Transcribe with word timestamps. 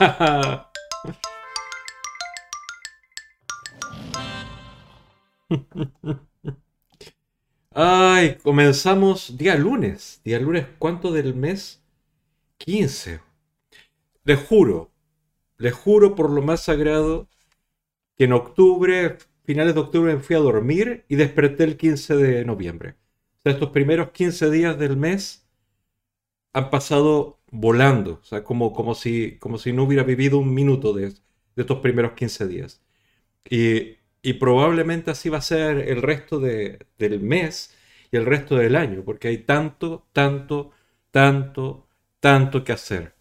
Ay, 7.74 8.38
comenzamos 8.42 9.36
día 9.36 9.54
lunes. 9.56 10.22
Día 10.24 10.40
lunes, 10.40 10.66
¿cuánto 10.78 11.12
del 11.12 11.34
mes? 11.34 11.82
15. 12.56 13.20
Les 14.24 14.38
juro, 14.40 14.90
les 15.58 15.74
juro 15.74 16.14
por 16.14 16.30
lo 16.30 16.40
más 16.40 16.62
sagrado 16.64 17.28
que 18.16 18.24
en 18.24 18.32
octubre, 18.32 19.18
finales 19.44 19.74
de 19.74 19.80
octubre, 19.80 20.14
me 20.14 20.20
fui 20.22 20.36
a 20.36 20.40
dormir 20.40 21.04
y 21.08 21.16
desperté 21.16 21.64
el 21.64 21.76
15 21.76 22.16
de 22.16 22.44
noviembre. 22.46 22.99
Estos 23.44 23.68
primeros 23.68 24.12
15 24.12 24.50
días 24.50 24.78
del 24.78 24.96
mes 24.96 25.46
han 26.52 26.70
pasado 26.70 27.38
volando. 27.50 28.20
O 28.22 28.24
sea, 28.24 28.44
como, 28.44 28.72
como, 28.72 28.94
si, 28.94 29.36
como 29.38 29.58
si 29.58 29.72
no 29.72 29.84
hubiera 29.84 30.02
vivido 30.04 30.38
un 30.38 30.54
minuto 30.54 30.92
de, 30.92 31.12
estos 31.56 31.78
primeros 31.80 32.12
15 32.12 32.46
días. 32.46 32.80
Y, 33.50 33.98
probablemente 34.40 35.10
así 35.12 35.28
va 35.30 35.38
a 35.38 35.42
ser 35.42 35.78
el 35.78 36.02
resto 36.02 36.40
de- 36.40 36.78
del 36.98 37.20
mes 37.20 37.74
y 38.12 38.16
el 38.18 38.26
resto 38.26 38.56
del 38.56 38.76
año, 38.76 39.02
porque 39.04 39.28
hay 39.28 39.38
tanto, 39.38 40.06
tanto, 40.12 40.72
tanto, 41.12 41.86
tanto 42.20 42.64
que 42.64 42.72
hacer. 42.72 43.14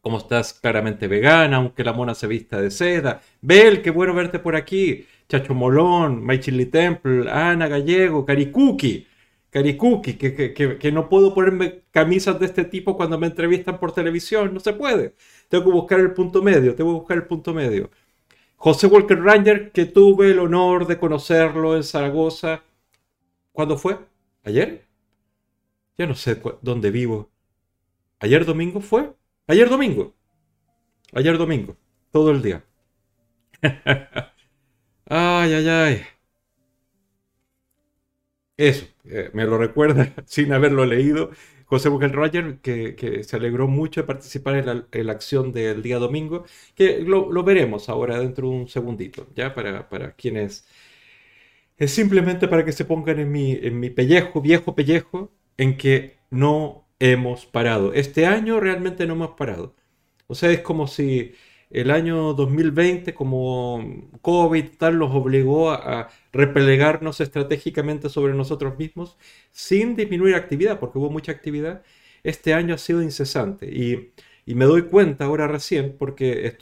Como 0.00 0.18
estás 0.18 0.52
claramente 0.52 1.08
vegana, 1.08 1.56
aunque 1.56 1.82
la 1.82 1.92
mona 1.94 2.14
se 2.14 2.26
vista 2.26 2.60
de 2.60 2.70
seda. 2.70 3.22
Bel, 3.40 3.80
qué 3.82 3.90
bueno 3.90 4.12
verte 4.14 4.38
por 4.38 4.54
aquí. 4.54 5.06
Chacho 5.28 5.54
Molón, 5.54 6.24
My 6.24 6.38
Chili 6.40 6.66
Temple, 6.66 7.30
Ana 7.30 7.68
Gallego, 7.68 8.24
Caricuki. 8.26 9.06
Caricuki, 9.54 10.14
que, 10.14 10.34
que, 10.34 10.52
que, 10.52 10.78
que 10.78 10.92
no 10.92 11.08
puedo 11.08 11.32
ponerme 11.32 11.84
camisas 11.92 12.40
de 12.40 12.46
este 12.46 12.64
tipo 12.64 12.96
cuando 12.96 13.18
me 13.20 13.28
entrevistan 13.28 13.78
por 13.78 13.92
televisión. 13.92 14.52
No 14.52 14.58
se 14.60 14.72
puede. 14.72 15.14
Tengo 15.48 15.64
que 15.66 15.70
buscar 15.70 16.00
el 16.00 16.12
punto 16.12 16.42
medio, 16.42 16.74
tengo 16.74 16.90
que 16.92 16.98
buscar 17.00 17.16
el 17.18 17.26
punto 17.26 17.54
medio. 17.54 17.90
José 18.56 18.88
Walker 18.88 19.20
Ranger, 19.20 19.72
que 19.72 19.86
tuve 19.86 20.30
el 20.32 20.40
honor 20.40 20.86
de 20.86 20.98
conocerlo 20.98 21.76
en 21.76 21.84
Zaragoza. 21.84 22.62
¿Cuándo 23.52 23.78
fue? 23.78 23.98
¿Ayer? 24.44 24.86
Ya 25.98 26.06
no 26.06 26.14
sé 26.14 26.40
dónde 26.62 26.90
vivo. 26.92 27.30
¿Ayer 28.20 28.44
domingo 28.46 28.80
fue? 28.80 29.14
Ayer 29.48 29.68
domingo. 29.70 30.14
Ayer 31.14 31.38
domingo. 31.38 31.76
Todo 32.12 32.30
el 32.30 32.42
día. 32.42 32.62
Ay, 35.10 35.52
ay, 35.54 35.68
ay. 35.68 36.13
Eso, 38.56 38.86
eh, 39.04 39.30
me 39.32 39.44
lo 39.44 39.58
recuerda 39.58 40.14
sin 40.26 40.52
haberlo 40.52 40.86
leído. 40.86 41.30
José 41.66 41.88
Walker 41.88 42.12
Ranger, 42.14 42.58
que, 42.60 42.94
que 42.94 43.24
se 43.24 43.36
alegró 43.36 43.66
mucho 43.68 44.02
de 44.02 44.06
participar 44.06 44.56
en 44.56 44.66
la, 44.66 44.86
en 44.92 45.06
la 45.06 45.12
acción 45.12 45.50
del 45.52 45.82
día 45.82 45.98
domingo, 45.98 46.44
que 46.74 47.00
lo, 47.00 47.32
lo 47.32 47.42
veremos 47.42 47.88
ahora 47.88 48.18
dentro 48.20 48.48
de 48.48 48.54
un 48.54 48.68
segundito, 48.68 49.26
ya 49.34 49.54
para, 49.54 49.88
para 49.88 50.12
quienes 50.14 50.66
es 51.76 51.90
simplemente 51.92 52.48
para 52.48 52.64
que 52.64 52.72
se 52.72 52.84
pongan 52.84 53.18
en 53.18 53.32
mi, 53.32 53.52
en 53.52 53.80
mi 53.80 53.90
pellejo, 53.90 54.40
viejo 54.40 54.74
pellejo, 54.74 55.32
en 55.56 55.76
que 55.76 56.16
no 56.30 56.86
hemos 56.98 57.46
parado. 57.46 57.92
Este 57.92 58.26
año 58.26 58.60
realmente 58.60 59.06
no 59.06 59.14
hemos 59.14 59.30
parado. 59.30 59.74
O 60.26 60.34
sea, 60.34 60.50
es 60.50 60.60
como 60.60 60.86
si 60.86 61.34
el 61.74 61.90
año 61.90 62.34
2020, 62.34 63.14
como 63.14 64.08
COVID 64.22 64.64
tal, 64.78 64.98
nos 64.98 65.12
obligó 65.14 65.72
a, 65.72 66.08
replegarnos 66.32 67.20
estratégicamente 67.20 68.08
sobre 68.08 68.34
nosotros 68.34 68.78
mismos 68.78 69.16
sin 69.50 69.96
disminuir 69.96 70.34
actividad, 70.36 70.78
porque 70.80 70.98
hubo 70.98 71.10
mucha 71.10 71.32
actividad. 71.32 71.82
Este 72.22 72.54
año 72.54 72.74
ha 72.74 72.78
sido 72.78 73.02
incesante 73.02 73.66
y, 73.66 74.12
me 74.54 74.66
doy 74.66 74.82
cuenta 74.82 75.24
ahora 75.24 75.48
recién, 75.48 75.96
porque 75.98 76.54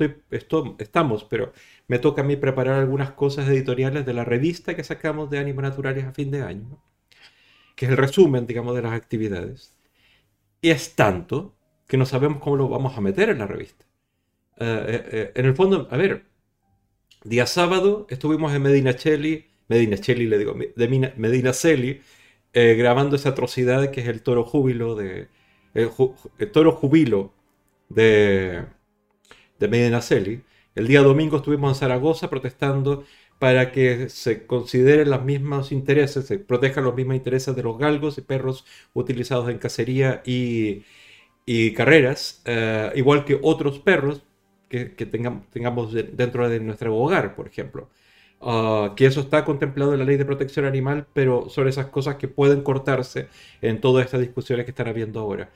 estamos, 0.79 1.25
pero 1.25 1.53
me 1.89 1.99
toca 1.99 2.23
a 2.23 2.25
mí 2.25 2.37
preparar 2.37 2.79
algunas 2.81 3.13
cosas 3.13 3.49
editoriales 3.49 4.07
de 4.07 4.15
la 4.15 4.25
revista 4.25 4.77
que 4.77 4.85
sacamos 4.85 5.31
de 5.31 5.39
Ánimos 5.39 5.63
Naturales 5.65 6.05
a 6.05 6.13
fin 6.13 6.31
de 6.31 6.43
año, 6.43 6.83
que 7.77 7.87
es 7.87 7.91
el 7.91 7.97
resumen, 7.99 8.47
digamos, 8.47 8.75
de 8.77 8.83
las 8.83 8.93
actividades. 8.93 9.75
Y 10.63 10.71
es 10.71 10.95
tanto 10.95 11.55
que 11.89 11.97
no 11.99 12.07
sabemos 12.07 12.41
cómo 12.41 12.57
lo 12.57 12.69
vamos 12.69 12.97
a 12.97 13.01
meter 13.01 13.31
en 13.31 13.39
la 13.39 13.47
revista. 13.47 13.85
Eh, 14.63 14.85
eh, 14.89 15.09
eh, 15.13 15.33
en 15.35 15.47
el 15.47 15.55
fondo, 15.57 15.89
a 15.91 15.97
ver, 15.97 16.25
día 17.25 17.47
sábado 17.47 18.07
estuvimos 18.11 18.53
en 18.55 18.63
Medina 18.63 18.93
Celi, 18.93 19.47
Medina 19.69 19.97
Celi 19.97 20.27
le 20.27 20.39
digo, 20.39 20.55
de 20.77 20.89
Mina- 20.89 21.15
eh, 22.53 22.75
grabando 22.77 23.17
esa 23.17 23.31
atrocidad 23.31 23.91
que 23.91 24.03
es 24.03 24.09
el 24.09 24.23
toro 24.23 24.45
júbilo 24.45 24.95
de, 24.95 25.29
el, 25.75 25.91
toro 26.53 26.73
jubilo 26.73 27.33
de, 27.89 28.65
de 29.59 29.69
Medina 29.69 30.01
Celi. 30.03 30.43
El 30.75 30.87
día 30.89 31.03
domingo 31.03 31.39
estuvimos 31.39 31.73
en 31.73 31.81
Zaragoza 31.81 32.31
protestando 32.31 33.05
para 33.39 33.73
que 33.73 34.09
se 34.09 34.47
consideren 34.47 35.11
los 35.11 35.25
mismos 35.25 35.73
intereses, 35.73 36.27
se 36.27 36.39
protejan 36.39 36.85
los 36.85 36.95
mismos 36.95 37.17
intereses 37.17 37.57
de 37.57 37.63
los 37.63 37.79
galgos 37.79 38.19
y 38.19 38.23
perros 38.23 38.65
utilizados 38.95 39.49
en 39.51 39.59
cacería 39.59 40.23
y, 40.25 40.85
y 41.47 41.73
carreras, 41.75 42.43
igual 42.95 43.25
que 43.25 43.39
otros 43.43 43.81
perros 43.81 44.23
que, 44.73 44.95
que 44.97 45.07
tengam- 45.07 45.45
tengamos 45.53 45.93
de- 45.93 46.05
dentro 46.05 46.49
de 46.49 46.61
nuestro 46.61 46.97
hogar, 46.97 47.37
por 47.37 47.47
ejemplo. 47.49 47.91
Ah, 48.41 48.95
que 48.97 49.07
eso 49.07 49.21
está 49.21 49.45
contemplado 49.45 49.93
en 49.95 50.01
la 50.01 50.05
ley 50.07 50.17
de 50.17 50.25
protección 50.25 50.65
animal, 50.67 51.07
pero 51.15 51.49
son 51.51 51.69
esas 51.69 51.87
cosas 51.87 52.17
que 52.17 52.29
pueden 52.29 52.63
cortarse 52.63 53.29
en 53.63 53.81
todas 53.81 54.05
estas 54.07 54.21
discusiones 54.21 54.65
que 54.67 54.73
están 54.73 54.89
habiendo 54.89 55.21
ahora. 55.21 55.51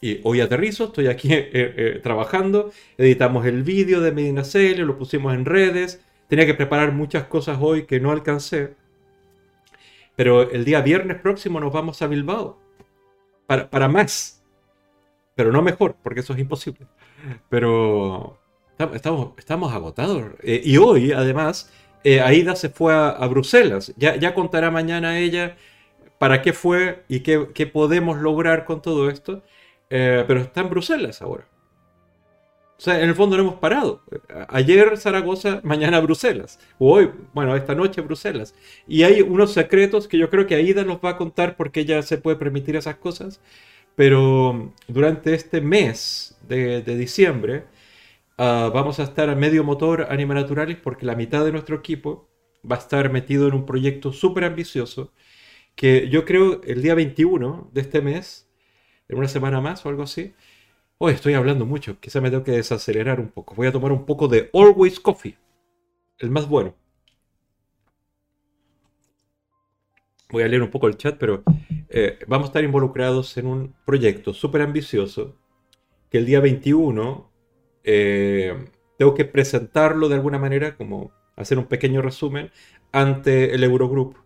Y, 0.00 0.20
hoy 0.22 0.40
aterrizo, 0.40 0.84
estoy 0.86 1.06
aquí 1.08 1.28
eh, 1.32 1.48
eh, 1.52 2.00
trabajando, 2.02 2.70
editamos 2.96 3.46
el 3.46 3.62
vídeo 3.62 4.00
de 4.00 4.12
Medina 4.12 4.44
Celi, 4.44 4.84
lo 4.84 4.98
pusimos 4.98 5.34
en 5.34 5.44
redes, 5.44 6.00
tenía 6.28 6.46
que 6.46 6.54
preparar 6.54 6.92
muchas 6.92 7.24
cosas 7.24 7.58
hoy 7.60 7.84
que 7.86 8.00
no 8.00 8.10
alcancé, 8.10 8.74
pero 10.16 10.50
el 10.50 10.64
día 10.64 10.80
viernes 10.80 11.20
próximo 11.20 11.60
nos 11.60 11.72
vamos 11.72 12.02
a 12.02 12.06
Bilbao 12.08 12.58
para, 13.46 13.70
para 13.70 13.88
más, 13.88 14.37
pero 15.38 15.52
no 15.52 15.62
mejor, 15.62 15.96
porque 16.02 16.20
eso 16.20 16.34
es 16.34 16.40
imposible. 16.40 16.88
Pero 17.48 18.38
tam- 18.78 18.94
estamos, 18.94 19.32
estamos 19.38 19.72
agotados. 19.72 20.24
Eh, 20.42 20.60
y 20.64 20.78
hoy, 20.78 21.12
además, 21.12 21.72
eh, 22.04 22.20
Aida 22.20 22.56
se 22.56 22.70
fue 22.70 22.92
a, 22.94 23.10
a 23.10 23.26
Bruselas. 23.28 23.94
Ya, 23.96 24.16
ya 24.16 24.34
contará 24.34 24.70
mañana 24.72 25.18
ella 25.20 25.56
para 26.18 26.42
qué 26.42 26.52
fue 26.52 27.04
y 27.08 27.20
qué, 27.20 27.48
qué 27.54 27.66
podemos 27.66 28.18
lograr 28.18 28.64
con 28.66 28.82
todo 28.82 29.10
esto. 29.10 29.42
Eh, 29.90 30.24
pero 30.28 30.40
está 30.40 30.62
en 30.62 30.70
Bruselas 30.70 31.22
ahora. 31.22 31.46
O 32.76 32.80
sea, 32.80 33.02
en 33.02 33.08
el 33.08 33.16
fondo 33.16 33.36
no 33.36 33.42
hemos 33.42 33.56
parado. 33.56 34.02
Ayer 34.48 34.96
Zaragoza, 34.98 35.60
mañana 35.64 35.98
Bruselas. 36.00 36.60
O 36.78 36.92
hoy, 36.94 37.10
bueno, 37.34 37.56
esta 37.56 37.74
noche 37.74 38.00
Bruselas. 38.02 38.54
Y 38.86 39.02
hay 39.02 39.20
unos 39.20 39.52
secretos 39.52 40.06
que 40.06 40.16
yo 40.16 40.30
creo 40.30 40.46
que 40.46 40.54
Aida 40.54 40.84
nos 40.84 40.98
va 40.98 41.10
a 41.10 41.16
contar 41.16 41.56
porque 41.56 41.80
ella 41.80 42.02
se 42.02 42.18
puede 42.18 42.36
permitir 42.36 42.76
esas 42.76 42.96
cosas. 42.96 43.40
Pero 43.98 44.72
durante 44.86 45.34
este 45.34 45.60
mes 45.60 46.38
de, 46.46 46.82
diciembre 46.82 47.64
ah, 48.38 48.70
vamos 48.72 49.00
a 49.00 49.02
estar 49.02 49.28
a 49.28 49.34
medio 49.34 49.64
motor 49.64 50.06
Anima 50.08 50.34
Naturalis 50.34 50.76
porque 50.76 51.04
la 51.04 51.16
mitad 51.16 51.44
de 51.44 51.50
nuestro 51.50 51.74
equipo 51.74 52.30
va 52.64 52.76
a 52.76 52.78
estar 52.78 53.10
metido 53.10 53.48
en 53.48 53.54
un 53.54 53.66
proyecto 53.66 54.12
súper 54.12 54.44
ambicioso 54.44 55.12
que 55.74 56.08
yo 56.10 56.24
creo 56.24 56.60
el 56.62 56.80
día 56.80 56.94
21 56.94 57.70
de 57.72 57.80
este 57.80 58.00
mes, 58.00 58.48
en 59.08 59.18
una 59.18 59.26
semana 59.26 59.60
más 59.60 59.84
o 59.84 59.88
algo 59.88 60.04
así, 60.04 60.32
Hoy 61.00 61.12
estoy 61.14 61.34
hablando 61.34 61.66
mucho, 61.66 61.98
quizá 62.00 62.20
me 62.20 62.30
tengo 62.30 62.44
que 62.44 62.52
desacelerar 62.52 63.20
un 63.20 63.28
poco. 63.30 63.54
Voy 63.56 63.66
a 63.68 63.72
tomar 63.72 63.92
un 63.92 64.04
poco 64.06 64.28
de 64.28 64.50
Always 64.52 65.00
Coffee, 65.00 65.36
el 66.18 66.30
más 66.30 66.48
bueno. 66.48 66.74
Voy 70.30 70.44
a 70.44 70.48
leer 70.48 70.62
un 70.62 70.70
poco 70.70 70.86
el 70.88 70.96
chat, 70.96 71.16
pero 71.18 71.42
eh, 71.90 72.18
vamos 72.26 72.46
a 72.46 72.48
estar 72.48 72.64
involucrados 72.64 73.36
en 73.36 73.46
un 73.46 73.74
proyecto 73.84 74.34
súper 74.34 74.62
ambicioso 74.62 75.36
que 76.10 76.18
el 76.18 76.26
día 76.26 76.40
21 76.40 77.30
eh, 77.84 78.54
tengo 78.98 79.14
que 79.14 79.24
presentarlo 79.24 80.08
de 80.08 80.16
alguna 80.16 80.38
manera, 80.38 80.76
como 80.76 81.12
hacer 81.36 81.58
un 81.58 81.66
pequeño 81.66 82.02
resumen, 82.02 82.50
ante 82.92 83.54
el 83.54 83.62
Eurogroup 83.64 84.16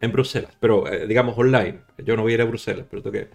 en 0.00 0.12
Bruselas, 0.12 0.56
pero 0.60 0.90
eh, 0.90 1.06
digamos 1.06 1.36
online. 1.38 1.80
Yo 1.98 2.16
no 2.16 2.22
voy 2.22 2.32
a 2.32 2.34
ir 2.36 2.42
a 2.42 2.46
Bruselas, 2.46 2.86
pero 2.90 3.02
tengo 3.02 3.12
que 3.12 3.28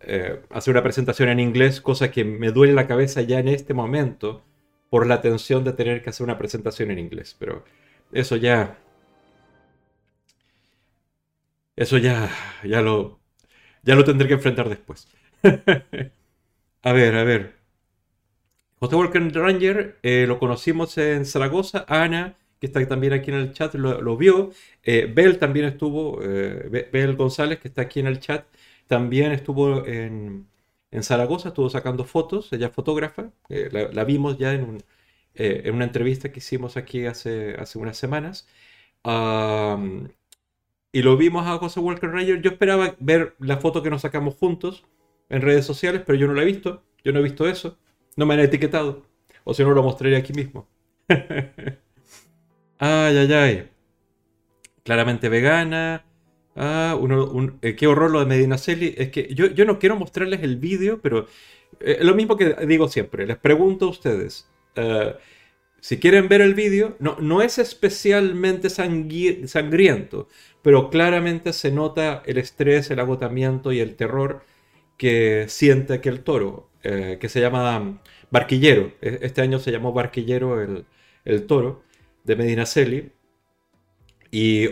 eh, 0.00 0.40
hacer 0.50 0.72
una 0.72 0.82
presentación 0.82 1.28
en 1.28 1.40
inglés, 1.40 1.80
cosa 1.80 2.10
que 2.10 2.24
me 2.24 2.50
duele 2.50 2.72
la 2.72 2.86
cabeza 2.86 3.22
ya 3.22 3.38
en 3.38 3.48
este 3.48 3.74
momento 3.74 4.42
por 4.90 5.06
la 5.06 5.20
tensión 5.20 5.64
de 5.64 5.72
tener 5.72 6.02
que 6.02 6.10
hacer 6.10 6.24
una 6.24 6.38
presentación 6.38 6.90
en 6.90 6.98
inglés. 6.98 7.36
Pero 7.38 7.64
eso 8.12 8.36
ya. 8.36 8.78
Eso 11.76 11.98
ya, 11.98 12.30
ya 12.64 12.82
lo, 12.82 13.20
ya 13.82 13.94
lo 13.94 14.04
tendré 14.04 14.28
que 14.28 14.34
enfrentar 14.34 14.68
después. 14.68 15.08
a 16.82 16.92
ver, 16.92 17.16
a 17.16 17.24
ver. 17.24 17.54
José 18.76 18.96
Walker 18.96 19.22
Ranger 19.32 19.98
eh, 20.02 20.26
lo 20.28 20.38
conocimos 20.38 20.98
en 20.98 21.24
Zaragoza. 21.26 21.84
Ana, 21.88 22.36
que 22.64 22.66
está 22.66 22.86
también 22.88 23.12
aquí 23.12 23.30
en 23.30 23.36
el 23.36 23.52
chat, 23.52 23.74
lo, 23.74 24.16
vio. 24.16 24.50
Eh, 24.82 25.10
Bel 25.12 25.38
también 25.38 25.66
estuvo, 25.66 26.20
eh, 26.22 26.88
Bel 26.92 27.16
González, 27.16 27.58
que 27.60 27.68
está 27.68 27.82
aquí 27.82 28.00
en 28.00 28.06
el 28.06 28.20
chat, 28.20 28.46
también 28.86 29.32
estuvo 29.32 29.84
en, 29.86 30.46
Zaragoza, 31.02 31.48
estuvo 31.48 31.68
sacando 31.68 32.04
fotos, 32.04 32.52
ella 32.52 32.68
es 32.68 32.72
fotógrafa, 32.72 33.32
eh, 33.48 33.68
la, 33.92 34.04
vimos 34.04 34.38
ya 34.38 34.54
en, 34.54 34.78
en, 35.34 35.74
una 35.74 35.84
entrevista 35.84 36.30
que 36.32 36.38
hicimos 36.38 36.76
aquí 36.76 37.04
hace, 37.06 37.54
hace 37.58 37.78
unas 37.78 37.96
semanas. 37.98 38.46
Y 40.94 41.02
lo 41.02 41.16
vimos 41.16 41.44
a 41.44 41.58
José 41.58 41.80
Walker 41.80 42.08
Rayer. 42.08 42.40
Yo 42.40 42.52
esperaba 42.52 42.94
ver 43.00 43.34
la 43.40 43.56
foto 43.56 43.82
que 43.82 43.90
nos 43.90 44.02
sacamos 44.02 44.36
juntos 44.36 44.84
en 45.28 45.42
redes 45.42 45.66
sociales, 45.66 46.02
pero 46.06 46.16
yo 46.16 46.28
no 46.28 46.34
la 46.34 46.42
he 46.42 46.44
visto. 46.44 46.84
Yo 47.02 47.12
no 47.12 47.18
he 47.18 47.22
visto 47.24 47.48
eso. 47.48 47.76
No 48.14 48.26
me 48.26 48.34
han 48.34 48.40
etiquetado. 48.40 49.02
O 49.42 49.54
si 49.54 49.64
no, 49.64 49.72
lo 49.72 49.82
mostraré 49.82 50.16
aquí 50.16 50.32
mismo. 50.32 50.68
ay, 51.08 51.18
ay, 52.78 53.32
ay. 53.32 53.68
Claramente 54.84 55.28
vegana. 55.28 56.04
Ah, 56.54 56.96
un, 56.96 57.58
eh, 57.60 57.74
qué 57.74 57.88
horror 57.88 58.12
lo 58.12 58.20
de 58.20 58.26
Medina 58.26 58.56
Celi. 58.56 58.94
Es 58.96 59.10
que 59.10 59.34
yo, 59.34 59.46
yo 59.46 59.64
no 59.64 59.80
quiero 59.80 59.96
mostrarles 59.96 60.44
el 60.44 60.58
vídeo, 60.58 61.00
pero 61.02 61.26
eh, 61.80 61.98
lo 62.02 62.14
mismo 62.14 62.36
que 62.36 62.54
digo 62.68 62.86
siempre. 62.86 63.26
Les 63.26 63.36
pregunto 63.36 63.86
a 63.86 63.90
ustedes. 63.90 64.48
Eh, 64.76 65.12
si 65.84 65.98
quieren 65.98 66.28
ver 66.30 66.40
el 66.40 66.54
vídeo, 66.54 66.96
no, 66.98 67.18
no 67.20 67.42
es 67.42 67.58
especialmente 67.58 68.70
sangriento, 68.70 70.28
pero 70.62 70.88
claramente 70.88 71.52
se 71.52 71.70
nota 71.70 72.22
el 72.24 72.38
estrés, 72.38 72.90
el 72.90 73.00
agotamiento 73.00 73.70
y 73.70 73.80
el 73.80 73.94
terror 73.94 74.46
que 74.96 75.44
siente 75.50 75.92
aquel 75.92 76.24
toro, 76.24 76.70
que 76.82 77.28
se 77.28 77.38
llama 77.38 78.00
Barquillero. 78.30 78.94
E, 79.02 79.18
este 79.20 79.42
año 79.42 79.58
se 79.58 79.72
llamó 79.72 79.92
Barquillero 79.92 80.58
el, 80.62 81.46
toro 81.46 81.82
de 82.24 82.36
Medinaceli. 82.36 83.12
Y 84.30 84.70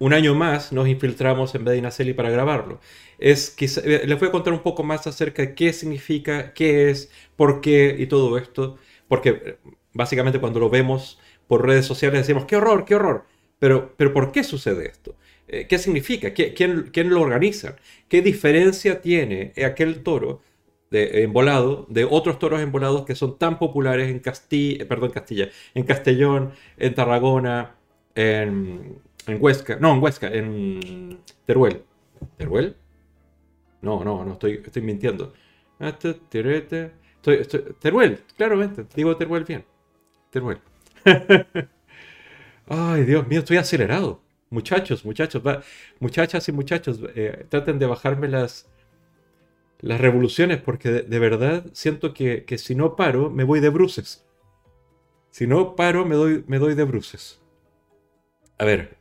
un 0.00 0.12
año 0.14 0.34
más 0.34 0.72
nos 0.72 0.88
infiltramos 0.88 1.54
en 1.54 1.62
Medinaceli 1.62 2.12
para 2.12 2.28
grabarlo. 2.28 2.80
Es, 3.20 3.54
eh, 3.60 4.02
les 4.04 4.18
voy 4.18 4.28
a 4.30 4.32
contar 4.32 4.52
un 4.52 4.64
poco 4.64 4.82
más 4.82 5.06
acerca 5.06 5.42
de 5.42 5.54
qué 5.54 5.72
significa, 5.72 6.52
qué 6.54 6.90
es, 6.90 7.12
por 7.36 7.60
qué 7.60 7.94
y 8.00 8.06
todo 8.06 8.36
esto. 8.36 8.78
Porque 9.06 9.28
eh, 9.44 9.58
básicamente 9.92 10.40
cuando 10.40 10.60
lo 10.60 10.70
vemos 10.70 11.18
por 11.46 11.66
redes 11.66 11.86
sociales 11.86 12.20
decimos, 12.20 12.44
qué 12.44 12.56
horror, 12.56 12.84
qué 12.84 12.94
horror. 12.94 13.24
Pero, 13.58 13.94
pero 13.96 14.12
¿por 14.12 14.32
qué 14.32 14.44
sucede 14.44 14.88
esto? 14.88 15.16
Eh, 15.48 15.66
¿Qué 15.68 15.78
significa? 15.78 16.32
¿Quién, 16.32 16.90
¿Quién, 16.92 17.10
lo 17.10 17.20
organiza? 17.20 17.76
¿Qué 18.08 18.22
diferencia 18.22 19.00
tiene 19.00 19.52
aquel 19.64 20.02
toro 20.02 20.42
de 20.90 21.22
embolado 21.22 21.86
de 21.88 22.04
otros 22.04 22.38
toros 22.38 22.60
embolados 22.60 23.04
que 23.04 23.14
son 23.14 23.38
tan 23.38 23.58
populares 23.58 24.08
en 24.10 24.20
Castilla, 24.20 24.86
perdón, 24.88 25.10
Castilla, 25.10 25.48
en 25.74 25.84
Castellón, 25.84 26.52
en 26.76 26.94
Tarragona, 26.94 27.74
en, 28.14 29.00
Huesca, 29.40 29.76
no, 29.80 29.94
en 29.94 30.02
Huesca, 30.02 30.28
en 30.28 31.18
Teruel. 31.46 31.82
¿Teruel? 32.36 32.76
No, 33.82 34.04
no, 34.04 34.24
no, 34.24 34.32
estoy, 34.34 34.62
estoy 34.64 34.82
mintiendo. 34.82 35.32
Estoy, 35.80 36.20
Teruel, 37.80 38.20
claramente, 38.36 38.86
digo 38.94 39.16
Teruel 39.16 39.44
bien. 39.44 39.64
Teruel. 40.30 40.58
Ay, 42.68 43.04
Dios 43.04 43.26
mío, 43.26 43.40
estoy 43.40 43.56
acelerado. 43.56 44.22
Muchachos, 44.48 45.04
muchachos, 45.04 45.42
muchachas 46.00 46.48
y 46.48 46.52
muchachos, 46.52 47.00
eh, 47.14 47.46
traten 47.48 47.78
de 47.78 47.86
bajarme 47.86 48.28
las, 48.28 48.68
las 49.80 50.00
revoluciones 50.00 50.60
porque 50.60 50.90
de, 50.90 51.18
verdad 51.18 51.66
siento 51.72 52.14
que, 52.14 52.44
si 52.58 52.74
no 52.74 52.96
paro 52.96 53.30
me 53.30 53.44
voy 53.44 53.60
de 53.60 53.68
bruces. 53.68 54.26
Si 55.30 55.46
no 55.46 55.76
paro 55.76 56.04
me 56.04 56.16
doy, 56.16 56.44
me 56.48 56.58
doy 56.58 56.74
de 56.74 56.84
bruces. 56.84 57.40
A 58.58 58.64
ver, 58.64 58.98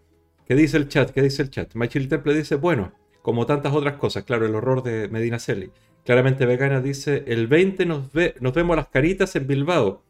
¿qué 0.48 0.56
dice 0.56 0.78
el 0.78 0.88
chat? 0.88 1.10
¿Qué 1.10 1.22
dice 1.22 1.42
el 1.42 1.50
chat? 1.50 1.74
Machil 1.74 2.08
Temple 2.08 2.36
dice, 2.36 2.56
bueno, 2.56 2.94
como 3.22 3.46
tantas 3.46 3.74
otras 3.74 3.96
cosas, 3.96 4.24
claro, 4.24 4.46
el 4.46 4.56
horror 4.56 4.84
de 4.84 5.08
Medina 5.10 5.40
Celi. 5.40 5.72
Claramente 6.06 6.46
Vegana 6.46 6.82
dice, 6.82 7.24
el 7.28 7.48
20 7.48 7.86
nos, 7.86 8.12
ve, 8.14 8.36
nos 8.40 8.54
vemos 8.54 8.76
las 8.76 8.88
caritas 8.88 9.36
en 9.36 9.48
Bilbao. 9.48 10.04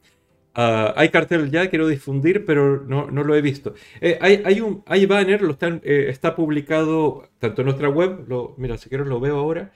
Ah, 0.61 0.94
hay 0.97 1.09
cartel 1.09 1.50
ya, 1.51 1.69
quiero 1.69 1.88
difundir, 1.88 2.45
pero 2.45 2.83
no, 2.85 3.09
no 3.09 3.23
lo 3.23 3.33
he 3.33 3.41
visto. 3.41 3.75
Eh, 4.01 4.17
hay, 4.21 4.41
hay, 4.45 4.59
un 4.59 4.83
hay 4.88 5.06
banner, 5.06 5.41
lo 5.41 5.51
están, 5.53 5.81
eh, 5.85 6.07
está 6.09 6.35
publicado 6.35 7.29
tanto 7.39 7.61
en 7.61 7.67
nuestra 7.67 7.88
web, 7.89 8.25
mira, 8.57 8.77
si 8.77 8.89
quiero 8.89 9.06
lo 9.06 9.21
veo 9.21 9.38
ahora, 9.38 9.71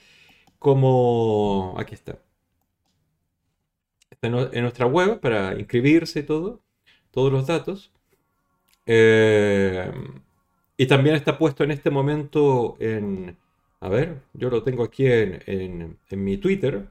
como... 0.60 1.76
Aquí 1.80 1.96
está. 1.96 2.20
Está 4.12 4.28
en 4.28 4.62
nuestra 4.62 4.86
web 4.86 5.20
para 5.22 5.58
inscribirse 5.58 6.20
y 6.20 6.24
todo, 6.24 6.62
todos 7.12 7.32
los 7.32 7.48
datos. 7.48 7.92
Eh, 8.86 9.90
y 10.78 10.86
también 10.88 11.16
está 11.16 11.38
puesto 11.38 11.64
en 11.64 11.72
este 11.72 11.90
momento 11.92 12.76
en... 12.80 13.38
A 13.80 13.90
ver, 13.90 14.22
yo 14.34 14.50
lo 14.50 14.64
tengo 14.64 14.84
aquí 14.84 15.06
en, 15.08 15.98
mi 16.12 16.38
Twitter. 16.38 16.90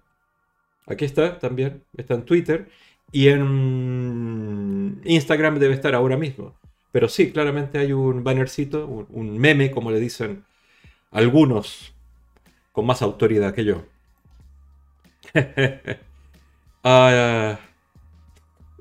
Aquí 0.86 1.04
está 1.04 1.38
también, 1.38 1.84
está 1.96 2.14
en 2.14 2.24
Twitter. 2.24 2.68
Y 3.12 3.28
en 3.28 5.00
Instagram 5.04 5.58
debe 5.58 5.74
estar 5.74 5.94
ahora 5.94 6.16
mismo. 6.16 6.54
Pero 6.90 7.08
sí, 7.08 7.30
claramente 7.30 7.78
hay 7.78 7.92
un 7.92 8.24
bannercito, 8.24 8.86
un 8.86 9.38
meme, 9.38 9.70
como 9.70 9.90
le 9.90 10.00
dicen 10.00 10.44
algunos 11.10 11.94
con 12.72 12.86
más 12.86 13.02
autoridad 13.02 13.54
que 13.54 13.64
yo. 13.64 13.84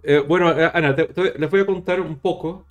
Eh, 0.03 0.17
bueno, 0.27 0.59
eh, 0.59 0.71
Ana, 0.73 0.95
les 0.95 1.49
voy 1.51 1.59
a 1.59 1.65
contar 1.67 2.01
un 2.01 2.17
poco. 2.17 2.65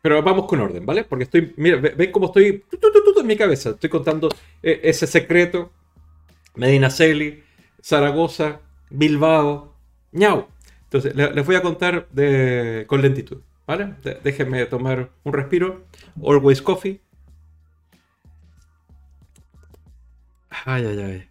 Pero 0.00 0.22
vamos 0.22 0.46
con 0.46 0.58
orden, 0.60 0.86
¿vale? 0.86 1.04
Porque 1.04 1.24
estoy. 1.24 1.52
Mira, 1.58 1.76
ven 1.76 2.10
cómo 2.10 2.26
estoy. 2.26 2.64
en 3.20 3.26
mi 3.26 3.36
cabeza. 3.36 3.70
Estoy 3.70 3.90
contando 3.90 4.30
eh, 4.62 4.80
ese 4.84 5.06
secreto. 5.06 5.70
Medina 6.54 6.88
Celi, 6.88 7.42
Zaragoza, 7.82 8.60
Bilbao, 8.88 9.73
ñau. 10.14 10.48
Entonces, 10.84 11.14
les 11.14 11.44
voy 11.44 11.56
a 11.56 11.62
contar 11.62 12.06
con 12.86 13.02
lentitud, 13.02 13.40
¿vale? 13.66 13.94
déjenme 14.22 14.64
tomar 14.66 15.10
un 15.24 15.32
respiro. 15.32 15.84
Always 16.22 16.62
Coffee. 16.62 17.00
Ay, 20.64 20.86
ay, 20.86 20.98
ay. 21.00 21.28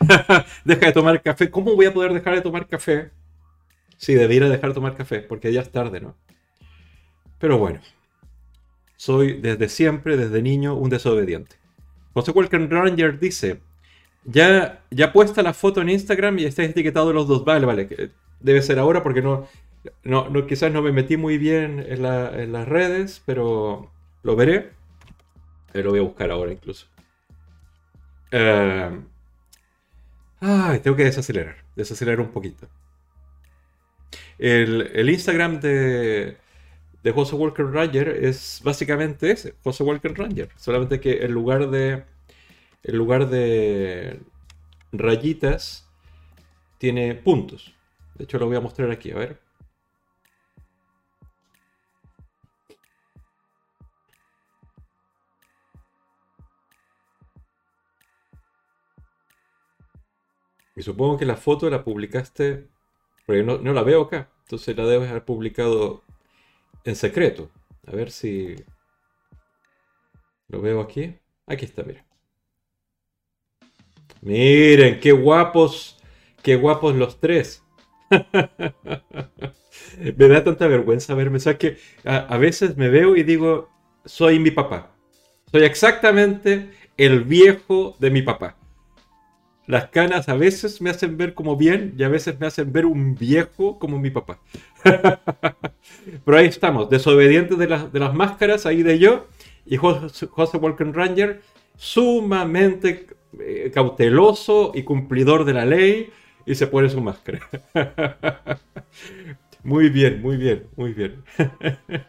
Deja 0.64 0.86
de 0.86 0.92
tomar 0.92 1.22
café. 1.22 1.50
¿Cómo 1.50 1.74
voy 1.76 1.86
a 1.86 1.92
poder 1.92 2.12
dejar 2.12 2.34
de 2.34 2.40
tomar 2.40 2.66
café? 2.66 3.10
Sí, 3.98 4.14
debiera 4.14 4.48
dejar 4.48 4.70
de 4.70 4.74
tomar 4.74 4.96
café, 4.96 5.20
porque 5.20 5.52
ya 5.52 5.60
es 5.60 5.70
tarde, 5.70 6.00
¿no? 6.00 6.16
Pero 7.38 7.58
bueno. 7.58 7.80
Soy 8.96 9.40
desde 9.40 9.68
siempre, 9.68 10.16
desde 10.16 10.40
niño, 10.40 10.74
un 10.74 10.88
desobediente. 10.88 11.56
José 12.14 12.30
Walker 12.30 12.66
Ranger 12.70 13.18
dice: 13.18 13.60
ya, 14.26 14.82
ya 14.90 15.12
puesta 15.12 15.42
la 15.42 15.54
foto 15.54 15.80
en 15.80 15.90
Instagram 15.90 16.38
y 16.38 16.44
está 16.44 16.64
etiquetado 16.64 17.12
los 17.12 17.28
dos. 17.28 17.44
Vale, 17.44 17.64
vale. 17.64 18.10
Debe 18.40 18.62
ser 18.62 18.78
ahora 18.78 19.02
porque 19.02 19.22
no, 19.22 19.48
no, 20.04 20.46
quizás 20.46 20.72
no 20.72 20.82
me 20.82 20.92
metí 20.92 21.16
muy 21.16 21.38
bien 21.38 21.84
en, 21.88 22.02
las 22.02 22.68
redes, 22.68 23.22
pero 23.24 23.90
lo 24.22 24.36
veré. 24.36 24.70
Lo 25.72 25.90
voy 25.90 26.00
a 26.00 26.02
buscar 26.02 26.30
ahora 26.30 26.52
incluso. 26.52 26.86
Eh, 28.30 29.00
ay, 30.40 30.78
tengo 30.80 30.96
que 30.96 31.04
desacelerar. 31.04 31.56
Desacelerar 31.76 32.20
un 32.20 32.30
poquito. 32.30 32.66
El, 34.38 35.08
Instagram 35.08 35.60
de, 35.60 36.36
de 37.02 37.12
José 37.12 37.36
Walker 37.36 37.66
Ranger 37.66 38.08
es 38.08 38.60
básicamente 38.64 39.30
ese, 39.30 39.54
José 39.62 39.84
Walker 39.84 40.12
Ranger. 40.16 40.48
Solamente 40.56 41.00
que 41.00 41.24
en 41.24 41.32
lugar 41.32 41.70
de. 41.70 42.04
En 42.82 42.96
lugar 42.96 43.28
de 43.28 44.20
rayitas, 44.92 45.88
tiene 46.78 47.14
puntos. 47.14 47.74
De 48.14 48.24
hecho, 48.24 48.38
lo 48.38 48.46
voy 48.46 48.56
a 48.56 48.60
mostrar 48.60 48.90
aquí, 48.90 49.10
a 49.10 49.16
ver. 49.16 49.40
Y 60.76 60.82
supongo 60.82 61.16
que 61.18 61.24
la 61.24 61.36
foto 61.36 61.70
la 61.70 61.82
publicaste, 61.82 62.68
porque 63.24 63.42
no, 63.42 63.58
no 63.58 63.72
la 63.72 63.82
veo 63.82 64.02
acá, 64.02 64.30
entonces 64.42 64.76
la 64.76 64.84
debes 64.86 65.10
haber 65.10 65.24
publicado 65.24 66.04
en 66.84 66.96
secreto. 66.96 67.50
A 67.86 67.92
ver 67.92 68.10
si 68.10 68.56
lo 70.48 70.60
veo 70.60 70.80
aquí. 70.80 71.18
Aquí 71.46 71.64
está, 71.64 71.82
mira. 71.82 72.04
Miren, 74.26 74.98
qué 74.98 75.12
guapos, 75.12 75.96
qué 76.42 76.56
guapos 76.56 76.96
los 76.96 77.20
tres. 77.20 77.62
me 78.10 80.28
da 80.28 80.42
tanta 80.42 80.66
vergüenza 80.66 81.14
verme. 81.14 81.38
O 81.38 81.58
que 81.58 81.76
a, 82.04 82.36
veces 82.36 82.76
me 82.76 82.88
veo 82.88 83.14
y 83.14 83.22
digo, 83.22 83.70
soy 84.04 84.40
mi 84.40 84.50
papá. 84.50 84.90
Soy 85.52 85.62
exactamente 85.62 86.70
el 86.96 87.22
viejo 87.22 87.94
de 88.00 88.10
mi 88.10 88.22
papá. 88.22 88.56
las 89.68 89.90
canas 89.90 90.28
a 90.28 90.34
veces 90.34 90.82
me 90.82 90.90
hacen 90.90 91.16
ver 91.16 91.32
como 91.32 91.56
bien 91.56 91.94
y 91.96 92.02
a 92.02 92.08
veces 92.08 92.40
me 92.40 92.48
hacen 92.48 92.72
ver 92.72 92.84
un 92.84 93.14
viejo 93.14 93.78
como 93.78 94.00
mi 94.00 94.10
papá. 94.10 94.40
Pero 96.24 96.36
ahí 96.36 96.46
estamos, 96.46 96.90
desobedientes 96.90 97.56
de, 97.58 97.68
de 97.68 98.00
las 98.00 98.12
máscaras, 98.12 98.66
ahí 98.66 98.82
de 98.82 98.98
yo, 98.98 99.28
y 99.64 99.76
José, 99.76 100.26
José 100.26 100.56
Walker 100.56 100.92
Ranger, 100.92 101.42
sumamente 101.76 103.06
eh, 103.40 103.70
cauteloso 103.72 104.72
y 104.74 104.82
cumplidor 104.82 105.44
de 105.44 105.54
la 105.54 105.64
ley, 105.64 106.10
y 106.46 106.54
se 106.54 106.66
pone 106.66 106.88
su 106.88 107.00
máscara. 107.00 107.40
muy 109.64 109.90
bien, 109.90 110.22
muy 110.22 110.36
bien, 110.36 110.66
muy 110.76 110.92
bien. 110.92 111.22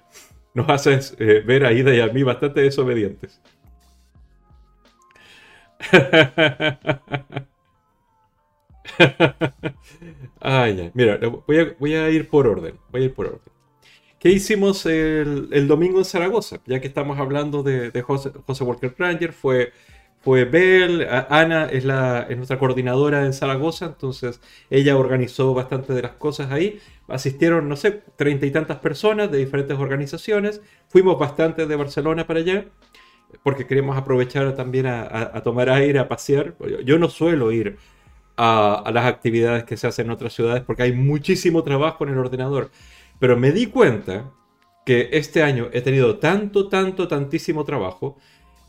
Nos 0.54 0.70
haces 0.70 1.16
eh, 1.20 1.44
ver 1.46 1.66
a 1.66 1.74
Ida 1.74 1.94
y 1.94 2.00
a 2.00 2.08
mí 2.08 2.24
bastante 2.24 2.62
desobedientes. 2.62 3.42
Ay, 10.40 10.92
Mira, 10.94 11.20
voy 11.80 11.94
a, 11.94 12.10
ir 12.10 12.30
por 12.30 12.48
orden. 12.48 12.76
Voy 12.92 13.04
a 13.04 13.06
ir 13.06 13.14
por 13.14 13.28
orden. 13.28 13.54
¿Qué 14.20 14.30
hicimos 14.30 14.86
el, 14.86 15.68
domingo 15.68 16.00
en 16.00 16.06
Zaragoza? 16.06 16.60
Ya 16.66 16.82
que 16.82 16.88
estamos 16.88 17.20
hablando 17.20 17.64
de, 17.64 18.02
José, 18.02 18.32
Walker 18.64 18.94
Ranger, 18.98 19.34
fue, 19.34 19.74
fue 20.22 20.46
Bell, 20.46 21.08
Ana 21.30 21.66
es, 21.66 21.86
la, 21.86 22.28
es 22.30 22.36
nuestra 22.36 22.60
coordinadora 22.60 23.26
en 23.26 23.34
Zaragoza, 23.34 23.86
entonces 23.86 24.42
ella 24.70 24.98
organizó 24.98 25.54
bastante 25.54 25.94
de 25.94 26.02
las 26.02 26.14
cosas 26.14 26.52
ahí. 26.52 26.80
Asistieron, 27.08 27.70
no 27.70 27.76
sé, 27.78 28.04
treinta 28.16 28.46
y 28.46 28.52
tantas 28.52 28.80
personas 28.80 29.32
de 29.32 29.38
diferentes 29.38 29.78
organizaciones. 29.78 30.62
Fuimos 30.90 31.18
bastante 31.18 31.66
de 31.66 31.76
Barcelona 31.76 32.28
para 32.28 32.40
allá 32.40 32.66
porque 33.44 33.68
queremos 33.68 33.98
aprovechar 33.98 34.56
también 34.56 34.88
a, 34.88 35.42
tomar 35.44 35.70
aire, 35.70 36.00
a 36.00 36.08
pasear. 36.08 36.56
Yo 36.84 36.98
no 36.98 37.10
suelo 37.10 37.52
ir 37.52 37.78
a, 38.38 38.90
las 38.94 39.06
actividades 39.06 39.64
que 39.64 39.78
se 39.78 39.88
hacen 39.88 40.08
en 40.08 40.12
otras 40.12 40.34
ciudades 40.34 40.64
porque 40.64 40.84
hay 40.84 40.94
muchísimo 40.94 41.64
trabajo 41.64 42.04
en 42.06 42.12
el 42.12 42.18
ordenador. 42.18 42.72
Pero 43.20 43.38
me 43.38 43.52
di 43.52 43.68
cuenta 43.68 44.32
que 44.86 45.10
este 45.12 45.44
año 45.44 45.70
he 45.74 45.82
tenido 45.82 46.18
tanto, 46.18 46.70
tanto, 46.70 47.08
tantísimo 47.08 47.66
trabajo 47.66 48.18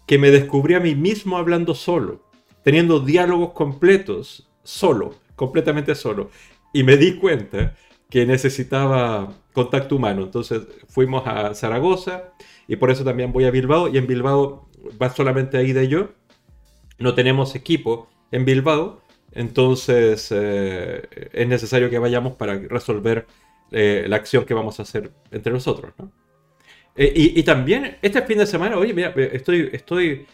que 0.09 0.19
me 0.19 0.31
descubrí 0.31 0.75
a 0.75 0.81
mí 0.81 0.95
mismo 0.95 1.37
hablando 1.37 1.75
solo, 1.75 2.25
teniendo 2.65 2.99
diálogos 2.99 3.53
completos, 3.53 4.49
solo, 4.65 5.15
completamente 5.37 5.95
solo. 5.95 6.31
Y 6.73 6.83
me 6.83 6.97
di 6.97 7.17
cuenta 7.19 7.77
que 8.09 8.25
necesitaba 8.25 9.35
contacto 9.53 9.97
humano. 9.97 10.23
Entonces 10.23 10.63
fuimos 10.89 11.27
a 11.27 11.55
Zaragoza 11.55 12.33
y 12.67 12.77
por 12.77 12.91
eso 12.91 13.05
también 13.05 13.33
voy 13.33 13.45
a 13.45 13.51
Bilbao. 13.51 13.89
Y 13.89 13.99
en 13.99 14.07
Bilbao 14.07 14.71
va 15.01 15.11
solamente 15.11 15.59
ahí 15.59 15.73
de 15.75 15.89
yo. 15.89 16.09
No 16.99 17.15
tenemos 17.15 17.55
equipo 17.55 18.09
en 18.33 18.47
Bilbao. 18.47 19.03
Entonces 19.33 20.29
eh, 20.31 21.07
es 21.35 21.47
necesario 21.47 21.91
que 21.91 21.99
vayamos 21.99 22.33
para 22.33 22.59
resolver 22.59 23.27
eh, 23.71 24.07
la 24.09 24.17
acción 24.17 24.47
que 24.47 24.55
vamos 24.55 24.79
a 24.81 24.85
hacer 24.85 25.13
entre 25.31 25.53
nosotros. 25.53 25.93
Eh, 27.01 27.13
y, 27.15 27.43
también 27.45 27.97
este 28.03 28.23
fin 28.23 28.39
de 28.39 28.47
semana, 28.47 28.77
oye, 28.77 28.93
mira, 28.93 29.15
estoy, 29.17 29.71
estoy, 29.73 30.27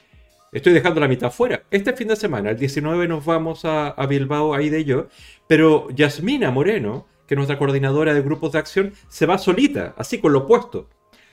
estoy 0.50 0.72
dejando 0.72 0.98
la 0.98 1.08
mitad 1.08 1.30
fuera. 1.30 1.62
Este 1.70 1.92
fin 1.92 2.08
de 2.08 2.16
semana, 2.16 2.50
el 2.50 2.58
19, 2.58 3.06
nos 3.06 3.22
vamos 3.22 3.66
a, 3.66 3.94
Bilbao, 4.08 4.54
ahí 4.54 4.70
de 4.70 4.82
yo, 4.82 5.08
pero 5.46 5.90
Yasmina 5.90 6.50
Moreno, 6.50 7.06
que 7.28 7.34
es 7.34 7.36
nuestra 7.36 7.58
coordinadora 7.58 8.14
de 8.14 8.22
grupos 8.22 8.52
de 8.52 8.60
acción, 8.60 8.94
se 9.08 9.26
va 9.26 9.36
solita, 9.36 9.94
así 9.98 10.18
con 10.18 10.32
lo 10.32 10.40
opuesto. 10.40 10.88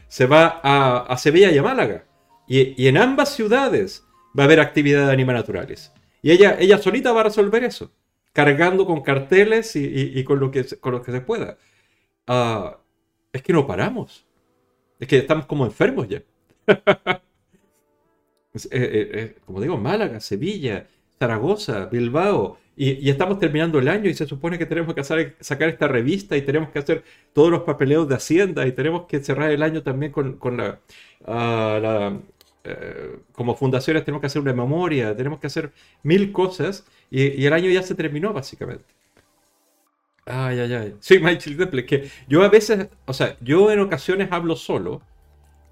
Se 0.09 0.25
va 0.25 0.59
a, 0.61 1.17
Sevilla 1.17 1.49
y 1.49 1.57
a 1.57 1.63
Málaga. 1.63 2.03
Y, 2.45 2.85
en 2.87 2.97
ambas 2.97 3.33
ciudades 3.33 4.05
va 4.37 4.43
a 4.43 4.45
haber 4.47 4.59
actividad 4.59 5.07
de 5.07 5.13
animales 5.13 5.43
naturales. 5.43 5.93
Y 6.21 6.31
ella, 6.31 6.57
ella 6.59 6.77
solita 6.77 7.13
va 7.13 7.21
a 7.21 7.25
resolver 7.25 7.63
eso, 7.63 7.93
cargando 8.33 8.85
con 8.85 9.01
carteles 9.01 9.77
y, 9.77 10.21
con, 10.25 10.41
lo 10.41 10.51
que, 10.51 10.65
con 10.81 10.91
lo 10.91 11.01
que 11.01 11.13
se 11.13 11.21
pueda. 11.21 11.57
Ah, 12.27 12.79
es 13.31 13.41
que 13.41 13.53
no 13.53 13.65
paramos. 13.65 14.25
Es 15.01 15.07
que 15.07 15.17
estamos 15.17 15.45
como 15.45 15.65
enfermos 15.65 16.07
ya. 16.07 16.23
Eh, 18.53 18.59
eh, 18.69 19.11
eh, 19.13 19.35
como 19.45 19.61
digo, 19.61 19.77
Málaga, 19.77 20.19
Sevilla, 20.19 20.85
Zaragoza, 21.17 21.85
Bilbao. 21.85 22.57
Y, 22.75 23.09
estamos 23.09 23.39
terminando 23.39 23.79
el 23.79 23.87
año 23.87 24.09
y 24.09 24.13
se 24.13 24.27
supone 24.27 24.57
que 24.57 24.65
tenemos 24.65 24.93
que 24.93 25.05
sacar 25.05 25.69
esta 25.69 25.87
revista 25.87 26.35
y 26.35 26.41
tenemos 26.41 26.69
que 26.69 26.79
hacer 26.79 27.05
todos 27.31 27.49
los 27.49 27.61
papeleos 27.61 28.09
de 28.09 28.15
Hacienda 28.15 28.67
y 28.67 28.73
tenemos 28.73 29.05
que 29.05 29.23
cerrar 29.23 29.51
el 29.51 29.63
año 29.63 29.83
también 29.83 30.11
con, 30.11 30.57
la, 30.57 30.81
ah, 31.25 31.79
la 31.81 32.19
eh, 32.63 33.17
como 33.31 33.55
fundaciones 33.55 34.05
tenemos 34.05 34.21
que 34.21 34.27
hacer 34.27 34.41
una 34.41 34.53
memoria, 34.53 35.15
tenemos 35.15 35.39
que 35.39 35.47
hacer 35.47 35.71
mil 36.03 36.31
cosas 36.31 36.85
y, 37.09 37.45
el 37.45 37.53
año 37.53 37.69
ya 37.71 37.81
se 37.81 37.95
terminó 37.95 38.33
básicamente. 38.33 38.85
Ay, 40.25 40.59
ay, 40.59 40.73
ay. 40.73 40.95
Sí, 40.99 41.19
Michael 41.19 41.57
Temple, 41.57 41.85
que 41.85 42.09
yo 42.27 42.43
a 42.43 42.49
veces, 42.49 42.87
o 43.05 43.13
sea, 43.13 43.37
yo 43.41 43.71
en 43.71 43.79
ocasiones 43.79 44.29
hablo 44.31 44.55
solo, 44.55 45.01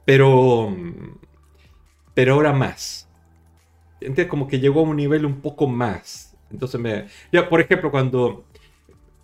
pero, 0.05 0.73
pero 2.13 2.33
ahora 2.33 2.53
más. 2.53 3.09
Entonces 4.01 4.27
como 4.27 4.47
que 4.47 4.59
llegó 4.59 4.81
a 4.81 4.83
un 4.83 4.97
nivel 4.97 5.25
un 5.25 5.41
poco 5.41 5.67
más. 5.67 6.37
Entonces 6.51 6.79
me... 6.81 7.07
Ya, 7.31 7.49
por 7.49 7.61
ejemplo, 7.61 7.91
cuando... 7.91 8.45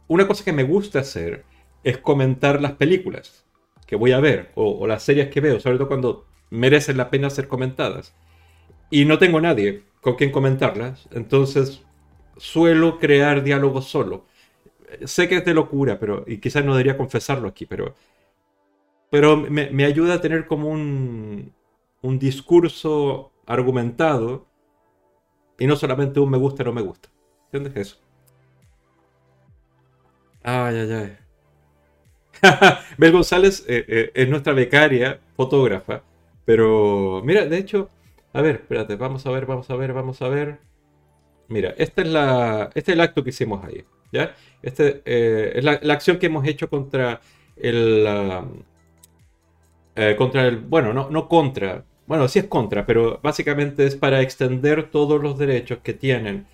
Una 0.08 0.28
cosa 0.28 0.46
que 0.46 0.54
me 0.54 0.64
gusta 0.64 1.00
hacer 1.00 1.46
es 1.84 1.98
comentar 2.00 2.62
las 2.62 2.74
películas 2.74 3.46
que 3.88 3.96
voy 3.96 4.14
a 4.14 4.20
ver 4.20 4.52
o, 4.56 4.72
o 4.80 4.88
las 4.88 5.04
series 5.04 5.30
que 5.30 5.42
veo, 5.42 5.60
sobre 5.60 5.78
todo 5.78 5.88
cuando 5.88 6.28
merecen 6.52 6.98
la 6.98 7.10
pena 7.10 7.30
ser 7.30 7.48
comentadas. 7.48 8.16
Y 8.90 9.06
no 9.06 9.20
tengo 9.20 9.42
nadie 9.42 9.84
con 10.02 10.16
quien 10.16 10.32
comentarlas, 10.32 11.08
entonces 11.12 11.84
suelo 12.38 13.00
crear 13.00 13.44
diálogos 13.44 13.86
solo. 13.88 14.26
Sé 15.06 15.28
que 15.28 15.38
es 15.38 15.46
de 15.46 15.54
locura, 15.54 16.00
pero, 16.00 16.24
y 16.28 16.38
quizás 16.38 16.64
no 16.66 16.74
debería 16.74 16.98
confesarlo 16.98 17.48
aquí, 17.48 17.66
pero, 17.66 17.96
pero 19.10 19.38
me, 19.38 19.86
ayuda 19.86 20.16
a 20.16 20.22
tener 20.22 20.46
como 20.48 20.70
un, 20.70 21.54
un 22.02 22.20
discurso 22.20 23.32
argumentado 23.46 24.46
y 25.58 25.68
no 25.68 25.76
solamente 25.76 26.20
un 26.20 26.30
me 26.30 26.38
gusta 26.38 26.64
no 26.64 26.74
me 26.74 26.82
gusta. 26.82 27.10
¿Entiendes 27.52 27.76
eso? 27.88 27.98
Ay, 30.44 30.76
ay, 30.78 30.92
ay. 30.92 31.18
Bel 32.98 33.12
González 33.12 33.66
eh, 33.68 33.86
eh, 33.88 34.12
es 34.14 34.30
nuestra 34.30 34.54
becaria, 34.54 35.20
fotógrafa, 35.36 36.04
pero, 36.46 37.22
mira, 37.24 37.46
de 37.46 37.58
hecho, 37.58 37.90
a 38.34 38.42
ver, 38.42 38.56
espérate, 38.56 38.96
vamos 38.96 39.26
a 39.26 39.32
ver, 39.32 39.46
vamos 39.46 39.70
a 39.70 39.76
ver, 39.76 39.94
vamos 39.94 40.22
a 40.22 40.28
ver. 40.30 40.60
Mira, 41.48 41.74
esta 41.78 42.02
es 42.02 42.08
la, 42.08 42.70
este 42.76 42.92
es 42.92 42.96
el 42.96 43.02
acto 43.02 43.24
que 43.24 43.30
hicimos 43.30 43.64
ahí, 43.64 43.84
¿ya? 44.16 44.36
Este 44.62 45.02
eh, 45.06 45.54
es 45.56 45.64
la, 45.64 45.94
acción 45.94 46.18
que 46.18 46.28
hemos 46.28 46.48
hecho 46.48 46.70
contra 46.70 47.22
el... 47.56 48.06
Eh, 49.96 50.16
contra 50.18 50.48
el... 50.48 50.58
Bueno, 50.58 50.92
no, 50.94 51.10
no 51.10 51.30
contra, 51.30 51.86
bueno, 52.08 52.28
sí 52.28 52.40
es 52.40 52.46
contra, 52.46 52.86
pero 52.86 53.20
básicamente 53.24 53.86
es 53.86 53.96
para 53.96 54.22
extender 54.22 54.90
todos 54.92 55.22
los 55.22 55.38
derechos 55.38 55.80
que 55.84 55.94
tienen 55.94 56.46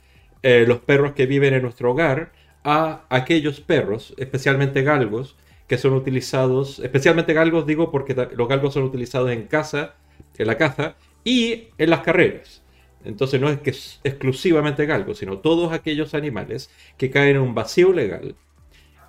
eh, 0.43 0.65
los 0.67 0.79
perros 0.79 1.11
que 1.13 1.25
viven 1.25 1.53
en 1.53 1.61
nuestro 1.61 1.91
hogar 1.91 2.31
a 2.63 3.05
aquellos 3.09 3.59
perros, 3.59 4.13
especialmente 4.17 4.81
galgos, 4.83 5.35
que 5.67 5.77
son 5.77 5.93
utilizados, 5.93 6.79
especialmente 6.79 7.33
galgos 7.33 7.65
digo 7.65 7.91
porque 7.91 8.15
los 8.35 8.47
galgos 8.47 8.73
son 8.73 8.83
utilizados 8.83 9.31
en 9.31 9.47
caza, 9.47 9.95
en 10.37 10.47
la 10.47 10.57
caza 10.57 10.95
y 11.23 11.69
en 11.77 11.89
las 11.89 12.01
carreras. 12.01 12.60
Entonces 13.05 13.41
no 13.41 13.49
es 13.49 13.59
que 13.59 13.71
es 13.71 13.99
exclusivamente 14.03 14.85
galgos, 14.85 15.19
sino 15.19 15.39
todos 15.39 15.73
aquellos 15.73 16.13
animales 16.13 16.69
que 16.97 17.09
caen 17.09 17.37
en 17.37 17.41
un 17.41 17.55
vacío 17.55 17.93
legal, 17.93 18.35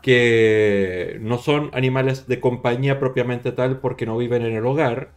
que 0.03 1.19
no 1.21 1.39
son 1.39 1.71
animales 1.73 2.27
de 2.27 2.41
compañía 2.41 2.99
propiamente 2.99 3.53
tal 3.53 3.81
porque 3.81 4.07
no 4.07 4.17
viven 4.17 4.43
en 4.43 4.55
el 4.55 4.67
hogar, 4.67 5.13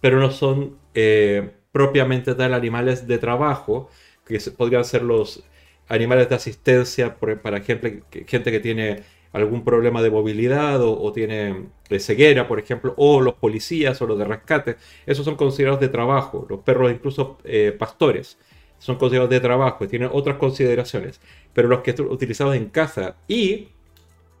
pero 0.00 0.18
no 0.18 0.30
son 0.30 0.78
eh, 0.94 1.50
propiamente 1.72 2.34
tal 2.34 2.54
animales 2.54 3.06
de 3.06 3.18
trabajo, 3.18 3.90
que 4.26 4.38
podrían 4.56 4.84
ser 4.84 5.02
los 5.02 5.44
animales 5.88 6.28
de 6.28 6.36
asistencia, 6.36 7.16
por, 7.16 7.40
para 7.42 7.58
ejemplo, 7.58 7.90
gente 8.26 8.52
que 8.52 8.60
tiene 8.60 9.02
algún 9.32 9.64
problema 9.64 10.02
de 10.02 10.10
movilidad 10.10 10.80
o, 10.82 11.12
tiene 11.12 11.68
de 11.88 12.00
ceguera, 12.00 12.48
por 12.48 12.58
ejemplo, 12.58 12.94
o 12.96 13.20
los 13.20 13.34
policías 13.34 14.00
o 14.02 14.06
los 14.06 14.18
de 14.18 14.24
rescate, 14.24 14.76
esos 15.06 15.24
son 15.24 15.36
considerados 15.36 15.80
de 15.80 15.88
trabajo, 15.88 16.46
los 16.48 16.60
perros 16.60 16.90
incluso 16.90 17.38
eh, 17.44 17.74
pastores 17.78 18.38
son 18.78 18.96
considerados 18.96 19.30
de 19.30 19.40
trabajo 19.40 19.84
y 19.84 19.88
tienen 19.88 20.10
otras 20.12 20.36
consideraciones, 20.36 21.20
pero 21.52 21.68
los 21.68 21.80
que 21.80 21.90
están 21.90 22.06
utilizados 22.06 22.56
en 22.56 22.70
caza 22.70 23.16
y 23.28 23.68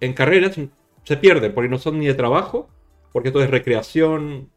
en 0.00 0.12
carreras 0.14 0.58
se 1.04 1.16
pierden 1.18 1.54
porque 1.54 1.68
no 1.68 1.78
son 1.78 1.98
ni 1.98 2.06
de 2.06 2.14
trabajo, 2.14 2.68
porque 3.12 3.28
esto 3.28 3.42
es 3.42 3.50
recreación, 3.50 4.50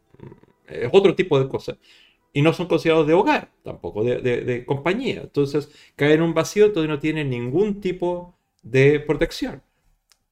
es 0.66 0.88
otro 0.92 1.14
tipo 1.14 1.38
de 1.38 1.48
cosas. 1.48 1.76
Y 2.32 2.42
no 2.42 2.52
son 2.52 2.66
considerados 2.66 3.06
de 3.06 3.14
hogar 3.14 3.52
tampoco, 3.62 4.02
de, 4.02 4.64
compañía. 4.66 5.20
Entonces 5.22 5.70
caen 5.94 6.14
en 6.14 6.22
un 6.22 6.34
vacío, 6.34 6.66
entonces 6.66 6.88
no 6.88 6.98
tienen 6.98 7.30
ningún 7.30 7.80
tipo 7.80 8.36
de 8.62 8.98
protección. 9.00 9.62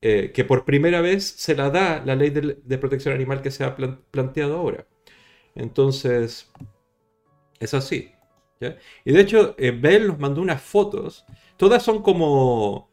Eh, 0.03 0.33
que 0.33 0.45
por 0.45 0.65
primera 0.65 1.01
vez 1.01 1.25
se 1.25 1.55
la 1.55 1.71
da 1.71 2.03
la 2.05 2.17
ley 2.17 2.31
de, 2.31 2.79
protección 2.79 3.15
animal 3.15 3.41
que 3.41 3.53
se 3.53 3.65
ha 3.65 3.77
planteado 3.77 4.57
ahora. 4.57 4.87
Entonces, 5.55 6.51
es 7.61 7.75
así. 7.75 8.13
Y 9.05 9.13
de 9.13 9.21
hecho, 9.21 9.55
eh, 9.59 9.71
Bell 9.73 10.09
nos 10.09 10.19
mandó 10.19 10.41
unas 10.43 10.63
fotos. 10.63 11.25
todas 11.57 11.83
son 11.83 12.03
como, 12.03 12.91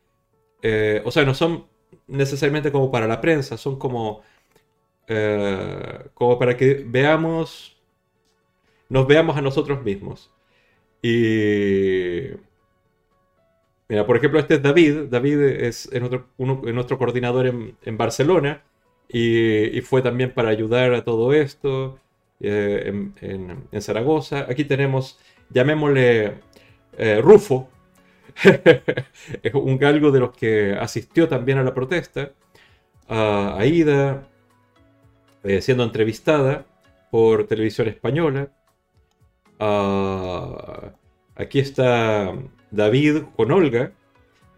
eh, 0.62 1.02
o 1.06 1.12
sea, 1.12 1.26
no 1.26 1.34
son 1.34 1.68
necesariamente 2.08 2.72
como 2.72 2.92
para 2.92 3.08
la 3.08 3.22
prensa, 3.22 3.58
son 3.58 3.78
como, 3.80 4.24
eh, 5.08 6.10
como 6.14 6.40
para 6.40 6.58
que 6.58 6.84
veamos, 6.88 7.78
nos 8.90 9.08
veamos 9.08 9.38
a 9.38 9.42
nosotros 9.42 9.84
mismos. 9.84 10.32
Y, 11.02 12.30
mira, 13.90 14.06
por 14.06 14.16
ejemplo, 14.16 14.40
este 14.40 14.56
es 14.56 14.62
David. 14.62 15.08
David 15.10 15.42
es, 15.42 15.90
nuestro, 15.92 16.98
coordinador 16.98 17.48
en, 17.48 17.98
Barcelona 17.98 18.64
y, 19.10 19.82
fue 19.82 20.02
también 20.02 20.34
para 20.34 20.50
ayudar 20.50 20.94
a 20.94 21.04
todo 21.04 21.34
esto 21.34 22.00
eh, 22.40 23.12
en, 23.22 23.82
Zaragoza. 23.82 24.46
Aquí 24.50 24.64
tenemos, 24.64 25.20
llamémosle 25.50 26.36
eh, 26.98 27.22
Rufo, 27.22 27.70
es 29.44 29.54
un 29.54 29.78
galgo 29.78 30.12
de 30.12 30.20
los 30.20 30.32
que 30.32 30.74
asistió 30.80 31.28
también 31.28 31.58
a 31.58 31.64
la 31.64 31.74
protesta, 31.74 32.32
a 33.08 33.58
Aida, 33.58 34.30
eh, 35.44 35.62
siendo 35.62 35.84
entrevistada 35.84 36.66
por 37.12 37.48
televisión 37.48 37.88
española. 37.88 38.52
aquí 41.36 41.60
está 41.60 42.34
David 42.72 43.24
con 43.36 43.52
Olga, 43.52 43.92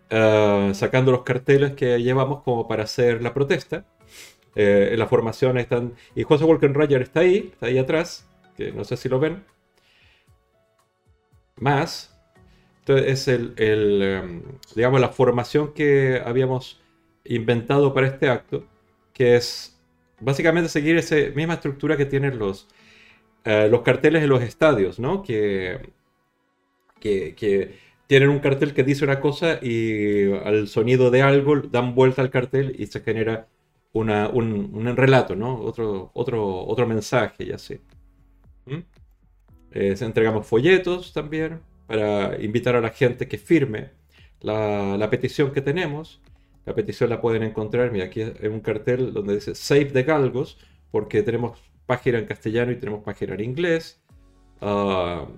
ah, 0.10 0.72
sacando 0.74 1.12
los 1.12 1.24
carteles 1.24 1.74
que 1.74 2.02
llevamos 2.02 2.44
como 2.44 2.68
para 2.68 2.84
hacer 2.84 3.22
la 3.22 3.34
protesta. 3.34 3.86
Eh, 4.56 4.90
en 4.94 5.00
la 5.00 5.08
formación 5.08 5.58
están. 5.58 5.94
Y 6.16 6.24
José 6.24 6.44
Walkenrayer 6.46 7.02
está 7.02 7.22
ahí, 7.22 7.52
está 7.54 7.68
ahí 7.68 7.78
atrás, 7.78 8.28
que 8.58 8.72
no 8.72 8.84
sé 8.84 8.98
si 8.98 9.10
lo 9.10 9.20
ven. 9.20 9.44
Más. 11.58 12.14
Entonces 12.80 13.08
es 13.08 13.28
el, 13.28 14.02
em, 14.02 14.44
digamos, 14.76 15.00
la 15.00 15.10
formación 15.10 15.74
que 15.74 16.22
habíamos 16.26 16.82
inventado 17.24 17.94
para 17.94 18.08
este 18.08 18.30
acto, 18.30 18.66
que 19.14 19.36
es 19.36 19.80
básicamente 20.20 20.70
seguir 20.70 20.98
esa 20.98 21.16
misma 21.36 21.56
estructura 21.56 21.98
que 21.98 22.06
tienen 22.06 22.40
los, 22.40 22.68
eh, 23.46 23.68
los 23.70 23.82
carteles 23.84 24.24
en 24.24 24.30
los 24.30 24.42
estadios, 24.44 25.00
¿no? 25.00 25.24
Que, 25.24 25.92
que, 27.00 27.36
que 27.36 27.80
tienen 28.12 28.28
un 28.28 28.40
cartel 28.40 28.74
que 28.74 28.84
dice 28.84 29.06
una 29.06 29.22
cosa 29.22 29.58
y 29.62 30.34
al 30.34 30.68
sonido 30.68 31.12
de 31.12 31.22
algo 31.22 31.62
dan 31.62 31.96
vuelta 31.96 32.22
al 32.22 32.30
cartel 32.30 32.76
y 32.78 32.88
se 32.88 33.00
genera 33.00 33.48
una, 33.94 34.28
un, 34.28 34.70
un, 34.74 34.98
relato, 34.98 35.34
¿no? 35.34 35.58
Otro, 35.58 36.12
otro, 36.14 36.68
otro 36.68 36.86
mensaje, 36.86 37.46
ya 37.46 37.58
sé. 37.58 37.80
¿Mm? 38.66 38.80
Eh, 39.72 39.96
entregamos 39.98 40.46
folletos 40.46 41.14
también 41.14 41.62
para 41.88 42.38
invitar 42.42 42.76
a 42.76 42.82
la 42.82 42.90
gente 42.90 43.30
que 43.30 43.38
firme 43.38 43.92
la, 44.42 44.98
la, 44.98 45.10
petición 45.10 45.54
que 45.54 45.62
tenemos. 45.62 46.22
La 46.66 46.76
petición 46.76 47.10
la 47.10 47.22
pueden 47.22 47.44
encontrar, 47.44 47.94
mira, 47.94 48.04
aquí 48.08 48.24
hay 48.24 48.50
un 48.50 48.60
cartel 48.60 49.14
donde 49.14 49.36
dice 49.36 49.56
Save 49.56 49.86
the 49.86 50.04
Galgos, 50.04 50.58
porque 50.92 51.24
tenemos 51.24 51.62
página 51.86 52.20
en 52.20 52.26
castellano 52.26 52.74
y 52.74 52.76
tenemos 52.76 53.06
página 53.06 53.36
en 53.36 53.40
inglés. 53.40 54.02
Uh, 54.60 55.32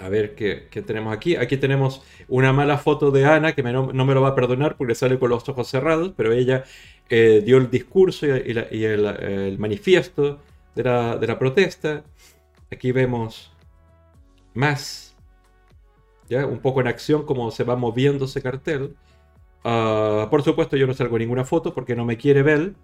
a 0.00 0.08
ver 0.08 0.34
¿qué, 0.34 0.68
tenemos 0.82 1.14
aquí. 1.14 1.36
Aquí 1.36 1.56
tenemos 1.56 2.02
una 2.28 2.52
mala 2.52 2.78
foto 2.78 3.10
de 3.10 3.24
Ana 3.24 3.54
que 3.54 3.62
no, 3.62 3.92
me 3.92 4.14
lo 4.14 4.20
va 4.20 4.28
a 4.28 4.34
perdonar 4.34 4.76
porque 4.76 4.94
sale 4.94 5.18
con 5.18 5.30
los 5.30 5.48
ojos 5.48 5.68
cerrados, 5.68 6.12
pero 6.16 6.32
ella 6.32 6.64
eh, 7.08 7.42
dio 7.44 7.58
el 7.58 7.70
discurso 7.70 8.26
y, 8.26 8.84
el, 8.84 9.56
manifiesto 9.58 10.40
de 10.74 10.84
la, 10.84 11.38
protesta. 11.38 12.04
Aquí 12.70 12.92
vemos 12.92 13.52
más, 14.54 15.14
¿ya? 16.28 16.46
un 16.46 16.58
poco 16.58 16.80
en 16.80 16.88
acción 16.88 17.24
cómo 17.24 17.50
se 17.50 17.64
va 17.64 17.76
moviendo 17.76 18.26
ese 18.26 18.42
cartel. 18.42 18.96
Ah, 19.64 20.28
por 20.30 20.42
supuesto 20.42 20.76
yo 20.76 20.86
no 20.86 20.94
salgo 20.94 21.18
ninguna 21.18 21.44
foto 21.44 21.74
porque 21.74 21.96
no 21.96 22.04
me 22.04 22.16
quiere 22.16 22.42
ver. 22.42 22.74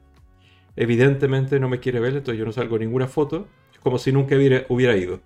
Evidentemente 0.76 1.60
no 1.60 1.68
me 1.68 1.80
quiere 1.80 2.00
ver, 2.00 2.14
entonces 2.14 2.38
yo 2.38 2.46
no 2.46 2.52
salgo 2.52 2.78
ninguna 2.78 3.06
foto. 3.06 3.46
Es 3.72 3.78
como 3.80 3.98
si 3.98 4.12
nunca 4.12 4.36
hubiera, 4.36 4.64
hubiera 4.68 4.96
ido. 4.96 5.20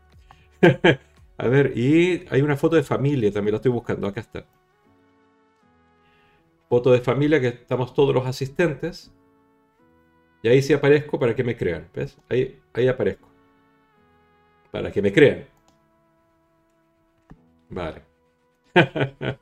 A 1.38 1.48
ver, 1.48 1.72
y 1.76 2.24
hay 2.30 2.42
una 2.42 2.56
foto 2.56 2.76
de 2.76 2.82
familia, 2.82 3.32
también 3.32 3.52
la 3.52 3.56
estoy 3.56 3.72
buscando, 3.72 4.06
acá 4.06 4.20
está. 4.20 4.46
Foto 6.68 6.90
de 6.92 7.00
familia 7.00 7.40
que 7.40 7.48
estamos 7.48 7.92
todos 7.94 8.14
los 8.14 8.26
asistentes. 8.26 9.12
Y 10.42 10.48
ahí 10.48 10.62
sí 10.62 10.72
aparezco 10.72 11.18
para 11.18 11.34
que 11.34 11.44
me 11.44 11.56
crean, 11.56 11.88
¿ves? 11.94 12.18
Ahí, 12.28 12.58
ahí 12.72 12.88
aparezco. 12.88 13.28
Para 14.70 14.92
que 14.92 15.02
me 15.02 15.12
crean. 15.12 15.46
Vale. 17.70 18.02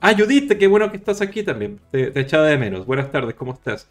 Ah, 0.00 0.14
Judith, 0.16 0.56
qué 0.58 0.66
bueno 0.68 0.90
que 0.90 0.96
estás 0.96 1.20
aquí 1.20 1.42
también. 1.42 1.80
Te, 1.90 2.18
echaba 2.20 2.46
de 2.46 2.56
menos. 2.56 2.86
Buenas 2.86 3.10
tardes, 3.10 3.34
¿cómo 3.34 3.52
estás? 3.52 3.88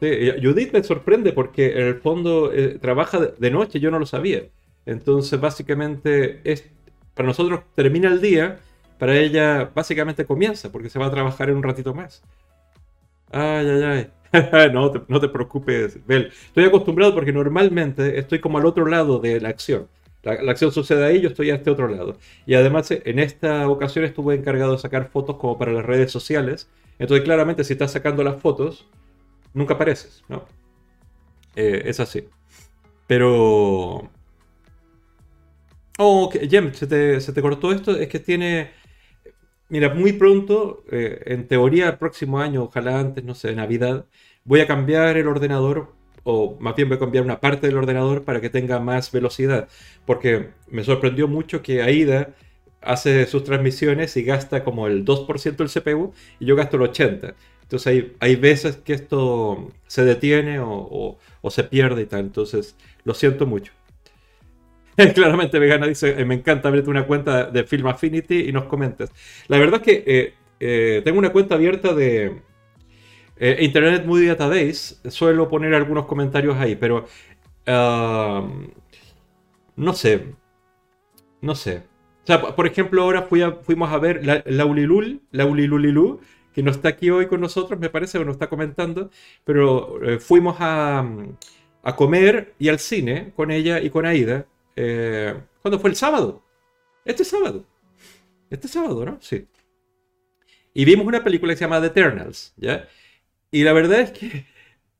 Judith 0.00 0.72
me 0.72 0.82
sorprende 0.82 1.32
porque 1.32 1.72
en 1.72 1.86
el 1.86 1.94
fondo 2.00 2.52
eh, 2.52 2.78
trabaja 2.80 3.20
de, 3.20 3.50
noche, 3.50 3.78
yo 3.78 3.90
no 3.90 3.98
lo 3.98 4.06
sabía. 4.06 4.44
Entonces, 4.86 5.38
básicamente, 5.38 6.40
es, 6.50 6.68
para 7.14 7.28
nosotros 7.28 7.60
termina 7.74 8.08
el 8.08 8.20
día, 8.20 8.58
para 8.98 9.16
ella 9.16 9.70
básicamente 9.74 10.24
comienza, 10.24 10.72
porque 10.72 10.88
se 10.88 10.98
va 10.98 11.06
a 11.06 11.10
trabajar 11.10 11.50
en 11.50 11.56
un 11.56 11.62
ratito 11.62 11.94
más. 11.94 12.22
Ay, 13.30 13.68
ay, 13.68 13.82
ay. 14.32 14.70
no, 14.72 14.90
no 15.06 15.20
te 15.20 15.28
preocupes, 15.28 16.04
Bel. 16.06 16.32
Estoy 16.46 16.64
acostumbrado 16.64 17.14
porque 17.14 17.32
normalmente 17.32 18.18
estoy 18.18 18.40
como 18.40 18.58
al 18.58 18.66
otro 18.66 18.86
lado 18.86 19.18
de 19.18 19.40
la 19.40 19.50
acción. 19.50 19.86
La, 20.22 20.52
acción 20.52 20.70
sucede 20.72 21.04
ahí, 21.04 21.20
yo 21.20 21.28
estoy 21.28 21.50
a 21.50 21.56
este 21.56 21.70
otro 21.70 21.88
lado. 21.88 22.16
Y 22.46 22.54
además, 22.54 22.90
en 22.90 23.18
esta 23.18 23.68
ocasión 23.68 24.04
estuve 24.04 24.34
encargado 24.34 24.72
de 24.72 24.78
sacar 24.78 25.10
fotos 25.10 25.36
como 25.36 25.58
para 25.58 25.72
las 25.72 25.84
redes 25.84 26.12
sociales. 26.12 26.68
Entonces, 26.98 27.24
claramente, 27.24 27.64
si 27.64 27.72
estás 27.72 27.92
sacando 27.92 28.22
las 28.22 28.40
fotos, 28.40 28.88
nunca 29.54 29.74
apareces, 29.74 30.24
¿no? 30.28 30.44
Eh, 31.56 31.82
es 31.86 32.00
así. 32.00 32.28
Pero... 33.06 34.10
Oh, 35.98 36.30
Jem, 36.30 36.72
¿se 36.72 36.86
te, 36.86 37.42
cortó 37.42 37.72
esto? 37.72 37.96
Es 37.96 38.08
que 38.08 38.18
tiene... 38.20 38.70
Mira, 39.68 39.94
muy 39.94 40.12
pronto, 40.12 40.84
eh, 40.90 41.22
en 41.26 41.48
teoría 41.48 41.88
el 41.88 41.98
próximo 41.98 42.38
año, 42.38 42.64
ojalá 42.64 43.00
antes, 43.00 43.24
no 43.24 43.34
sé, 43.34 43.54
Navidad, 43.54 44.06
voy 44.44 44.60
a 44.60 44.66
cambiar 44.66 45.16
el 45.16 45.26
ordenador 45.26 45.94
o 46.24 46.56
más 46.60 46.76
bien 46.76 46.88
voy 46.88 46.96
a 46.96 47.00
cambiar 47.00 47.24
una 47.24 47.40
parte 47.40 47.66
del 47.66 47.76
ordenador 47.76 48.24
para 48.24 48.40
que 48.40 48.50
tenga 48.50 48.78
más 48.80 49.10
velocidad. 49.12 49.68
Porque 50.06 50.50
me 50.68 50.84
sorprendió 50.84 51.28
mucho 51.28 51.62
que 51.62 51.82
AIDA 51.82 52.34
hace 52.80 53.26
sus 53.26 53.44
transmisiones 53.44 54.16
y 54.16 54.22
gasta 54.22 54.64
como 54.64 54.86
el 54.86 55.04
2% 55.04 55.56
del 55.56 55.68
CPU 55.68 56.12
y 56.40 56.46
yo 56.46 56.56
gasto 56.56 56.76
el 56.76 56.82
80%. 56.82 57.34
Entonces 57.62 57.86
hay, 57.86 58.16
hay 58.20 58.36
veces 58.36 58.76
que 58.76 58.92
esto 58.92 59.70
se 59.86 60.04
detiene 60.04 60.58
o, 60.60 61.18
se 61.48 61.64
pierde 61.64 62.02
y 62.02 62.06
tal. 62.06 62.20
Entonces 62.20 62.76
lo 63.04 63.14
siento 63.14 63.46
mucho. 63.46 63.72
Claramente 65.14 65.58
Vegana 65.58 65.86
dice, 65.86 66.20
eh, 66.20 66.24
me 66.24 66.34
encanta 66.34 66.68
abrirte 66.68 66.90
una 66.90 67.06
cuenta 67.06 67.44
de 67.44 67.64
Film 67.64 67.86
Affinity 67.86 68.48
y 68.48 68.52
nos 68.52 68.64
comentas. 68.64 69.10
La 69.48 69.58
verdad 69.58 69.80
es 69.80 69.86
que 69.86 70.04
eh, 70.06 70.34
eh, 70.60 71.00
tengo 71.02 71.18
una 71.18 71.32
cuenta 71.32 71.54
abierta 71.54 71.94
de, 71.94 72.42
eh, 73.36 73.58
Internet 73.60 74.04
Movie 74.04 74.28
Database, 74.28 74.96
suelo 75.10 75.48
poner 75.48 75.74
algunos 75.74 76.06
comentarios 76.06 76.56
ahí, 76.56 76.76
pero 76.76 77.06
no 79.76 79.92
sé. 79.94 80.34
No 81.40 81.54
sé. 81.54 81.82
O 82.22 82.26
sea, 82.26 82.40
por 82.40 82.66
ejemplo, 82.66 83.02
ahora 83.02 83.28
fuimos 83.62 83.92
a 83.92 83.98
ver 83.98 84.24
la, 84.24 84.42
Laulilul, 84.46 85.22
Laulilulilú, 85.32 86.20
que 86.54 86.62
no 86.62 86.70
está 86.70 86.90
aquí 86.90 87.10
hoy 87.10 87.26
con 87.26 87.40
nosotros, 87.40 87.80
me 87.80 87.90
parece, 87.90 88.18
o 88.18 88.24
nos 88.24 88.34
está 88.34 88.48
comentando, 88.48 89.10
pero 89.44 90.02
eh, 90.04 90.18
fuimos 90.20 90.56
a, 90.60 91.04
comer 91.96 92.54
y 92.58 92.68
al 92.68 92.78
cine 92.78 93.32
con 93.34 93.50
ella 93.50 93.80
y 93.80 93.90
con 93.90 94.06
Aida. 94.06 94.46
Eh, 94.76 95.34
¿Cuándo 95.62 95.80
fue 95.80 95.90
el 95.90 95.96
sábado? 95.96 96.42
Este 97.04 97.24
sábado. 97.24 97.64
Este 98.50 98.68
sábado, 98.68 99.04
¿no? 99.04 99.18
Sí. 99.20 99.46
Y 100.74 100.84
vimos 100.84 101.06
una 101.06 101.24
película 101.24 101.52
que 101.52 101.56
se 101.56 101.64
llama 101.64 101.80
The 101.80 101.88
Eternals, 101.88 102.54
¿ya? 102.56 102.88
Y 103.52 103.62
la 103.62 103.72
verdad 103.72 104.00
es 104.00 104.10
que 104.10 104.46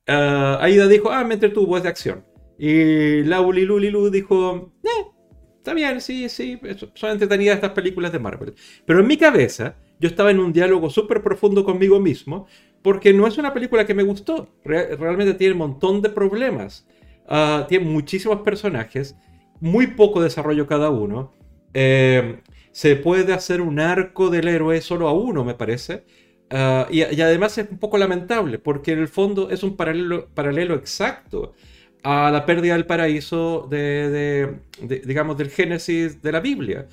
uh, 0.08 0.58
Aida 0.60 0.86
dijo, 0.86 1.10
ah, 1.10 1.24
me 1.24 1.34
entretuvo, 1.34 1.76
es 1.76 1.82
de 1.82 1.88
acción. 1.88 2.24
Y 2.58 3.24
Lauli 3.24 3.64
Lulilu 3.64 4.10
dijo, 4.10 4.72
eh, 4.84 5.06
está 5.56 5.74
bien, 5.74 6.00
sí, 6.00 6.28
sí, 6.28 6.60
son 6.94 7.10
entretenidas 7.10 7.56
estas 7.56 7.72
películas 7.72 8.12
de 8.12 8.20
Marvel. 8.20 8.54
Pero 8.86 9.00
en 9.00 9.06
mi 9.08 9.16
cabeza, 9.16 9.76
yo 9.98 10.08
estaba 10.08 10.30
en 10.30 10.38
un 10.38 10.52
diálogo 10.52 10.90
súper 10.90 11.22
profundo 11.22 11.64
conmigo 11.64 11.98
mismo, 11.98 12.46
porque 12.82 13.12
no 13.12 13.26
es 13.26 13.38
una 13.38 13.54
película 13.54 13.86
que 13.86 13.94
me 13.94 14.02
gustó. 14.02 14.48
realmente 14.64 15.34
tiene 15.34 15.54
un 15.54 15.58
montón 15.58 16.02
de 16.02 16.10
problemas. 16.10 16.86
Uh, 17.28 17.66
tiene 17.66 17.86
muchísimos 17.86 18.42
personajes, 18.42 19.16
muy 19.60 19.88
poco 19.88 20.20
desarrollo 20.22 20.66
cada 20.66 20.90
uno. 20.90 21.32
Eh, 21.72 22.40
se 22.72 22.96
puede 22.96 23.32
hacer 23.32 23.60
un 23.60 23.78
arco 23.78 24.28
del 24.28 24.48
héroe 24.48 24.80
solo 24.80 25.08
a 25.08 25.12
uno, 25.12 25.44
me 25.44 25.54
parece. 25.54 26.04
Ah, 26.54 26.86
y, 26.90 27.02
además 27.02 27.56
es 27.56 27.70
un 27.70 27.78
poco 27.78 27.96
lamentable, 27.96 28.58
porque 28.58 28.92
en 28.92 28.98
el 28.98 29.08
fondo 29.08 29.48
es 29.48 29.62
un 29.62 29.74
paralelo, 29.74 30.28
paralelo 30.34 30.74
exacto 30.74 31.54
a 32.02 32.30
la 32.30 32.44
pérdida 32.44 32.74
del 32.74 32.84
paraíso 32.84 33.66
de, 33.70 34.56
digamos, 35.04 35.38
del 35.38 35.48
Génesis 35.48 36.20
de 36.20 36.32
la 36.32 36.40
Biblia. 36.40 36.88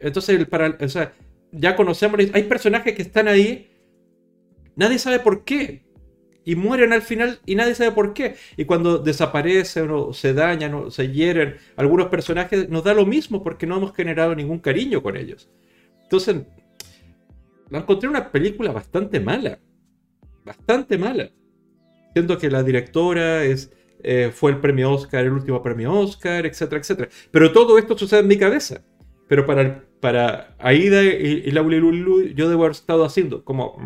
Entonces, 0.00 0.36
el 0.36 0.48
para, 0.48 0.76
o 0.80 0.88
sea, 0.88 1.12
ya 1.52 1.76
conocemos, 1.76 2.18
hay 2.32 2.42
personajes 2.44 2.94
que 2.94 3.02
están 3.02 3.28
ahí, 3.28 3.70
nadie 4.74 4.98
sabe 4.98 5.20
por 5.20 5.44
qué, 5.44 5.84
y 6.44 6.56
mueren 6.56 6.92
al 6.92 7.02
final 7.02 7.38
y 7.46 7.54
nadie 7.54 7.76
sabe 7.76 7.92
por 7.92 8.14
qué. 8.14 8.34
Y 8.56 8.64
cuando 8.64 8.98
desaparecen 8.98 9.90
o 9.90 10.12
se 10.12 10.34
dañan 10.34 10.74
o 10.74 10.90
se 10.90 11.10
hieren 11.12 11.56
algunos 11.76 12.08
personajes, 12.08 12.68
nos 12.68 12.82
da 12.82 12.94
lo 12.94 13.06
mismo 13.06 13.44
porque 13.44 13.66
no 13.66 13.76
hemos 13.76 13.94
generado 13.94 14.34
ningún 14.34 14.58
cariño 14.58 15.02
con 15.02 15.16
ellos. 15.16 15.48
Entonces, 16.02 16.42
la 17.70 17.78
encontré 17.78 18.08
una 18.08 18.30
película 18.30 18.72
bastante 18.72 19.20
mala. 19.20 19.58
Bastante 20.44 20.98
mala. 20.98 21.30
Siento 22.12 22.38
que 22.38 22.50
la 22.50 22.62
directora 22.62 23.44
es, 23.44 23.72
eh, 24.02 24.30
fue 24.32 24.52
el 24.52 24.60
premio 24.60 24.92
Oscar, 24.92 25.24
el 25.24 25.32
último 25.32 25.62
premio 25.62 25.92
Oscar, 25.92 26.46
etcétera, 26.46 26.80
etcétera. 26.80 27.08
Pero 27.30 27.52
todo 27.52 27.78
esto 27.78 27.96
sucede 27.96 28.20
en 28.20 28.28
mi 28.28 28.36
cabeza. 28.36 28.82
Pero 29.26 29.46
para, 29.46 29.84
para 30.00 30.54
Aida 30.58 31.02
y, 31.02 31.42
y 31.46 31.50
Laura 31.50 31.76
yo 32.34 32.48
debo 32.48 32.64
haber 32.64 32.72
estado 32.72 33.04
haciendo 33.04 33.42
como, 33.42 33.76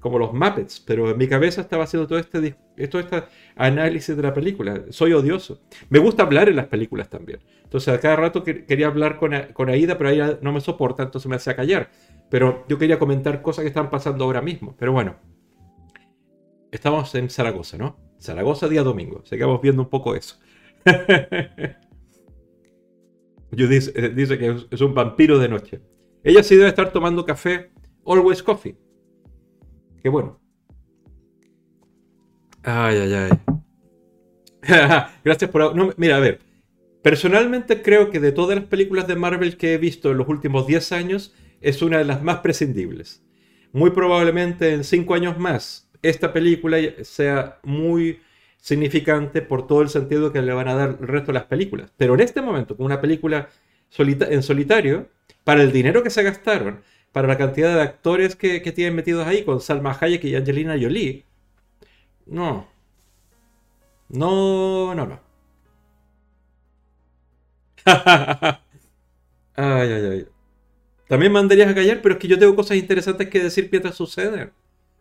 como 0.00 0.18
los 0.18 0.32
Muppets, 0.32 0.80
pero 0.80 1.10
en 1.10 1.18
mi 1.18 1.28
cabeza 1.28 1.60
estaba 1.60 1.84
haciendo 1.84 2.06
todo 2.06 2.18
este, 2.18 2.56
todo 2.88 3.00
este 3.00 3.24
análisis 3.56 4.16
de 4.16 4.22
la 4.22 4.32
película. 4.34 4.84
Soy 4.90 5.12
odioso. 5.12 5.60
Me 5.90 5.98
gusta 5.98 6.22
hablar 6.22 6.48
en 6.48 6.56
las 6.56 6.66
películas 6.66 7.08
también. 7.08 7.40
Entonces 7.62 7.92
a 7.92 8.00
cada 8.00 8.16
rato 8.16 8.42
quería 8.42 8.86
hablar 8.86 9.18
con, 9.18 9.32
con 9.52 9.68
Aida, 9.68 9.98
pero 9.98 10.10
Aida 10.10 10.38
no 10.42 10.52
me 10.52 10.60
soporta, 10.60 11.02
entonces 11.02 11.28
me 11.28 11.36
hacía 11.36 11.54
callar. 11.54 11.90
Pero 12.30 12.64
yo 12.68 12.78
quería 12.78 12.98
comentar 12.98 13.42
cosas 13.42 13.62
que 13.62 13.68
están 13.68 13.90
pasando 13.90 14.24
ahora 14.24 14.42
mismo. 14.42 14.74
Pero 14.78 14.92
bueno, 14.92 15.16
estamos 16.70 17.14
en 17.14 17.30
Zaragoza, 17.30 17.78
¿no? 17.78 17.96
Zaragoza 18.20 18.68
día 18.68 18.82
domingo. 18.82 19.22
Seguimos 19.24 19.60
viendo 19.60 19.82
un 19.82 19.88
poco 19.88 20.14
eso. 20.14 20.36
dice, 23.50 23.92
eh, 23.94 24.08
dice 24.10 24.38
que 24.38 24.56
es 24.70 24.80
un 24.80 24.94
vampiro 24.94 25.38
de 25.38 25.48
noche. 25.48 25.80
Ella 26.22 26.42
sí 26.42 26.56
debe 26.56 26.68
estar 26.68 26.92
tomando 26.92 27.24
café 27.24 27.70
Always 28.08 28.42
Coffee. 28.42 28.76
Qué 30.02 30.08
bueno. 30.08 30.40
Ay, 32.62 32.96
ay, 32.96 33.14
ay. 33.14 33.30
Gracias 35.24 35.50
por... 35.50 35.98
Mira, 35.98 36.16
a 36.16 36.20
ver. 36.20 36.40
Personalmente 37.02 37.82
creo 37.82 38.10
que 38.10 38.20
de 38.20 38.32
todas 38.32 38.56
las 38.56 38.66
películas 38.66 39.06
de 39.06 39.16
Marvel 39.16 39.56
que 39.56 39.74
he 39.74 39.78
visto 39.78 40.10
en 40.10 40.18
los 40.18 40.28
últimos 40.28 40.66
10 40.66 40.92
años, 40.92 41.34
es 41.60 41.82
una 41.82 41.98
de 41.98 42.04
las 42.04 42.22
más 42.22 42.38
prescindibles. 42.38 43.22
Muy 43.72 43.90
probablemente 43.90 44.72
en 44.72 44.84
5 44.84 45.14
años 45.14 45.38
más, 45.38 45.90
esta 46.02 46.32
película 46.32 46.78
sea 47.02 47.58
muy 47.62 48.20
significante 48.60 49.42
por 49.42 49.66
todo 49.66 49.82
el 49.82 49.88
sentido 49.88 50.32
que 50.32 50.42
le 50.42 50.52
van 50.52 50.68
a 50.68 50.74
dar 50.74 50.98
el 51.00 51.08
resto 51.08 51.28
de 51.28 51.38
las 51.38 51.44
películas. 51.44 51.92
Pero 51.96 52.14
en 52.14 52.20
este 52.20 52.42
momento, 52.42 52.76
con 52.76 52.86
una 52.86 53.00
película 53.00 53.48
en 53.96 54.42
solitario, 54.42 55.08
para 55.44 55.62
el 55.62 55.72
dinero 55.72 56.02
que 56.02 56.10
se 56.10 56.22
gastaron, 56.22 56.80
para 57.12 57.28
la 57.28 57.38
cantidad 57.38 57.74
de 57.74 57.82
actores 57.82 58.36
que, 58.36 58.60
tienen 58.72 58.94
metidos 58.96 59.26
ahí, 59.26 59.44
con 59.44 59.60
Salma 59.60 59.96
Hayek 60.00 60.24
y 60.24 60.36
Angelina 60.36 60.76
Jolie, 60.80 61.24
no. 62.26 62.68
No, 64.08 64.94
no, 64.94 65.06
no. 65.06 65.20
ay, 69.56 69.92
ay, 69.92 70.06
ay. 70.12 70.26
También 71.08 71.32
mandarías 71.32 71.70
a 71.70 71.74
callar, 71.74 72.00
pero 72.02 72.14
es 72.14 72.20
que 72.20 72.28
yo 72.28 72.38
tengo 72.38 72.54
cosas 72.56 72.76
interesantes 72.76 73.28
que 73.30 73.42
decir 73.42 73.68
mientras 73.72 73.94
suceden 73.96 74.52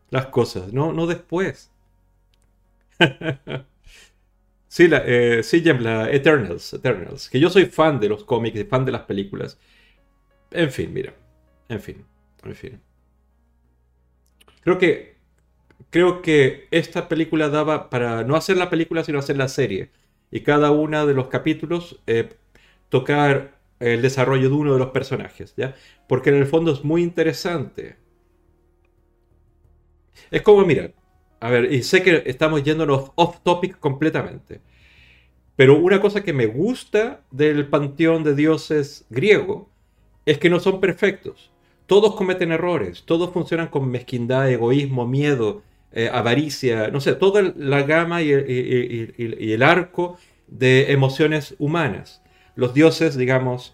las 0.10 0.28
cosas, 0.28 0.74
no, 0.74 0.93
no 0.93 1.06
después. 1.08 1.72
sí, 4.67 4.88
la, 4.88 5.04
eh, 5.06 5.43
sí, 5.43 5.62
la 5.62 6.10
Eternals, 6.12 6.74
Eternals. 6.74 7.30
Que 7.30 7.39
yo 7.39 7.50
soy 7.50 7.65
fan 7.65 8.00
de 8.00 8.10
los 8.10 8.24
cómics 8.24 8.65
fan 8.70 8.86
de 8.86 8.91
las 8.91 9.04
películas. 9.04 9.60
En 10.52 10.72
fin, 10.72 10.93
mira. 10.93 11.13
En 11.69 11.82
fin, 11.82 12.06
en 12.43 12.56
fin. 12.56 12.82
Creo 14.62 14.77
que. 14.77 15.17
Creo 15.89 16.21
que 16.21 16.67
esta 16.71 17.08
película 17.08 17.49
daba 17.49 17.89
para 17.89 18.23
no 18.23 18.36
hacer 18.36 18.58
la 18.58 18.69
película, 18.69 19.03
sino 19.03 19.19
hacer 19.19 19.38
la 19.38 19.47
serie. 19.47 19.91
Y 20.32 20.41
cada 20.41 20.71
uno 20.71 21.06
de 21.06 21.13
los 21.13 21.27
capítulos 21.30 22.01
eh, 22.08 22.30
tocar 22.89 23.58
el 23.80 24.01
desarrollo 24.01 24.49
de 24.49 24.56
uno 24.56 24.73
de 24.73 24.80
los 24.80 24.89
personajes, 24.89 25.53
¿ya? 25.56 25.75
Porque 26.08 26.30
en 26.30 26.36
el 26.38 26.47
fondo 26.47 26.71
es 26.73 26.84
muy 26.84 27.03
interesante. 27.03 27.97
Es 30.32 30.41
como, 30.41 30.65
mira, 30.65 30.91
a 31.39 31.49
ver, 31.49 31.71
y 31.71 31.84
sé 31.84 32.01
que 32.03 32.23
estamos 32.25 32.63
yéndonos 32.63 33.12
off 33.15 33.39
topic 33.43 33.80
completamente. 33.80 34.62
Pero 35.56 35.77
una 35.77 36.01
cosa 36.01 36.23
que 36.23 36.34
me 36.34 36.45
gusta 36.47 37.23
del 37.32 37.67
panteón 37.67 38.23
de 38.23 38.36
dioses 38.36 39.06
griego 39.10 39.69
es 40.25 40.38
que 40.39 40.49
no 40.49 40.60
son 40.60 40.80
perfectos. 40.80 41.51
Todos 41.88 42.15
cometen 42.15 42.52
errores, 42.52 43.04
todos 43.06 43.32
funcionan 43.32 43.69
con 43.69 43.89
mezquindad, 43.89 44.52
egoísmo, 44.52 45.08
miedo, 45.08 45.63
eh, 45.93 46.10
avaricia, 46.12 46.89
no 46.89 47.00
sé, 47.00 47.15
toda 47.15 47.54
la 47.56 47.84
gama 47.84 48.21
y 48.21 48.32
el, 48.32 49.63
arco 49.63 50.17
de 50.47 50.91
emociones 50.91 51.56
humanas. 51.60 52.21
Los 52.56 52.73
dioses, 52.73 53.15
digamos, 53.17 53.73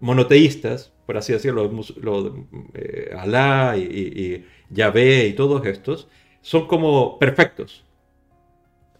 monoteístas, 0.00 0.92
por 1.06 1.16
así 1.16 1.32
decirlo, 1.32 1.70
eh, 2.74 3.14
Alá 3.16 3.76
y, 3.76 3.82
y 3.82 4.44
Yahvé 4.70 5.28
y 5.28 5.34
todos 5.34 5.64
estos, 5.64 6.08
son 6.40 6.66
como 6.66 7.20
perfectos. 7.20 7.84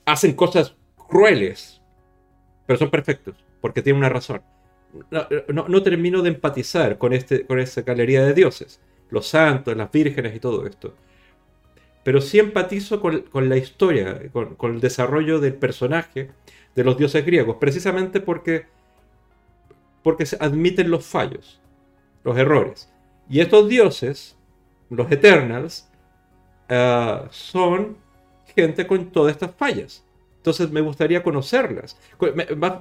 Hacen 0.07 0.33
cosas 0.35 0.77
crueles, 1.09 1.83
pero 2.67 2.79
son 2.79 2.91
perfectos, 2.91 3.35
porque 3.61 3.83
tienen 3.83 3.99
una 3.99 4.11
razón. 4.11 4.43
No, 5.49 5.83
termino 5.83 6.23
de 6.23 6.31
empatizar 6.31 6.99
con, 6.99 7.13
este, 7.13 7.47
con 7.47 7.59
esa 7.59 7.83
galería 7.83 8.25
de 8.25 8.35
dioses, 8.35 8.81
los 9.11 9.27
santos, 9.27 9.77
las 9.77 9.91
vírgenes 9.91 10.35
y 10.37 10.41
todo 10.41 10.67
esto. 10.67 10.95
Pero 12.03 12.21
sí 12.21 12.39
empatizo 12.39 13.01
con, 13.01 13.49
la 13.49 13.57
historia, 13.57 14.31
con, 14.33 14.57
con, 14.57 14.75
el 14.75 14.81
desarrollo 14.81 15.41
del 15.41 15.55
personaje 15.55 16.31
de 16.75 16.85
los 16.85 16.99
dioses 16.99 17.25
griegos, 17.25 17.57
precisamente 17.59 18.21
porque, 18.21 18.67
porque 20.03 20.27
se 20.27 20.37
admiten 20.39 20.91
los 20.91 21.05
fallos, 21.07 21.61
los 22.23 22.37
errores. 22.37 22.93
Y 23.29 23.41
estos 23.41 23.69
dioses, 23.69 24.37
los 24.91 25.11
Eternals, 25.11 25.89
Ah, 26.69 27.29
son 27.31 27.97
gente 28.55 28.87
con 28.87 29.11
todas 29.11 29.33
estas 29.33 29.55
fallas. 29.55 30.04
Entonces 30.45 30.71
me 30.71 30.83
gustaría 30.83 31.23
conocerlas. 31.23 31.99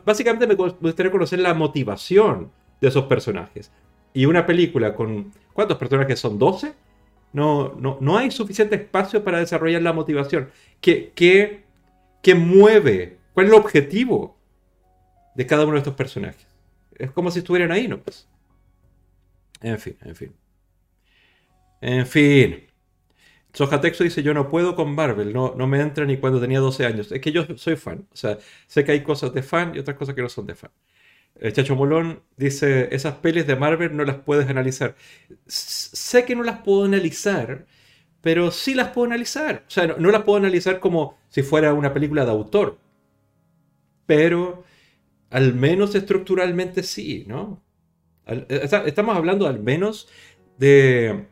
Básicamente 0.03 0.45
me 0.45 0.55
gustaría 0.55 1.09
conocer 1.09 1.39
la 1.39 1.53
motivación 1.53 2.51
de 2.81 2.89
esos 2.89 3.05
personajes. 3.05 3.71
Y 4.13 4.25
una 4.25 4.45
película 4.45 4.93
con... 4.93 5.31
¿Cuántos 5.53 5.77
personajes 5.77 6.19
son? 6.19 6.37
¿12? 6.37 6.73
No, 7.31 7.73
no, 7.79 7.97
no 8.01 8.17
hay 8.17 8.31
suficiente 8.31 8.75
espacio 8.75 9.23
para 9.23 9.39
desarrollar 9.39 9.81
la 9.81 9.93
motivación. 9.93 10.49
¿Qué, 10.81 11.13
qué, 11.15 11.63
qué 12.21 12.35
mueve? 12.35 13.17
¿Cuál 13.33 13.45
es 13.45 13.53
el 13.53 13.57
objetivo 13.57 14.35
de 15.33 15.47
cada 15.47 15.63
uno 15.63 15.75
de 15.75 15.79
estos 15.79 15.95
personajes? 15.95 16.45
Es 16.95 17.11
como 17.11 17.31
si 17.31 17.39
estuvieran 17.39 17.71
ahí, 17.71 17.87
¿no? 17.87 17.97
Pues. 18.01 18.27
En 19.61 19.79
fin, 19.79 19.95
en 20.01 20.15
fin. 20.17 20.35
En 21.79 22.05
fin. 22.05 22.67
Sojatexo 23.53 24.03
dice, 24.03 24.23
yo 24.23 24.33
no 24.33 24.49
puedo 24.49 24.75
con 24.75 24.95
Marvel, 24.95 25.31
no, 25.33 25.53
no 25.55 25.67
me 25.67 25.79
entra 25.79 26.05
ni 26.05 26.17
cuando 26.17 26.41
tenía 26.41 26.59
12 26.59 26.85
años. 26.85 27.11
Es 27.11 27.21
que 27.21 27.31
yo 27.31 27.45
soy 27.57 27.75
fan, 27.75 28.07
o 28.11 28.15
sea, 28.15 28.37
sé 28.67 28.83
que 28.83 28.93
hay 28.93 29.03
cosas 29.03 29.33
de 29.33 29.43
fan 29.43 29.73
y 29.75 29.79
otras 29.79 29.97
cosas 29.97 30.15
que 30.15 30.21
no 30.23 30.29
son 30.29 30.47
de 30.47 30.55
fan. 30.55 30.71
El 31.35 31.53
Chacho 31.53 31.75
Molón 31.75 32.23
dice, 32.37 32.89
esas 32.95 33.15
pelis 33.15 33.47
de 33.47 33.55
Marvel 33.55 33.95
no 33.97 34.05
las 34.05 34.17
puedes 34.17 34.49
analizar. 34.49 34.95
sé 35.47 36.25
que 36.25 36.35
no 36.35 36.43
las 36.43 36.61
puedo 36.61 36.85
analizar, 36.85 37.65
pero 38.21 38.51
sí 38.51 38.75
las 38.75 38.89
puedo 38.89 39.07
analizar. 39.07 39.65
O 39.67 39.71
sea, 39.71 39.87
no, 39.87 40.11
las 40.11 40.23
puedo 40.23 40.37
analizar 40.39 40.79
como 40.79 41.17
si 41.29 41.43
fuera 41.43 41.73
una 41.73 41.93
película 41.93 42.25
de 42.25 42.31
autor. 42.31 42.79
Pero 44.05 44.63
al 45.31 45.53
menos 45.55 45.95
estructuralmente 45.95 46.83
sí, 46.83 47.25
¿no? 47.27 47.63
Estamos 48.25 49.17
hablando 49.17 49.47
al 49.47 49.59
menos 49.61 50.09
de, 50.57 51.27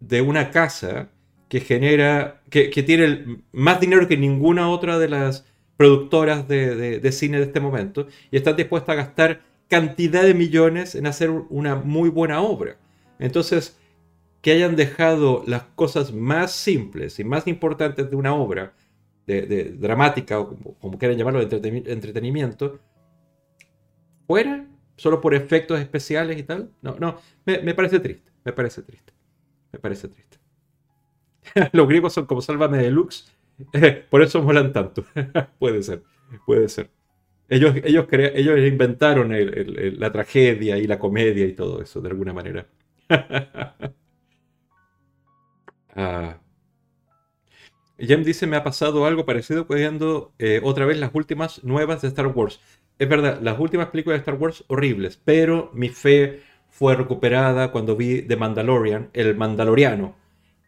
de 0.00 0.22
una 0.22 0.50
casa 0.50 1.10
que 1.54 1.60
genera, 1.60 2.42
que, 2.50 2.82
tiene 2.82 3.44
más 3.52 3.80
dinero 3.80 4.08
que 4.08 4.16
ninguna 4.16 4.68
otra 4.70 4.98
de 4.98 5.08
las 5.08 5.46
productoras 5.76 6.48
de, 6.48 7.12
cine 7.12 7.38
de 7.38 7.44
este 7.44 7.60
momento 7.60 8.08
y 8.32 8.38
están 8.38 8.56
dispuestas 8.56 8.92
a 8.94 8.96
gastar 8.96 9.42
cantidad 9.68 10.24
de 10.24 10.34
millones 10.34 10.96
en 10.96 11.06
hacer 11.06 11.30
una 11.30 11.76
muy 11.76 12.08
buena 12.08 12.40
obra. 12.40 12.76
Entonces, 13.20 13.78
que 14.42 14.50
hayan 14.50 14.74
dejado 14.74 15.44
las 15.46 15.62
cosas 15.76 16.12
más 16.12 16.50
simples 16.50 17.20
y 17.20 17.24
más 17.24 17.46
importantes 17.46 18.10
de 18.10 18.16
una 18.16 18.34
obra 18.34 18.72
de, 19.24 19.76
dramática 19.78 20.40
o 20.40 20.56
como, 20.80 20.98
quieran 20.98 21.16
llamarlo, 21.16 21.46
de 21.46 21.84
entretenimiento, 21.86 22.80
fuera, 24.26 24.66
solo 24.96 25.20
por 25.20 25.36
efectos 25.36 25.78
especiales 25.78 26.36
y 26.36 26.42
tal, 26.42 26.72
no, 26.82 26.96
no, 26.98 27.20
me 27.46 27.74
parece 27.74 28.00
triste, 28.00 28.32
me 28.44 28.52
parece 28.52 28.82
triste, 28.82 29.12
me 29.70 29.78
parece 29.78 30.08
triste. 30.08 30.43
los 31.72 31.88
griegos 31.88 32.12
son 32.12 32.26
como 32.26 32.40
Sálvame 32.42 32.78
Deluxe 32.78 33.32
Por 34.10 34.22
eso 34.22 34.42
molan 34.42 34.72
tanto. 34.72 35.04
puede 35.58 35.82
ser, 35.82 36.02
puede 36.44 36.68
ser. 36.68 36.90
Ellos, 37.48 37.76
ellos, 37.84 38.06
ellos 38.10 38.58
inventaron 38.60 39.30
la 39.32 40.12
tragedia 40.12 40.78
y 40.78 40.86
la 40.86 40.98
comedia 40.98 41.46
y 41.46 41.52
todo 41.52 41.82
eso, 41.82 42.00
de 42.00 42.08
alguna 42.08 42.32
manera. 42.32 42.66
ah. 45.96 46.38
Jem 47.98 48.24
dice, 48.24 48.46
me 48.46 48.56
ha 48.56 48.64
pasado 48.64 49.06
algo 49.06 49.24
parecido 49.24 49.66
viendo 49.66 50.32
eh, 50.38 50.60
otra 50.64 50.84
vez 50.84 50.98
las 50.98 51.10
últimas 51.14 51.62
nuevas 51.64 52.02
de 52.02 52.08
Star 52.08 52.26
Wars. 52.28 52.60
Es 52.98 53.08
verdad, 53.08 53.40
las 53.40 53.58
últimas 53.58 53.88
películas 53.88 54.18
de 54.18 54.20
Star 54.20 54.34
Wars 54.34 54.64
horribles, 54.68 55.20
pero 55.24 55.70
mi 55.74 55.88
fe 55.88 56.40
fue 56.68 56.96
recuperada 56.96 57.70
cuando 57.72 57.96
vi 57.96 58.22
The 58.22 58.36
Mandalorian, 58.36 59.10
el 59.12 59.36
Mandaloriano. 59.36 60.16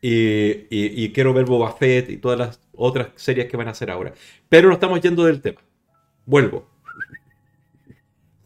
Y, 0.08 1.12
quiero 1.12 1.34
ver 1.34 1.46
Boba 1.46 1.72
Fett 1.72 2.10
y 2.10 2.18
todas 2.18 2.38
las 2.38 2.60
otras 2.74 3.08
series 3.16 3.48
que 3.48 3.56
van 3.56 3.66
a 3.66 3.72
hacer 3.72 3.90
ahora. 3.90 4.12
Pero 4.48 4.68
no 4.68 4.74
estamos 4.74 5.00
yendo 5.00 5.24
del 5.24 5.40
tema. 5.40 5.60
Vuelvo. 6.24 6.68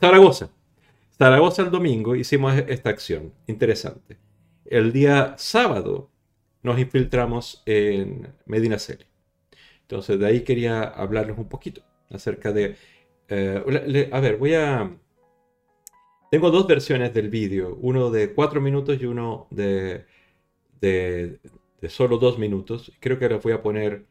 Zaragoza. 0.01 0.51
Zaragoza 1.19 1.63
el 1.63 1.71
domingo 1.71 2.17
hicimos 2.17 2.55
esta 2.67 2.89
acción. 2.89 3.35
Interesante. 3.47 4.17
El 4.65 4.91
día 4.91 5.35
sábado 5.37 6.11
nos 6.63 6.79
infiltramos 6.79 7.63
en 7.67 8.33
Medina 8.47 8.79
Celi. 8.79 9.05
Entonces 9.83 10.19
de 10.19 10.27
ahí 10.27 10.41
quería 10.41 10.83
hablarles 10.83 11.37
un 11.37 11.49
poquito 11.49 11.83
acerca 12.09 12.53
de... 12.53 12.77
Eh, 13.29 14.09
a 14.11 14.21
ver, 14.21 14.39
voy 14.39 14.55
a... 14.55 14.97
Tengo 16.31 16.51
dos 16.51 16.67
versiones 16.67 17.13
del 17.13 17.29
vídeo, 17.29 17.77
uno 17.83 18.11
de 18.11 18.33
cuatro 18.33 18.61
minutos 18.61 18.99
y 19.03 19.05
uno 19.05 19.49
de, 19.51 20.07
de, 20.81 21.41
solo 21.89 22.19
dos 22.19 22.39
minutos. 22.39 22.93
Creo 23.01 23.19
que 23.19 23.29
los 23.29 23.43
voy 23.43 23.53
a 23.53 23.63
poner 23.63 24.07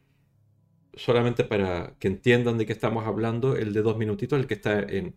solamente 0.94 1.44
para 1.44 1.94
que 1.98 2.08
entiendan 2.08 2.58
de 2.58 2.66
qué 2.66 2.72
estamos 2.72 3.06
hablando, 3.06 3.56
el 3.56 3.72
de 3.72 3.82
dos 3.82 3.96
minutitos, 3.96 4.38
el 4.38 4.46
que 4.46 4.54
está 4.54 4.80
en, 4.80 5.16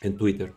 en 0.00 0.16
Twitter. 0.16 0.54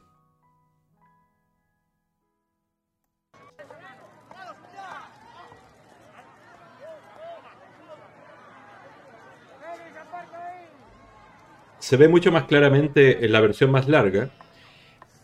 Se 11.80 11.97
ve 11.97 12.08
mucho 12.08 12.32
más 12.32 12.45
claramente 12.45 13.26
en 13.26 13.32
la 13.34 13.41
versión 13.41 13.69
más 13.69 13.89
larga 13.89 14.32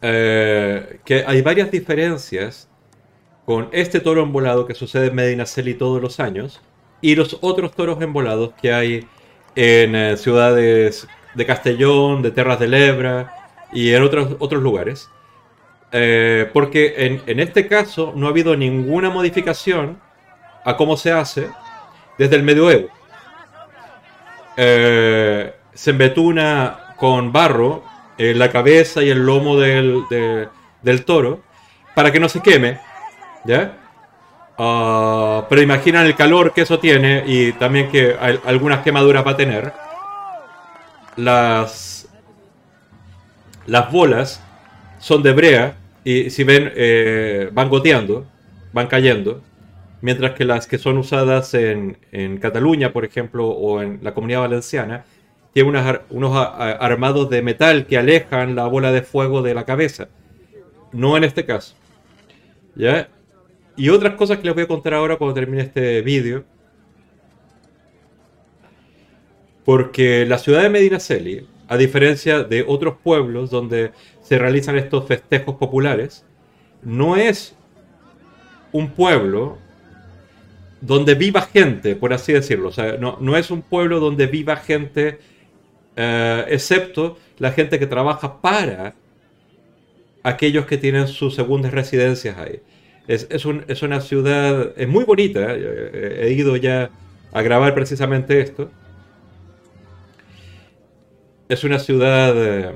eh, 0.01 0.99
que 1.03 1.25
hay 1.25 1.41
varias 1.41 1.71
diferencias 1.71 2.68
con 3.49 3.67
este 3.71 3.99
toro 3.99 4.21
embolado 4.21 4.67
que 4.67 4.75
sucede 4.75 5.07
en 5.07 5.15
Medina 5.15 5.43
Celi 5.47 5.73
todos 5.73 5.99
los 5.99 6.19
años 6.19 6.61
y 7.01 7.15
los 7.15 7.39
otros 7.41 7.71
toros 7.71 7.99
embolados 7.99 8.51
que 8.61 8.71
hay 8.71 9.07
en 9.55 9.95
eh, 9.95 10.17
ciudades 10.17 11.07
de 11.33 11.45
Castellón, 11.47 12.21
de 12.21 12.29
Terras 12.29 12.59
de 12.59 12.67
Lebra 12.67 13.33
y 13.73 13.91
en 13.91 14.03
otros, 14.03 14.35
otros 14.37 14.61
lugares. 14.61 15.09
Eh, 15.91 16.47
porque 16.53 17.21
en, 17.25 17.39
este 17.39 17.67
caso 17.67 18.13
no 18.15 18.27
ha 18.27 18.29
habido 18.29 18.55
ninguna 18.55 19.09
modificación 19.09 19.99
a 20.63 20.77
cómo 20.77 20.95
se 20.95 21.11
hace 21.11 21.49
desde 22.19 22.35
el 22.35 22.43
medioevo. 22.43 22.89
se 24.55 25.89
embetuna 25.89 26.93
con 26.97 27.31
barro 27.31 27.83
la 28.19 28.51
cabeza 28.51 29.01
y 29.01 29.09
el 29.09 29.25
lomo 29.25 29.57
del, 29.57 30.03
del 30.83 31.03
toro 31.03 31.41
para 31.95 32.11
que 32.11 32.19
no 32.19 32.29
se 32.29 32.41
queme, 32.41 32.88
¿ya? 33.45 33.77
Ah, 34.57 35.45
pero 35.49 35.61
imaginan 35.61 36.05
el 36.05 36.15
calor 36.15 36.53
que 36.53 36.61
eso 36.61 36.79
tiene 36.79 37.23
y 37.25 37.53
también 37.53 37.89
que 37.89 38.15
algunas 38.45 38.81
quemaduras 38.83 39.25
va 39.25 39.31
a 39.31 39.37
tener. 39.37 39.73
Las, 41.15 42.09
las 43.65 43.91
bolas 43.91 44.43
son 44.99 45.23
de 45.23 45.31
brea 45.33 45.75
y 46.03 46.29
si 46.29 46.43
ven 46.43 46.71
eh, 46.75 47.49
van 47.53 47.69
goteando, 47.69 48.25
van 48.73 48.87
cayendo, 48.87 49.41
mientras 50.01 50.33
que 50.33 50.45
las 50.45 50.67
que 50.67 50.77
son 50.77 50.97
usadas 50.97 51.53
en, 51.53 51.97
en 52.11 52.37
Cataluña, 52.37 52.91
por 52.91 53.05
ejemplo, 53.05 53.47
o 53.47 53.81
en 53.81 53.99
la 54.01 54.13
comunidad 54.13 54.41
valenciana, 54.41 55.05
tiene 55.53 55.69
unos 56.09 56.35
armados 56.35 57.29
de 57.29 57.41
metal 57.41 57.85
que 57.87 57.97
alejan 57.97 58.55
la 58.55 58.67
bola 58.67 58.91
de 58.91 59.01
fuego 59.01 59.41
de 59.41 59.53
la 59.53 59.65
cabeza. 59.65 60.07
No 60.91 61.17
en 61.17 61.23
este 61.23 61.45
caso. 61.45 61.75
¿Ya? 62.75 63.09
Y 63.79 63.87
otras 63.87 64.15
cosas 64.15 64.39
que 64.39 64.43
les 64.43 64.53
voy 64.53 64.65
a 64.65 64.67
contar 64.67 64.93
ahora 64.93 65.15
cuando 65.15 65.33
termine 65.33 65.63
este 65.63 66.01
vídeo. 66.01 66.43
Porque 69.63 70.25
la 70.25 70.37
ciudad 70.37 70.63
de 70.63 70.69
Medinaceli, 70.69 71.47
a 71.65 71.77
diferencia 71.77 72.43
de 72.43 72.65
otros 72.67 72.97
pueblos 73.01 73.49
donde 73.49 73.91
se 74.21 74.37
realizan 74.37 74.77
estos 74.77 75.07
festejos 75.07 75.55
populares, 75.55 76.25
no 76.83 77.15
es 77.15 77.55
un 78.73 78.89
pueblo 78.89 79.57
donde 80.81 81.15
viva 81.15 81.41
gente, 81.43 81.95
por 81.95 82.11
así 82.11 82.33
decirlo. 82.33 82.67
O 82.67 82.73
sea, 82.73 82.97
no, 82.97 83.17
no 83.21 83.37
es 83.37 83.49
un 83.49 83.61
pueblo 83.61 84.01
donde 84.01 84.27
viva 84.27 84.57
gente 84.57 85.19
eh, 85.95 86.45
excepto 86.49 87.17
la 87.37 87.53
gente 87.53 87.79
que 87.79 87.87
trabaja 87.87 88.41
para 88.41 88.93
aquellos 90.21 90.65
que 90.65 90.77
tienen 90.77 91.07
sus 91.07 91.33
segundas 91.33 91.71
residencias 91.71 92.37
ahí. 92.37 92.61
Es, 93.09 93.81
una 93.81 94.01
ciudad, 94.01 94.71
es 94.77 94.87
muy 94.87 95.03
bonita, 95.03 95.55
eh, 95.55 96.27
he 96.27 96.31
ido 96.33 96.55
ya 96.57 96.91
a 97.31 97.41
grabar 97.41 97.73
precisamente 97.73 98.39
esto. 98.39 98.69
Es 101.47 101.63
una 101.63 101.79
ciudad 101.79 102.33
eh, 102.35 102.75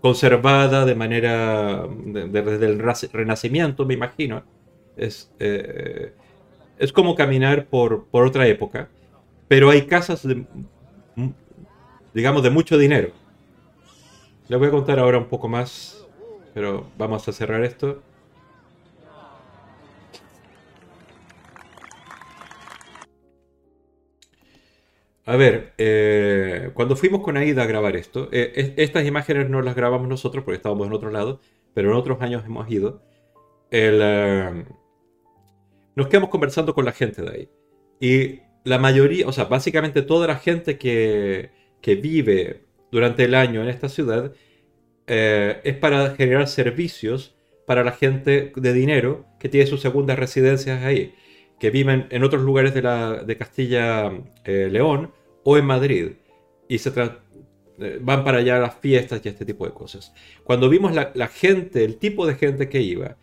conservada 0.00 0.86
de 0.86 0.94
manera, 0.94 1.86
desde 1.86 2.64
el 2.64 2.82
renacimiento, 3.12 3.84
me 3.84 3.92
imagino. 3.92 4.42
Es, 4.96 5.30
es 6.78 6.92
como 6.94 7.14
caminar 7.14 7.66
por, 7.66 8.06
por 8.06 8.24
otra 8.24 8.46
época, 8.46 8.88
pero 9.48 9.68
hay 9.68 9.82
casas 9.82 10.26
de, 10.26 10.46
digamos, 12.14 12.42
de 12.42 12.48
mucho 12.48 12.78
dinero. 12.78 13.10
Les 14.48 14.58
voy 14.58 14.68
a 14.68 14.70
contar 14.70 14.98
ahora 14.98 15.18
un 15.18 15.26
poco 15.26 15.46
más, 15.46 16.06
pero 16.54 16.86
vamos 16.96 17.28
a 17.28 17.32
cerrar 17.32 17.62
esto. 17.64 18.02
A 25.26 25.36
ver, 25.36 25.72
eh, 25.78 26.70
cuando 26.74 26.96
fuimos 26.96 27.22
con 27.22 27.36
Aida 27.36 27.62
a 27.62 27.66
grabar 27.66 27.96
esto, 27.96 28.28
eh, 28.32 28.74
estas 28.76 29.06
imágenes 29.06 29.48
no 29.48 29.62
las 29.62 29.74
grabamos 29.74 30.06
nosotros 30.08 30.44
porque 30.44 30.56
estábamos 30.56 30.86
en 30.86 30.92
otro 30.92 31.10
lado, 31.10 31.40
pero 31.72 31.90
en 31.90 31.96
otros 31.96 32.20
años 32.20 32.44
hemos 32.44 32.70
ido. 32.70 33.02
Eh, 33.70 34.64
nos 35.96 36.08
quedamos 36.08 36.30
conversando 36.30 36.74
con 36.74 36.84
la 36.84 36.92
gente 36.92 37.22
de 37.22 37.30
ahí. 37.30 37.48
Y 38.00 38.40
la 38.64 38.78
mayoría, 38.78 39.26
o 39.26 39.32
sea, 39.32 39.44
básicamente 39.44 40.02
toda 40.02 40.26
la 40.26 40.36
gente 40.36 40.78
que, 40.78 41.50
que 41.80 41.94
vive 41.94 42.64
durante 42.90 43.24
el 43.24 43.34
año 43.34 43.62
en 43.62 43.68
esta 43.68 43.88
ciudad 43.88 44.32
eh, 45.06 45.60
es 45.64 45.76
para 45.76 46.14
generar 46.14 46.48
servicios 46.48 47.34
para 47.66 47.84
la 47.84 47.92
gente 47.92 48.52
de 48.54 48.72
dinero 48.72 49.26
que 49.38 49.48
tiene 49.48 49.66
sus 49.66 49.80
segundas 49.80 50.18
residencias 50.18 50.82
ahí, 50.82 51.14
que 51.58 51.70
viven 51.70 52.06
en 52.10 52.24
otros 52.24 52.42
lugares 52.42 52.74
de, 52.74 52.82
la, 52.82 53.22
de 53.22 53.36
Castilla 53.36 54.12
eh, 54.44 54.68
León 54.70 55.12
o 55.44 55.56
en 55.56 55.64
Madrid 55.64 56.12
y 56.68 56.78
se 56.78 56.90
eh, 56.90 57.98
van 58.00 58.24
para 58.24 58.38
allá 58.38 58.56
a 58.56 58.60
las 58.60 58.74
fiestas 58.76 59.20
y 59.24 59.28
este 59.28 59.44
tipo 59.44 59.66
de 59.66 59.72
cosas. 59.72 60.12
Cuando 60.44 60.68
vimos 60.68 60.92
la, 60.94 61.28
gente, 61.28 61.84
el 61.84 61.96
tipo 61.96 62.26
de 62.26 62.34
gente 62.34 62.68
que 62.68 62.80
iba, 62.80 63.16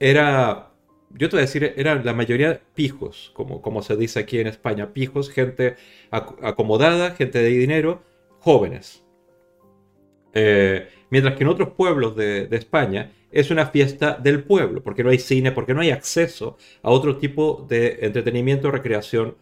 era 0.00 0.72
yo 1.10 1.28
te 1.28 1.36
voy 1.36 1.38
a 1.38 1.46
decir, 1.46 1.72
eran 1.76 2.04
la 2.04 2.12
mayoría 2.12 2.60
pijos, 2.74 3.30
como, 3.34 3.62
como 3.62 3.82
se 3.82 3.96
dice 3.96 4.20
aquí 4.20 4.38
en 4.40 4.46
España, 4.46 4.92
pijos, 4.92 5.30
gente 5.30 5.76
acomodada, 6.10 7.12
gente 7.12 7.38
de 7.38 7.48
dinero, 7.48 8.02
jóvenes. 8.40 9.04
Eh, 10.32 10.88
mientras 11.10 11.36
que 11.36 11.44
en 11.44 11.48
otros 11.48 11.70
pueblos 11.70 12.16
de, 12.16 12.48
España 12.52 13.12
es 13.30 13.50
una 13.50 13.66
fiesta 13.66 14.18
del 14.20 14.44
pueblo, 14.44 14.82
porque 14.82 15.04
no 15.04 15.10
hay 15.10 15.18
cine, 15.18 15.52
porque 15.52 15.74
no 15.74 15.80
hay 15.80 15.90
acceso 15.90 16.56
a 16.82 16.90
otro 16.90 17.18
tipo 17.18 17.66
de 17.68 17.98
entretenimiento, 18.02 18.70
recreación 18.70 19.36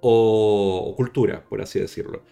o, 0.00 0.94
cultura, 0.96 1.44
por 1.48 1.60
así 1.60 1.80
decirlo. 1.80 2.22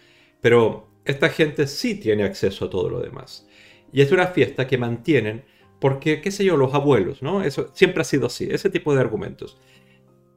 Pero 0.41 0.87
esta 1.05 1.29
gente 1.29 1.67
sí 1.67 1.95
tiene 1.95 2.23
acceso 2.23 2.65
a 2.65 2.69
todo 2.69 2.89
lo 2.89 2.99
demás. 2.99 3.47
Y 3.91 4.01
es 4.01 4.11
una 4.11 4.27
fiesta 4.27 4.67
que 4.67 4.77
mantienen 4.77 5.43
porque, 5.79 6.21
qué 6.21 6.31
sé 6.31 6.45
yo, 6.45 6.57
los 6.57 6.73
abuelos, 6.73 7.21
¿no? 7.21 7.43
Eso 7.43 7.71
siempre 7.73 8.01
ha 8.01 8.05
sido 8.05 8.27
así, 8.27 8.47
ese 8.51 8.69
tipo 8.69 8.93
de 8.93 9.01
argumentos. 9.01 9.57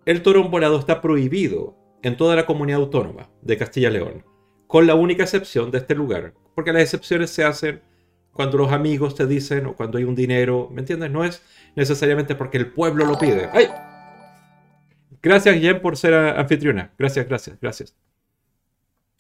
El 0.06 0.22
toro 0.22 0.48
volado 0.48 0.78
está 0.78 1.00
prohibido 1.00 1.76
en 2.02 2.16
toda 2.16 2.34
la 2.34 2.46
comunidad 2.46 2.80
autónoma 2.80 3.30
de 3.42 3.56
Castilla 3.56 3.90
y 3.90 3.92
León, 3.92 4.24
con 4.74 4.88
la 4.88 4.96
única 4.96 5.22
excepción 5.22 5.70
de 5.70 5.78
este 5.78 5.94
lugar, 5.94 6.34
porque 6.56 6.72
las 6.72 6.82
excepciones 6.82 7.30
se 7.30 7.44
hacen 7.44 7.80
cuando 8.32 8.58
los 8.58 8.72
amigos 8.72 9.14
te 9.14 9.24
dicen 9.24 9.66
o 9.66 9.76
cuando 9.76 9.98
hay 9.98 10.02
un 10.02 10.16
dinero, 10.16 10.68
¿me 10.72 10.80
entiendes? 10.80 11.12
No 11.12 11.22
es 11.22 11.44
necesariamente 11.76 12.34
porque 12.34 12.58
el 12.58 12.72
pueblo 12.72 13.04
lo 13.04 13.16
pide. 13.16 13.48
¡Ay! 13.52 13.68
Gracias, 15.22 15.60
Jen, 15.60 15.80
por 15.80 15.96
ser 15.96 16.14
anfitriona. 16.14 16.92
Gracias, 16.98 17.28
gracias, 17.28 17.56
gracias. 17.60 17.96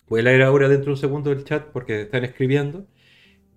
Voy 0.08 0.22
a 0.22 0.24
leer 0.24 0.42
ahora 0.42 0.68
dentro 0.68 0.86
de 0.86 0.90
un 0.90 0.96
segundo 0.96 1.30
el 1.30 1.44
chat 1.44 1.66
porque 1.66 2.00
están 2.00 2.24
escribiendo. 2.24 2.88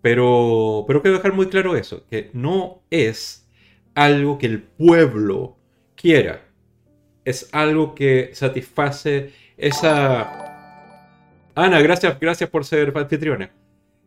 Pero, 0.03 0.85
pero 0.87 1.01
quiero 1.01 1.17
dejar 1.17 1.33
muy 1.33 1.47
claro 1.47 1.75
eso, 1.75 2.05
que 2.11 2.29
no 2.33 2.83
es 2.91 3.49
algo 3.95 4.37
que 4.37 4.45
el 4.45 4.61
pueblo 4.61 5.57
quiera. 5.95 6.47
Es 7.25 7.49
algo 7.53 7.95
que 7.95 8.29
satisface 8.33 9.33
esa... 9.57 10.46
Ana, 11.57 11.81
gracias, 11.81 12.19
gracias 12.19 12.51
por 12.51 12.65
ser 12.65 12.93
anfitriona. 12.95 13.51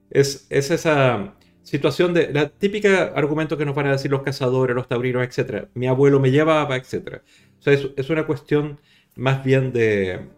Es, 0.09 0.47
es 0.51 0.71
esa 0.71 1.35
situación 1.65 2.15
de 2.15 2.33
la 2.33 2.49
típica 2.49 3.07
argumento 3.17 3.59
que 3.59 3.65
nos 3.65 3.75
van 3.75 3.89
a 3.89 3.91
decir 3.91 4.09
los 4.09 4.23
cazadores, 4.23 4.77
los 4.77 4.87
taurinos, 4.87 5.25
etc. 5.25 5.67
Mi 5.75 5.89
abuelo 5.89 6.21
me 6.21 6.31
llevaba, 6.31 6.77
etc. 6.77 7.23
O 7.59 7.63
sea, 7.63 7.73
es, 7.73 8.09
una 8.09 8.25
cuestión 8.25 8.79
más 9.17 9.43
bien 9.43 9.73
de, 9.73 10.29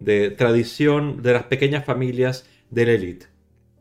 de 0.00 0.32
tradición 0.32 1.22
de 1.22 1.32
las 1.32 1.44
pequeñas 1.44 1.86
familias 1.86 2.46
de 2.68 2.84
la 2.84 2.92
élite. 2.92 3.26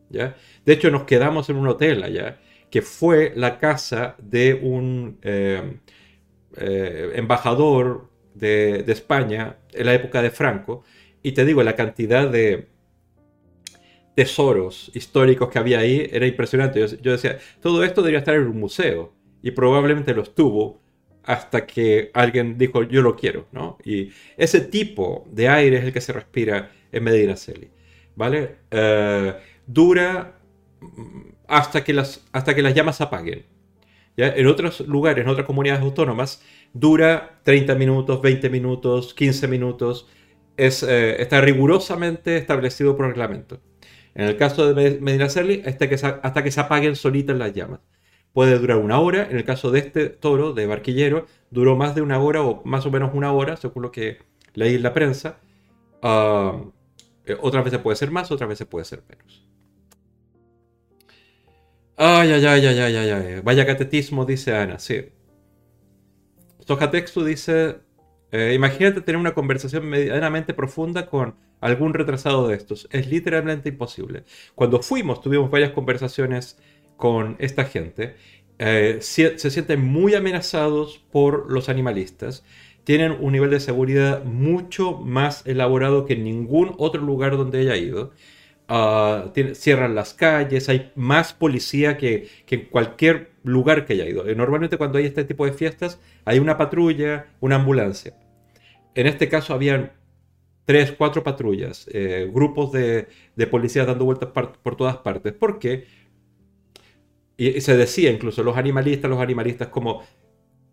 ¿ya? 0.09 0.37
De 0.65 0.71
hecho, 0.71 0.89
nos 0.89 1.03
quedamos 1.03 1.49
en 1.49 1.57
un 1.57 1.67
hotel 1.67 2.01
allá, 2.01 2.39
que 2.71 2.81
fue 2.81 3.33
la 3.35 3.59
casa 3.59 4.15
de 4.19 4.53
un 4.53 5.19
eh, 5.23 5.79
eh, 6.55 7.11
embajador 7.15 8.09
de, 8.35 8.83
de, 8.83 8.93
España 8.93 9.57
en 9.73 9.85
la 9.85 9.93
época 9.95 10.21
de 10.21 10.29
Franco. 10.29 10.85
Y 11.21 11.34
te 11.34 11.45
digo, 11.45 11.63
la 11.63 11.75
cantidad 11.75 12.29
de 12.29 12.67
tesoros 14.15 14.91
históricos 14.93 15.49
que 15.49 15.60
había 15.60 15.79
ahí 15.79 16.10
era 16.12 16.27
impresionante. 16.27 16.86
Yo, 17.01 17.12
decía, 17.12 17.39
todo 17.62 17.84
esto 17.84 18.01
debería 18.01 18.19
estar 18.19 18.36
en 18.36 18.47
un 18.47 18.60
museo. 18.60 19.13
Y 19.41 19.51
probablemente 19.51 20.13
lo 20.13 20.23
estuvo 20.23 20.82
hasta 21.23 21.65
que 21.65 22.12
alguien 22.13 22.58
dijo, 22.58 22.84
yo 22.84 23.01
lo 23.01 23.15
quiero, 23.15 23.47
¿no? 23.51 23.77
Y 23.86 24.12
ese 24.36 24.62
tipo 24.62 25.25
de 25.32 25.47
aire 25.47 25.77
es 25.77 25.84
el 25.86 25.93
que 25.93 26.01
se 26.01 26.12
respira 26.12 26.71
en 26.91 27.03
Medina 27.03 27.36
Celi, 27.38 27.69
¿vale? 28.15 28.58
Uh, 28.73 29.39
dura 29.65 30.39
hasta 31.47 31.84
que 31.84 31.93
las, 31.93 32.27
hasta 32.32 32.55
que 32.55 32.62
las 32.62 32.73
llamas 32.73 32.99
apaguen. 32.99 33.45
¿ya? 34.17 34.27
En 34.29 34.47
otros 34.47 34.82
lugares, 34.82 35.23
en 35.23 35.29
otras 35.29 35.45
comunidades 35.45 35.82
autónomas, 35.82 36.43
dura 36.73 37.39
30 37.43 37.75
minutos, 37.75 38.21
20 38.21 38.49
minutos, 38.49 39.13
15 39.13 39.47
minutos. 39.47 40.08
Eh, 40.59 41.15
está 41.21 41.39
rigurosamente 41.39 42.35
establecido 42.37 42.97
por 42.97 43.07
reglamento. 43.07 43.61
En 44.13 44.25
el 44.25 44.35
caso 44.35 44.73
de 44.73 44.99
Medina 44.99 45.29
Celi, 45.29 45.63
hasta 45.65 45.87
que, 45.87 45.97
se, 45.97 46.59
apaguen 46.59 46.95
solitas 46.97 47.37
las 47.37 47.53
llamas. 47.53 47.79
Puede 48.33 48.59
durar 48.59 48.77
una 48.77 48.99
hora. 48.99 49.27
En 49.29 49.37
el 49.37 49.45
caso 49.45 49.71
de 49.71 49.79
este 49.79 50.09
toro, 50.09 50.53
de 50.53 50.67
Barquillero, 50.67 51.25
duró 51.49 51.77
más 51.77 51.95
de 51.95 52.01
una 52.01 52.19
hora 52.19 52.43
o 52.43 52.61
más 52.65 52.85
o 52.85 52.91
menos 52.91 53.11
una 53.13 53.31
hora, 53.31 53.55
según 53.55 53.83
lo 53.83 53.91
que 53.91 54.19
leí 54.53 54.75
en 54.75 54.83
la 54.83 54.93
prensa. 54.93 55.37
Uh, 56.03 56.71
otras 57.41 57.63
veces 57.63 57.79
puede 57.79 57.95
ser 57.95 58.11
más, 58.11 58.31
otras 58.31 58.49
veces 58.49 58.67
puede 58.67 58.85
ser 58.85 59.03
menos. 59.07 59.47
Ay, 61.95 62.31
ay, 62.31 62.45
ay, 62.45 62.65
ay, 62.65 62.79
ay, 62.79 62.95
ay, 62.95 63.09
ay. 63.09 63.41
Vaya 63.41 63.65
catetismo, 63.65 64.25
dice 64.25 64.55
Ana, 64.55 64.79
sí. 64.79 65.09
Sojatextu 66.65 67.23
dice, 67.23 67.79
eh, 68.31 68.53
imagínate 68.53 69.01
tener 69.01 69.19
una 69.19 69.33
conversación 69.33 69.87
medianamente 69.87 70.53
profunda 70.53 71.07
con 71.07 71.35
algún 71.61 71.93
retrasado 71.93 72.47
de 72.47 72.55
estos. 72.55 72.87
Es 72.91 73.07
literalmente 73.07 73.69
imposible. 73.69 74.23
Cuando 74.55 74.81
fuimos, 74.81 75.21
tuvimos 75.21 75.49
varias 75.49 75.71
conversaciones 75.71 76.59
con 76.97 77.35
esta 77.39 77.65
gente. 77.65 78.15
Eh, 78.59 78.97
se, 79.01 79.39
se 79.39 79.49
sienten 79.49 79.83
muy 79.83 80.15
amenazados 80.15 81.03
por 81.11 81.51
los 81.51 81.69
animalistas. 81.69 82.43
Tienen 82.83 83.15
un 83.19 83.33
nivel 83.33 83.49
de 83.51 83.59
seguridad 83.59 84.23
mucho 84.23 84.93
más 84.97 85.45
elaborado 85.45 86.05
que 86.05 86.13
en 86.13 86.23
ningún 86.23 86.75
otro 86.77 87.01
lugar 87.01 87.37
donde 87.37 87.59
haya 87.59 87.77
ido. 87.77 88.13
Tiene, 89.34 89.55
cierran 89.55 89.95
las 89.95 90.13
calles, 90.13 90.69
hay 90.69 90.91
más 90.95 91.34
policía 91.34 91.97
que, 91.97 92.29
que, 92.45 92.55
en 92.55 92.65
cualquier 92.65 93.32
lugar 93.43 93.86
que 93.86 93.93
haya 93.93 94.08
ido. 94.08 94.27
Eh, 94.27 94.36
normalmente 94.36 94.77
cuando 94.77 94.99
hay 94.99 95.05
este 95.05 95.23
tipo 95.23 95.45
de 95.45 95.53
fiestas 95.53 95.99
hay 96.23 96.38
una 96.38 96.58
patrulla, 96.58 97.27
una 97.39 97.55
ambulancia. 97.55 98.13
En 98.93 99.08
este 99.08 99.27
caso 99.27 99.53
habían 99.55 99.93
tres, 100.65 100.91
cuatro 100.91 101.23
patrullas, 101.23 101.89
eh, 101.91 102.29
grupos 102.32 102.71
de, 102.71 103.08
de, 103.36 103.47
policías 103.47 103.88
dando 103.88 104.05
vueltas 104.05 104.29
por, 104.29 104.75
todas 104.77 104.97
partes. 104.97 105.34
¿Por 105.34 105.58
qué? 105.58 105.88
Y, 107.38 107.62
se 107.62 107.75
decía 107.77 108.12
incluso, 108.12 108.43
los 108.43 108.58
animalistas, 108.58 109.10
los 109.10 109.19
animalistas 109.19 109.69
como 109.69 110.03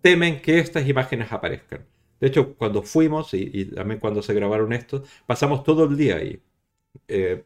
temen 0.03 0.43
que 0.43 0.59
estas 0.59 0.87
imágenes 0.89 1.33
aparezcan. 1.33 1.87
De 2.21 2.27
hecho, 2.29 2.55
cuando 2.57 2.83
fuimos 2.83 3.33
y, 3.35 3.51
y 3.53 3.65
también 3.67 4.01
cuando 4.01 4.23
se 4.23 4.35
grabaron 4.35 4.73
esto, 4.73 5.03
pasamos 5.27 5.65
todo 5.65 5.85
el 5.85 5.97
día 5.97 6.17
ahí. 6.17 6.43
Eh, 7.09 7.45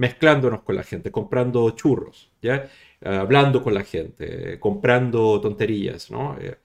mezclándonos 0.00 0.62
con 0.62 0.76
la 0.76 0.82
gente, 0.82 1.10
comprando 1.12 1.70
churros, 1.72 2.32
¿ya? 2.40 2.70
Hablando 3.02 3.62
con 3.62 3.74
la 3.74 3.84
gente, 3.84 4.58
comprando 4.58 5.38
tonterías, 5.42 6.10
¿no? 6.10 6.38
Eh, 6.40 6.56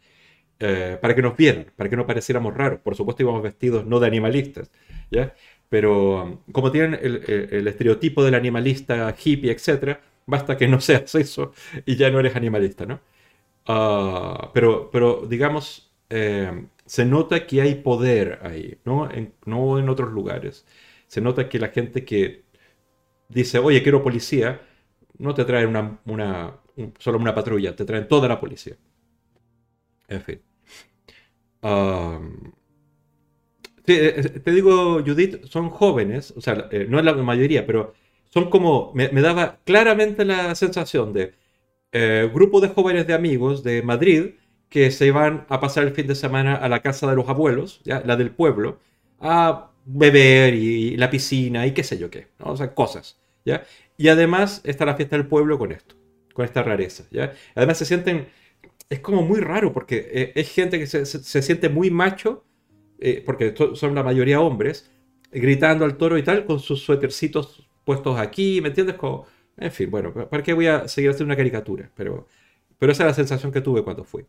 eh, 0.60 0.98
para 1.02 1.14
que 1.14 1.22
nos 1.22 1.36
vieran, 1.36 1.66
para 1.76 1.90
que 1.90 1.98
no 1.98 2.08
pareciéramos 2.08 2.54
raros. 2.56 2.80
Por 2.80 2.96
supuesto 2.96 3.24
íbamos 3.24 3.44
vestidos 3.44 3.86
no 3.86 4.00
de 4.00 4.08
animalistas, 4.08 4.72
¿ya? 5.12 5.36
Pero 5.68 6.24
um, 6.24 6.38
como 6.54 6.72
tienen 6.72 6.98
el, 7.02 7.68
estereotipo 7.68 8.24
del 8.24 8.36
animalista 8.36 9.14
hippie, 9.22 9.52
etc., 9.52 10.00
basta 10.26 10.58
que 10.58 10.70
no 10.70 10.80
seas 10.88 11.14
eso 11.16 11.52
y 11.86 11.98
ya 11.98 12.10
no 12.12 12.22
eres 12.22 12.38
animalista, 12.38 12.86
¿no? 12.86 13.02
Uh, 13.68 14.50
pero, 14.54 14.90
pero, 14.92 15.26
digamos, 15.28 15.92
eh, 16.10 16.68
se 16.86 17.06
nota 17.06 17.46
que 17.48 17.62
hay 17.62 17.76
poder 17.76 18.40
ahí, 18.44 18.78
¿no? 18.86 19.10
No 19.46 19.80
en 19.80 19.90
otros 19.90 20.12
lugares. 20.14 20.66
Se 21.08 21.22
nota 21.22 21.50
que 21.50 21.60
la 21.60 21.70
gente 21.70 22.06
que 22.06 22.45
dice, 23.30 23.60
oye, 23.60 23.84
quiero 23.84 24.04
policía, 24.04 24.62
no 25.18 25.34
te 25.34 25.46
traen 25.46 25.68
una, 25.70 26.00
una, 26.06 26.54
solo 27.00 27.18
una 27.18 27.34
patrulla, 27.36 27.76
te 27.76 27.86
traen 27.86 28.08
toda 28.08 28.28
la 28.28 28.40
policía. 28.40 28.76
En 30.08 30.22
fin. 30.22 30.42
Um, 31.62 32.54
te 33.84 34.52
digo, 34.52 35.04
Judith, 35.06 35.46
son 35.46 35.70
jóvenes, 35.70 36.34
o 36.36 36.42
sea, 36.42 36.68
eh, 36.72 36.88
no 36.90 37.00
es 37.00 37.06
la 37.06 37.14
mayoría, 37.14 37.66
pero 37.66 37.94
son 38.30 38.50
como, 38.50 38.92
me, 38.94 39.10
daba 39.10 39.60
claramente 39.64 40.26
la 40.26 40.56
sensación 40.56 41.14
de 41.14 41.34
eh, 41.92 42.30
grupo 42.34 42.62
de 42.62 42.70
jóvenes 42.70 43.08
de 43.08 43.14
amigos 43.14 43.64
de 43.64 43.82
Madrid 43.82 44.36
que 44.70 44.92
se 44.92 45.08
iban 45.08 45.46
a 45.50 45.60
pasar 45.60 45.86
el 45.86 45.94
fin 45.94 46.08
de 46.08 46.16
semana 46.16 46.56
a 46.56 46.68
la 46.68 46.82
casa 46.82 47.08
de 47.10 47.16
los 47.16 47.30
abuelos, 47.30 47.82
¿ya? 47.86 48.02
la 48.06 48.16
del 48.18 48.32
pueblo, 48.32 48.80
a 49.20 49.72
beber 49.86 50.54
y, 50.56 50.98
la 50.98 51.10
piscina 51.10 51.66
y 51.66 51.72
qué 51.72 51.84
sé 51.84 51.98
yo 51.98 52.10
qué, 52.10 52.28
¿no? 52.40 52.52
o 52.52 52.58
sea, 52.58 52.74
cosas, 52.74 53.18
¿ya? 53.46 53.64
Y 53.98 54.08
además 54.10 54.62
está 54.64 54.86
la 54.86 54.96
fiesta 54.96 55.16
del 55.16 55.28
pueblo 55.28 55.58
con 55.58 55.72
esto, 55.72 55.96
con 56.34 56.44
esta 56.44 56.64
rareza, 56.64 57.06
¿ya? 57.12 57.34
Además 57.54 57.78
se 57.78 57.86
sienten, 57.86 58.28
es 58.90 59.00
como 59.00 59.22
muy 59.22 59.40
raro 59.40 59.72
porque 59.72 60.08
eh, 60.12 60.32
es 60.36 60.52
gente 60.52 60.80
que 60.80 60.88
se, 60.88 61.06
se, 61.06 61.42
siente 61.42 61.70
muy 61.70 61.92
macho, 61.92 62.44
eh, 63.00 63.22
porque 63.26 63.54
son 63.76 63.96
la 63.96 64.04
mayoría 64.04 64.42
hombres, 64.42 64.92
gritando 65.32 65.86
al 65.86 65.98
toro 65.98 66.18
y 66.18 66.24
tal, 66.24 66.46
con 66.46 66.60
sus 66.60 66.82
suétercitos 66.82 67.68
puestos 67.84 68.18
aquí, 68.20 68.62
¿me 68.62 68.70
entiendes? 68.70 68.96
Como, 68.96 69.28
en 69.58 69.72
fin, 69.72 69.90
bueno, 69.92 70.14
¿para 70.14 70.44
qué 70.44 70.54
voy 70.54 70.68
a 70.68 70.88
seguir 70.88 71.12
haciendo 71.12 71.30
una 71.30 71.38
caricatura? 71.38 71.92
Pero 71.96 72.28
pero 72.78 72.92
esa 72.92 73.04
es 73.04 73.08
la 73.08 73.14
sensación 73.14 73.52
que 73.52 73.62
tuve 73.62 73.84
cuando 73.84 74.04
fui. 74.04 74.26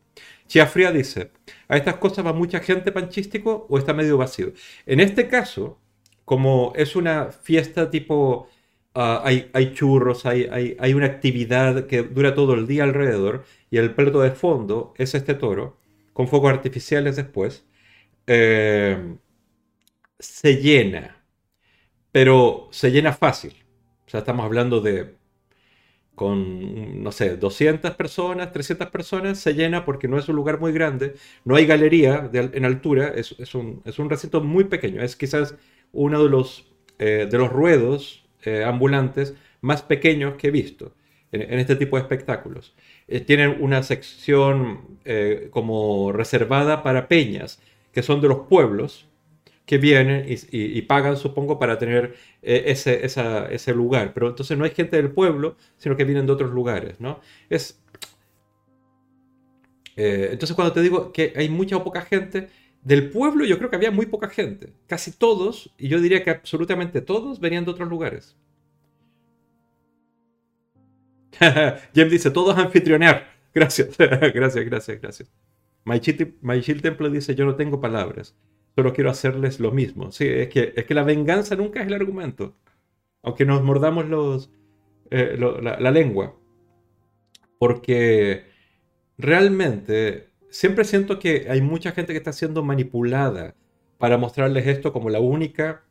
Chiafría 0.47 0.93
dice, 0.93 1.33
¿a 1.69 1.77
estas 1.77 1.97
cosas 1.97 2.25
va 2.25 2.33
mucha 2.33 2.61
gente 2.61 2.93
panchístico 2.93 3.67
o 3.69 3.79
está 3.79 3.93
medio 3.93 4.17
vacío? 4.17 4.53
En 4.87 5.01
este 5.01 5.29
caso, 5.29 5.79
como 6.25 6.73
es 6.77 6.97
una 6.97 7.27
fiesta 7.31 7.91
tipo, 7.91 8.49
uh, 8.95 9.21
hay, 9.25 9.73
churros, 9.75 10.27
hay, 10.27 10.95
una 10.95 11.07
actividad 11.07 11.87
que 11.87 12.03
dura 12.03 12.35
todo 12.35 12.55
el 12.55 12.67
día 12.67 12.85
alrededor 12.85 13.45
y 13.71 13.79
el 13.79 13.95
plato 13.95 14.21
de 14.21 14.33
fondo 14.33 14.95
es 14.99 15.15
este 15.15 15.35
toro, 15.35 15.79
con 16.13 16.29
fuegos 16.29 16.53
artificiales 16.53 17.17
después, 17.17 17.65
eh, 18.27 19.17
se 20.19 20.57
llena, 20.63 21.23
pero 22.13 22.69
se 22.71 22.90
llena 22.90 23.13
fácil. 23.13 23.55
O 24.07 24.11
sea, 24.11 24.21
estamos 24.21 24.44
hablando 24.44 24.81
de 24.81 25.15
con, 26.17 27.04
no 27.04 27.12
sé, 27.12 27.37
200 27.37 27.94
personas, 27.94 28.52
300 28.52 28.88
personas, 28.88 29.38
se 29.38 29.54
llena 29.54 29.85
porque 29.85 30.08
no 30.08 30.19
es 30.19 30.29
un 30.29 30.35
lugar 30.35 30.58
muy 30.58 30.73
grande, 30.73 31.14
no 31.44 31.54
hay 31.54 31.67
galería 31.67 32.29
en 32.33 32.64
altura, 32.64 33.12
es, 33.14 33.37
es, 33.38 33.54
un, 33.54 33.83
es, 33.85 34.00
un, 34.00 34.10
recinto 34.10 34.42
muy 34.42 34.64
pequeño, 34.64 35.02
es 35.02 35.14
quizás 35.14 35.54
uno 35.92 36.25
de 36.25 36.31
los, 36.31 36.67
eh, 36.98 37.29
de 37.31 37.38
los 37.38 37.50
ruedos 37.52 38.27
eh, 38.44 38.64
ambulantes 38.64 39.35
más 39.60 39.83
pequeños 39.83 40.35
que 40.37 40.48
he 40.48 40.50
visto 40.50 40.92
en, 41.33 41.42
en 41.42 41.58
este 41.60 41.77
tipo 41.77 41.96
de 41.96 42.02
espectáculos. 42.02 42.75
Eh, 43.08 43.21
tienen 43.21 43.58
una 43.60 43.83
sección 43.83 44.98
eh, 45.04 45.48
como 45.50 46.12
reservada 46.12 46.83
para 46.83 47.08
peñas, 47.08 47.60
que 47.92 48.02
son 48.02 48.21
de 48.21 48.29
los 48.29 48.48
pueblos, 48.48 49.06
que 49.67 49.79
vienen 49.79 50.25
y, 50.29 50.35
y, 50.56 50.79
y, 50.79 50.83
pagan, 50.83 51.17
supongo, 51.17 51.58
para 51.58 51.77
tener 51.79 52.14
eh, 52.40 52.64
ese, 52.67 53.04
ese, 53.04 53.75
lugar. 53.75 54.14
Pero 54.14 54.29
entonces 54.29 54.56
no 54.56 54.64
hay 54.64 54.71
gente 54.71 54.96
del 54.96 55.10
pueblo, 55.10 55.56
sino 55.77 55.96
que 55.96 56.04
vienen 56.04 56.25
de 56.27 56.33
otros 56.33 56.52
lugares, 56.52 57.00
¿no? 57.00 57.21
Es... 57.50 57.83
Eh, 59.96 60.29
entonces 60.33 60.54
cuando 60.54 60.73
te 60.73 60.83
digo 60.83 61.12
que 61.12 61.33
hay 61.37 61.48
mucha 61.48 61.77
o 61.77 61.85
poca 61.85 62.02
gente, 62.02 62.48
del 62.83 63.10
pueblo 63.10 63.44
yo 63.44 63.58
creo 63.58 63.69
que 63.69 63.77
había 63.77 63.90
muy 63.90 64.06
poca 64.06 64.29
gente. 64.29 64.73
Casi 64.87 65.10
todos, 65.10 65.75
y 65.79 65.88
yo 65.88 66.00
diría 66.00 66.23
que 66.23 66.31
absolutamente 66.31 67.00
todos, 67.00 67.40
venían 67.40 67.64
de 67.64 67.73
otros 67.73 67.88
lugares. 67.88 68.37
Jem 71.94 72.08
dice, 72.08 72.31
todos 72.31 72.56
anfitrionear. 72.56 73.27
Gracias, 73.52 73.96
gracias, 73.98 74.64
gracias, 74.64 75.00
gracias. 75.00 75.33
Maichil 75.85 76.83
Templo 76.83 77.10
dice, 77.10 77.35
yo 77.35 77.44
no 77.44 77.56
tengo 77.56 77.81
palabras, 77.81 78.37
solo 78.77 78.92
quiero 78.92 79.10
hacerles 79.10 79.58
lo 79.58 79.72
mismo. 79.72 80.12
Sí, 80.12 80.27
es 80.29 80.48
que, 80.48 80.72
es 80.77 80.85
que 80.85 80.94
la 80.94 81.02
venganza 81.02 81.56
nunca 81.56 81.81
es 81.81 81.88
el 81.88 81.94
argumento. 81.94 82.54
Aunque 83.22 83.44
nos 83.44 83.64
mordamos 83.64 84.08
los, 84.08 84.50
eh, 85.10 85.37
la 85.37 85.90
lengua. 85.90 86.37
Porque 87.58 88.44
realmente 89.18 90.29
siempre 90.50 90.85
siento 90.85 91.18
que 91.18 91.46
hay 91.50 91.60
mucha 91.60 91.92
gente 91.92 92.12
que 92.12 92.18
está 92.18 92.33
siendo 92.33 92.62
manipulada 92.62 93.54
para 93.98 94.18
mostrarles 94.18 94.66
esto 94.66 94.92
como 94.92 95.10
la 95.10 95.20
única 95.20 95.83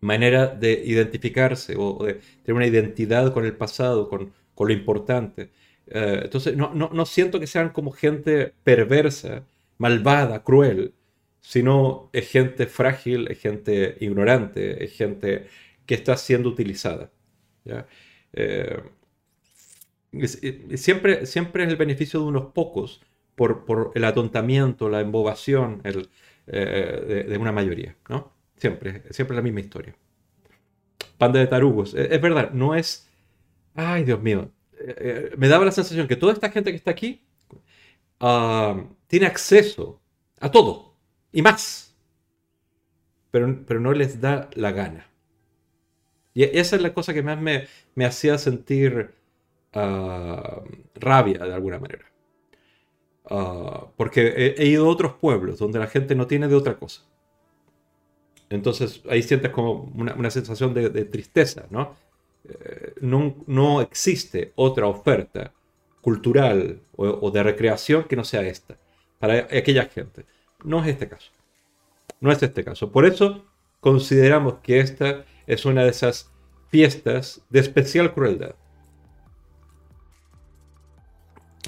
manera 0.00 0.46
de 0.46 0.82
identificarse 0.84 1.74
o 1.76 2.04
de 2.04 2.14
tener 2.42 2.56
una 2.56 2.66
identidad 2.66 3.32
con 3.32 3.44
el 3.44 3.54
pasado, 3.54 4.08
con, 4.08 4.32
lo 4.58 4.72
importante. 4.72 5.50
Eh, 5.86 6.20
entonces, 6.24 6.56
no, 6.56 7.06
siento 7.06 7.40
que 7.40 7.46
sean 7.46 7.70
como 7.70 7.90
gente 7.90 8.52
perversa, 8.62 9.44
malvada, 9.78 10.44
cruel, 10.44 10.92
sino 11.40 12.10
es 12.12 12.30
gente 12.30 12.66
frágil, 12.66 13.28
es 13.30 13.40
gente 13.40 13.96
ignorante, 14.00 14.84
es 14.84 14.92
gente 14.92 15.46
que 15.86 15.94
está 15.94 16.16
siendo 16.16 16.48
utilizada. 16.48 17.10
Eh, 18.32 18.82
siempre, 20.76 21.26
siempre 21.26 21.64
es 21.64 21.70
el 21.70 21.76
beneficio 21.76 22.20
de 22.20 22.26
unos 22.26 22.52
pocos 22.52 23.00
por, 23.34 23.92
el 23.94 24.04
atontamiento, 24.04 24.88
la 24.88 25.00
embobación 25.00 25.80
eh, 25.84 27.26
de, 27.28 27.38
una 27.38 27.52
mayoría, 27.52 27.96
¿no? 28.08 28.32
Siempre, 28.56 29.02
siempre 29.10 29.34
la 29.34 29.42
misma 29.42 29.60
historia. 29.60 29.96
Panda 31.16 31.40
de 31.40 31.46
tarugos. 31.46 31.94
Es, 31.94 32.20
verdad, 32.20 32.52
no 32.52 32.74
es... 32.74 33.08
Ay, 33.74 34.04
Dios 34.04 34.20
mío. 34.22 34.50
Eh, 34.78 35.32
me 35.36 35.48
daba 35.48 35.64
la 35.64 35.72
sensación 35.72 36.06
que 36.06 36.16
toda 36.16 36.32
esta 36.32 36.50
gente 36.50 36.70
que 36.70 36.76
está 36.76 36.90
aquí 36.90 37.24
ah, 38.20 38.84
tiene 39.06 39.26
acceso 39.26 40.00
a 40.40 40.50
todo 40.50 40.89
y 41.32 41.42
más. 41.42 41.94
Pero, 43.30 43.64
pero 43.66 43.80
no 43.80 43.92
les 43.92 44.20
da 44.20 44.48
la 44.54 44.72
gana. 44.72 45.06
Y 46.34 46.44
esa 46.44 46.76
es 46.76 46.82
la 46.82 46.94
cosa 46.94 47.12
que 47.12 47.22
más 47.22 47.40
me, 47.40 47.66
hacía 48.04 48.38
sentir 48.38 49.10
ah, 49.72 50.62
rabia 50.94 51.38
de 51.38 51.54
alguna 51.54 51.78
manera. 51.78 52.10
Ah, 53.28 53.86
porque 53.96 54.54
he, 54.56 54.66
ido 54.66 54.86
a 54.86 54.88
otros 54.88 55.14
pueblos 55.14 55.58
donde 55.58 55.78
la 55.78 55.86
gente 55.86 56.14
no 56.14 56.26
tiene 56.26 56.48
de 56.48 56.54
otra 56.54 56.76
cosa. 56.78 57.02
Entonces 58.48 59.02
ahí 59.08 59.22
sientes 59.22 59.50
como 59.50 59.92
una, 59.94 60.30
sensación 60.30 60.74
de, 60.74 61.04
tristeza, 61.04 61.66
¿no? 61.70 61.94
Eh, 62.48 62.94
¿no? 63.00 63.36
¿no? 63.46 63.80
existe 63.80 64.52
otra 64.56 64.86
oferta 64.86 65.52
cultural 66.00 66.80
o, 66.96 67.30
de 67.30 67.42
recreación 67.42 68.04
que 68.04 68.16
no 68.16 68.24
sea 68.24 68.42
esta, 68.42 68.76
para 69.18 69.46
aquella 69.56 69.84
gente. 69.84 70.24
No 70.64 70.82
es 70.82 70.88
este 70.88 71.08
caso. 71.08 71.30
No 72.20 72.30
es 72.32 72.42
este 72.42 72.64
caso. 72.64 72.90
Por 72.92 73.06
eso 73.06 73.44
consideramos 73.80 74.54
que 74.62 74.80
esta 74.80 75.24
es 75.46 75.64
una 75.64 75.84
de 75.84 75.90
esas 75.90 76.30
fiestas 76.68 77.42
de 77.50 77.60
especial 77.60 78.12
crueldad. 78.12 78.54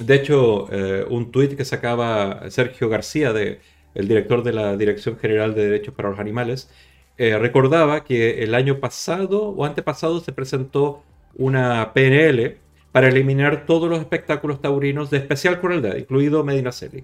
De 0.01 0.15
hecho, 0.15 0.71
eh, 0.71 1.05
un 1.09 1.31
tuit 1.31 1.55
que 1.55 1.65
sacaba 1.65 2.49
Sergio 2.49 2.89
García, 2.89 3.31
de, 3.31 3.59
el 3.93 4.07
director 4.07 4.43
de 4.43 4.53
la 4.53 4.75
Dirección 4.75 5.17
General 5.17 5.53
de 5.53 5.65
Derechos 5.65 5.93
para 5.93 6.09
los 6.09 6.19
Animales, 6.19 6.69
eh, 7.17 7.37
recordaba 7.37 8.03
que 8.03 8.43
el 8.43 8.55
año 8.55 8.79
pasado 8.79 9.49
o 9.49 9.65
antepasado 9.65 10.19
se 10.19 10.33
presentó 10.33 11.03
una 11.35 11.93
PNL 11.93 12.57
para 12.91 13.07
eliminar 13.07 13.65
todos 13.65 13.89
los 13.89 13.99
espectáculos 13.99 14.61
taurinos 14.61 15.09
de 15.11 15.17
especial 15.17 15.59
crueldad, 15.59 15.95
incluido 15.95 16.43
Medina 16.43 16.71
Celi. 16.71 17.03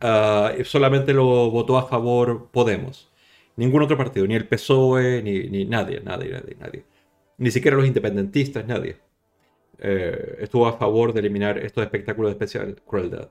Ah, 0.00 0.52
solamente 0.64 1.12
lo 1.12 1.50
votó 1.50 1.76
a 1.78 1.86
favor 1.86 2.48
Podemos. 2.50 3.10
Ningún 3.56 3.82
otro 3.82 3.96
partido, 3.96 4.26
ni 4.26 4.34
el 4.36 4.46
PSOE, 4.46 5.22
ni, 5.22 5.48
ni 5.48 5.64
nadie, 5.64 6.00
nadie, 6.00 6.30
nadie, 6.30 6.56
nadie. 6.60 6.84
Ni 7.38 7.50
siquiera 7.50 7.76
los 7.76 7.86
independentistas, 7.86 8.66
nadie. 8.66 8.98
Eh, 9.78 10.36
estuvo 10.40 10.66
a 10.66 10.76
favor 10.78 11.12
de 11.12 11.20
eliminar 11.20 11.58
estos 11.58 11.82
espectáculos 11.84 12.30
de 12.30 12.32
especial 12.32 12.82
crueldad. 12.86 13.30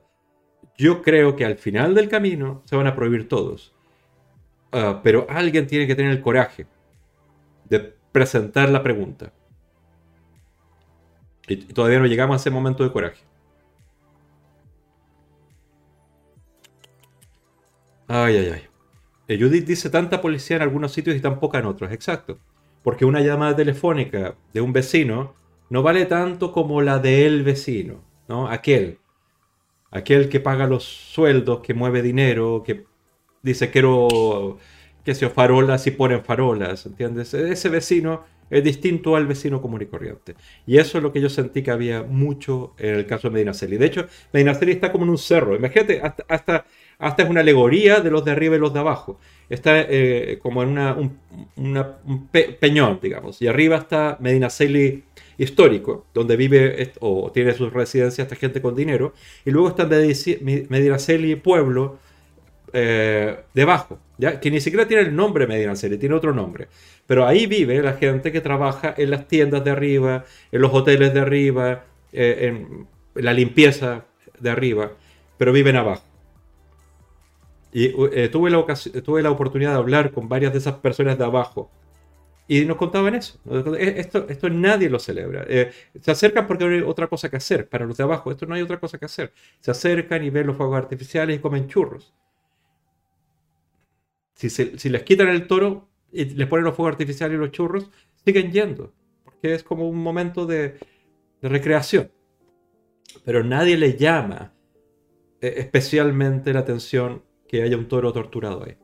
Yo 0.76 1.02
creo 1.02 1.36
que 1.36 1.44
al 1.44 1.56
final 1.56 1.94
del 1.94 2.08
camino 2.08 2.62
se 2.66 2.76
van 2.76 2.86
a 2.86 2.94
prohibir 2.94 3.28
todos. 3.28 3.74
Ah, 4.72 5.00
pero 5.02 5.26
alguien 5.30 5.66
tiene 5.66 5.86
que 5.86 5.94
tener 5.94 6.10
el 6.12 6.20
coraje 6.20 6.66
de 7.64 7.94
presentar 8.12 8.68
la 8.70 8.82
pregunta. 8.82 9.32
Y 11.46 11.56
todavía 11.56 11.98
no 11.98 12.06
llegamos 12.06 12.34
a 12.34 12.36
ese 12.36 12.50
momento 12.50 12.84
de 12.84 12.92
coraje. 12.92 13.27
Ay, 18.08 18.36
ay, 18.36 18.50
ay. 18.54 18.62
Eh, 19.28 19.38
Judith 19.38 19.66
dice 19.66 19.90
tanta 19.90 20.20
policía 20.20 20.56
en 20.56 20.62
algunos 20.62 20.92
sitios 20.92 21.14
y 21.14 21.20
tan 21.20 21.38
poca 21.38 21.58
en 21.58 21.66
otros. 21.66 21.92
Exacto. 21.92 22.38
Porque 22.82 23.04
una 23.04 23.20
llamada 23.20 23.54
telefónica 23.54 24.36
de 24.52 24.60
un 24.60 24.72
vecino 24.72 25.34
no 25.70 25.82
vale 25.82 26.06
tanto 26.06 26.52
como 26.52 26.80
la 26.80 26.98
del 26.98 27.42
vecino, 27.44 28.02
¿no? 28.28 28.48
Aquel. 28.48 28.98
Aquel 29.90 30.28
que 30.28 30.40
paga 30.40 30.66
los 30.66 30.84
sueldos, 30.84 31.60
que 31.60 31.74
mueve 31.74 32.02
dinero, 32.02 32.62
que 32.64 32.86
dice 33.42 33.70
quiero 33.70 34.58
que 35.04 35.14
se 35.14 35.28
farolas 35.30 35.86
y 35.86 35.90
ponen 35.92 36.24
farolas, 36.24 36.86
¿entiendes? 36.86 37.34
Ese 37.34 37.68
vecino 37.68 38.24
es 38.50 38.64
distinto 38.64 39.16
al 39.16 39.26
vecino 39.26 39.60
común 39.60 39.82
y 39.82 39.86
corriente. 39.86 40.34
Y 40.66 40.78
eso 40.78 40.98
es 40.98 41.04
lo 41.04 41.12
que 41.12 41.20
yo 41.20 41.28
sentí 41.28 41.62
que 41.62 41.70
había 41.70 42.02
mucho 42.02 42.74
en 42.78 42.94
el 42.94 43.06
caso 43.06 43.28
de 43.28 43.34
Medinaceli. 43.34 43.76
De 43.76 43.86
hecho, 43.86 44.06
Medinaceli 44.32 44.72
está 44.72 44.92
como 44.92 45.04
en 45.04 45.10
un 45.10 45.18
cerro. 45.18 45.56
Imagínate, 45.56 46.00
hasta, 46.00 46.24
hasta, 46.28 46.66
hasta 46.98 47.22
es 47.22 47.30
una 47.30 47.40
alegoría 47.40 48.00
de 48.00 48.10
los 48.10 48.24
de 48.24 48.32
arriba 48.32 48.56
y 48.56 48.58
los 48.58 48.72
de 48.72 48.80
abajo. 48.80 49.20
Está 49.48 49.80
eh, 49.80 50.38
como 50.42 50.62
en 50.62 50.70
una, 50.70 50.96
un, 50.96 52.28
peñón, 52.60 52.98
digamos. 53.00 53.40
Y 53.40 53.46
arriba 53.46 53.76
está 53.76 54.16
Medinaceli 54.20 55.04
histórico, 55.38 56.06
donde 56.12 56.36
vive 56.36 56.92
o 57.00 57.30
tiene 57.32 57.54
sus 57.54 57.72
residencias 57.72 58.26
esta 58.26 58.34
gente 58.34 58.60
con 58.60 58.74
dinero, 58.74 59.14
y 59.44 59.50
luego 59.50 59.68
está 59.68 59.86
Medinaceli 59.86 61.36
Pueblo 61.36 61.98
eh, 62.72 63.36
debajo, 63.54 63.98
¿ya? 64.18 64.40
que 64.40 64.50
ni 64.50 64.60
siquiera 64.60 64.86
tiene 64.86 65.04
el 65.04 65.14
nombre 65.14 65.46
Medinaceli, 65.46 65.96
tiene 65.96 66.16
otro 66.16 66.34
nombre. 66.34 66.66
Pero 67.06 67.24
ahí 67.26 67.46
vive 67.46 67.80
la 67.80 67.94
gente 67.94 68.32
que 68.32 68.40
trabaja 68.40 68.94
en 68.96 69.10
las 69.10 69.28
tiendas 69.28 69.64
de 69.64 69.70
arriba, 69.70 70.24
en 70.50 70.60
los 70.60 70.74
hoteles 70.74 71.14
de 71.14 71.20
arriba, 71.20 71.84
eh, 72.12 72.48
en 72.48 72.86
la 73.14 73.32
limpieza 73.32 74.04
de 74.40 74.50
arriba, 74.50 74.92
pero 75.38 75.52
viven 75.52 75.76
abajo. 75.76 76.07
Y 77.72 77.86
eh, 78.12 78.28
tuve, 78.28 78.50
la 78.50 78.64
tuve 79.02 79.22
la 79.22 79.30
oportunidad 79.30 79.72
de 79.72 79.78
hablar 79.78 80.10
con 80.10 80.28
varias 80.28 80.52
de 80.52 80.58
esas 80.58 80.74
personas 80.76 81.18
de 81.18 81.24
abajo 81.24 81.70
y 82.50 82.64
nos 82.64 82.78
contaban 82.78 83.14
eso. 83.14 83.38
Eh, 83.78 83.94
esto, 83.98 84.26
esto 84.26 84.48
nadie 84.48 84.88
lo 84.88 84.98
celebra. 84.98 85.44
Eh, 85.46 85.70
se 86.00 86.10
acercan 86.10 86.46
porque 86.46 86.64
hay 86.64 86.80
otra 86.80 87.06
cosa 87.06 87.28
que 87.28 87.36
hacer. 87.36 87.68
Para 87.68 87.84
los 87.84 87.98
de 87.98 88.04
abajo, 88.04 88.30
esto 88.30 88.46
no 88.46 88.54
hay 88.54 88.62
otra 88.62 88.80
cosa 88.80 88.98
que 88.98 89.04
hacer. 89.04 89.34
Se 89.60 89.70
acercan 89.70 90.24
y 90.24 90.30
ven 90.30 90.46
los 90.46 90.56
fuegos 90.56 90.78
artificiales 90.78 91.36
y 91.36 91.40
comen 91.40 91.68
churros. 91.68 92.14
Si, 94.32 94.48
si 94.48 94.88
les 94.88 95.02
quitan 95.02 95.28
el 95.28 95.46
toro 95.46 95.90
y 96.10 96.24
les 96.24 96.48
ponen 96.48 96.64
los 96.64 96.74
fuegos 96.74 96.92
artificiales 96.92 97.36
y 97.36 97.38
los 97.38 97.50
churros, 97.50 97.90
siguen 98.24 98.50
yendo. 98.50 98.94
Porque 99.24 99.52
es 99.52 99.62
como 99.62 99.86
un 99.86 99.98
momento 99.98 100.46
de, 100.46 100.78
de 101.42 101.48
recreación. 101.50 102.10
Pero 103.26 103.44
nadie 103.44 103.76
le 103.76 103.94
llama 103.98 104.54
eh, 105.42 105.54
especialmente 105.58 106.54
la 106.54 106.60
atención 106.60 107.22
que 107.48 107.62
haya 107.62 107.76
un 107.76 107.88
toro 107.88 108.12
torturado 108.12 108.64
ahí. 108.64 108.76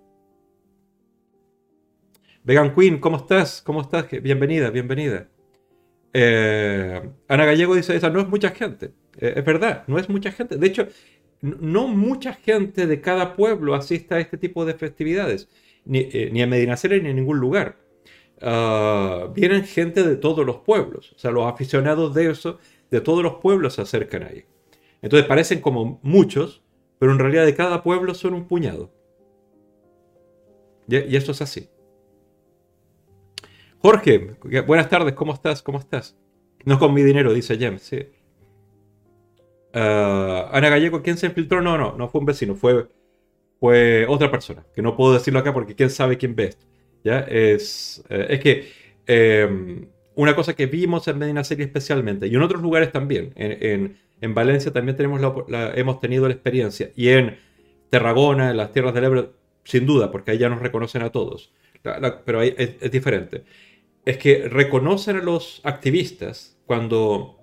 Vegan 2.43 2.75
Queen, 2.75 2.99
¿cómo 2.99 3.19
estás? 3.19 3.62
¿Cómo 3.62 3.83
estás? 3.83 4.07
Bienvenida, 4.23 4.71
bienvenida. 4.71 5.29
Eh, 6.12 7.03
Ana 7.29 7.45
Gallego 7.45 7.75
dice, 7.75 7.95
esa 7.95 8.11
no 8.11 8.21
es 8.21 8.29
mucha 8.29 8.51
gente. 8.51 8.93
Eh, 9.19 9.35
es 9.37 9.45
verdad, 9.45 9.85
no 9.87 9.99
es 9.99 10.09
mucha 10.09 10.33
gente. 10.33 10.57
De 10.57 10.67
hecho, 10.67 10.89
no 11.41 11.89
mucha 11.89 12.35
gente 12.35 12.87
de 12.87 13.01
cada 13.01 13.37
pueblo 13.37 13.75
asista 13.75 14.17
a 14.17 14.21
este 14.21 14.39
tipo 14.39 14.65
de 14.65 14.75
festividades, 14.75 15.49
ni, 15.85 16.01
eh, 16.12 16.31
ni 16.33 16.43
a 16.43 16.47
Medinaceli 16.47 17.01
ni 17.03 17.11
en 17.11 17.17
ningún 17.17 17.39
lugar. 17.39 17.79
Ah, 18.41 19.31
vienen 19.35 19.65
gente 19.65 20.03
de 20.03 20.17
todos 20.17 20.45
los 20.45 20.57
pueblos, 20.59 21.12
o 21.12 21.19
sea, 21.19 21.31
los 21.31 21.47
aficionados 21.47 22.15
de 22.15 22.31
eso, 22.31 22.59
de 22.91 23.01
todos 23.01 23.23
los 23.23 23.35
pueblos 23.37 23.75
se 23.75 23.83
acercan 23.83 24.25
ahí. 24.25 24.45
Entonces 25.03 25.27
parecen 25.29 25.61
como 25.61 26.01
muchos, 26.03 26.62
pero 26.99 27.13
en 27.13 27.19
realidad 27.19 27.45
de 27.45 27.55
cada 27.55 27.83
pueblo 27.83 28.15
son 28.15 28.35
un 28.35 28.47
puñado. 28.47 28.91
Y, 30.89 30.97
y 30.97 31.17
eso 31.17 31.33
es 31.33 31.43
así. 31.43 31.69
Jorge, 33.79 34.37
buenas 34.67 34.89
tardes, 34.89 35.15
¿cómo 35.15 35.35
estás? 35.35 35.63
¿Cómo 35.63 35.79
estás? 35.79 36.17
No 36.65 36.79
con 36.79 36.95
mi 36.95 37.03
dinero, 37.03 37.35
dice 37.35 37.59
Jem, 37.59 37.79
sí. 37.79 37.99
Ah, 39.75 40.49
Ana 40.53 40.71
Gallego, 40.71 41.03
¿quién 41.03 41.19
se 41.19 41.27
infiltró? 41.27 41.61
No, 41.61 41.77
no, 41.77 41.97
no 41.97 42.09
fue 42.09 42.21
un 42.21 42.27
vecino, 42.27 42.55
fue, 42.55 42.87
fue 43.61 44.07
otra 44.09 44.31
persona, 44.31 44.65
que 44.75 44.83
no 44.83 44.97
puedo 44.97 45.15
decirlo 45.15 45.41
acá 45.41 45.53
porque 45.53 45.75
quién 45.75 45.91
sabe 45.91 46.17
quién 46.17 46.35
ve 46.35 46.45
esto. 46.45 46.67
Es, 47.05 48.03
eh, 48.09 48.27
es 48.31 48.41
que 48.41 48.69
em, 49.07 49.89
una 50.15 50.35
cosa 50.35 50.55
que 50.55 50.67
vimos 50.67 51.07
en 51.09 51.19
Medina 51.19 51.45
Serie 51.45 51.67
especialmente, 51.67 52.29
y 52.29 52.35
en 52.35 52.43
otros 52.43 52.63
lugares 52.63 52.93
también, 52.93 53.33
en, 53.37 53.99
Valencia 54.21 54.73
también 54.73 54.97
tenemos 54.97 55.21
hemos 55.75 56.01
tenido 56.01 56.27
la 56.27 56.35
experiencia, 56.35 56.91
y 56.97 57.09
en 57.09 57.37
Tarragona, 57.91 58.51
en 58.51 58.57
las 58.57 58.73
tierras 58.73 58.95
del 58.95 59.05
Ebro, 59.05 59.35
sin 59.65 59.87
duda, 59.87 60.11
porque 60.11 60.33
ahí 60.33 60.39
ya 60.39 60.49
nos 60.49 60.61
reconocen 60.61 61.03
a 61.03 61.11
todos, 61.11 61.53
pero 61.83 62.41
ahí 62.41 62.55
es, 62.57 62.91
diferente. 62.91 63.45
Es 64.05 64.19
que 64.19 64.49
reconocen 64.49 65.17
a 65.17 65.23
los 65.23 65.61
activistas 65.65 66.59
cuando 66.67 67.39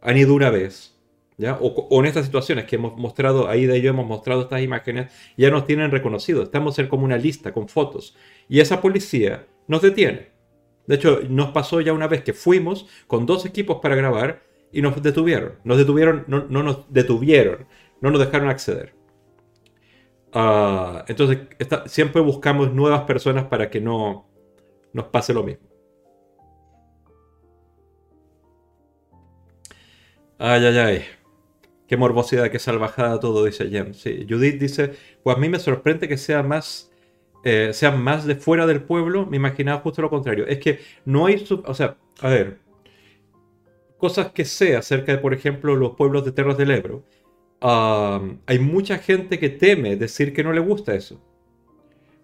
han 0.00 0.16
ido 0.16 0.34
una 0.34 0.50
vez, 0.50 0.96
¿ya? 1.36 1.58
O, 1.60 2.00
en 2.00 2.06
estas 2.06 2.26
situaciones 2.26 2.64
que 2.64 2.76
hemos 2.76 2.96
mostrado, 2.96 3.48
ahí 3.48 3.66
de 3.66 3.76
ello 3.76 3.90
hemos 3.90 4.06
mostrado 4.06 4.42
estas 4.42 4.62
imágenes, 4.62 5.12
ya 5.36 5.50
nos 5.50 5.66
tienen 5.66 5.90
reconocido. 5.90 6.42
Estamos 6.42 6.78
en 6.78 6.88
como 6.88 7.04
una 7.04 7.18
lista 7.18 7.52
con 7.52 7.68
fotos. 7.68 8.16
Y 8.48 8.60
esa 8.60 8.80
policía 8.80 9.46
nos 9.68 9.82
detiene. 9.82 10.32
De 10.86 10.96
hecho, 10.96 11.20
nos 11.28 11.50
pasó 11.50 11.80
ya 11.80 11.92
una 11.92 12.08
vez 12.08 12.22
que 12.22 12.32
fuimos 12.32 12.86
con 13.06 13.26
dos 13.26 13.46
equipos 13.46 13.78
para 13.80 13.94
grabar 13.94 14.42
y 14.72 14.82
nos 14.82 15.00
detuvieron. 15.02 15.58
Nos 15.64 15.78
detuvieron, 15.78 16.24
no, 16.26 16.46
nos 16.48 16.92
detuvieron, 16.92 17.66
no 18.00 18.10
nos 18.10 18.20
dejaron 18.20 18.48
acceder. 18.48 18.94
Ah, 20.32 21.04
entonces, 21.08 21.38
siempre 21.86 22.22
buscamos 22.22 22.72
nuevas 22.72 23.02
personas 23.02 23.44
para 23.44 23.70
que 23.70 23.80
no 23.80 24.26
nos 24.92 25.06
pase 25.06 25.34
lo 25.34 25.42
mismo. 25.42 25.68
Ay, 30.38 30.64
ay, 30.64 30.78
ay. 30.78 31.04
Qué 31.86 31.96
morbosidad, 31.96 32.50
qué 32.50 32.58
salvajada 32.58 33.20
todo, 33.20 33.44
dice 33.44 33.68
Jen. 33.68 33.92
Judith 34.28 34.58
dice, 34.58 34.94
pues 35.22 35.36
a 35.36 35.38
mí 35.38 35.48
me 35.48 35.58
sorprende 35.58 36.08
que 36.08 36.16
sea 36.16 36.42
más, 36.42 36.90
eh, 37.44 37.70
sean 37.74 38.02
más 38.02 38.24
de 38.24 38.34
fuera 38.34 38.66
del 38.66 38.82
pueblo. 38.82 39.26
Me 39.26 39.36
imaginaba 39.36 39.80
justo 39.82 40.00
lo 40.00 40.10
contrario. 40.10 40.46
Es 40.46 40.58
que 40.58 40.80
no 41.04 41.26
hay, 41.26 41.44
o 41.64 41.74
sea, 41.74 41.98
a 42.20 42.28
ver, 42.30 42.58
cosas 44.02 44.32
que 44.32 44.44
sé 44.44 44.74
acerca 44.74 45.12
de, 45.12 45.18
por 45.18 45.32
ejemplo, 45.32 45.76
los 45.76 45.94
pueblos 45.94 46.24
de 46.24 46.32
Terras 46.32 46.58
del 46.58 46.72
Ebro. 46.72 47.04
hay 47.60 48.58
mucha 48.58 48.98
gente 48.98 49.38
que 49.38 49.48
teme 49.48 49.94
decir 49.94 50.32
que 50.32 50.42
no 50.42 50.52
le 50.52 50.58
gusta 50.58 50.92
eso. 50.92 51.22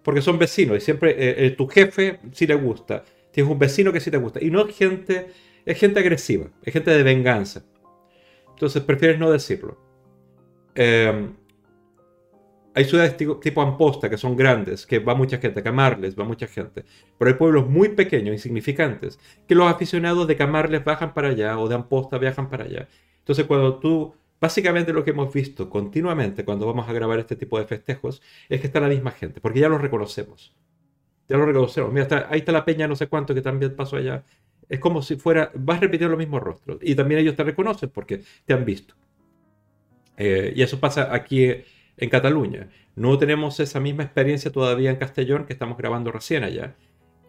Porque 0.03 0.21
son 0.21 0.37
vecinos 0.37 0.75
y 0.77 0.81
siempre 0.81 1.11
eh, 1.11 1.45
eh, 1.45 1.51
tu 1.51 1.67
jefe 1.67 2.19
sí 2.33 2.45
le 2.45 2.55
gusta. 2.55 3.05
Tienes 3.31 3.49
un 3.49 3.57
vecino 3.57 3.93
que 3.93 4.01
sí 4.01 4.11
te 4.11 4.17
gusta. 4.17 4.43
Y 4.43 4.51
no 4.51 4.67
es 4.67 4.75
gente, 4.75 5.27
es 5.65 5.79
gente 5.79 6.01
agresiva, 6.01 6.47
es 6.63 6.73
gente 6.73 6.91
de 6.91 7.01
venganza. 7.01 7.63
Entonces 8.49 8.83
prefieres 8.83 9.17
no 9.17 9.31
decirlo. 9.31 9.77
Em, 10.75 11.33
hay 12.79 12.85
ciudades 12.85 13.17
tipo, 13.17 13.61
Amposta 13.61 14.09
que 14.09 14.17
son 14.17 14.37
grandes, 14.37 14.85
que 14.85 14.99
va 14.99 15.13
mucha 15.13 15.37
gente, 15.37 15.61
Camarles 15.61 16.17
va 16.17 16.23
mucha 16.23 16.47
gente, 16.47 16.85
pero 17.17 17.29
hay 17.29 17.37
pueblos 17.37 17.67
muy 17.67 17.89
pequeños, 17.89 18.33
insignificantes, 18.33 19.19
que 19.45 19.53
los 19.53 19.69
aficionados 19.69 20.25
de 20.27 20.37
Camarles 20.37 20.85
bajan 20.85 21.13
para 21.13 21.27
allá 21.27 21.59
o 21.59 21.67
de 21.67 21.75
Amposta 21.75 22.17
viajan 22.17 22.49
para 22.49 22.63
allá. 22.63 22.87
Entonces 23.17 23.45
cuando 23.45 23.79
tú, 23.79 24.15
básicamente 24.39 24.93
lo 24.93 25.03
que 25.03 25.11
hemos 25.11 25.33
visto 25.33 25.69
continuamente 25.69 26.45
cuando 26.45 26.65
vamos 26.65 26.87
a 26.87 26.93
grabar 26.93 27.19
este 27.19 27.35
tipo 27.35 27.59
de 27.59 27.65
festejos, 27.65 28.21
es 28.47 28.61
que 28.61 28.67
está 28.67 28.79
la 28.79 28.87
misma 28.87 29.11
gente, 29.11 29.41
porque 29.41 29.59
ya 29.59 29.67
los 29.67 29.81
reconocemos. 29.81 30.55
Ya 31.27 31.37
lo 31.37 31.45
reconocemos. 31.45 31.91
Mira, 31.91 32.27
ahí 32.29 32.39
está 32.39 32.51
la 32.53 32.63
peña 32.63 32.87
no 32.87 32.95
sé 32.95 33.07
cuánto 33.07 33.35
que 33.35 33.41
también 33.41 33.75
pasó 33.75 33.97
allá 33.97 34.23
es 34.69 34.79
como 34.79 35.01
si 35.01 35.15
fuera, 35.17 35.51
vas 35.55 35.79
repitiendo 35.79 36.11
los 36.11 36.19
mismos 36.19 36.41
rostros. 36.41 36.77
Y 36.81 36.95
también 36.95 37.21
ellos 37.21 37.35
te 37.35 37.43
reconocen 37.43 37.89
porque 37.89 38.21
te 38.45 38.53
han 38.53 38.63
visto. 38.63 38.93
Eh, 40.15 40.53
y 40.55 40.61
eso 40.61 40.79
pasa 40.79 41.13
aquí 41.13 41.55
en 41.99 42.09
Cataluña. 42.09 42.69
No 42.95 43.17
tenemos 43.17 43.59
esa 43.59 43.79
misma 43.79 44.03
experiencia 44.03 44.51
todavía 44.51 44.89
en 44.89 44.97
Castellón, 44.97 45.45
que 45.45 45.53
estamos 45.53 45.77
grabando 45.77 46.11
recién 46.11 46.43
allá, 46.43 46.75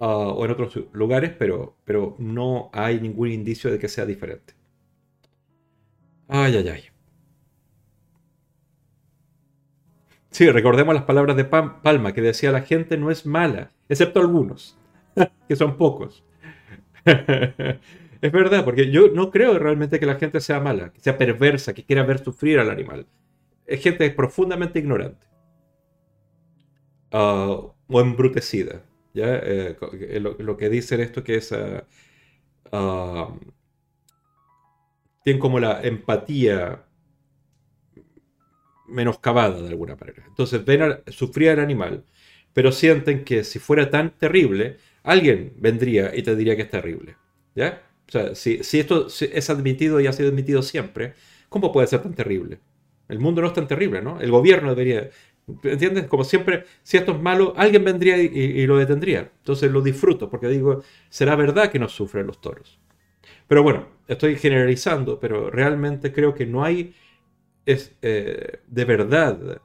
uh, 0.00 0.04
o 0.04 0.44
en 0.44 0.50
otros 0.52 0.78
lugares, 0.92 1.32
pero, 1.38 1.76
pero 1.84 2.16
no 2.18 2.70
hay 2.72 3.00
ningún 3.00 3.28
indicio 3.30 3.70
de 3.70 3.78
que 3.78 3.88
sea 3.88 4.06
diferente. 4.06 4.54
Ay, 6.28 6.56
ay, 6.56 6.68
ay. 6.68 6.82
Sí, 10.30 10.48
recordemos 10.50 10.94
las 10.94 11.04
palabras 11.04 11.36
de 11.36 11.44
Palma, 11.44 12.12
que 12.12 12.20
decía 12.20 12.52
la 12.52 12.62
gente 12.62 12.96
no 12.96 13.10
es 13.10 13.26
mala, 13.26 13.72
excepto 13.88 14.20
algunos, 14.20 14.78
que 15.48 15.56
son 15.56 15.76
pocos. 15.76 16.24
es 17.04 18.32
verdad, 18.32 18.64
porque 18.64 18.90
yo 18.90 19.08
no 19.08 19.30
creo 19.30 19.58
realmente 19.58 19.98
que 19.98 20.06
la 20.06 20.14
gente 20.16 20.40
sea 20.40 20.60
mala, 20.60 20.92
que 20.92 21.00
sea 21.00 21.18
perversa, 21.18 21.74
que 21.74 21.84
quiera 21.84 22.04
ver 22.04 22.22
sufrir 22.22 22.60
al 22.60 22.70
animal. 22.70 23.06
Es 23.70 23.82
gente 23.82 24.10
profundamente 24.10 24.80
ignorante. 24.80 25.26
Ah, 27.12 27.56
o 27.86 28.00
embrutecida. 28.00 28.82
¿ya? 29.14 29.36
Eh, 29.42 29.76
lo, 30.20 30.56
que 30.56 30.68
dicen 30.68 31.00
esto 31.00 31.22
que 31.22 31.36
es... 31.36 31.52
Uh, 32.72 33.38
tienen 35.22 35.40
como 35.40 35.60
la 35.60 35.80
empatía 35.82 36.84
menoscabada 38.88 39.62
de 39.62 39.68
alguna 39.68 39.96
manera. 39.96 40.24
Entonces 40.26 40.64
ven 40.64 41.00
sufrir 41.08 41.50
al 41.50 41.60
animal, 41.60 42.04
pero 42.52 42.72
sienten 42.72 43.24
que 43.24 43.44
si 43.44 43.58
fuera 43.58 43.90
tan 43.90 44.10
terrible, 44.18 44.78
alguien 45.02 45.54
vendría 45.58 46.14
y 46.14 46.22
te 46.22 46.34
diría 46.34 46.56
que 46.56 46.62
es 46.62 46.70
terrible. 46.70 47.16
¿Ya? 47.54 47.82
O 48.08 48.10
sea, 48.10 48.34
si, 48.34 48.60
esto 48.72 49.06
es 49.06 49.50
admitido 49.50 50.00
y 50.00 50.06
ha 50.08 50.12
sido 50.12 50.30
admitido 50.30 50.62
siempre, 50.62 51.14
¿cómo 51.48 51.70
puede 51.72 51.86
ser 51.86 52.02
tan 52.02 52.14
terrible? 52.14 52.58
El 53.10 53.18
mundo 53.18 53.42
no 53.42 53.48
es 53.48 53.54
tan 53.54 53.68
terrible, 53.68 54.02
¿no? 54.02 54.20
El 54.20 54.30
gobierno 54.30 54.70
debería... 54.74 55.10
¿Entiendes? 55.64 56.06
Como 56.06 56.22
siempre, 56.22 56.64
si 56.82 56.96
esto 56.96 57.12
es 57.12 57.20
malo, 57.20 57.54
alguien 57.56 57.84
vendría 57.84 58.16
y, 58.18 58.66
lo 58.66 58.76
detendría. 58.76 59.30
Entonces 59.38 59.70
lo 59.70 59.82
disfruto, 59.82 60.30
porque 60.30 60.48
digo, 60.48 60.82
será 61.08 61.34
verdad 61.34 61.70
que 61.70 61.80
no 61.80 61.88
sufren 61.88 62.26
los 62.26 62.40
toros. 62.40 62.78
Pero 63.48 63.64
bueno, 63.64 63.88
estoy 64.06 64.36
generalizando, 64.36 65.18
pero 65.18 65.50
realmente 65.50 66.12
creo 66.12 66.34
que 66.34 66.46
no 66.46 66.62
hay 66.62 66.94
es, 67.66 67.96
eh, 68.00 68.60
de 68.66 68.84
verdad 68.84 69.60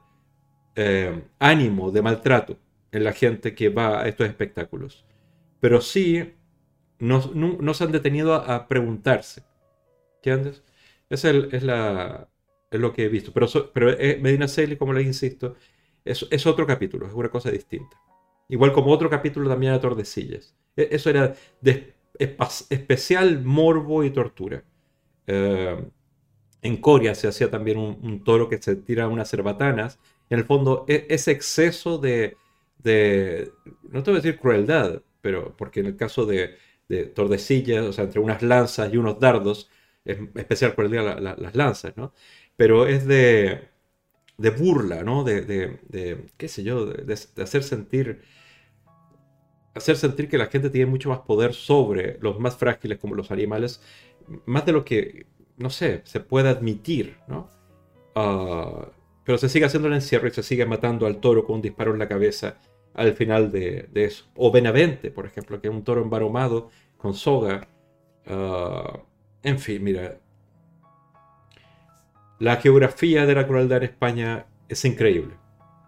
eh, 0.74 1.22
ánimo 1.38 1.92
de 1.92 2.02
maltrato 2.02 2.58
en 2.90 3.04
la 3.04 3.12
gente 3.12 3.54
que 3.54 3.68
va 3.68 4.02
a 4.02 4.08
estos 4.08 4.26
espectáculos 4.26 5.06
pero 5.60 5.80
sí 5.80 6.34
no, 6.98 7.74
se 7.74 7.84
han 7.84 7.92
detenido 7.92 8.34
a, 8.34 8.68
preguntarse. 8.68 9.42
¿Entiendes? 10.16 10.62
Esa 11.10 11.30
es, 11.30 11.62
la, 11.62 12.28
es, 12.76 12.80
lo 12.80 12.92
que 12.92 13.04
he 13.04 13.08
visto. 13.08 13.32
Pero, 13.32 13.48
pero 13.72 13.90
eh, 13.90 14.18
Medina 14.20 14.48
Celi, 14.48 14.76
como 14.76 14.92
les 14.92 15.06
insisto, 15.06 15.56
es, 16.04 16.26
es, 16.30 16.46
otro 16.46 16.66
capítulo, 16.66 17.06
es 17.06 17.12
una 17.12 17.28
cosa 17.28 17.50
distinta. 17.50 18.00
Igual 18.48 18.72
como 18.72 18.90
otro 18.92 19.10
capítulo 19.10 19.48
también 19.48 19.72
a 19.72 19.80
Tordesillas. 19.80 20.54
E, 20.76 20.88
eso 20.92 21.10
era 21.10 21.34
de 21.60 21.94
especial 22.68 23.42
morbo 23.42 24.04
y 24.04 24.10
tortura. 24.10 24.64
Eh, 25.26 25.84
en 26.62 26.76
Coria 26.78 27.14
se 27.14 27.28
hacía 27.28 27.50
también 27.50 27.78
un, 27.78 28.24
toro 28.24 28.48
que 28.48 28.58
se 28.60 28.76
tira 28.76 29.08
unas 29.08 29.30
cerbatanas. 29.30 29.98
En 30.30 30.38
el 30.38 30.44
fondo, 30.44 30.84
e, 30.88 31.06
ese 31.10 31.32
exceso 31.32 31.98
de, 31.98 32.36
de, 32.78 33.52
no 33.90 34.02
te 34.02 34.10
voy 34.10 34.18
a 34.20 34.22
decir 34.22 34.38
crueldad, 34.38 35.02
pero 35.20 35.56
porque 35.56 35.80
en 35.80 35.86
el 35.86 35.96
caso 35.96 36.26
de, 36.26 36.56
Tordesillas, 37.16 37.84
o 37.84 37.92
sea, 37.92 38.04
entre 38.04 38.20
unas 38.20 38.42
lanzas 38.42 38.92
y 38.92 38.96
unos 38.96 39.18
dardos, 39.18 39.68
es 40.04 40.18
especial 40.36 40.72
por 40.74 40.84
el 40.84 40.92
día 40.92 41.02
las 41.02 41.56
lanzas, 41.56 41.96
¿no? 41.96 42.12
Pero 42.56 42.86
es 42.86 43.06
de, 43.06 43.68
burla, 44.58 45.02
¿no? 45.02 45.24
De, 45.24 45.78
qué 46.36 46.48
sé 46.48 46.62
yo, 46.62 46.86
de, 46.86 47.12
hacer 47.14 47.62
sentir 47.62 48.22
hacer 49.74 49.96
sentir 49.96 50.28
que 50.28 50.38
la 50.38 50.46
gente 50.46 50.70
tiene 50.70 50.90
mucho 50.90 51.10
más 51.10 51.20
poder 51.20 51.52
sobre 51.52 52.18
los 52.20 52.40
más 52.40 52.56
frágiles 52.56 52.98
como 52.98 53.14
los 53.14 53.30
animales, 53.30 53.82
más 54.46 54.64
de 54.64 54.72
lo 54.72 54.84
que, 54.84 55.26
no 55.58 55.68
sé, 55.68 56.00
se 56.04 56.20
puede 56.20 56.48
admitir, 56.48 57.18
¿no? 57.28 57.50
Ah, 58.14 58.90
pero 59.24 59.38
se 59.38 59.48
sigue 59.48 59.66
haciendo 59.66 59.88
el 59.88 59.94
encierro 59.94 60.28
y 60.28 60.30
se 60.30 60.42
sigue 60.42 60.64
matando 60.64 61.06
al 61.06 61.20
toro 61.20 61.44
con 61.44 61.56
un 61.56 61.62
disparo 61.62 61.92
en 61.92 61.98
la 61.98 62.08
cabeza 62.08 62.56
al 62.94 63.12
final 63.14 63.52
de, 63.52 63.88
eso. 63.94 64.24
O 64.36 64.50
Benavente, 64.50 65.10
por 65.10 65.26
ejemplo, 65.26 65.60
que 65.60 65.68
es 65.68 65.74
un 65.74 65.84
toro 65.84 66.02
embaromado 66.02 66.70
con 66.96 67.14
soga. 67.14 67.68
Ah, 68.26 69.00
en 69.42 69.58
fin, 69.58 69.84
mira. 69.84 70.18
La 72.38 72.56
geografía 72.56 73.24
de 73.24 73.34
la 73.34 73.46
crueldad 73.46 73.78
en 73.78 73.84
España 73.84 74.46
es 74.68 74.84
increíble. 74.84 75.34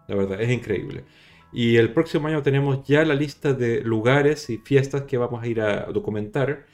La 0.07 0.15
verdad, 0.15 0.41
es 0.41 0.49
increíble. 0.49 1.03
Y 1.51 1.77
el 1.77 1.93
próximo 1.93 2.27
año 2.27 2.41
tenemos 2.41 2.87
ya 2.87 3.05
la 3.05 3.15
lista 3.15 3.53
de 3.53 3.81
lugares 3.81 4.49
y 4.49 4.57
fiestas 4.57 5.03
que 5.03 5.17
vamos 5.17 5.43
a 5.43 5.47
ir 5.47 5.61
a 5.61 5.85
documentar. 5.91 6.65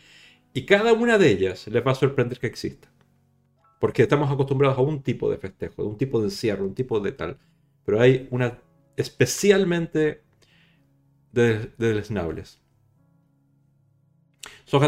Y 0.54 0.66
cada 0.66 0.94
una 0.94 1.18
de 1.18 1.30
ellas 1.30 1.68
les 1.68 1.86
va 1.86 1.92
a 1.92 1.96
sorprender 1.96 2.40
que 2.40 2.48
exista. 2.48 2.90
Porque 3.80 4.04
estamos 4.04 4.32
acostumbrados 4.32 4.78
a 4.78 4.82
un 4.82 5.02
tipo 5.04 5.30
de 5.30 5.38
festejo, 5.38 5.84
un 5.84 5.98
tipo 5.98 6.20
de 6.20 6.28
encierro, 6.28 6.66
un 6.66 6.74
tipo 6.74 7.00
de 7.00 7.12
tal. 7.12 7.38
Pero 7.86 8.02
hay 8.02 8.28
una 8.32 8.60
especialmente 8.96 10.22
de, 11.34 11.72
de 11.78 11.94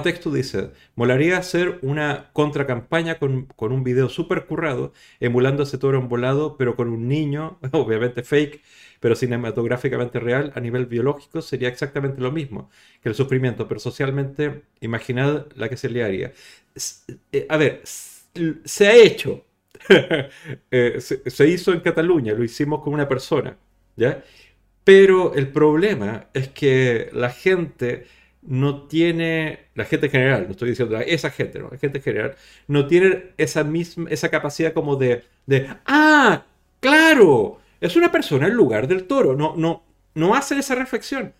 Texto 0.03 0.31
dice, 0.31 0.71
molaría 0.95 1.37
hacer 1.37 1.79
una 1.81 2.29
contracampaña 2.33 3.19
con, 3.19 3.45
con 3.55 3.71
un 3.71 3.83
video 3.83 4.09
súper 4.09 4.45
currado, 4.45 4.93
emulando 5.19 5.63
ese 5.63 5.77
toro 5.77 6.01
volado, 6.01 6.57
pero 6.57 6.75
con 6.75 6.89
un 6.89 7.07
niño, 7.07 7.59
obviamente 7.71 8.23
fake, 8.23 8.61
pero 8.99 9.15
cinematográficamente 9.15 10.19
real, 10.19 10.51
a 10.55 10.59
nivel 10.59 10.85
biológico 10.87 11.41
sería 11.41 11.69
exactamente 11.69 12.21
lo 12.21 12.31
mismo 12.31 12.69
que 13.01 13.09
el 13.09 13.15
sufrimiento, 13.15 13.67
pero 13.67 13.79
socialmente, 13.79 14.63
imaginad 14.81 15.47
la 15.55 15.69
que 15.69 15.77
se 15.77 15.89
le 15.89 16.03
haría. 16.03 16.33
Eh, 17.31 17.45
a 17.49 17.57
ver, 17.57 17.81
se 17.85 18.87
ha 18.87 18.95
hecho. 18.95 19.43
Eh, 20.71 20.99
se, 20.99 21.47
hizo 21.47 21.71
en 21.71 21.81
Cataluña, 21.81 22.33
lo 22.33 22.43
hicimos 22.43 22.81
con 22.83 22.93
una 22.93 23.07
persona, 23.07 23.57
¿ya? 23.95 24.23
Pero 24.83 25.33
el 25.35 25.49
problema 25.51 26.29
es 26.33 26.49
que 26.49 27.09
la 27.13 27.29
gente 27.29 28.07
no 28.47 28.87
tiene, 28.87 29.67
la 29.75 29.83
gente 29.83 30.09
general, 30.09 30.45
no 30.45 30.51
estoy 30.51 30.69
diciendo 30.69 30.97
esa 30.97 31.29
gente, 31.29 31.59
no, 31.59 31.69
la 31.69 31.77
gente 31.77 31.99
general, 31.99 32.35
no 32.67 32.87
tiene 32.87 33.31
esa 33.37 33.63
misma, 33.65 34.09
esa 34.09 34.29
capacidad 34.29 34.73
como 34.73 34.95
de, 34.95 35.23
de, 35.45 35.67
ah, 35.85 36.45
claro, 36.79 37.59
es 37.81 37.95
una 37.97 38.11
persona 38.11 38.47
en 38.47 38.53
lugar 38.53 38.87
del 38.87 39.05
toro, 39.05 39.35
no, 39.35 39.55
no, 39.57 39.83
no 40.15 40.33
hacen 40.33 40.59
esa 40.59 40.75
reflexión, 40.75 41.33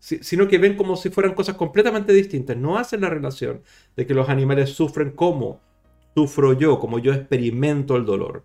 sino 0.00 0.48
que 0.48 0.58
ven 0.58 0.76
como 0.76 0.96
si 0.96 1.10
fueran 1.10 1.34
cosas 1.34 1.54
completamente 1.54 2.12
distintas, 2.12 2.56
no 2.56 2.78
hacen 2.78 3.02
la 3.02 3.10
relación 3.10 3.62
de 3.96 4.06
que 4.06 4.14
los 4.14 4.28
animales 4.28 4.70
sufren 4.70 5.12
como 5.12 5.60
sufro 6.16 6.54
yo, 6.54 6.80
como 6.80 6.98
yo 6.98 7.12
experimento 7.14 7.96
el 7.96 8.04
dolor. 8.04 8.44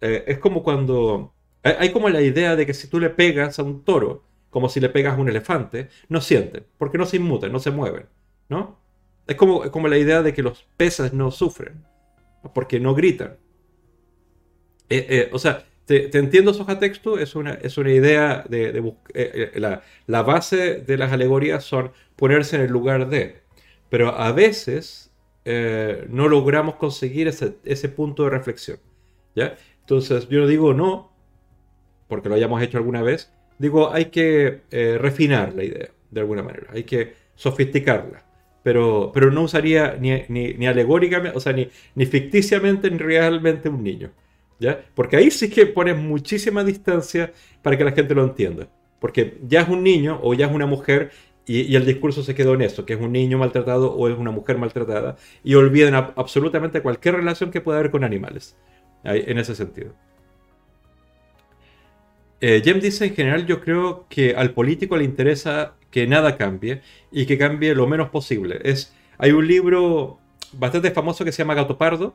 Eh, 0.00 0.24
es 0.28 0.38
como 0.38 0.62
cuando, 0.62 1.34
hay 1.64 1.90
como 1.90 2.08
la 2.08 2.22
idea 2.22 2.54
de 2.54 2.64
que 2.64 2.74
si 2.74 2.86
tú 2.86 3.00
le 3.00 3.10
pegas 3.10 3.58
a 3.58 3.64
un 3.64 3.82
toro, 3.82 4.22
como 4.50 4.68
si 4.68 4.80
le 4.80 4.88
pegas 4.88 5.16
a 5.16 5.20
un 5.20 5.28
elefante, 5.28 5.88
no 6.08 6.20
sienten, 6.20 6.66
porque 6.76 6.98
no 6.98 7.06
se 7.06 7.16
inmuten, 7.16 7.52
no 7.52 7.60
se 7.60 7.70
mueven, 7.70 8.06
¿no? 8.48 8.78
Es 9.26 9.36
como, 9.36 9.70
como 9.70 9.88
la 9.88 9.96
idea 9.96 10.22
de 10.22 10.34
que 10.34 10.42
los 10.42 10.66
peces 10.76 11.12
no 11.12 11.30
sufren, 11.30 11.84
porque 12.52 12.80
no 12.80 12.94
gritan. 12.94 13.36
Eh, 14.88 15.06
eh, 15.08 15.30
o 15.32 15.38
sea, 15.38 15.64
te, 15.86 16.16
entiendo, 16.18 16.52
Soja 16.52 16.78
Texto, 16.78 17.18
es 17.18 17.36
una, 17.36 17.54
es 17.54 17.78
una 17.78 17.92
idea 17.92 18.44
de, 18.48 18.94
eh, 19.14 19.52
la, 19.54 19.82
la, 20.06 20.22
base 20.22 20.80
de 20.80 20.98
las 20.98 21.12
alegorías 21.12 21.64
son 21.64 21.92
ponerse 22.16 22.56
en 22.56 22.62
el 22.62 22.70
lugar 22.70 23.08
de, 23.08 23.40
pero 23.88 24.08
a 24.08 24.32
veces 24.32 25.12
no 25.44 26.28
logramos 26.28 26.76
conseguir 26.76 27.26
ese, 27.26 27.56
ese 27.64 27.88
punto 27.88 28.24
de 28.24 28.30
reflexión, 28.30 28.78
¿ya? 29.34 29.56
Entonces, 29.80 30.28
yo 30.28 30.46
digo 30.46 30.74
no, 30.74 31.12
porque 32.06 32.28
lo 32.28 32.36
hayamos 32.36 32.62
hecho 32.62 32.78
alguna 32.78 33.02
vez, 33.02 33.32
digo, 33.60 33.92
hay 33.92 34.06
que 34.06 34.62
eh, 34.70 34.96
refinar 34.98 35.54
la 35.54 35.62
idea, 35.62 35.90
de 36.10 36.20
alguna 36.20 36.42
manera, 36.42 36.68
hay 36.72 36.84
que 36.84 37.12
sofisticarla, 37.34 38.24
pero, 38.62 39.10
pero 39.12 39.30
no 39.30 39.42
usaría 39.42 39.98
ni, 40.00 40.24
ni, 40.28 40.66
alegóricamente, 40.66 41.36
o 41.36 41.40
sea, 41.40 41.52
ni, 41.52 41.68
ni 41.94 42.06
ficticiamente 42.06 42.90
ni 42.90 42.96
realmente 42.96 43.68
un 43.68 43.84
niño, 43.84 44.12
¿ya? 44.58 44.80
Porque 44.94 45.18
ahí 45.18 45.30
sí 45.30 45.50
que 45.50 45.66
pones 45.66 45.98
muchísima 45.98 46.64
distancia 46.64 47.32
para 47.62 47.76
que 47.76 47.84
la 47.84 47.92
gente 47.92 48.14
lo 48.14 48.24
entienda, 48.24 48.66
porque 48.98 49.36
ya 49.46 49.60
es 49.60 49.68
un 49.68 49.82
niño 49.82 50.18
o 50.22 50.32
ya 50.32 50.46
es 50.46 50.52
una 50.52 50.66
mujer 50.66 51.10
y, 51.46 51.76
el 51.76 51.84
discurso 51.84 52.22
se 52.22 52.34
quedó 52.34 52.54
en 52.54 52.62
eso, 52.62 52.86
que 52.86 52.94
es 52.94 53.00
un 53.00 53.12
niño 53.12 53.36
maltratado 53.36 53.92
o 53.92 54.08
es 54.08 54.16
una 54.16 54.30
mujer 54.30 54.56
maltratada, 54.56 55.16
y 55.44 55.54
olviden 55.54 55.94
absolutamente 55.94 56.80
cualquier 56.80 57.16
relación 57.16 57.50
que 57.50 57.60
pueda 57.60 57.78
haber 57.78 57.90
con 57.90 58.04
animales, 58.04 58.56
en 59.04 59.36
ese 59.36 59.54
sentido. 59.54 59.92
Eh, 62.40 62.62
Jem 62.64 62.80
dice, 62.80 63.06
en 63.06 63.14
general 63.14 63.46
yo 63.46 63.60
creo 63.60 64.06
que 64.08 64.34
al 64.34 64.52
político 64.52 64.96
le 64.96 65.04
interesa 65.04 65.74
que 65.90 66.06
nada 66.06 66.36
cambie 66.36 66.80
y 67.12 67.26
que 67.26 67.36
cambie 67.36 67.74
lo 67.74 67.86
menos 67.86 68.08
posible. 68.10 68.60
Es, 68.64 68.94
hay 69.18 69.32
un 69.32 69.46
libro 69.46 70.18
bastante 70.52 70.90
famoso 70.90 71.24
que 71.24 71.32
se 71.32 71.38
llama 71.38 71.54
Gato 71.54 71.76
Pardo, 71.76 72.14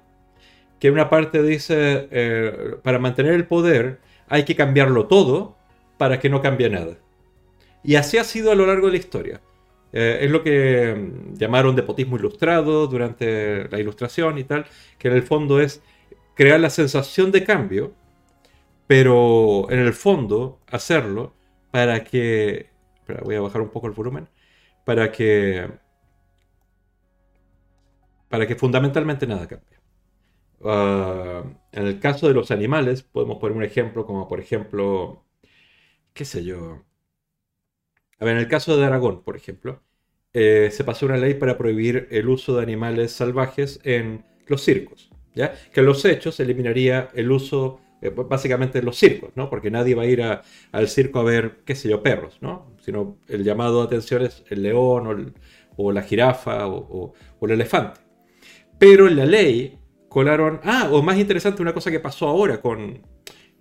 que 0.80 0.88
en 0.88 0.94
una 0.94 1.10
parte 1.10 1.44
dice, 1.44 2.08
eh, 2.12 2.76
para 2.84 3.00
mantener 3.00 3.34
el 3.34 3.46
poder 3.46 4.00
hay 4.28 4.44
que 4.44 4.56
cambiarlo 4.56 5.06
todo 5.08 5.56
para 5.98 6.20
que 6.20 6.30
no 6.30 6.42
cambie 6.42 6.70
nada. 6.70 6.98
Y 7.84 7.96
así 7.96 8.18
ha 8.18 8.24
sido 8.24 8.52
a 8.52 8.56
lo 8.56 8.66
largo 8.66 8.88
de 8.88 8.94
la 8.94 9.00
historia. 9.00 9.42
Eh, 9.94 10.20
es 10.22 10.32
lo 10.32 10.44
que 10.44 10.96
mm, 10.96 11.36
llamaron 11.38 11.76
depotismo 11.76 12.18
ilustrado 12.18 12.88
durante 12.88 13.70
la 13.70 13.80
ilustración 13.80 14.38
y 14.40 14.44
tal, 14.44 14.66
que 14.98 15.08
en 15.08 15.14
el 15.14 15.24
fondo 15.24 15.62
es 15.62 15.82
crear 16.34 16.60
la 16.60 16.70
sensación 16.70 17.32
de 17.32 17.44
cambio 17.44 17.94
pero 18.88 19.70
en 19.72 19.80
el 19.80 19.94
fondo 19.94 20.62
hacerlo 20.68 21.34
para 21.72 22.04
que... 22.04 22.70
voy 23.24 23.36
a 23.36 23.42
bajar 23.42 23.62
un 23.62 23.70
poco 23.70 23.88
el 23.88 23.94
volumen. 23.94 24.30
Para 24.86 25.12
que... 25.12 25.70
Para 28.30 28.48
que 28.48 28.56
fundamentalmente 28.56 29.28
nada 29.28 29.48
cambie. 29.48 29.78
Ah, 30.64 31.44
en 31.72 31.86
el 31.88 32.00
caso 32.00 32.28
de 32.28 32.34
los 32.34 32.52
animales, 32.52 33.04
podemos 33.04 33.38
poner 33.38 33.58
un 33.58 33.64
ejemplo 33.64 34.06
como 34.06 34.28
por 34.28 34.40
ejemplo, 34.40 35.24
qué 36.14 36.26
sé 36.26 36.44
yo. 36.44 36.84
A 38.20 38.26
ver, 38.26 38.36
en 38.36 38.42
el 38.42 38.48
caso 38.48 38.78
de 38.78 38.86
Aragón, 38.86 39.24
por 39.24 39.36
ejemplo, 39.36 39.84
eh, 40.34 40.70
se 40.72 40.84
pasó 40.84 41.06
una 41.06 41.18
ley 41.18 41.36
para 41.36 41.58
prohibir 41.58 42.08
el 42.12 42.30
uso 42.30 42.56
de 42.56 42.64
animales 42.64 43.12
salvajes 43.12 43.80
en 43.84 44.26
los 44.48 44.64
circos. 44.64 45.12
¿ya? 45.34 45.54
Que 45.74 45.82
en 45.82 45.86
los 45.86 46.04
hechos 46.06 46.40
eliminaría 46.40 47.10
el 47.14 47.32
uso 47.32 47.82
eh, 48.08 48.10
básicamente 48.10 48.82
los 48.82 48.98
circos, 48.98 49.32
¿no? 49.36 49.50
Porque 49.50 49.72
nadie 49.72 49.96
va 49.96 50.04
a 50.04 50.06
ir 50.06 50.22
al 50.24 50.88
circo 50.88 51.20
a 51.20 51.24
ver, 51.24 51.62
qué 51.66 51.76
sé 51.76 51.90
yo, 51.90 52.04
perros, 52.04 52.38
¿no? 52.42 52.76
Sino 52.80 53.18
el 53.28 53.44
llamado 53.44 53.80
de 53.80 53.86
atención 53.88 54.24
es 54.24 54.44
el 54.50 54.64
león 54.64 55.34
o, 55.78 55.92
la 55.92 56.02
jirafa 56.02 56.68
o, 56.68 57.14
el 57.42 57.52
elefante. 57.52 58.02
Pero 58.78 59.08
en 59.08 59.16
la 59.18 59.26
ley 59.26 59.80
colaron, 60.10 60.60
ah, 60.64 60.90
o 60.92 61.02
más 61.02 61.18
interesante, 61.18 61.62
una 61.62 61.74
cosa 61.74 61.92
que 61.92 62.00
pasó 62.00 62.28
ahora 62.28 62.62
con, 62.62 63.02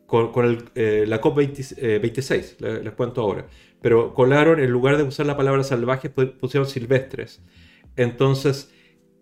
con, 0.06 0.70
eh, 0.74 1.04
la 1.06 1.20
COP26, 1.20 2.56
eh, 2.58 2.80
les, 2.82 2.92
cuento 2.94 3.20
ahora. 3.20 3.46
Pero 3.80 4.14
colaron, 4.14 4.60
en 4.60 4.70
lugar 4.70 4.96
de 4.96 5.02
usar 5.02 5.26
la 5.26 5.36
palabra 5.36 5.62
salvajes, 5.64 6.10
pusieron 6.10 6.68
silvestres. 6.68 7.42
Entonces, 7.96 8.72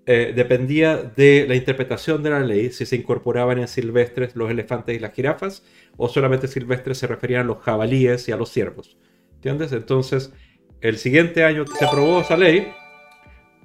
eh, 0.04 0.32
dependía 0.34 0.96
de 0.96 1.46
la 1.46 1.54
interpretación 1.54 2.24
de 2.24 2.30
la 2.30 2.40
ley 2.40 2.72
si 2.72 2.86
se 2.86 2.96
incorporaban 2.96 3.58
en 3.58 3.68
silvestres 3.68 4.34
los 4.34 4.50
elefantes 4.50 4.96
y 4.96 4.98
las 4.98 5.14
jirafas 5.14 5.62
o 5.96 6.08
solamente 6.08 6.48
silvestres 6.48 6.98
se 6.98 7.06
referían 7.06 7.42
a 7.42 7.44
los 7.44 7.58
jabalíes 7.58 8.28
y 8.28 8.32
a 8.32 8.36
los 8.36 8.50
ciervos. 8.50 8.96
¿Entiendes? 9.34 9.72
Entonces, 9.72 10.32
el 10.80 10.98
siguiente 10.98 11.44
año 11.44 11.64
que 11.64 11.76
se 11.76 11.84
aprobó 11.84 12.20
esa 12.20 12.36
ley, 12.36 12.72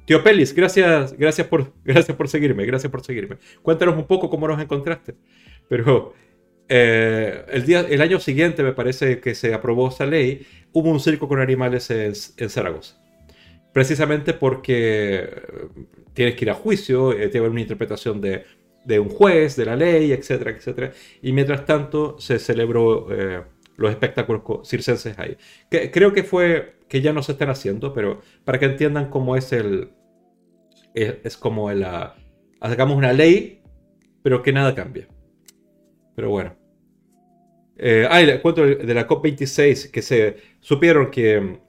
Tío 0.06 0.24
Pelis, 0.24 0.54
gracias, 0.54 1.18
gracias, 1.18 1.48
por, 1.48 1.74
gracias 1.84 2.16
por 2.16 2.30
seguirme, 2.30 2.66
gracias 2.66 2.92
por 2.92 3.04
seguirme. 3.04 3.38
Cuéntanos 3.62 3.96
un 3.96 4.06
poco 4.06 4.30
cómo 4.30 4.48
nos 4.48 4.62
encontraste. 4.62 5.16
Pero 5.68 6.14
eh, 6.70 7.46
el, 7.50 7.66
día, 7.66 7.82
el 7.82 8.02
año 8.02 8.20
siguiente, 8.20 8.64
me 8.64 8.74
parece 8.74 9.20
que 9.20 9.36
se 9.36 9.54
aprobó 9.54 9.90
esa 9.90 10.06
ley, 10.06 10.46
hubo 10.72 10.90
un 10.92 11.00
circo 11.00 11.28
con 11.28 11.42
animales 11.42 11.90
en, 11.90 12.14
en 12.38 12.50
Zaragoza 12.50 13.08
precisamente 13.78 14.34
porque 14.34 15.30
tienes 16.18 16.34
que 16.34 16.46
ir 16.46 16.50
a 16.50 16.56
juicio, 16.56 17.14
eh, 17.14 17.30
tiene 17.30 17.48
una 17.48 17.62
interpretación 17.62 18.20
de, 18.20 18.44
un 19.00 19.08
juez, 19.08 19.56
de 19.56 19.66
la 19.66 19.76
ley, 19.76 20.12
etcétera, 20.12 20.50
etcétera. 20.50 20.92
Y 21.22 21.32
mientras 21.32 21.64
tanto 21.64 22.20
se 22.20 22.40
celebró 22.40 23.08
eh, 23.12 23.44
los 23.76 23.92
espectáculos 23.92 24.68
circenses 24.68 25.20
ahí. 25.20 25.38
Que, 25.70 25.92
creo 25.92 26.14
que 26.14 26.24
fue 26.24 26.80
que 26.90 27.02
ya 27.02 27.14
no 27.14 27.22
se 27.22 27.34
están 27.34 27.52
haciendo, 27.52 27.94
pero 27.94 28.22
para 28.44 28.58
que 28.58 28.66
entiendan 28.66 29.12
cómo 29.12 29.36
es 29.36 29.54
el... 29.54 29.92
Es, 30.96 31.38
como 31.38 31.72
la... 31.72 32.16
Hagamos 32.62 32.98
una 32.98 33.14
ley, 33.14 33.62
pero 34.24 34.42
que 34.42 34.52
nada 34.52 34.74
cambia. 34.74 35.08
Pero 36.16 36.32
bueno. 36.32 36.56
Eh, 37.78 38.08
ah, 38.10 38.22
el 38.22 38.42
cuento 38.42 38.66
de 38.66 38.94
la 38.96 39.08
COP26, 39.08 39.92
que 39.92 40.02
se 40.02 40.38
supieron 40.62 41.12
que 41.12 41.60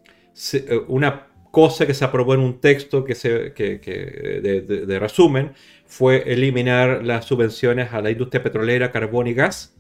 una 0.87 1.28
cosa 1.59 1.89
que 1.89 1.95
se 1.95 2.05
aprobó 2.05 2.35
en 2.35 2.41
un 2.41 2.61
texto 2.61 3.05
que 3.05 3.17
se, 3.17 3.53
que, 3.53 3.81
de, 4.87 4.99
resumen 5.01 5.55
fue 5.87 6.33
eliminar 6.33 7.05
las 7.05 7.25
subvenciones 7.25 7.93
a 7.93 8.01
la 8.01 8.13
industria 8.13 8.45
petrolera, 8.45 8.93
carbón 8.93 9.27
y 9.27 9.35
gas 9.35 9.77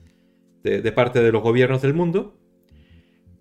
de, 0.64 0.91
parte 0.91 1.22
de 1.22 1.31
los 1.31 1.41
gobiernos 1.41 1.81
del 1.81 1.95
mundo. 1.95 2.37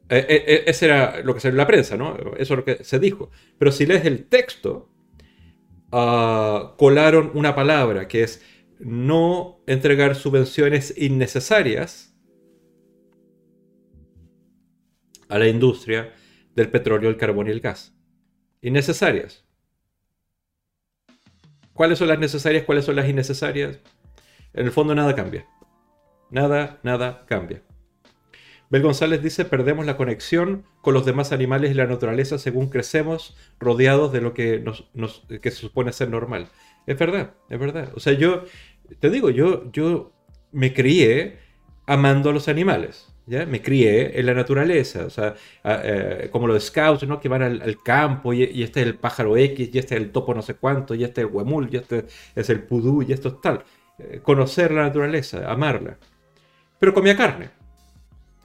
Eh, 0.09 0.23
eh, 0.29 0.43
eh, 0.45 0.63
ese 0.67 0.85
era 0.85 1.23
lo 1.23 1.33
que 1.33 1.39
salió 1.39 1.55
en 1.55 1.57
la 1.57 1.65
prensa, 1.65 1.97
¿no? 1.97 2.15
Eso 2.37 2.53
es 2.53 2.57
lo 2.57 2.63
que 2.63 2.83
se 2.83 2.99
dijo. 2.99 3.31
Pero 3.57 3.71
si 3.71 3.87
lees 3.87 4.05
el 4.05 4.25
texto, 4.25 4.87
ah, 5.91 6.75
colaron 6.77 7.31
una 7.33 7.55
palabra 7.55 8.07
que 8.07 8.21
es 8.21 8.43
no 8.77 9.63
entregar 9.65 10.13
subvenciones 10.13 10.93
innecesarias 10.95 12.15
a 15.27 15.39
la 15.39 15.47
industria 15.47 16.13
del 16.53 16.69
petróleo, 16.69 17.09
el 17.09 17.17
carbón 17.17 17.47
y 17.47 17.49
el 17.49 17.61
gas 17.61 17.96
innecesarias. 18.61 19.43
¿Cuáles 21.73 21.99
son 21.99 22.07
las 22.07 22.19
necesarias? 22.19 22.63
¿Cuáles 22.63 22.85
son 22.85 22.95
las 22.95 23.07
innecesarias? 23.07 23.79
En 24.53 24.65
el 24.65 24.71
fondo 24.71 24.95
nada 24.95 25.13
cambia. 25.15 25.45
Nada, 26.31 26.79
nada 26.83 27.25
cambia. 27.27 27.61
Bel 28.69 28.81
González 28.81 29.23
dice, 29.23 29.45
perdemos 29.45 29.85
la 29.85 29.95
conexión 29.95 30.65
con 30.81 30.93
los 30.93 31.05
demás 31.05 31.31
animales 31.31 31.71
y 31.71 31.75
la 31.75 31.85
naturaleza 31.85 32.37
según 32.37 32.69
crecemos 32.69 33.37
rodeados 33.59 34.11
de 34.11 34.21
lo 34.21 34.33
que, 34.33 34.59
nos, 34.59 34.89
que 35.41 35.51
se 35.51 35.57
supone 35.57 35.93
ser 35.93 36.09
normal. 36.09 36.49
Es 36.85 36.97
verdad, 36.97 37.35
es 37.49 37.59
verdad. 37.59 37.91
O 37.95 37.99
sea, 37.99 38.13
yo, 38.13 38.43
te 38.99 39.09
digo, 39.09 39.29
yo, 39.29 39.71
yo 39.71 40.11
me 40.51 40.73
crié 40.73 41.37
amando 41.85 42.29
a 42.29 42.33
los 42.33 42.49
animales. 42.49 43.13
¿Ya? 43.27 43.45
Me 43.45 43.61
crié 43.61 44.17
en 44.17 44.25
la 44.25 44.33
naturaleza, 44.33 45.05
o 45.05 45.09
sea, 45.09 45.35
eh, 45.65 46.29
como 46.31 46.47
los 46.47 46.63
scouts, 46.63 47.05
¿no? 47.05 47.19
Que 47.19 47.27
van 47.27 47.43
al, 47.43 47.83
campo 47.83 48.33
y, 48.33 48.63
este 48.63 48.79
es 48.79 48.87
el 48.87 48.95
pájaro 48.95 49.35
X, 49.35 49.69
y 49.73 49.77
este 49.77 49.95
es 49.95 50.01
el 50.01 50.11
topo 50.11 50.33
no 50.33 50.41
sé 50.41 50.55
cuánto, 50.55 50.95
y 50.95 51.03
este 51.03 51.21
es 51.21 51.27
el 51.27 51.33
huemul, 51.33 51.67
y 51.69 51.75
este 51.75 52.05
es 52.33 52.49
el 52.49 52.63
pudú, 52.63 53.03
y 53.03 53.11
esto 53.11 53.27
es 53.27 53.41
tal. 53.41 53.65
Eh, 53.99 54.21
conocer 54.23 54.71
la 54.71 54.83
naturaleza, 54.83 55.51
amarla. 55.51 55.97
Pero 56.79 56.93
comía 56.93 57.17
carne. 57.17 57.49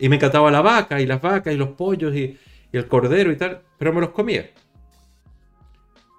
Y 0.01 0.09
me 0.09 0.16
encantaba 0.16 0.51
la 0.51 0.62
vaca, 0.62 1.01
y 1.01 1.07
las 1.07 1.22
vacas, 1.22 1.55
y 1.55 1.57
los 1.57 1.70
pollos, 1.70 2.12
y, 2.16 2.37
el 2.72 2.89
cordero 2.89 3.30
y 3.30 3.37
tal, 3.37 3.62
pero 3.78 3.93
me 3.93 4.01
los 4.01 4.11
comía. 4.11 4.51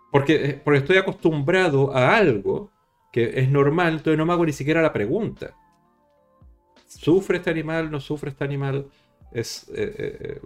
Porque, 0.10 0.36
eh, 0.36 0.62
porque 0.64 0.80
estoy 0.80 0.98
acostumbrado 0.98 1.94
a 1.94 2.16
algo 2.16 2.72
que 3.12 3.40
es 3.42 3.50
normal, 3.50 3.96
entonces 3.98 4.18
no 4.18 4.26
me 4.26 4.34
hago 4.34 4.46
ni 4.46 4.54
siquiera 4.54 4.82
la 4.82 4.94
pregunta. 4.94 5.54
¿Sufre 7.00 7.38
este 7.38 7.50
animal? 7.50 7.92
¿No 7.92 8.00
sufre 8.00 8.30
este 8.30 8.44
animal? 8.44 8.88
Es, 9.32 9.70
eh, 9.76 10.40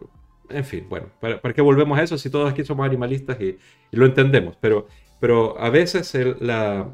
en 0.49 0.65
fin, 0.65 0.87
bueno, 0.89 1.07
¿para, 1.19 1.41
qué 1.53 1.61
volvemos 1.61 1.97
a 1.97 2.03
eso 2.03 2.17
si 2.17 2.29
todos 2.29 2.51
aquí 2.51 2.63
somos 2.63 2.85
animalistas 2.85 3.39
y, 3.41 3.57
lo 3.91 4.05
entendemos? 4.05 4.57
Pero, 4.61 4.87
pero 5.19 5.59
a 5.59 5.69
veces 5.69 6.15
el, 6.15 6.37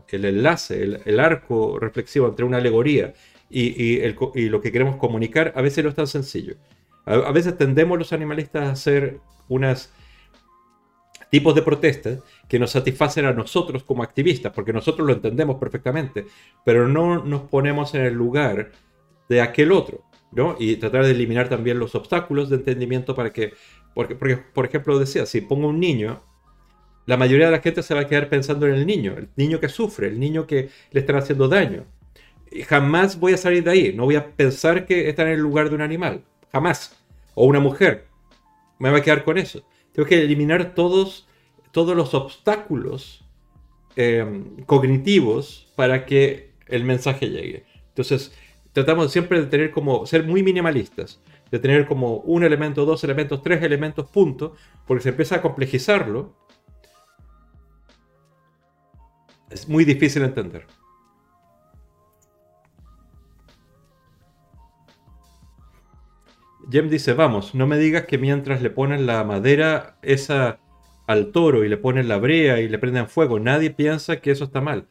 el 0.09 0.25
enlace, 0.25 0.81
el, 0.81 1.01
el, 1.05 1.19
arco 1.19 1.79
reflexivo 1.79 2.27
entre 2.27 2.45
una 2.45 2.57
alegoría 2.57 3.13
y, 3.53 4.49
lo 4.49 4.61
que 4.61 4.71
queremos 4.71 4.95
comunicar 4.97 5.53
a 5.55 5.61
veces 5.61 5.83
no 5.83 5.89
es 5.89 5.95
tan 5.95 6.07
sencillo. 6.07 6.55
A, 7.05 7.31
veces 7.31 7.57
tendemos 7.57 7.97
los 7.97 8.13
animalistas 8.13 8.63
a 8.63 8.71
hacer 8.71 9.19
unos 9.49 9.91
tipos 11.29 11.53
de 11.53 11.61
protestas 11.61 12.19
que 12.47 12.59
nos 12.59 12.71
satisfacen 12.71 13.25
a 13.25 13.33
nosotros 13.33 13.83
como 13.83 14.03
activistas, 14.03 14.53
porque 14.53 14.73
nosotros 14.73 15.05
lo 15.05 15.13
entendemos 15.13 15.57
perfectamente, 15.57 16.25
pero 16.63 16.87
no 16.87 17.23
nos 17.23 17.41
ponemos 17.43 17.93
en 17.95 18.01
el 18.01 18.13
lugar 18.13 18.71
de 19.29 19.41
aquel 19.41 19.71
otro, 19.71 20.03
¿no? 20.31 20.55
Y 20.59 20.75
tratar 20.77 21.05
de 21.05 21.11
eliminar 21.11 21.49
también 21.49 21.79
los 21.79 21.95
obstáculos 21.95 22.49
de 22.49 22.57
entendimiento 22.57 23.15
para 23.15 23.31
que, 23.31 23.53
porque, 23.93 24.15
porque 24.15 24.37
por 24.37 24.65
ejemplo, 24.65 24.99
decía, 24.99 25.25
si 25.25 25.41
pongo 25.41 25.67
un 25.67 25.79
niño, 25.79 26.21
la 27.05 27.17
mayoría 27.17 27.47
de 27.47 27.51
la 27.51 27.61
gente 27.61 27.83
se 27.83 27.93
va 27.93 28.01
a 28.01 28.07
quedar 28.07 28.29
pensando 28.29 28.67
en 28.67 28.75
el 28.75 28.85
niño, 28.85 29.15
el 29.17 29.29
niño 29.35 29.59
que 29.59 29.69
sufre, 29.69 30.07
el 30.07 30.19
niño 30.19 30.47
que 30.47 30.69
le 30.91 30.99
están 30.99 31.17
haciendo 31.17 31.47
daño 31.47 31.85
jamás 32.61 33.19
voy 33.19 33.33
a 33.33 33.37
salir 33.37 33.63
de 33.63 33.71
ahí. 33.71 33.93
No 33.93 34.05
voy 34.05 34.15
a 34.15 34.35
pensar 34.35 34.85
que 34.85 35.09
está 35.09 35.23
en 35.23 35.29
el 35.29 35.39
lugar 35.39 35.69
de 35.69 35.75
un 35.75 35.81
animal. 35.81 36.23
Jamás. 36.51 37.01
O 37.33 37.45
una 37.45 37.59
mujer. 37.59 38.05
Me 38.79 38.91
voy 38.91 38.99
a 38.99 39.03
quedar 39.03 39.23
con 39.23 39.37
eso. 39.37 39.65
Tengo 39.91 40.07
que 40.07 40.21
eliminar 40.21 40.75
todos, 40.75 41.27
todos 41.71 41.95
los 41.95 42.13
obstáculos 42.13 43.25
em, 43.95 44.63
cognitivos 44.65 45.71
para 45.75 46.05
que 46.05 46.51
el 46.67 46.83
mensaje 46.83 47.29
llegue. 47.29 47.65
Entonces, 47.89 48.33
tratamos 48.73 49.11
siempre 49.11 49.39
de 49.39 49.47
tener 49.47 49.71
como, 49.71 50.05
ser 50.05 50.25
muy 50.25 50.43
minimalistas. 50.43 51.21
De 51.51 51.59
tener 51.59 51.87
como 51.87 52.17
un 52.17 52.43
elemento, 52.43 52.85
dos 52.85 53.03
elementos, 53.03 53.41
tres 53.41 53.61
elementos, 53.63 54.09
punto. 54.09 54.55
Porque 54.85 55.03
se 55.03 55.09
empieza 55.09 55.35
a 55.37 55.41
complejizarlo. 55.41 56.35
Es 59.49 59.69
muy 59.69 59.85
difícil 59.85 60.23
entender. 60.23 60.65
Jem 66.71 66.89
dice, 66.89 67.13
vamos, 67.13 67.53
no 67.53 67.67
me 67.67 67.77
digas 67.77 68.05
que 68.05 68.17
mientras 68.17 68.61
le 68.61 68.69
ponen 68.69 69.05
la 69.05 69.23
madera 69.23 69.97
esa 70.01 70.59
al 71.07 71.31
toro 71.31 71.63
y 71.65 71.69
le 71.69 71.77
ponen 71.77 72.07
la 72.07 72.17
brea 72.17 72.61
y 72.61 72.69
le 72.69 72.79
prenden 72.79 73.07
fuego, 73.07 73.39
nadie 73.39 73.69
piensa 73.69 74.21
que 74.21 74.31
eso 74.31 74.45
está 74.45 74.61
mal. 74.61 74.87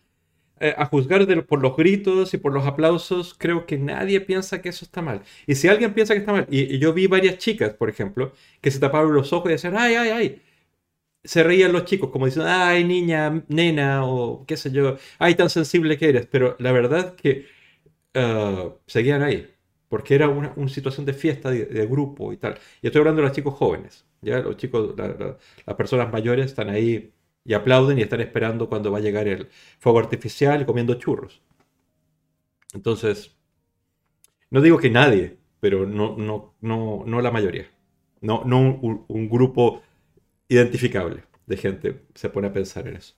Eh, 0.62 0.74
a 0.78 0.86
juzgar 0.86 1.26
por 1.46 1.60
los 1.60 1.76
gritos 1.76 2.34
y 2.34 2.38
por 2.38 2.52
los 2.52 2.64
aplausos, 2.64 3.34
creo 3.36 3.66
que 3.66 3.78
nadie 3.78 4.20
piensa 4.20 4.62
que 4.62 4.68
eso 4.68 4.84
está 4.84 5.02
mal. 5.02 5.22
Y 5.44 5.56
si 5.56 5.66
alguien 5.66 5.92
piensa 5.92 6.14
que 6.14 6.20
está 6.20 6.32
mal, 6.32 6.46
y, 6.50 6.78
yo 6.78 6.92
vi 6.92 7.08
varias 7.08 7.38
chicas, 7.38 7.74
por 7.74 7.88
ejemplo, 7.90 8.32
que 8.60 8.70
se 8.70 8.78
taparon 8.78 9.12
los 9.12 9.32
ojos 9.32 9.50
y 9.50 9.54
decían, 9.54 9.74
ay, 9.76 9.96
ay, 9.96 10.10
ay, 10.10 10.42
se 11.24 11.42
reían 11.42 11.72
los 11.72 11.84
chicos, 11.84 12.10
como 12.10 12.26
dicen, 12.26 12.44
ay, 12.46 12.84
niña, 12.84 13.44
nena, 13.48 14.06
o 14.06 14.44
qué 14.46 14.56
sé 14.56 14.70
yo, 14.70 14.98
ay, 15.18 15.34
tan 15.34 15.50
sensible 15.50 15.98
que 15.98 16.08
eres. 16.10 16.26
Pero 16.26 16.56
la 16.60 16.72
verdad 16.72 17.16
que 17.16 17.46
uh, 18.16 18.72
seguían 18.86 19.22
ahí 19.22 19.48
porque 19.88 20.14
era 20.14 20.28
una, 20.28 20.54
situación 20.68 21.06
de 21.06 21.14
fiesta, 21.14 21.50
de, 21.50 21.86
grupo 21.86 22.32
y 22.32 22.38
tal. 22.38 22.58
Y 22.82 22.86
estoy 22.86 23.00
hablando 23.00 23.20
de 23.22 23.28
los 23.28 23.36
chicos 23.36 23.54
jóvenes, 23.54 24.06
¿ya? 24.22 24.40
Los 24.40 24.56
chicos, 24.56 24.94
las 24.96 25.76
personas 25.76 26.10
mayores 26.12 26.46
están 26.46 26.70
ahí 26.70 27.12
y 27.44 27.54
aplauden 27.54 27.98
y 27.98 28.02
están 28.02 28.20
esperando 28.20 28.68
cuando 28.68 28.92
va 28.92 28.98
a 28.98 29.02
llegar 29.02 29.28
el 29.28 29.48
fuego 29.78 29.98
artificial 29.98 30.64
comiendo 30.66 30.94
churros. 30.94 31.42
Entonces, 32.74 33.36
no 34.50 34.60
digo 34.60 34.78
que 34.78 34.90
nadie, 34.90 35.38
pero 35.60 35.86
no, 35.86 36.16
no, 36.16 36.54
no, 36.60 37.04
no 37.06 37.20
la 37.20 37.30
mayoría. 37.30 37.70
No, 38.20 38.44
no 38.44 38.60
un, 38.60 39.28
grupo 39.28 39.82
identificable 40.48 41.24
de 41.46 41.56
gente 41.56 42.02
se 42.14 42.28
pone 42.30 42.48
a 42.48 42.52
pensar 42.52 42.86
en 42.88 42.96
eso. 42.96 43.14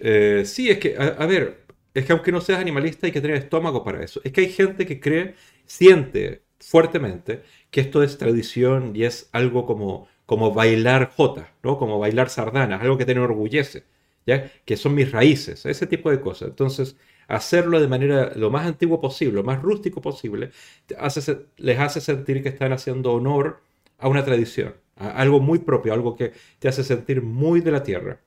Eh, 0.00 0.42
sí, 0.44 0.70
es 0.70 0.78
que, 0.78 0.96
a, 0.96 1.26
ver, 1.26 1.66
es 1.94 2.04
que 2.04 2.12
aunque 2.12 2.32
no 2.32 2.40
seas 2.40 2.60
animalista 2.60 3.06
hay 3.06 3.12
que 3.12 3.20
tener 3.20 3.36
estómago 3.36 3.84
para 3.84 4.02
eso. 4.02 4.20
Es 4.24 4.32
que 4.32 4.42
hay 4.42 4.50
gente 4.50 4.86
que 4.86 5.00
cree, 5.00 5.34
siente 5.66 6.44
fuertemente 6.60 7.42
que 7.70 7.80
esto 7.80 8.02
es 8.02 8.18
tradición 8.18 8.92
y 8.94 9.04
es 9.04 9.28
algo 9.32 9.66
como, 9.66 10.08
como 10.26 10.52
bailar 10.52 11.10
jota, 11.14 11.52
¿no? 11.62 11.78
Como 11.78 11.98
bailar 11.98 12.30
sardanas, 12.30 12.80
algo 12.80 12.98
que 12.98 13.04
te 13.04 13.12
enorgullece, 13.12 13.84
¿ya? 14.26 14.50
Que 14.64 14.76
son 14.76 14.94
mis 14.94 15.12
raíces, 15.12 15.66
ese 15.66 15.86
tipo 15.86 16.10
de 16.10 16.20
cosas. 16.20 16.48
Entonces, 16.48 16.96
hacerlo 17.28 17.80
de 17.80 17.88
manera 17.88 18.32
lo 18.36 18.50
más 18.50 18.66
antiguo 18.66 19.00
posible, 19.00 19.34
lo 19.34 19.44
más 19.44 19.62
rústico 19.62 20.00
posible, 20.00 20.50
les 21.56 21.78
hace 21.78 22.00
sentir 22.00 22.42
que 22.42 22.48
están 22.50 22.72
haciendo 22.72 23.12
honor 23.12 23.60
a 23.98 24.08
una 24.08 24.24
tradición, 24.24 24.74
a 24.96 25.10
algo 25.10 25.40
muy 25.40 25.58
propio, 25.60 25.92
algo 25.92 26.16
que 26.16 26.32
te 26.58 26.68
hace 26.68 26.84
sentir 26.84 27.22
muy 27.22 27.60
de 27.60 27.72
la 27.72 27.82
tierra. 27.82 28.20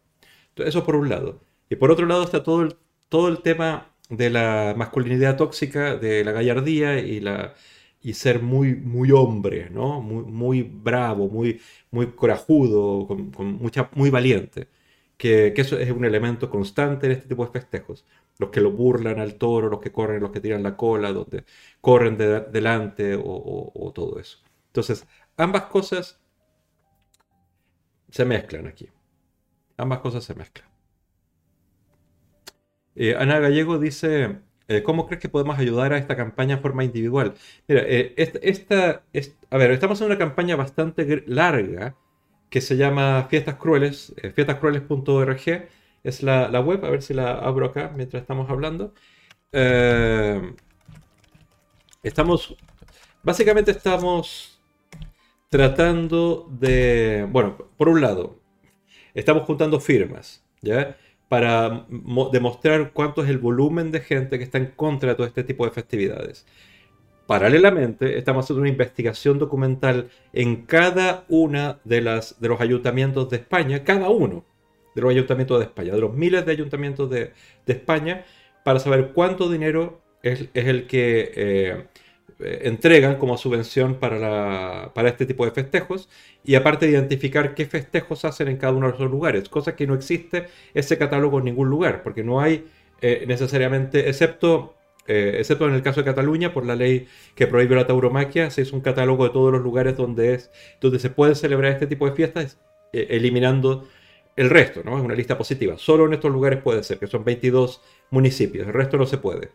Entonces, 0.50 0.76
eso 0.76 0.86
por 0.86 0.96
un 0.96 1.10
lado. 1.10 1.42
Y 1.70 1.76
por 1.78 1.92
otro 1.92 2.06
lado 2.06 2.24
está 2.24 2.44
todo 2.44 2.62
el 2.62 2.76
todo 3.12 3.28
el 3.28 3.42
tema 3.42 3.90
de 4.10 4.30
la 4.30 4.74
masculinidad 4.78 5.36
tóxica, 5.36 5.98
de 5.98 6.24
la 6.24 6.32
gallardía 6.32 7.00
y, 7.00 7.20
la, 7.20 7.56
y 8.02 8.14
ser 8.14 8.42
muy, 8.42 8.76
muy 8.76 9.12
hombre, 9.12 9.70
¿no? 9.70 10.02
Muy, 10.02 10.24
muy 10.24 10.64
bravo, 10.64 11.30
muy, 11.30 11.62
muy 11.92 12.08
corajudo, 12.14 13.08
con, 13.08 13.32
mucha, 13.58 13.90
muy 13.96 14.10
valiente. 14.10 14.68
Que, 15.18 15.54
que, 15.56 15.62
eso 15.62 15.78
es 15.80 15.92
un 15.92 16.06
elemento 16.06 16.50
constante 16.50 17.06
en 17.06 17.14
este 17.14 17.28
tipo 17.28 17.46
de 17.46 17.52
festejos. 17.52 18.06
Los 18.40 18.50
que 18.50 18.62
lo 18.62 18.72
burlan 18.72 19.20
al 19.20 19.36
toro, 19.36 19.70
los 19.70 19.80
que 19.82 19.92
corren, 19.92 20.22
los 20.22 20.32
que 20.32 20.40
tiran 20.42 20.64
la 20.64 20.76
cola, 20.78 21.14
donde 21.14 21.46
corren 21.80 22.18
de, 22.18 22.42
delante 22.42 23.16
o, 23.16 23.92
todo 23.94 24.20
eso. 24.20 24.40
Entonces, 24.68 25.06
ambas 25.38 25.64
cosas 25.66 26.20
se 28.10 28.26
mezclan 28.26 28.68
aquí. 28.68 28.90
Ambas 29.78 30.00
cosas 30.00 30.24
se 30.24 30.36
mezclan. 30.36 30.68
Eh, 32.96 33.16
Ana 33.18 33.40
Gallego 33.40 33.78
dice, 33.80 34.40
eh, 34.78 34.84
¿cómo 34.84 35.08
crees 35.08 35.22
que 35.22 35.30
podemos 35.30 35.58
ayudar 35.60 35.94
a 35.94 35.98
esta 35.98 36.16
campaña 36.16 36.58
de 36.58 36.62
forma 36.62 36.84
individual? 36.84 37.34
Mira, 37.68 37.84
eh, 37.86 38.14
esta, 38.18 39.04
a 39.50 39.58
ver, 39.58 39.72
estamos 39.72 40.00
en 40.02 40.08
una 40.08 40.18
campaña 40.18 40.56
bastante 40.56 41.24
larga 41.28 41.96
que 42.50 42.62
se 42.62 42.78
llama 42.78 43.28
Fiestas 43.30 43.56
Crueles, 43.56 44.14
fiestascrueles.org 44.36 45.70
es 46.04 46.24
la, 46.24 46.50
la, 46.50 46.60
web, 46.62 46.84
a 46.86 46.90
ver 46.90 47.02
si 47.02 47.14
la 47.14 47.34
abro 47.34 47.68
acá 47.68 47.92
mientras 47.96 48.22
estamos 48.22 48.50
hablando. 48.50 48.94
estamos, 52.04 52.56
básicamente 53.24 53.72
estamos 53.72 54.60
tratando 55.50 56.48
de, 56.50 57.28
bueno, 57.30 57.58
por 57.78 57.90
un 57.90 58.02
lado, 58.02 58.40
estamos 59.14 59.44
juntando 59.44 59.80
firmas, 59.80 60.44
¿ya? 60.62 60.96
Para 61.32 61.86
demostrar 62.34 62.92
cuánto 62.92 63.24
es 63.24 63.30
el 63.30 63.38
volumen 63.38 63.90
de 63.90 64.02
gente 64.02 64.38
que 64.38 64.44
está 64.44 64.58
en 64.58 64.66
contra 64.66 65.12
de 65.12 65.16
todo 65.16 65.26
este 65.26 65.46
tipo 65.46 65.64
de 65.64 65.72
festividades. 65.72 66.46
Paralelamente, 67.26 68.18
estamos 68.18 68.44
haciendo 68.44 68.60
una 68.60 68.70
investigación 68.70 69.40
documental 69.40 70.10
en 70.34 70.66
cada 70.66 71.24
una 71.30 71.80
de, 71.86 72.02
los 72.02 72.36
ayuntamientos 72.60 73.30
de 73.30 73.38
España, 73.38 73.86
cada 73.86 74.10
uno 74.10 74.44
de 74.94 75.02
los 75.04 75.12
ayuntamientos 75.12 75.58
de 75.60 75.66
España, 75.68 75.94
de 75.94 76.02
los 76.02 76.14
miles 76.14 76.46
de 76.46 76.52
ayuntamientos 76.52 77.10
de, 77.10 77.32
España, 77.66 78.26
para 78.66 78.80
saber 78.80 79.14
cuánto 79.14 79.50
dinero 79.50 80.02
es, 80.24 80.50
el 80.54 80.86
que 80.86 81.32
eh, 81.34 81.88
entregan 82.40 83.18
como 83.18 83.38
subvención 83.38 83.96
para, 83.96 84.92
para 84.94 85.10
este 85.10 85.26
tipo 85.26 85.46
de 85.46 85.52
festejos 85.52 86.10
y 86.44 86.56
aparte 86.56 86.86
de 86.86 86.94
identificar 86.94 87.54
qué 87.56 87.66
festejos 87.66 88.26
hacen 88.26 88.48
en 88.48 88.58
cada 88.58 88.74
uno 88.74 88.88
de 88.88 88.94
esos 88.94 89.12
lugares, 89.12 89.50
cosa 89.50 89.76
que 89.76 89.88
no 89.88 89.94
existe 89.94 90.48
ese 90.74 90.98
catálogo 90.98 91.40
en 91.40 91.46
ningún 91.46 91.70
lugar, 91.70 92.04
porque 92.04 92.24
no 92.24 92.42
hay 92.42 92.66
eh, 93.02 93.26
necesariamente, 93.28 94.10
excepto 94.10 94.76
eh, 95.08 95.38
excepto 95.40 95.68
en 95.68 95.74
el 95.74 95.82
caso 95.82 96.02
de 96.02 96.06
Cataluña, 96.06 96.54
por 96.54 96.66
la 96.66 96.76
ley 96.76 97.08
que 97.36 97.48
prohíbe 97.48 97.76
la 97.76 97.88
tauromaquia, 97.88 98.50
se 98.52 98.62
hizo 98.62 98.76
un 98.76 98.82
catálogo 98.82 99.24
de 99.26 99.32
todos 99.32 99.52
los 99.52 99.62
lugares 99.62 99.98
donde, 99.98 100.36
es, 100.36 100.52
donde 100.80 101.00
se 101.00 101.10
puede 101.10 101.36
celebrar 101.36 101.72
este 101.72 101.88
tipo 101.88 102.08
de 102.08 102.16
fiestas, 102.16 102.60
eh, 102.94 103.08
eliminando 103.10 103.88
el 104.36 104.50
resto, 104.50 104.82
¿no? 104.86 104.98
Es 104.98 105.04
una 105.04 105.16
lista 105.16 105.38
positiva. 105.38 105.78
Solo 105.78 106.06
en 106.06 106.14
estos 106.14 106.32
lugares 106.32 106.62
puede 106.62 106.84
ser, 106.84 107.00
que 107.00 107.08
son 107.08 107.24
22 107.24 107.82
municipios, 108.12 108.68
el 108.68 108.74
resto 108.74 108.98
no 108.98 109.06
se 109.06 109.18
puede. 109.18 109.50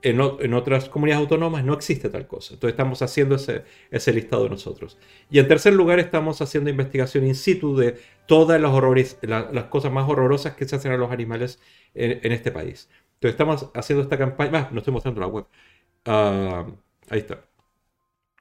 En, 0.00 0.20
en, 0.20 0.54
otras 0.54 0.88
comunidades 0.88 1.22
autónomas 1.22 1.64
no 1.64 1.74
existe 1.74 2.08
tal 2.08 2.26
cosa. 2.28 2.54
Entonces 2.54 2.74
estamos 2.74 3.02
haciendo 3.02 3.34
ese, 3.34 3.64
ese, 3.90 4.12
listado 4.12 4.48
nosotros. 4.48 4.96
Y 5.28 5.40
en 5.40 5.48
tercer 5.48 5.72
lugar 5.74 5.98
estamos 5.98 6.40
haciendo 6.40 6.70
investigación 6.70 7.26
in 7.26 7.34
situ 7.34 7.76
de 7.76 7.98
todas 8.26 8.60
las, 8.60 8.70
horrores, 8.70 9.18
la, 9.22 9.50
las 9.52 9.64
cosas 9.64 9.90
más 9.92 10.08
horrorosas 10.08 10.54
que 10.54 10.68
se 10.68 10.76
hacen 10.76 10.92
a 10.92 10.96
los 10.96 11.10
animales 11.10 11.60
en, 11.94 12.20
en 12.22 12.32
este 12.32 12.52
país. 12.52 12.88
Entonces 13.14 13.32
estamos 13.32 13.70
haciendo 13.74 14.02
esta 14.04 14.16
campaña, 14.16 14.50
ah, 14.54 14.68
no 14.72 14.78
estoy 14.78 14.92
mostrando 14.92 15.20
la 15.20 15.26
web. 15.26 15.46
Uh, 16.06 16.72
ahí 17.10 17.18
está. 17.20 17.44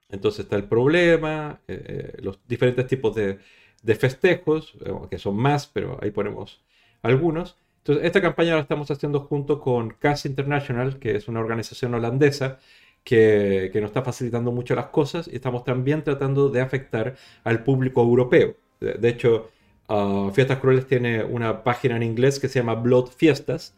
Entonces 0.10 0.42
está 0.42 0.56
el 0.56 0.66
problema, 0.68 1.62
eh, 1.68 2.14
eh, 2.18 2.22
los 2.22 2.40
diferentes 2.48 2.88
tipos 2.88 3.16
de, 3.16 3.40
de 3.84 3.96
festejos, 3.96 4.76
eh, 4.86 4.94
que 5.10 5.18
son 5.20 5.36
más, 5.38 5.68
pero 5.68 5.98
ahí 6.02 6.12
ponemos 6.12 6.64
algunos. 7.02 7.58
Entonces, 7.88 8.06
esta 8.06 8.22
campaña 8.22 8.56
la 8.56 8.62
estamos 8.62 8.92
haciendo 8.92 9.22
junto 9.22 9.62
con 9.62 9.92
CAS 9.92 10.26
International, 10.26 11.00
que 11.00 11.16
es 11.16 11.30
una 11.30 11.40
organización 11.40 11.94
holandesa 11.94 12.60
que, 13.06 13.72
nos 13.76 13.86
está 13.86 14.02
facilitando 14.04 14.52
mucho 14.52 14.76
las 14.76 14.88
cosas 14.88 15.30
y 15.30 15.38
estamos 15.38 15.64
también 15.64 16.04
tratando 16.04 16.50
de 16.50 16.60
afectar 16.60 17.16
al 17.46 17.64
público 17.64 18.02
europeo. 18.02 18.58
De, 18.82 19.08
hecho, 19.08 19.52
uh, 19.88 20.30
Fiestas 20.32 20.60
Crueles 20.60 20.86
tiene 20.86 21.24
una 21.24 21.64
página 21.64 21.96
en 21.96 22.04
inglés 22.04 22.42
que 22.42 22.50
se 22.50 22.60
llama 22.60 22.76
Blood 22.76 23.08
Fiestas, 23.16 23.74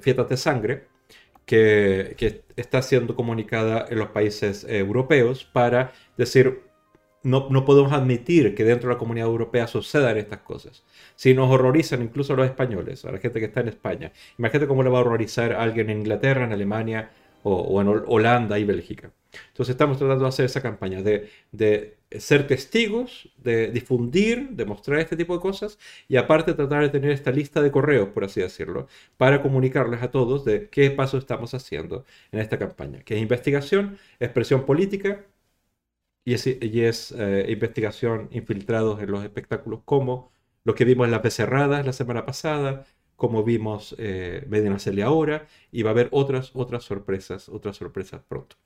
Fiestas 0.00 0.30
de 0.30 0.36
Sangre, 0.38 0.84
que, 1.44 2.14
que 2.16 2.44
está 2.56 2.80
siendo 2.80 3.14
comunicada 3.14 3.84
en 3.90 3.98
los 3.98 4.08
países 4.08 4.64
eh, 4.64 4.78
europeos 4.78 5.44
para 5.44 5.92
decir, 6.16 6.62
no, 7.22 7.48
no, 7.50 7.64
podemos 7.64 7.92
admitir 7.92 8.54
que 8.54 8.64
dentro 8.64 8.88
de 8.88 8.94
la 8.94 8.98
comunidad 8.98 9.28
europea 9.28 9.66
sucedan 9.66 10.16
estas 10.16 10.40
cosas. 10.40 10.84
Si 11.16 11.34
nos 11.34 11.50
horrorizan 11.50 12.02
incluso 12.02 12.32
a 12.32 12.36
los 12.36 12.46
españoles, 12.46 13.04
a 13.04 13.12
la 13.12 13.18
gente 13.18 13.40
que 13.40 13.46
está 13.46 13.60
en 13.60 13.68
España, 13.68 14.12
imagínate 14.38 14.66
cómo 14.66 14.82
le 14.82 14.90
va 14.90 14.98
a 14.98 15.00
horrorizar 15.02 15.52
a 15.52 15.62
alguien 15.62 15.90
en 15.90 15.98
Inglaterra, 15.98 16.44
en 16.44 16.52
Alemania 16.52 17.10
o, 17.42 17.54
o 17.54 17.80
en 17.80 17.88
Holanda 18.06 18.58
y 18.58 18.64
Bélgica. 18.64 19.12
Entonces 19.48 19.72
estamos 19.72 19.98
tratando 19.98 20.24
de 20.24 20.28
hacer 20.28 20.44
esa 20.46 20.60
campaña, 20.60 21.02
de, 21.02 21.30
de, 21.52 21.96
ser 22.10 22.46
testigos, 22.46 23.30
de 23.38 23.70
difundir, 23.70 24.50
de 24.50 24.64
mostrar 24.66 25.00
este 25.00 25.16
tipo 25.16 25.34
de 25.34 25.40
cosas 25.40 25.78
y 26.08 26.16
aparte 26.16 26.54
tratar 26.54 26.82
de 26.82 26.90
tener 26.90 27.10
esta 27.10 27.30
lista 27.30 27.62
de 27.62 27.70
correos, 27.70 28.08
por 28.10 28.24
así 28.24 28.40
decirlo, 28.40 28.88
para 29.16 29.42
comunicarles 29.42 30.02
a 30.02 30.10
todos 30.10 30.44
de 30.44 30.68
qué 30.68 30.90
paso 30.90 31.16
estamos 31.18 31.54
haciendo 31.54 32.04
en 32.30 32.40
esta 32.40 32.58
campaña, 32.58 33.00
que 33.04 33.16
es 33.16 33.22
investigación, 33.22 33.98
expresión 34.20 34.66
política 34.66 35.24
y 36.24 36.34
es, 36.34 36.46
y 36.46 36.80
es 36.82 37.12
eh, 37.12 37.46
investigación 37.48 38.28
infiltrados 38.32 39.02
en 39.02 39.10
los 39.10 39.24
espectáculos 39.24 39.80
como 39.84 40.32
lo 40.64 40.74
que 40.74 40.84
vimos 40.84 41.06
en 41.06 41.10
las 41.10 41.22
becerradas 41.22 41.84
la 41.84 41.92
semana 41.92 42.24
pasada, 42.24 42.84
como 43.16 43.44
vimos 43.44 43.94
eh, 43.98 44.44
Medina 44.48 44.78
Celia 44.78 45.06
ahora, 45.06 45.46
y 45.70 45.82
va 45.82 45.90
a 45.90 45.92
haber 45.92 46.08
otras, 46.12 46.50
otras 46.54 46.84
sorpresas, 46.84 47.48
otras 47.48 47.76
sorpresas 47.76 48.22
pronto. 48.28 48.56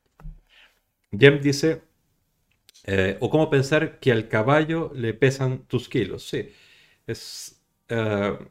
Jem 1.13 1.41
dice, 1.41 1.83
eh, 2.85 3.17
o 3.21 3.31
cómo 3.31 3.51
pensar 3.51 3.99
que 4.01 4.13
al 4.13 4.29
caballo 4.29 4.93
le 4.95 5.15
pesan 5.15 5.67
tus 5.67 5.89
kilos. 5.89 6.29
Sí, 6.29 6.51
es, 7.07 7.63
uh, 7.91 8.45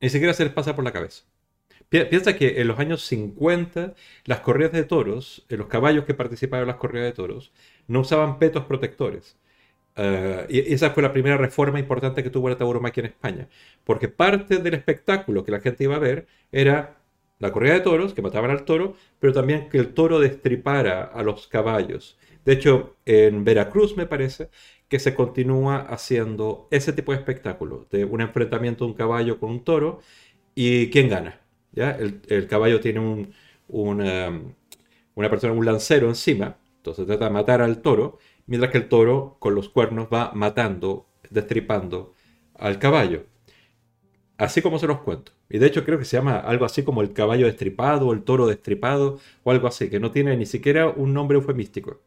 ni 0.00 0.08
siquiera 0.10 0.34
se 0.34 0.44
les 0.44 0.52
pasa 0.52 0.74
por 0.76 0.84
la 0.84 0.92
cabeza. 0.92 1.24
Piensa 1.88 2.36
que 2.36 2.60
en 2.60 2.68
los 2.68 2.78
años 2.78 3.02
50 3.04 3.94
las 4.24 4.40
corridas 4.40 4.72
de 4.72 4.84
toros, 4.84 5.44
los 5.48 5.66
caballos 5.66 6.04
que 6.06 6.14
participaban 6.14 6.62
en 6.62 6.68
las 6.68 6.76
corridas 6.78 7.06
de 7.06 7.12
toros, 7.12 7.52
no 7.88 8.00
usaban 8.00 8.38
petos 8.38 8.64
protectores. 8.64 9.36
Uh, 9.96 10.48
y 10.48 10.72
esa 10.72 10.90
fue 10.90 11.02
la 11.02 11.12
primera 11.12 11.36
reforma 11.36 11.78
importante 11.78 12.22
que 12.22 12.30
tuvo 12.30 12.48
la 12.48 12.56
tauromaquia 12.56 13.02
en 13.02 13.06
España. 13.06 13.48
Porque 13.84 14.08
parte 14.08 14.58
del 14.58 14.74
espectáculo 14.74 15.44
que 15.44 15.52
la 15.52 15.60
gente 15.60 15.84
iba 15.84 15.96
a 15.96 15.98
ver 15.98 16.26
era 16.50 16.96
la 17.38 17.52
corrida 17.52 17.74
de 17.74 17.80
toros, 17.80 18.14
que 18.14 18.22
mataban 18.22 18.50
al 18.50 18.64
toro, 18.64 18.94
pero 19.18 19.32
también 19.32 19.68
que 19.68 19.78
el 19.78 19.94
toro 19.94 20.20
destripara 20.20 21.02
a 21.04 21.22
los 21.22 21.48
caballos. 21.48 22.16
De 22.44 22.52
hecho, 22.54 22.96
en 23.04 23.44
Veracruz 23.44 23.96
me 23.96 24.06
parece 24.06 24.48
que 24.88 24.98
se 24.98 25.14
continúa 25.14 25.78
haciendo 25.78 26.68
ese 26.70 26.92
tipo 26.92 27.12
de 27.12 27.18
espectáculo, 27.18 27.86
de 27.90 28.04
un 28.04 28.20
enfrentamiento 28.20 28.84
de 28.84 28.90
un 28.92 28.96
caballo 28.96 29.38
con 29.40 29.50
un 29.50 29.64
toro 29.64 30.00
y 30.54 30.90
quién 30.90 31.08
gana. 31.08 31.40
¿ya? 31.72 31.92
El, 31.92 32.46
caballo 32.46 32.80
tiene 32.80 33.00
un, 33.00 33.32
um, 33.68 34.52
una 35.14 35.30
persona, 35.30 35.52
un 35.52 35.64
lancero 35.64 36.08
encima, 36.08 36.56
entonces 36.82 37.06
trata 37.06 37.26
de 37.26 37.30
matar 37.30 37.62
al 37.62 37.80
toro, 37.80 38.18
mientras 38.46 38.72
que 38.72 38.78
el 38.78 38.88
toro 38.88 39.36
con 39.38 39.54
los 39.54 39.68
cuernos 39.68 40.08
va 40.12 40.32
matando, 40.34 41.06
destripando 41.30 42.12
al 42.54 42.80
caballo. 42.80 43.24
Así 44.36 44.60
como 44.62 44.80
se 44.80 44.88
los 44.88 45.00
cuento. 45.00 45.30
Y 45.48 45.58
de 45.58 45.68
hecho 45.68 45.84
creo 45.84 45.96
que 45.96 46.04
se 46.04 46.16
llama 46.16 46.38
algo 46.38 46.64
así 46.64 46.82
como 46.82 47.00
el 47.00 47.12
caballo 47.12 47.46
destripado 47.46 48.08
o 48.08 48.12
el 48.12 48.24
toro 48.24 48.48
destripado 48.48 49.20
o 49.44 49.52
algo 49.52 49.68
así, 49.68 49.88
que 49.90 50.00
no 50.00 50.10
tiene 50.10 50.36
ni 50.36 50.44
siquiera 50.44 50.88
un 50.88 51.14
nombre 51.14 51.36
eufemístico. 51.36 52.00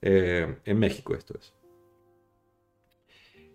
Eh, 0.00 0.58
en 0.64 0.78
México 0.78 1.16
esto 1.16 1.34
es. 1.36 1.52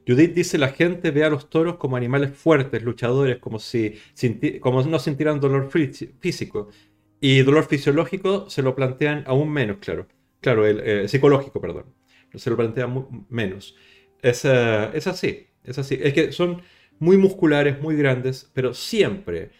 Judith 0.06 0.34
dice, 0.34 0.58
la 0.58 0.70
gente 0.70 1.12
ve 1.12 1.24
a 1.24 1.30
los 1.30 1.50
toros 1.50 1.78
como 1.78 1.96
animales 1.96 2.32
fuertes, 2.32 2.84
luchadores, 2.84 3.38
como 3.38 3.60
si 3.60 3.96
como 4.60 4.84
no 4.84 5.00
sintieran 5.00 5.40
dolor 5.40 5.70
físico. 5.72 6.68
Y 7.22 7.44
dolor 7.44 7.66
fisiológico 7.66 8.50
se 8.50 8.62
lo 8.62 8.76
plantean 8.76 9.24
aún 9.26 9.52
menos, 9.52 9.78
claro. 9.78 10.08
Claro, 10.42 10.66
el 10.66 10.80
eh, 10.80 11.08
psicológico, 11.08 11.60
perdón. 11.62 11.86
Se 12.36 12.50
lo 12.50 12.56
plantean 12.58 13.26
menos. 13.30 13.76
Es, 14.22 14.46
uh, 14.46 14.92
es 14.94 15.08
así, 15.08 15.48
es 15.64 15.78
así. 15.80 16.00
Es 16.02 16.14
que 16.14 16.32
son 16.32 16.62
muy 17.00 17.18
musculares, 17.18 17.82
muy 17.82 17.96
grandes, 17.96 18.50
pero 18.54 18.74
siempre, 18.74 19.52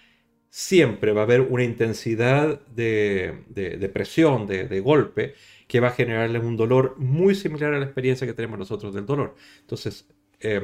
siempre 0.50 1.14
va 1.14 1.22
a 1.22 1.24
haber 1.24 1.42
una 1.42 1.64
intensidad 1.64 2.62
de, 2.68 3.44
de, 3.50 3.90
presión, 3.90 4.46
de, 4.48 4.68
de, 4.68 4.80
golpe, 4.82 5.36
que 5.68 5.80
va 5.80 5.90
a 5.90 5.92
generarles 5.92 6.44
un 6.44 6.58
dolor 6.58 6.96
muy 6.98 7.36
similar 7.36 7.74
a 7.74 7.80
la 7.80 7.86
experiencia 7.86 8.28
que 8.28 8.34
tenemos 8.34 8.60
nosotros 8.60 8.94
del 8.94 9.06
dolor. 9.06 9.36
Entonces, 9.62 10.08
eh, 10.42 10.62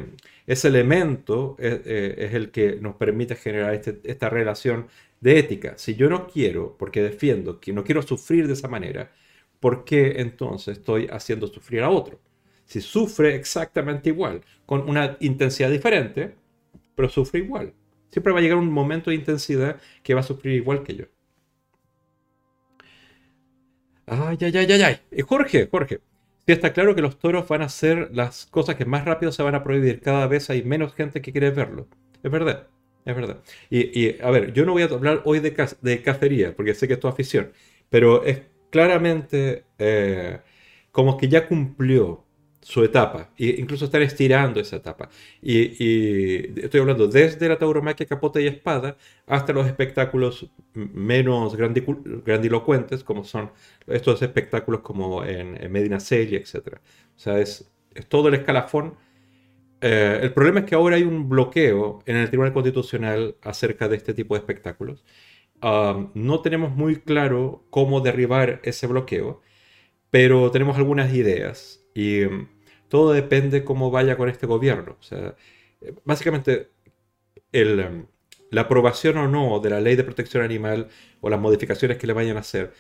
ese 0.48 0.68
elemento 0.70 1.56
es, 1.60 1.82
eh, 1.86 2.16
es, 2.18 2.34
el 2.34 2.52
que 2.52 2.78
nos 2.78 2.96
permite 2.96 3.36
generar 3.36 3.74
este, 3.74 4.00
esta 4.04 4.30
relación 4.30 4.88
de 5.20 5.40
ética. 5.40 5.78
Si 5.78 5.96
yo 5.96 6.10
no 6.10 6.28
quiero, 6.28 6.76
porque 6.78 7.02
defiendo 7.02 7.60
que 7.60 7.74
no 7.74 7.84
quiero 7.84 8.02
sufrir 8.02 8.48
de 8.48 8.54
esa 8.54 8.68
manera, 8.68 9.12
¿por 9.66 9.84
qué 9.84 10.22
entonces 10.22 10.78
estoy 10.78 11.08
haciendo 11.12 11.48
sufrir 11.48 11.82
a 11.82 11.90
otro? 11.90 12.20
Si 12.66 12.82
sufre 12.82 13.34
exactamente 13.34 14.10
igual, 14.10 14.42
con 14.68 14.88
una 14.88 15.18
intensidad 15.22 15.72
diferente, 15.72 16.36
pero 16.94 17.10
sufre 17.10 17.40
igual. 17.40 17.74
Siempre 18.12 18.32
va 18.32 18.38
a 18.38 18.42
llegar 18.44 18.60
un 18.60 18.72
momento 18.72 19.10
de 19.10 19.16
intensidad 19.16 19.82
que 20.04 20.14
va 20.14 20.20
a 20.20 20.24
sufrir 20.24 20.54
igual 20.54 20.84
que 20.84 20.96
yo. 20.96 21.06
Ay, 24.06 24.38
ay, 24.40 24.56
ay, 24.56 24.68
ay, 24.72 24.82
ay. 24.84 25.24
Jorge, 25.24 25.68
Jorge. 25.72 26.00
Sí 26.46 26.52
está 26.52 26.72
claro 26.72 26.94
que 26.94 27.02
los 27.02 27.18
toros 27.18 27.48
van 27.48 27.64
a 27.64 27.70
ser 27.70 28.12
las 28.14 28.46
cosas 28.46 28.76
que 28.76 28.86
más 28.86 29.04
rápido 29.04 29.32
se 29.32 29.42
van 29.42 29.56
a 29.56 29.64
prohibir. 29.64 30.00
Cada 30.00 30.28
vez 30.28 30.52
hay 30.52 30.62
menos 30.62 30.94
gente 30.94 31.24
que 31.24 31.32
quiere 31.32 31.50
verlo. 31.50 31.88
Es 32.22 32.30
verdad, 32.30 32.68
es 33.04 33.16
verdad. 33.16 33.40
Y, 33.72 34.00
y 34.00 34.22
a 34.22 34.30
ver, 34.30 34.54
yo 34.54 34.64
no 34.64 34.74
voy 34.74 34.84
a 34.84 34.86
hablar 34.86 35.24
hoy 35.26 35.40
de, 35.40 35.56
de 35.82 36.04
cacería, 36.04 36.56
porque 36.56 36.76
sé 36.76 36.88
que 36.88 36.94
es 36.94 37.00
tu 37.00 37.08
afición, 37.08 37.52
pero 37.90 38.24
es 38.24 38.44
claramente 38.76 39.64
eh, 39.80 40.42
como 40.92 41.16
que 41.18 41.30
ya 41.30 41.48
cumplió 41.48 42.26
su 42.60 42.84
etapa, 42.84 43.30
e 43.38 43.56
incluso 43.58 43.86
estar 43.86 44.02
estirando 44.02 44.60
esa 44.60 44.76
etapa. 44.76 45.08
Y, 45.42 45.82
y, 45.82 46.60
estoy 46.60 46.82
hablando 46.82 47.08
desde 47.08 47.48
la 47.48 47.58
tauromaquia 47.58 48.06
capote 48.06 48.42
y 48.42 48.48
espada 48.48 48.98
hasta 49.28 49.54
los 49.54 49.66
espectáculos 49.66 50.50
menos 50.74 51.56
grandilocuentes, 51.56 53.06
como 53.06 53.24
son 53.24 53.52
estos 53.88 54.22
espectáculos 54.22 54.82
como 54.82 55.24
en, 55.24 55.72
Medina 55.72 56.02
Celia, 56.02 56.40
etc. 56.40 56.80
O 57.16 57.20
sea, 57.20 57.40
es, 57.40 57.72
es 57.94 58.08
todo 58.08 58.28
el 58.28 58.34
escalafón. 58.34 58.96
Eh, 59.80 60.20
el 60.22 60.34
problema 60.34 60.60
es 60.62 60.66
que 60.66 60.76
ahora 60.76 60.98
hay 60.98 61.04
un 61.04 61.30
bloqueo 61.30 62.04
en 62.06 62.18
el 62.18 62.28
Tribunal 62.28 62.52
Constitucional 62.52 63.38
acerca 63.42 63.88
de 63.88 63.96
este 63.96 64.14
tipo 64.14 64.36
de 64.36 64.40
espectáculos. 64.40 65.06
No 65.62 66.42
tenemos 66.42 66.76
muy 66.76 66.98
claro 67.02 67.66
cómo 67.70 68.02
derribar 68.02 68.62
ese 68.64 68.88
bloqueo, 68.88 69.42
pero 70.12 70.52
tenemos 70.52 70.78
algunas 70.78 71.14
ideas. 71.14 71.86
Y 71.96 72.24
todo 72.90 73.14
depende 73.14 73.64
cómo 73.66 73.92
vaya 73.92 74.18
con 74.18 74.30
este 74.30 74.48
gobierno. 74.48 74.98
O 75.00 75.04
sea, 75.04 75.36
básicamente, 76.06 76.72
el, 77.52 77.80
em, 77.80 78.08
la 78.52 78.62
aprobación 78.62 79.18
o 79.18 79.28
no 79.28 79.60
de 79.60 79.70
la 79.72 79.82
ley 79.82 79.96
de 79.96 80.04
protección 80.04 80.44
animal 80.44 80.90
o 81.22 81.30
las 81.30 81.40
modificaciones 81.40 81.98
que 81.98 82.08
le 82.08 82.14
vayan 82.14 82.38
a 82.38 82.42
hacer 82.42 82.74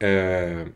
eh, 0.00 0.72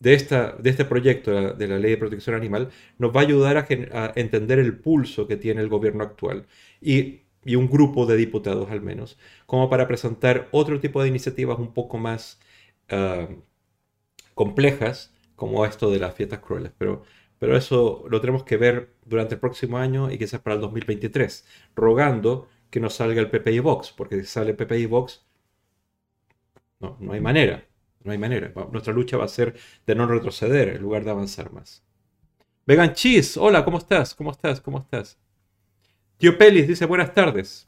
de, 0.00 0.14
esta, 0.14 0.52
de 0.58 0.70
este 0.70 0.84
proyecto 0.84 1.54
de 1.54 1.68
la 1.68 1.78
ley 1.78 1.92
de 1.92 1.96
protección 1.98 2.36
animal 2.36 2.70
nos 2.98 3.14
va 3.14 3.20
a 3.20 3.24
ayudar 3.24 3.56
a, 3.56 3.66
a 3.92 4.12
entender 4.16 4.58
el 4.58 4.78
pulso 4.78 5.26
que 5.28 5.36
tiene 5.36 5.60
el 5.62 5.68
gobierno 5.68 6.04
actual 6.04 6.46
y, 6.80 7.21
y, 7.44 7.56
un 7.56 7.68
grupo 7.68 8.06
de 8.06 8.16
diputados 8.16 8.70
al 8.70 8.80
menos, 8.82 9.18
como 9.46 9.68
para 9.70 9.88
presentar 9.88 10.48
otro 10.52 10.80
tipo 10.80 11.02
de 11.02 11.08
iniciativas 11.08 11.58
un 11.58 11.72
poco 11.74 11.98
más 11.98 12.40
ah, 12.90 13.28
complejas 14.34 15.14
como 15.36 15.64
esto 15.66 15.90
de 15.90 15.98
las 15.98 16.14
fiestas 16.14 16.40
crueles. 16.40 16.72
Pero, 16.78 17.02
pero 17.38 17.56
eso 17.56 18.04
lo 18.08 18.20
tenemos 18.20 18.44
que 18.44 18.56
ver 18.56 18.94
durante 19.04 19.34
el 19.34 19.40
próximo 19.40 19.78
año 19.78 20.10
y 20.10 20.18
quizás 20.18 20.40
para 20.40 20.54
el 20.56 20.60
2023, 20.60 21.46
rogando 21.74 22.48
que 22.70 22.80
no 22.80 22.90
salga 22.90 23.20
el 23.20 23.30
PPI 23.30 23.60
Box, 23.60 23.92
porque 23.92 24.16
si 24.20 24.26
sale 24.26 24.50
el 24.50 24.56
PPI 24.56 24.86
Box, 24.86 25.24
no, 26.80 26.96
no 27.00 27.12
hay 27.12 27.20
manera, 27.20 27.66
no 28.02 28.12
hay 28.12 28.18
manera. 28.18 28.52
Nuestra 28.72 28.92
lucha 28.92 29.16
va 29.16 29.24
a 29.24 29.28
ser 29.28 29.54
de 29.86 29.94
no 29.94 30.06
retroceder 30.06 30.68
en 30.70 30.82
lugar 30.82 31.04
de 31.04 31.10
avanzar 31.10 31.52
más. 31.52 31.84
Vegan 32.66 32.94
Cheese, 32.94 33.36
hola, 33.38 33.64
¿cómo 33.64 33.78
estás? 33.78 34.14
¿Cómo 34.14 34.30
estás? 34.30 34.60
¿Cómo 34.60 34.78
estás? 34.78 35.18
Tío 36.22 36.38
Pelis 36.38 36.68
dice 36.68 36.86
buenas 36.86 37.12
tardes. 37.14 37.66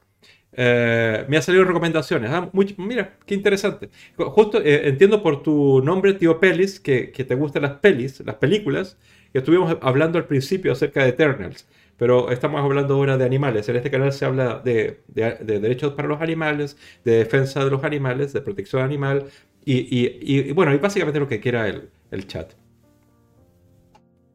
Eh, 0.53 1.25
me 1.27 1.37
ha 1.37 1.43
salido 1.43 1.65
recomendaciones. 1.65 2.31
Ah, 2.31 2.53
mira, 2.77 3.17
qué 3.27 3.35
interesante. 3.35 3.91
Justo 4.17 4.63
eh, 4.63 4.91
entiendo 4.91 5.25
por 5.25 5.43
tu 5.43 5.83
nombre, 5.83 6.15
tío 6.15 6.39
Pelis, 6.39 6.79
que, 6.79 7.09
te 7.09 7.35
gustan 7.35 7.63
las 7.63 7.73
pelis, 7.81 8.21
las 8.21 8.37
películas, 8.37 8.97
que 9.33 9.41
estuvimos 9.41 9.77
hablando 9.83 10.19
al 10.19 10.27
principio 10.27 10.71
acerca 10.71 11.03
de 11.03 11.09
Eternals, 11.09 11.67
pero 11.97 12.31
estamos 12.31 12.63
hablando 12.63 12.95
ahora 12.95 13.19
de 13.19 13.25
animales. 13.25 13.69
En 13.69 13.75
este 13.75 13.91
canal 13.91 14.13
se 14.13 14.25
habla 14.25 14.61
de, 14.65 15.01
derechos 15.09 15.95
para 15.95 16.07
los 16.07 16.21
animales, 16.23 16.77
de 17.05 17.17
defensa 17.17 17.65
de 17.65 17.73
los 17.73 17.83
animales, 17.83 18.33
de 18.33 18.41
protección 18.41 18.83
animal, 18.83 19.25
y, 19.65 20.53
bueno, 20.53 20.73
y 20.73 20.79
básicamente 20.79 21.19
lo 21.19 21.27
que 21.27 21.41
quiera 21.41 21.67
el, 21.67 22.27
chat. 22.29 22.53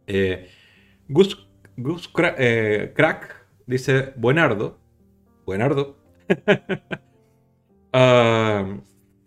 Eh, 0.07 0.49
Gus, 1.07 1.47
Gus 1.77 2.09
Crack 2.09 3.38
dice, 3.69 4.13
buenardo, 4.17 4.79
buenardo, 5.45 5.97
Ah, 7.91 8.77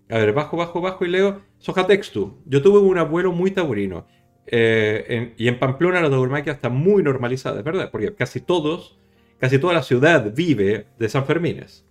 a 0.08 0.18
ver, 0.18 0.32
bajo, 0.32 0.56
bajo, 0.56 0.80
bajo 0.80 1.04
y 1.04 1.08
leo. 1.08 1.42
Soja 1.58 1.86
textu. 1.86 2.40
Yo 2.46 2.62
tuve 2.62 2.78
un 2.78 2.96
abuelo 2.96 3.32
muy 3.32 3.50
taurino. 3.50 4.06
Eh, 4.46 5.34
y 5.36 5.48
en 5.48 5.58
Pamplona 5.58 6.00
la 6.00 6.10
tauromaquia 6.10 6.52
está 6.52 6.68
muy 6.68 7.02
normalizada, 7.02 7.58
es 7.58 7.64
verdad, 7.64 7.90
porque 7.90 8.14
casi 8.14 8.40
todos, 8.40 8.98
casi 9.38 9.58
toda 9.58 9.72
la 9.72 9.82
ciudad 9.82 10.32
vive 10.34 10.86
de 10.98 11.08
San 11.08 11.26
Fermines. 11.26 11.84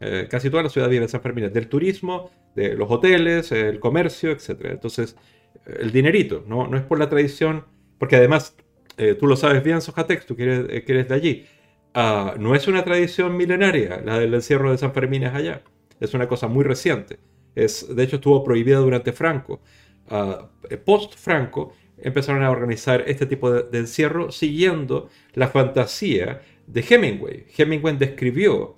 Eh, 0.00 0.26
casi 0.30 0.50
toda 0.50 0.62
la 0.62 0.68
ciudad 0.68 0.88
vive 0.88 1.02
de 1.02 1.08
San 1.08 1.22
Fermines, 1.22 1.52
del 1.52 1.68
turismo, 1.68 2.30
de 2.54 2.74
los 2.74 2.90
hoteles, 2.90 3.52
el 3.52 3.80
comercio, 3.80 4.30
etc. 4.30 4.50
Entonces, 4.64 5.16
el 5.66 5.92
dinerito, 5.92 6.44
no, 6.46 6.66
no 6.66 6.76
es 6.76 6.82
por 6.82 6.98
la 6.98 7.08
tradición, 7.08 7.64
porque 7.98 8.16
además, 8.16 8.56
eh, 8.96 9.14
tú 9.14 9.26
lo 9.26 9.36
sabes 9.36 9.62
bien, 9.62 9.80
Soja 9.80 10.06
Textu, 10.06 10.36
que 10.36 10.42
eres, 10.42 10.84
que 10.84 10.92
eres 10.92 11.08
de 11.08 11.14
allí. 11.14 11.46
Ah, 11.94 12.34
no 12.38 12.54
es 12.54 12.68
una 12.68 12.84
tradición 12.84 13.36
milenaria, 13.36 14.00
la 14.04 14.18
del 14.18 14.34
encierro 14.34 14.70
de 14.70 14.78
San 14.78 14.92
Fermín 14.92 15.24
es 15.24 15.34
allá. 15.34 15.62
Es 16.00 16.14
una 16.14 16.28
cosa 16.28 16.46
muy 16.48 16.64
reciente. 16.64 17.18
Es, 17.54 17.94
de 17.94 18.02
hecho, 18.02 18.16
estuvo 18.16 18.44
prohibida 18.44 18.78
durante 18.78 19.12
Franco. 19.12 19.60
Uh, 20.10 20.76
Post-Franco 20.84 21.72
empezaron 21.98 22.42
a 22.42 22.50
organizar 22.50 23.04
este 23.06 23.26
tipo 23.26 23.50
de, 23.50 23.78
encierro 23.78 24.30
siguiendo 24.30 25.08
la 25.34 25.48
fantasía 25.48 26.40
de 26.66 26.84
Hemingway. 26.88 27.46
Hemingway 27.56 27.96
describió 27.96 28.76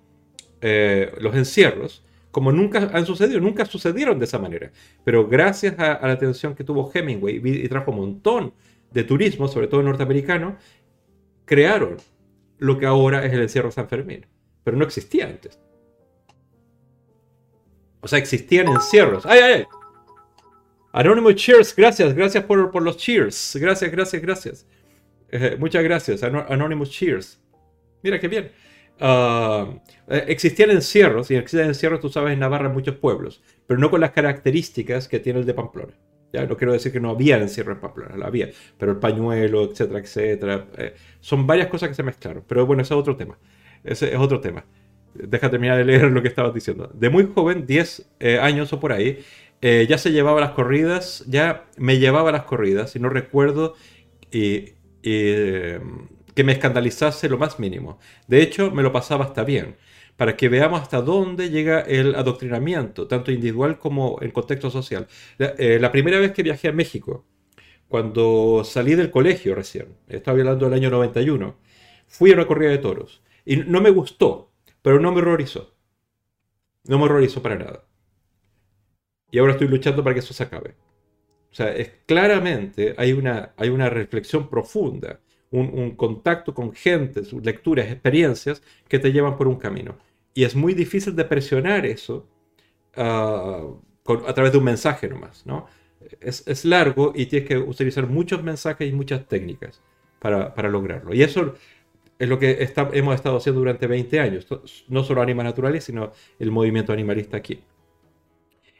eh, 0.61 1.13
los 1.21 1.35
encierros 1.35 2.05
como 2.31 2.53
nunca 2.53 2.91
han 2.93 3.07
sucedido, 3.07 3.41
nunca 3.41 3.65
sucedieron 3.65 4.19
de 4.19 4.25
esa 4.25 4.39
manera. 4.39 4.71
Pero 5.05 5.27
gracias 5.27 5.79
a, 5.79 6.07
la 6.07 6.13
atención 6.13 6.55
que 6.55 6.65
tuvo 6.65 6.91
Hemingway 6.93 7.41
y 7.43 7.69
trajo 7.69 7.91
un 7.91 7.97
montón 7.99 8.55
de 8.93 9.05
turismo, 9.05 9.49
sobre 9.49 9.67
todo 9.67 9.83
norteamericano, 9.83 10.57
crearon 11.45 11.97
lo 12.61 12.79
que 12.79 12.87
ahora 12.87 13.25
es 13.25 13.33
el 13.33 13.43
encierro 13.43 13.71
San 13.71 13.89
Fermín. 13.89 14.27
Pero 14.63 14.77
no 14.77 14.85
existía 14.85 15.27
antes. 15.27 15.59
O 18.01 18.09
sea, 18.09 18.19
existían 18.19 18.69
encierros. 18.69 19.27
¡Ay, 19.27 19.41
ay, 19.41 19.53
ay! 19.53 19.67
Anonymous 20.93 21.37
Cheers, 21.37 21.75
gracias, 21.75 22.15
gracias 22.15 22.45
por, 22.45 22.83
los 22.83 22.97
cheers. 22.97 23.57
Gracias, 23.61 23.91
gracias, 23.91 24.23
gracias. 24.23 24.67
Eh, 25.31 25.57
muchas 25.59 25.85
gracias, 25.85 26.23
Anonymous 26.23 26.91
Cheers. 26.91 27.41
Mira 28.03 28.19
qué 28.19 28.29
bien. 28.29 28.51
Eh, 28.99 29.81
existían 30.27 30.71
encierros, 30.71 31.31
y 31.31 31.37
existen 31.37 31.69
encierros, 31.69 32.01
tú 32.01 32.09
sabes, 32.09 32.33
en 32.33 32.41
Navarra 32.41 32.69
muchos 32.69 32.97
pueblos, 32.97 33.43
pero 33.67 33.79
no 33.79 33.91
con 33.91 34.01
las 34.01 34.11
características 34.11 35.07
que 35.07 35.21
tiene 35.21 35.39
el 35.39 35.47
de 35.47 35.55
Pamplona. 35.55 35.95
Ya 36.33 36.47
no 36.47 36.57
quiero 36.57 36.73
decir 36.73 36.93
que 36.93 37.01
no 37.01 37.11
había 37.11 37.39
encierro 37.39 37.73
en 37.73 37.81
Pamplona, 37.81 38.17
lo 38.17 38.27
había, 38.27 38.51
pero 38.79 38.93
el 38.93 38.99
pañuelo, 38.99 39.65
etcétera, 39.65 39.99
etcétera. 39.99 40.67
Eh, 40.79 40.95
son 41.21 41.47
varias 41.47 41.69
cosas 41.69 41.89
que 41.89 41.95
se 41.95 42.03
mezclaron, 42.03 42.45
pero 42.47 42.67
bueno, 42.67 42.83
ese 42.83 42.95
es 42.95 43.01
otro 43.01 43.17
tema. 43.17 43.39
Ese 43.83 44.13
es 44.13 44.19
otro 44.19 44.41
tema. 44.41 44.65
Deja 45.15 45.51
terminar 45.51 45.77
de 45.77 45.85
leer 45.85 46.05
lo 46.13 46.23
que 46.23 46.29
estabas 46.29 46.55
diciendo. 46.55 46.91
De 46.95 47.11
muy 47.11 47.29
joven, 47.35 47.67
10 47.67 48.11
eh, 48.21 48.39
años 48.39 48.73
o 48.73 48.81
por 48.81 48.93
ahí, 48.93 49.19
eh, 49.61 49.87
ya 49.89 49.99
se 49.99 50.13
llevaba 50.13 50.41
las 50.41 50.53
corridas, 50.53 51.25
ya 51.27 51.67
me 51.77 51.99
llevaba 51.99 52.33
las 52.33 52.45
corridas 52.45 52.95
y 52.97 53.01
no 53.01 53.09
recuerdo 53.09 53.75
que 54.31 54.77
me 55.03 56.53
escandalizase 56.53 57.29
lo 57.29 57.39
más 57.39 57.59
mínimo. 57.59 57.99
De 58.29 58.41
hecho, 58.43 58.71
me 58.71 58.83
lo 58.83 58.93
pasaba 58.93 59.25
hasta 59.25 59.45
bien 59.45 59.77
para 60.21 60.37
que 60.37 60.51
veamos 60.51 60.83
hasta 60.83 61.01
dónde 61.01 61.49
llega 61.49 61.81
el 61.81 62.15
adoctrinamiento, 62.15 63.09
tanto 63.09 63.33
individual 63.33 63.79
como 63.79 64.19
en 64.21 64.33
contexto 64.33 64.69
social. 64.69 65.09
La, 65.39 65.55
eh, 65.57 65.81
primera 65.91 66.19
vez 66.19 66.33
que 66.33 66.43
viajé 66.43 66.69
a 66.69 66.73
México, 66.73 67.25
cuando 67.89 68.63
salí 68.63 68.97
del 68.97 69.11
colegio 69.11 69.55
recién, 69.55 69.97
estaba 70.09 70.39
hablando 70.39 70.67
del 70.67 70.75
año 70.75 70.91
91, 70.91 71.57
fui 72.07 72.33
a 72.33 72.35
una 72.35 72.47
corrida 72.47 72.69
de 72.69 72.77
toros. 72.77 73.23
Y 73.47 73.57
no 73.57 73.81
me 73.81 73.89
gustó, 73.89 74.53
pero 74.83 75.01
no 75.01 75.11
me 75.11 75.21
horrorizó. 75.23 75.75
No 76.85 76.99
me 76.99 77.05
horrorizó 77.05 77.41
para 77.41 77.57
nada. 77.57 77.87
Y 79.31 79.39
ahora 79.39 79.53
estoy 79.53 79.69
luchando 79.69 80.05
para 80.05 80.13
que 80.13 80.21
eso 80.21 80.35
se 80.35 80.43
acabe. 80.43 80.75
O 81.51 81.55
sea, 81.55 81.75
es, 81.75 81.93
claramente 82.05 82.95
hay 82.99 83.15
una, 83.15 83.55
hay 83.57 83.71
una 83.71 83.89
reflexión 83.89 84.51
profunda, 84.51 85.19
un, 85.51 85.71
un 85.73 85.93
contacto 85.93 86.53
con 86.53 86.75
gente, 86.75 87.23
lecturas, 87.43 87.87
experiencias 87.87 88.63
que 88.87 88.99
te 88.99 89.13
llevan 89.13 89.39
por 89.39 89.49
un 89.49 89.57
camino. 89.57 90.10
Y 90.35 90.45
es 90.45 90.55
muy 90.55 90.75
difícil 90.75 91.17
de 91.17 91.25
presionar 91.25 91.87
eso 91.87 92.27
ah, 92.97 93.67
a 94.27 94.33
través 94.35 94.53
de 94.53 94.59
un 94.59 94.65
mensaje 94.65 95.09
nomás, 95.09 95.45
¿no? 95.47 95.67
Es, 96.21 96.65
largo 96.65 97.13
y 97.15 97.27
tienes 97.27 97.49
que 97.49 97.59
utilizar 97.59 98.07
muchos 98.07 98.43
mensajes 98.43 98.89
y 98.89 98.93
muchas 98.93 99.27
técnicas 99.29 99.83
para, 100.19 100.69
lograrlo. 100.69 101.15
Y 101.15 101.23
eso 101.23 101.55
es 102.19 102.29
lo 102.29 102.39
que 102.39 102.73
hemos 102.93 103.15
estado 103.15 103.37
haciendo 103.37 103.61
durante 103.61 103.87
20 103.87 104.21
años, 104.21 104.47
no 104.89 105.05
solo 105.05 105.23
Anima 105.23 105.43
Naturales, 105.43 105.85
sino 105.85 106.13
el 106.39 106.51
movimiento 106.51 106.93
animalista 106.93 107.37
aquí. 107.37 107.63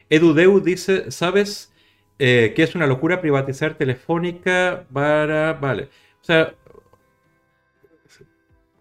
Edudeu 0.09 0.59
dice, 0.59 1.11
¿sabes 1.11 1.71
eh, 2.19 2.53
que 2.55 2.63
es 2.63 2.75
una 2.75 2.85
locura 2.85 3.21
privatizar 3.21 3.75
Telefónica 3.75 4.85
para... 4.91 5.53
Vale, 5.53 5.89
o 6.21 6.23
sea... 6.23 6.55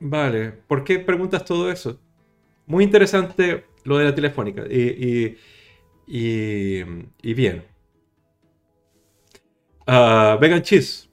Vale, 0.00 0.52
¿por 0.66 0.82
qué 0.82 0.98
preguntas 0.98 1.44
todo 1.44 1.70
eso? 1.70 1.98
Muy 2.70 2.84
interesante 2.84 3.64
lo 3.82 3.98
de 3.98 4.04
la 4.04 4.14
telefónica. 4.14 4.62
Y, 4.70 5.36
y, 6.06 7.34
bien. 7.34 7.64
Uh, 9.88 10.38
Vegan 10.38 10.62
Cheese 10.62 11.08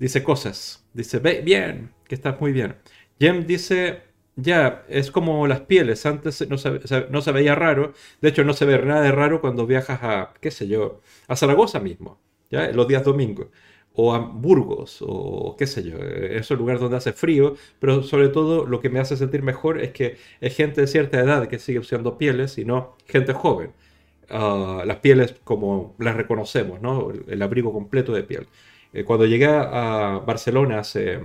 dice 0.00 0.24
cosas. 0.24 0.84
Dice, 0.92 1.20
bien, 1.20 1.94
que 2.08 2.16
está 2.16 2.36
muy 2.40 2.50
bien. 2.50 2.74
Jem 3.20 3.46
dice, 3.46 4.02
ya, 4.34 4.84
es 4.88 5.12
como 5.12 5.46
las 5.46 5.60
pieles. 5.60 6.04
Antes 6.06 6.48
no 6.48 6.58
se, 6.58 6.80
no 7.08 7.22
se 7.22 7.32
veía 7.32 7.54
raro. 7.54 7.92
De 8.20 8.30
hecho, 8.30 8.42
no 8.42 8.52
se 8.52 8.64
ve 8.64 8.84
nada 8.84 9.02
de 9.02 9.12
raro 9.12 9.40
cuando 9.40 9.64
viajas 9.64 10.00
a, 10.02 10.34
qué 10.40 10.50
sé 10.50 10.66
yo, 10.66 11.02
a 11.28 11.36
Zaragoza 11.36 11.78
mismo. 11.78 12.20
¿ya? 12.50 12.72
Los 12.72 12.88
días 12.88 13.04
domingos 13.04 13.46
o 13.94 14.14
a 14.14 14.18
Burgos, 14.18 14.98
o 15.02 15.56
qué 15.58 15.66
sé 15.66 15.82
yo, 15.82 15.98
es 15.98 16.50
un 16.50 16.58
lugar 16.58 16.78
donde 16.78 16.96
hace 16.96 17.12
frío, 17.12 17.56
pero 17.78 18.02
sobre 18.02 18.28
todo 18.28 18.66
lo 18.66 18.80
que 18.80 18.88
me 18.90 19.00
hace 19.00 19.16
sentir 19.16 19.42
mejor 19.42 19.80
es 19.80 19.92
que 19.92 20.16
es 20.40 20.56
gente 20.56 20.80
de 20.80 20.86
cierta 20.86 21.20
edad 21.20 21.48
que 21.48 21.58
sigue 21.58 21.78
usando 21.78 22.16
pieles 22.18 22.58
y 22.58 22.64
no 22.64 22.96
gente 23.06 23.32
joven. 23.34 23.72
Ah, 24.30 24.84
las 24.86 24.98
pieles 24.98 25.34
como 25.44 25.94
las 25.98 26.16
reconocemos, 26.16 26.80
¿no? 26.80 27.10
El, 27.28 27.42
abrigo 27.42 27.72
completo 27.72 28.12
de 28.12 28.22
piel. 28.24 28.46
Eh, 28.94 29.04
cuando 29.04 29.26
llegué 29.26 29.46
a 29.46 30.22
Barcelona 30.26 30.78
hace 30.80 31.20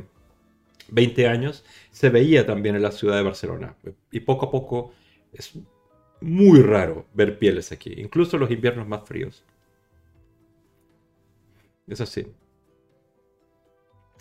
20 0.90 1.28
años, 1.28 1.64
se 1.92 2.10
veía 2.10 2.46
también 2.46 2.76
en 2.76 2.82
la 2.84 2.92
ciudad 2.92 3.16
de 3.18 3.24
Barcelona. 3.24 3.76
Y 4.12 4.22
poco 4.22 4.48
a 4.48 4.52
poco 4.52 4.94
es 5.34 5.54
muy 6.22 6.62
raro 6.62 7.06
ver 7.14 7.40
pieles 7.40 7.72
aquí, 7.72 7.94
incluso 7.98 8.38
los 8.38 8.52
inviernos 8.52 8.88
más 8.88 9.08
fríos. 9.08 9.44
Es 11.88 12.02
así. 12.02 12.28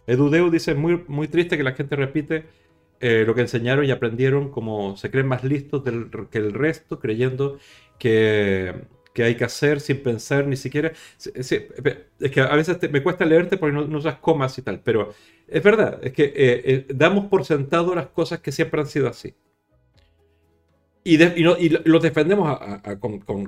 Edudeu 0.07 0.51
dice, 0.51 0.75
muy, 0.75 1.05
muy 1.09 1.29
triste 1.29 1.57
que 1.57 1.63
la 1.63 1.73
gente 1.73 1.97
repite 1.97 2.45
eh, 3.01 3.25
lo 3.27 3.35
que 3.35 3.43
enseñaron 3.43 3.85
y 3.85 3.91
aprendieron 3.91 4.51
como 4.51 4.97
se 4.97 5.11
creen 5.11 5.27
más 5.27 5.45
listos 5.45 5.83
que 6.31 6.39
el 6.39 6.53
resto, 6.55 6.99
creyendo 6.99 7.59
que, 7.99 8.75
hay 9.17 9.35
que 9.35 9.45
hacer 9.45 9.81
sin 9.81 10.03
pensar 10.03 10.47
ni 10.47 10.57
siquiera. 10.57 10.93
es 11.25 12.31
que 12.31 12.41
a 12.41 12.55
veces 12.57 12.79
me 12.91 13.03
cuesta 13.03 13.25
leerte 13.25 13.57
porque 13.57 13.75
no, 13.75 13.99
usas 13.99 14.17
comas 14.17 14.57
y 14.59 14.63
tal, 14.63 14.81
pero 14.81 15.13
es 15.49 15.63
verdad, 15.63 15.99
es 16.03 16.13
que 16.13 16.25
eh, 16.25 16.33
eh, 16.37 16.87
damos 16.95 17.27
por 17.27 17.45
sentado 17.45 17.95
las 17.95 18.09
cosas 18.09 18.41
que 18.41 18.53
siempre 18.53 18.81
han 18.81 18.87
sido 18.87 19.09
así. 19.09 19.35
y, 21.05 21.19
los 21.19 22.03
defendemos 22.03 22.59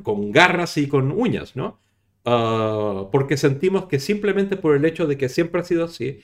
con, 0.03 0.33
garras 0.33 0.77
y 0.77 0.89
con 0.89 1.11
uñas, 1.13 1.57
¿no? 1.57 1.81
Ah, 2.25 3.09
porque 3.11 3.37
sentimos 3.37 3.87
que 3.87 3.99
simplemente 3.99 4.57
por 4.57 4.77
el 4.77 4.85
hecho 4.85 5.07
de 5.07 5.17
que 5.17 5.29
siempre 5.29 5.61
ha 5.61 5.65
sido 5.65 5.85
así, 5.85 6.21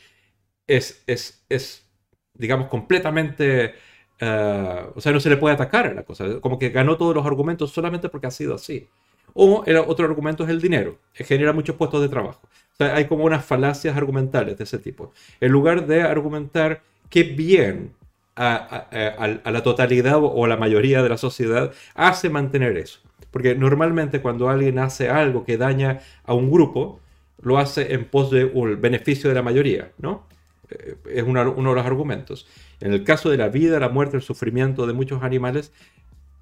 es, 0.66 1.02
es, 1.06 1.44
es 1.48 1.86
digamos, 2.34 2.68
completamente... 2.68 3.74
Ah, 4.20 4.86
o 4.94 5.00
sea, 5.00 5.12
no 5.12 5.20
se 5.20 5.28
le 5.28 5.36
puede 5.36 5.54
atacar 5.54 5.86
a 5.86 5.94
la 5.94 6.04
cosa. 6.04 6.40
Como 6.40 6.58
que 6.58 6.70
ganó 6.70 6.96
todos 6.96 7.14
los 7.14 7.26
argumentos 7.26 7.72
solamente 7.72 8.08
porque 8.08 8.26
ha 8.28 8.30
sido 8.30 8.54
así. 8.54 8.88
O 9.34 9.64
el 9.66 9.76
otro 9.76 10.06
argumento 10.06 10.44
es 10.44 10.50
el 10.50 10.60
dinero, 10.60 10.98
genera 11.12 11.52
muchos 11.52 11.74
puestos 11.74 12.00
de 12.00 12.08
trabajo. 12.08 12.40
O 12.44 12.76
sea, 12.76 12.94
hay 12.94 13.06
como 13.06 13.24
unas 13.24 13.44
falacias 13.44 13.96
argumentales 13.96 14.56
de 14.56 14.64
ese 14.64 14.78
tipo. 14.78 15.12
En 15.40 15.50
lugar 15.50 15.86
de 15.86 16.02
argumentar 16.02 16.82
qué 17.10 17.24
bien 17.24 17.92
a, 18.36 19.40
la 19.44 19.62
totalidad 19.62 20.18
o 20.20 20.44
a 20.44 20.48
la 20.48 20.56
mayoría 20.56 21.02
de 21.02 21.08
la 21.08 21.18
sociedad 21.18 21.72
hace 21.94 22.30
mantener 22.30 22.76
eso. 22.76 23.00
Porque 23.30 23.54
normalmente 23.54 24.20
cuando 24.20 24.48
alguien 24.48 24.78
hace 24.78 25.08
algo 25.08 25.44
que 25.44 25.56
daña 25.56 26.00
a 26.24 26.34
un 26.34 26.50
grupo, 26.50 27.00
lo 27.42 27.58
hace 27.58 27.94
en 27.94 28.04
pos 28.04 28.30
del 28.30 28.76
beneficio 28.76 29.28
de 29.28 29.34
la 29.34 29.42
mayoría, 29.42 29.90
¿no? 29.98 30.26
Eh, 30.70 30.96
es 31.10 31.22
uno 31.22 31.44
de 31.44 31.62
los 31.62 31.86
argumentos. 31.86 32.46
En 32.80 32.92
el 32.92 33.04
caso 33.04 33.30
de 33.30 33.36
la 33.36 33.48
vida, 33.48 33.78
la 33.80 33.88
muerte, 33.88 34.16
el 34.16 34.22
sufrimiento 34.22 34.86
de 34.86 34.92
muchos 34.92 35.22
animales, 35.22 35.72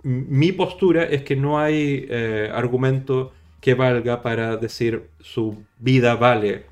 mi 0.03 0.53
postura 0.53 1.05
es 1.05 1.23
que 1.23 1.37
no 1.37 1.59
hay 1.59 2.07
eh, 2.09 2.51
argumento 2.53 3.33
que 3.61 3.75
valga 3.75 4.23
para 4.23 4.57
decir 4.57 5.09
su 5.21 5.65
vida 5.79 6.17
vale, 6.17 6.65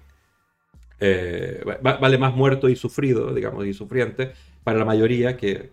eh, 0.99 1.63
vale 1.83 2.19
más 2.19 2.35
muerto 2.35 2.69
y 2.69 2.75
sufrido, 2.75 3.33
digamos, 3.33 3.65
y 3.67 3.73
sufriente, 3.73 4.33
para 4.65 4.81
la 4.81 4.85
mayoría 4.85 5.37
que, 5.37 5.71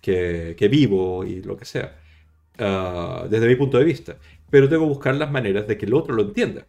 que, 0.00 0.68
vivo 0.70 1.24
y 1.24 1.42
lo 1.42 1.56
que 1.56 1.64
sea, 1.64 1.98
ah, 2.58 3.26
desde 3.28 3.48
mi 3.48 3.56
punto 3.56 3.78
de 3.78 3.84
vista. 3.84 4.16
Pero 4.50 4.68
tengo 4.68 4.84
que 4.84 4.88
buscar 4.88 5.14
las 5.16 5.30
maneras 5.32 5.66
de 5.66 5.76
que 5.76 5.86
el 5.86 5.94
otro 5.94 6.14
lo 6.14 6.22
entienda. 6.22 6.66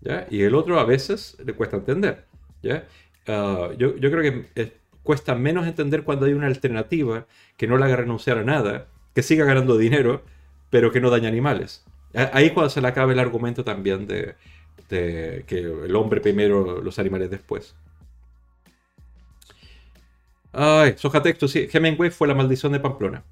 ¿ya? 0.00 0.26
Y 0.30 0.42
el 0.42 0.54
otro 0.54 0.78
a 0.80 0.84
veces 0.84 1.36
le 1.44 1.52
cuesta 1.54 1.76
entender. 1.76 2.24
¿ya? 2.62 2.84
Ah, 3.26 3.70
yo, 3.78 3.96
yo, 3.96 4.10
creo 4.10 4.22
que 4.22 4.72
cuesta 5.02 5.34
menos 5.34 5.66
entender 5.66 6.02
cuando 6.02 6.26
hay 6.26 6.32
una 6.32 6.46
alternativa 6.46 7.26
que 7.56 7.66
no 7.66 7.76
le 7.78 7.84
haga 7.84 7.96
renunciar 7.96 8.38
a 8.38 8.44
nada, 8.44 8.86
que 9.14 9.22
siga 9.22 9.44
ganando 9.44 9.76
dinero, 9.78 10.22
pero 10.70 10.92
que 10.92 11.00
no 11.00 11.10
daña 11.10 11.28
animales. 11.28 11.84
Ahí 12.32 12.50
cuando 12.50 12.70
se 12.70 12.80
le 12.80 12.88
acaba 12.88 13.12
el 13.12 13.18
argumento 13.18 13.64
también 13.64 14.06
de, 14.06 14.34
de 14.88 15.44
que 15.46 15.58
el 15.58 15.96
hombre 15.96 16.20
primero, 16.20 16.80
los 16.80 16.98
animales 16.98 17.30
después. 17.30 17.74
Ay, 20.52 20.94
Soja 20.96 21.22
Texto, 21.22 21.48
sí. 21.48 21.68
Hemingway 21.70 22.10
fue 22.10 22.28
la 22.28 22.34
maldición 22.34 22.72
de 22.72 22.80
Pamplona. 22.80 23.24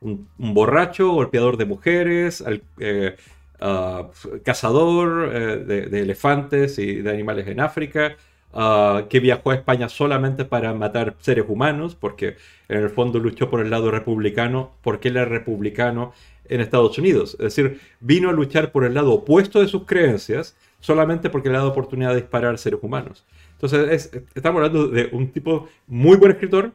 Un, 0.00 0.28
borracho, 0.36 1.12
golpeador 1.12 1.56
de 1.56 1.64
mujeres, 1.66 2.42
eh, 2.80 3.16
ah, 3.60 4.08
cazador 4.44 5.30
eh, 5.32 5.56
de, 5.88 6.00
elefantes 6.00 6.78
y 6.78 6.96
de 6.96 7.10
animales 7.10 7.46
en 7.46 7.60
África, 7.60 8.16
ah, 8.52 9.04
que 9.08 9.20
viajó 9.20 9.50
a 9.50 9.54
España 9.54 9.88
solamente 9.88 10.44
para 10.44 10.74
matar 10.74 11.16
seres 11.20 11.44
humanos, 11.48 11.94
porque 11.94 12.36
en 12.68 12.78
el 12.82 12.90
fondo 12.90 13.18
luchó 13.18 13.50
por 13.50 13.60
el 13.60 13.70
lado 13.70 13.90
republicano, 13.90 14.72
porque 14.82 15.08
él 15.08 15.16
era 15.16 15.26
republicano 15.26 16.12
en 16.48 16.60
Estados 16.60 16.98
Unidos. 16.98 17.34
Es 17.34 17.54
decir, 17.56 17.80
vino 18.00 18.28
a 18.28 18.32
luchar 18.32 18.72
por 18.72 18.84
el 18.84 18.94
lado 18.94 19.12
opuesto 19.12 19.60
de 19.60 19.68
sus 19.68 19.84
creencias 19.86 20.56
solamente 20.80 21.30
porque 21.30 21.48
le 21.48 21.54
ha 21.56 21.58
dado 21.58 21.70
oportunidad 21.70 22.10
de 22.10 22.16
disparar 22.16 22.58
seres 22.58 22.80
humanos. 22.82 23.24
Entonces, 23.52 24.10
estamos 24.34 24.58
hablando 24.58 24.88
de 24.88 25.08
un 25.12 25.30
tipo 25.30 25.68
muy 25.86 26.16
buen 26.16 26.32
escritor, 26.32 26.72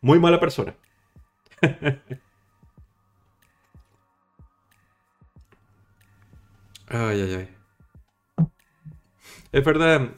muy 0.00 0.18
mala 0.18 0.38
persona. 0.40 0.74
ay, 6.88 7.20
ay, 7.20 7.34
ay. 7.34 7.48
Es 9.52 9.64
verdad, 9.64 10.10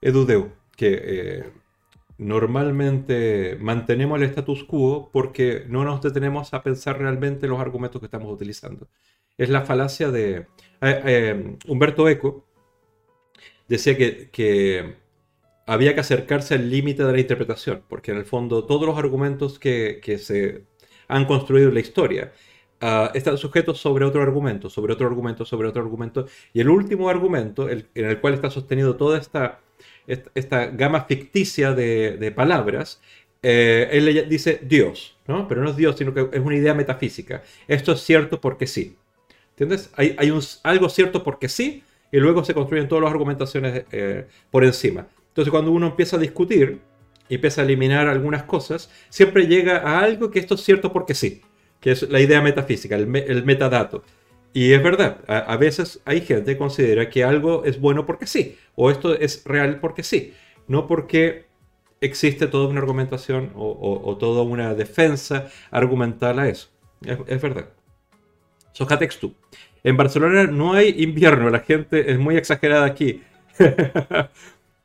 Edudeu, 0.00 0.52
que 0.76 1.00
eh, 1.02 1.52
normalmente 2.18 3.56
mantenemos 3.60 4.20
el 4.20 4.26
status 4.28 4.64
quo 4.64 5.10
porque 5.12 5.64
no 5.68 5.84
nos 5.84 6.02
detenemos 6.02 6.54
a 6.54 6.62
pensar 6.62 6.98
realmente 6.98 7.48
los 7.48 7.60
argumentos 7.60 8.00
que 8.00 8.06
estamos 8.06 8.32
utilizando. 8.32 8.88
Es 9.36 9.48
la 9.50 9.62
falacia 9.62 10.10
de... 10.10 10.46
Eh, 10.80 11.02
eh, 11.04 11.56
Humberto 11.66 12.08
Eco 12.08 12.44
decía 13.68 13.96
que 13.96 14.96
había 15.68 15.94
que 15.94 16.00
acercarse 16.00 16.54
al 16.54 16.70
límite 16.70 17.04
de 17.04 17.12
la 17.12 17.20
interpretación, 17.20 17.82
porque 17.88 18.10
en 18.10 18.16
el 18.16 18.24
fondo 18.24 18.64
todos 18.64 18.86
los 18.86 18.96
argumentos 18.96 19.58
que, 19.58 20.00
se 20.18 20.64
han 21.08 21.26
construido 21.26 21.68
en 21.68 21.74
la 21.74 21.80
historia 21.80 22.32
ah, 22.80 23.10
están 23.14 23.36
sujetos 23.36 23.78
sobre 23.78 24.06
otro 24.06 24.22
argumento, 24.22 24.70
sobre 24.70 24.94
otro 24.94 25.06
argumento, 25.06 25.44
sobre 25.44 25.68
otro 25.68 25.82
argumento, 25.82 26.26
y 26.54 26.60
el 26.60 26.70
último 26.70 27.10
argumento, 27.10 27.68
en 27.68 27.86
el 27.94 28.18
cual 28.20 28.32
está 28.32 28.48
sostenido 28.48 28.96
toda 28.96 29.18
esta, 29.18 29.60
esta, 30.34 30.66
gama 30.66 31.04
ficticia 31.04 31.72
de, 31.72 32.32
palabras, 32.34 33.00
eh, 33.42 33.88
él 33.92 34.28
dice 34.28 34.60
Dios, 34.62 35.16
¿no? 35.26 35.46
Pero 35.46 35.62
no 35.62 35.70
es 35.70 35.76
Dios, 35.76 35.96
sino 35.96 36.12
que 36.12 36.28
es 36.32 36.40
una 36.40 36.56
idea 36.56 36.74
metafísica. 36.74 37.42
Esto 37.68 37.92
es 37.92 38.00
cierto 38.00 38.40
porque 38.40 38.66
sí. 38.66 38.96
¿Entiendes? 39.50 39.90
Hay, 39.96 40.14
hay 40.18 40.30
un, 40.30 40.42
algo 40.62 40.88
cierto 40.88 41.22
porque 41.22 41.48
sí, 41.48 41.82
y 42.10 42.18
luego 42.18 42.44
se 42.44 42.54
construyen 42.54 42.88
todas 42.88 43.04
las 43.04 43.12
argumentaciones 43.12 43.84
eh, 43.92 44.26
por 44.50 44.64
encima. 44.64 45.06
Entonces 45.28 45.50
cuando 45.50 45.70
uno 45.70 45.88
empieza 45.88 46.16
a 46.16 46.20
discutir 46.20 46.80
y 47.28 47.34
empieza 47.36 47.60
a 47.60 47.64
eliminar 47.64 48.08
algunas 48.08 48.44
cosas, 48.44 48.90
siempre 49.08 49.46
llega 49.46 49.78
a 49.78 50.00
algo 50.00 50.30
que 50.30 50.38
esto 50.38 50.54
es 50.54 50.62
cierto 50.62 50.92
porque 50.92 51.14
sí, 51.14 51.42
que 51.80 51.92
es 51.92 52.08
la 52.08 52.20
idea 52.20 52.40
metafísica, 52.40 52.96
el, 52.96 53.06
metadato. 53.44 54.02
Y 54.52 54.72
es 54.72 54.82
verdad, 54.82 55.18
a, 55.28 55.56
veces 55.56 56.00
hay 56.04 56.22
gente 56.22 56.52
que 56.52 56.58
considera 56.58 57.10
que 57.10 57.22
algo 57.22 57.64
es 57.64 57.78
bueno 57.80 58.06
porque 58.06 58.26
sí, 58.26 58.56
o 58.74 58.90
esto 58.90 59.14
es 59.14 59.44
real 59.44 59.78
porque 59.78 60.02
sí, 60.02 60.34
no 60.66 60.86
porque 60.86 61.44
existe 62.00 62.46
toda 62.46 62.68
una 62.68 62.80
argumentación 62.80 63.52
o, 63.54 64.16
toda 64.18 64.42
una 64.42 64.74
defensa 64.74 65.48
argumental 65.70 66.38
a 66.38 66.48
eso. 66.48 66.70
Es, 67.26 67.40
verdad. 67.40 67.68
Soja 68.72 68.98
textu. 68.98 69.34
En 69.84 69.96
Barcelona 69.96 70.44
no 70.44 70.72
hay 70.72 70.94
invierno, 70.98 71.50
la 71.50 71.60
gente 71.60 72.10
es 72.10 72.18
muy 72.18 72.36
exagerada 72.36 72.86
aquí. 72.86 73.22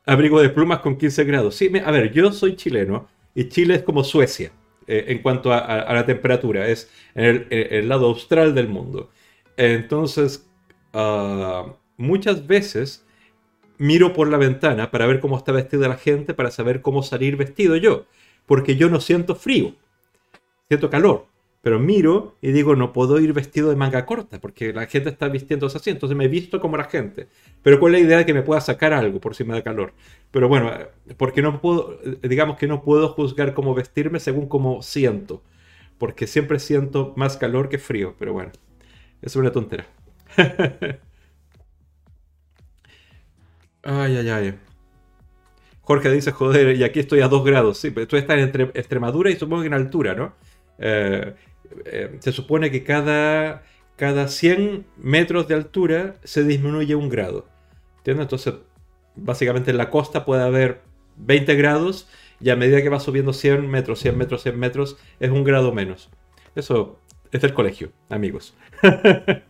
abrigo 0.06 0.40
de 0.40 0.50
plumas 0.50 0.80
con 0.80 0.96
15 0.96 1.24
grados. 1.24 1.54
Sí, 1.56 1.70
a 1.84 1.90
ver, 1.90 2.12
yo 2.12 2.32
soy 2.32 2.56
chileno 2.56 3.08
y 3.34 3.48
Chile 3.48 3.76
es 3.76 3.82
como 3.82 4.04
Suecia 4.04 4.52
eh, 4.86 5.06
en 5.08 5.18
cuanto 5.18 5.52
a, 5.52 5.92
la 5.92 6.06
temperatura, 6.06 6.68
es 6.68 6.90
el, 7.14 7.88
lado 7.88 8.06
austral 8.06 8.54
del 8.54 8.68
mundo. 8.68 9.10
Entonces, 9.56 10.48
ah, 10.92 11.74
muchas 11.96 12.46
veces 12.46 13.04
miro 13.78 14.12
por 14.12 14.28
la 14.28 14.38
ventana 14.38 14.90
para 14.90 15.06
ver 15.06 15.20
cómo 15.20 15.36
está 15.36 15.52
vestida 15.52 15.88
la 15.88 15.96
gente, 15.96 16.34
para 16.34 16.50
saber 16.50 16.80
cómo 16.82 17.02
salir 17.02 17.36
vestido 17.36 17.76
yo, 17.76 18.06
porque 18.46 18.76
yo 18.76 18.88
no 18.88 19.00
siento 19.00 19.34
frío, 19.34 19.74
siento 20.68 20.90
calor. 20.90 21.26
Pero 21.62 21.78
miro 21.80 22.36
y 22.42 22.52
digo, 22.52 22.76
no 22.76 22.92
puedo 22.92 23.18
ir 23.20 23.32
vestido 23.32 23.70
de 23.70 23.76
manga 23.76 24.04
corta, 24.04 24.38
porque 24.38 24.74
la 24.74 24.86
gente 24.86 25.08
está 25.08 25.28
vistiendo 25.28 25.66
así, 25.66 25.88
entonces 25.88 26.14
me 26.14 26.28
visto 26.28 26.60
como 26.60 26.76
la 26.76 26.84
gente. 26.84 27.28
Pero 27.62 27.80
con 27.80 27.90
la 27.90 27.98
idea 27.98 28.18
de 28.18 28.26
que 28.26 28.34
me 28.34 28.42
pueda 28.42 28.60
sacar 28.60 28.92
algo 28.92 29.18
por 29.18 29.34
si 29.34 29.44
me 29.44 29.54
da 29.54 29.62
calor. 29.62 29.94
Pero 30.30 30.46
bueno, 30.46 30.70
porque 31.16 31.40
no 31.40 31.62
puedo, 31.62 31.98
digamos 32.22 32.58
que 32.58 32.66
no 32.66 32.82
puedo 32.82 33.08
juzgar 33.08 33.54
cómo 33.54 33.74
vestirme 33.74 34.20
según 34.20 34.46
cómo 34.46 34.82
siento. 34.82 35.42
Porque 35.96 36.26
siempre 36.26 36.58
siento 36.58 37.14
más 37.16 37.38
calor 37.38 37.70
que 37.70 37.78
frío, 37.78 38.14
pero 38.18 38.34
bueno, 38.34 38.52
es 39.24 39.36
una 39.36 39.50
tontera. 39.50 39.86
ay, 43.82 44.16
ay, 44.16 44.28
ay. 44.28 44.54
Jorge 45.80 46.10
dice, 46.10 46.30
joder, 46.32 46.76
y 46.76 46.84
aquí 46.84 47.00
estoy 47.00 47.20
a 47.20 47.28
2 47.28 47.44
grados. 47.44 47.78
Sí, 47.78 47.90
pero 47.90 48.06
tú 48.06 48.16
estás 48.16 48.38
entre 48.38 48.64
Extremadura 48.74 49.30
y 49.30 49.36
supongo 49.36 49.62
que 49.62 49.68
en 49.68 49.74
altura, 49.74 50.14
¿no? 50.14 50.34
Eh, 50.78 51.34
eh, 51.86 52.16
se 52.20 52.32
supone 52.32 52.70
que 52.70 52.84
cada, 52.84 53.62
cada 53.96 54.28
100 54.28 54.84
metros 54.98 55.48
de 55.48 55.54
altura 55.54 56.16
se 56.22 56.44
disminuye 56.44 56.94
un 56.94 57.08
grado. 57.08 57.46
¿Entiendes? 57.98 58.24
Entonces, 58.24 58.54
básicamente 59.16 59.70
en 59.70 59.78
la 59.78 59.88
costa 59.88 60.26
puede 60.26 60.42
haber 60.42 60.82
20 61.16 61.54
grados 61.54 62.08
y 62.40 62.50
a 62.50 62.56
medida 62.56 62.82
que 62.82 62.90
va 62.90 63.00
subiendo 63.00 63.32
100 63.32 63.70
metros, 63.70 64.00
100 64.00 64.18
metros, 64.18 64.42
100 64.42 64.58
metros, 64.58 64.98
es 65.18 65.30
un 65.30 65.44
grado 65.44 65.72
menos. 65.72 66.10
Eso 66.54 67.00
es 67.34 67.42
del 67.42 67.52
colegio, 67.52 67.90
amigos. 68.08 68.54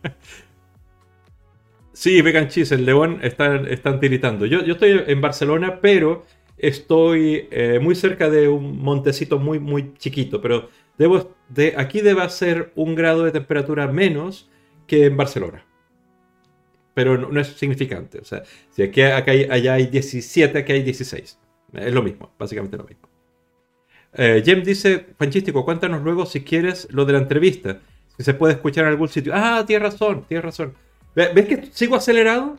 sí, 1.93 2.19
Vegan 2.23 2.47
Cheese, 2.47 2.73
el 2.73 2.83
León 2.83 3.19
están, 3.21 3.67
están 3.67 3.99
tiritando. 3.99 4.47
Yo, 4.47 4.63
yo 4.63 4.73
estoy 4.73 5.03
en 5.05 5.21
Barcelona, 5.21 5.79
pero 5.81 6.25
estoy 6.57 7.47
eh, 7.51 7.79
muy 7.79 7.93
cerca 7.93 8.31
de 8.31 8.47
un 8.47 8.79
montecito 8.79 9.37
muy, 9.37 9.59
muy 9.59 9.93
chiquito, 9.99 10.41
pero 10.41 10.69
debo, 10.97 11.35
de, 11.47 11.75
aquí 11.77 12.01
debe 12.01 12.27
ser 12.29 12.71
un 12.73 12.95
grado 12.95 13.23
de 13.23 13.31
temperatura 13.31 13.87
menos 13.87 14.49
que 14.87 15.05
en 15.05 15.15
Barcelona. 15.15 15.63
Pero 16.95 17.19
no, 17.19 17.39
es 17.39 17.49
significante. 17.49 18.17
O 18.17 18.23
sea, 18.25 18.41
si 18.71 18.81
aquí, 18.81 19.03
acá 19.03 19.31
hay, 19.31 19.43
allá 19.43 19.73
hay 19.73 19.85
17, 19.85 20.57
aquí 20.57 20.71
hay 20.71 20.81
16. 20.81 21.37
Es 21.73 21.93
lo 21.93 22.01
mismo, 22.01 22.33
básicamente 22.39 22.77
lo 22.77 22.85
mismo. 22.85 23.04
Eh, 24.17 24.41
Jem 24.45 24.63
dice, 24.63 24.99
Panchístico, 24.99 25.65
cuéntanos 25.65 26.01
luego 26.01 26.25
si 26.25 26.41
quieres 26.41 26.87
lo 26.91 27.05
de 27.05 27.13
la 27.13 27.19
entrevista. 27.19 27.79
Si 28.17 28.23
se 28.23 28.33
puede 28.33 28.53
escuchar 28.53 28.85
en 28.85 28.91
algún 28.91 29.09
sitio. 29.09 29.33
Ah, 29.35 29.63
tienes 29.67 29.91
razón, 29.91 30.25
tienes 30.27 30.45
razón. 30.45 30.73
¿Ves 31.15 31.45
que 31.45 31.69
sigo 31.71 31.95
acelerado? 31.95 32.57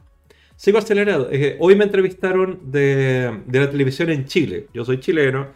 Sigo 0.56 0.78
acelerado. 0.78 1.28
hoy 1.58 1.76
me 1.76 1.84
entrevistaron 1.84 2.60
de, 2.70 3.42
la 3.50 3.70
televisión 3.70 4.10
en 4.10 4.24
Chile. 4.26 4.68
Yo 4.72 4.84
soy 4.84 5.00
chileno, 5.00 5.48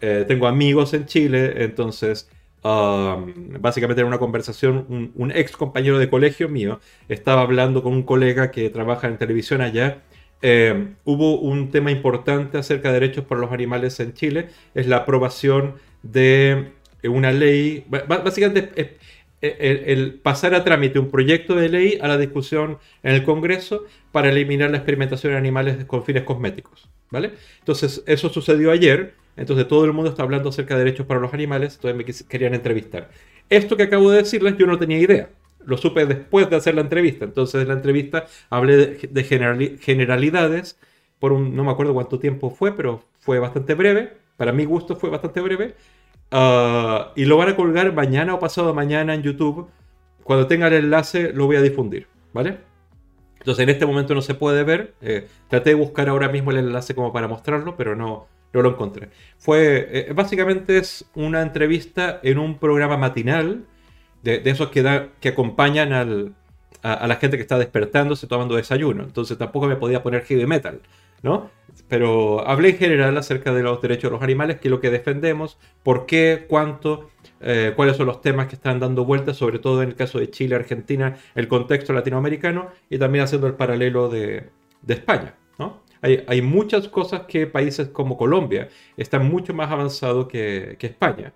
eh, 0.00 0.24
tengo 0.26 0.46
amigos 0.46 0.94
en 0.94 1.06
Chile, 1.06 1.64
entonces 1.64 2.28
um, 2.62 3.32
básicamente 3.60 4.02
en 4.02 4.06
una 4.06 4.18
conversación, 4.18 5.12
un, 5.16 5.32
ex 5.32 5.56
compañero 5.56 5.98
de 5.98 6.08
colegio 6.08 6.48
mío 6.48 6.80
estaba 7.08 7.42
hablando 7.42 7.82
con 7.82 7.92
un 7.92 8.04
colega 8.04 8.50
que 8.52 8.70
trabaja 8.70 9.08
en 9.08 9.18
televisión 9.18 9.60
allá. 9.60 10.02
Eh, 10.46 10.88
hubo 11.04 11.40
un 11.40 11.70
tema 11.70 11.90
importante 11.90 12.58
acerca 12.58 12.88
de 12.88 13.00
derechos 13.00 13.24
para 13.24 13.40
los 13.40 13.50
animales 13.50 13.98
en 14.00 14.12
Chile, 14.12 14.48
es 14.74 14.86
la 14.86 14.98
aprobación 14.98 15.76
de 16.02 16.72
una 17.02 17.32
ley, 17.32 17.86
básicamente 17.88 18.98
el, 19.40 20.20
pasar 20.22 20.54
a 20.54 20.62
trámite 20.62 20.98
un 20.98 21.10
proyecto 21.10 21.54
de 21.54 21.70
ley 21.70 21.98
a 21.98 22.08
la 22.08 22.18
discusión 22.18 22.76
en 23.02 23.14
el 23.14 23.22
Congreso 23.22 23.84
para 24.12 24.28
eliminar 24.28 24.70
la 24.70 24.76
experimentación 24.76 25.32
en 25.32 25.38
animales 25.38 25.82
con 25.86 26.04
fines 26.04 26.24
cosméticos. 26.24 26.90
¿Vale? 27.10 27.32
Entonces, 27.60 28.02
eso 28.06 28.28
sucedió 28.28 28.70
ayer. 28.70 29.14
Entonces, 29.36 29.66
todo 29.66 29.84
el 29.84 29.92
mundo 29.92 30.10
está 30.10 30.24
hablando 30.24 30.48
acerca 30.50 30.76
de 30.76 30.84
derechos 30.84 31.06
para 31.06 31.20
los 31.20 31.32
animales. 31.32 31.76
Entonces, 31.76 31.96
me 31.96 32.28
querían 32.28 32.54
entrevistar. 32.54 33.10
Esto 33.48 33.76
que 33.76 33.84
acabo 33.84 34.10
de 34.10 34.18
decirles, 34.18 34.56
yo 34.58 34.66
no 34.66 34.78
tenía 34.78 34.98
idea. 34.98 35.28
Lo 35.66 35.76
supe 35.76 36.06
después 36.06 36.50
de 36.50 36.56
hacer 36.56 36.74
la 36.74 36.80
entrevista. 36.82 37.24
Entonces, 37.24 37.62
en 37.62 37.68
la 37.68 37.74
entrevista 37.74 38.26
hablé 38.50 38.76
de, 38.76 39.78
generalidades. 39.80 40.78
Por 41.18 41.32
un, 41.32 41.56
no 41.56 41.64
me 41.64 41.70
acuerdo 41.70 41.94
cuánto 41.94 42.18
tiempo 42.18 42.50
fue, 42.50 42.76
pero 42.76 43.04
fue 43.20 43.38
bastante 43.38 43.74
breve. 43.74 44.12
Para 44.36 44.52
mi 44.52 44.64
gusto 44.64 44.96
fue 44.96 45.10
bastante 45.10 45.40
breve. 45.40 45.74
Ah, 46.30 47.12
y 47.16 47.24
lo 47.24 47.36
van 47.36 47.50
a 47.50 47.56
colgar 47.56 47.92
mañana 47.92 48.34
o 48.34 48.40
pasado 48.40 48.74
mañana 48.74 49.14
en 49.14 49.22
YouTube. 49.22 49.68
Cuando 50.22 50.46
tenga 50.46 50.68
el 50.68 50.74
enlace 50.74 51.32
lo 51.32 51.46
voy 51.46 51.56
a 51.56 51.62
difundir, 51.62 52.08
¿vale? 52.32 52.58
Entonces 53.38 53.62
en 53.62 53.68
este 53.68 53.84
momento 53.84 54.14
no 54.14 54.22
se 54.22 54.34
puede 54.34 54.64
ver. 54.64 54.94
Eh, 55.02 55.28
traté 55.48 55.70
de 55.70 55.76
buscar 55.76 56.08
ahora 56.08 56.28
mismo 56.28 56.50
el 56.50 56.58
enlace 56.58 56.94
como 56.94 57.12
para 57.12 57.28
mostrarlo, 57.28 57.76
pero 57.76 57.94
no, 57.94 58.26
no 58.54 58.62
lo 58.62 58.70
encontré. 58.70 59.10
Fue, 59.38 59.88
eh, 59.92 60.12
básicamente 60.14 60.78
es 60.78 61.04
una 61.14 61.42
entrevista 61.42 62.20
en 62.22 62.38
un 62.38 62.58
programa 62.58 62.96
matinal 62.96 63.66
de, 64.24 64.42
esos 64.44 64.70
que, 64.70 64.82
da, 64.82 65.08
que 65.20 65.30
acompañan 65.30 65.92
al, 65.92 66.34
a, 66.82 67.06
la 67.06 67.16
gente 67.16 67.36
que 67.36 67.42
está 67.42 67.58
despertándose 67.58 68.26
tomando 68.26 68.56
desayuno. 68.56 69.04
Entonces 69.04 69.38
tampoco 69.38 69.66
me 69.66 69.76
podía 69.76 70.02
poner 70.02 70.24
heavy 70.24 70.46
metal. 70.46 70.80
¿no? 71.22 71.50
Pero 71.88 72.46
hablé 72.46 72.70
en 72.70 72.76
general 72.76 73.16
acerca 73.16 73.54
de 73.54 73.62
los 73.62 73.80
derechos 73.80 74.10
de 74.10 74.16
los 74.16 74.22
animales, 74.22 74.60
que 74.60 74.68
es 74.68 74.70
lo 74.70 74.80
que 74.80 74.90
defendemos, 74.90 75.58
por 75.82 76.04
qué, 76.04 76.44
cuánto, 76.46 77.08
eh, 77.40 77.72
cuáles 77.74 77.96
son 77.96 78.06
los 78.06 78.20
temas 78.20 78.46
que 78.46 78.56
están 78.56 78.78
dando 78.78 79.06
vueltas, 79.06 79.38
sobre 79.38 79.58
todo 79.58 79.82
en 79.82 79.88
el 79.88 79.94
caso 79.94 80.18
de 80.18 80.30
Chile, 80.30 80.54
Argentina, 80.54 81.16
el 81.34 81.48
contexto 81.48 81.94
latinoamericano 81.94 82.68
y 82.90 82.98
también 82.98 83.24
haciendo 83.24 83.46
el 83.46 83.54
paralelo 83.54 84.10
de, 84.10 84.50
España, 84.86 85.34
¿no? 85.58 85.82
Hay, 86.02 86.42
muchas 86.42 86.88
cosas 86.88 87.22
que 87.22 87.46
países 87.46 87.88
como 87.88 88.18
Colombia 88.18 88.68
están 88.98 89.26
mucho 89.26 89.54
más 89.54 89.70
avanzados 89.70 90.28
que, 90.28 90.76
España. 90.78 91.32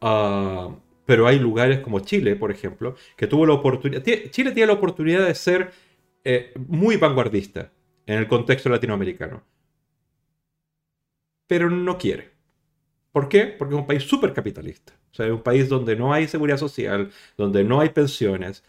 Ah, 0.00 0.70
pero 1.08 1.26
hay 1.26 1.38
lugares 1.38 1.78
como 1.80 2.00
Chile, 2.00 2.36
por 2.36 2.50
ejemplo, 2.50 2.94
que 3.16 3.26
tuvo 3.26 3.46
la 3.46 3.54
oportunidad. 3.54 4.02
Chile 4.28 4.52
tiene 4.52 4.66
la 4.66 4.74
oportunidad 4.74 5.26
de 5.26 5.34
ser 5.34 5.70
eh, 6.22 6.52
muy 6.68 6.98
vanguardista 6.98 7.72
en 8.04 8.18
el 8.18 8.28
contexto 8.28 8.68
latinoamericano. 8.68 9.42
Pero 11.46 11.70
no 11.70 11.96
quiere. 11.96 12.28
¿Por 13.10 13.30
qué? 13.30 13.46
Porque 13.46 13.74
es 13.74 13.80
un 13.80 13.86
país 13.86 14.02
súper 14.02 14.34
capitalista. 14.34 14.92
O 15.10 15.14
sea, 15.14 15.24
es 15.24 15.32
un 15.32 15.42
país 15.42 15.70
donde 15.70 15.96
no 15.96 16.12
hay 16.12 16.28
seguridad 16.28 16.58
social, 16.58 17.10
donde 17.38 17.64
no 17.64 17.80
hay 17.80 17.88
pensiones 17.88 18.62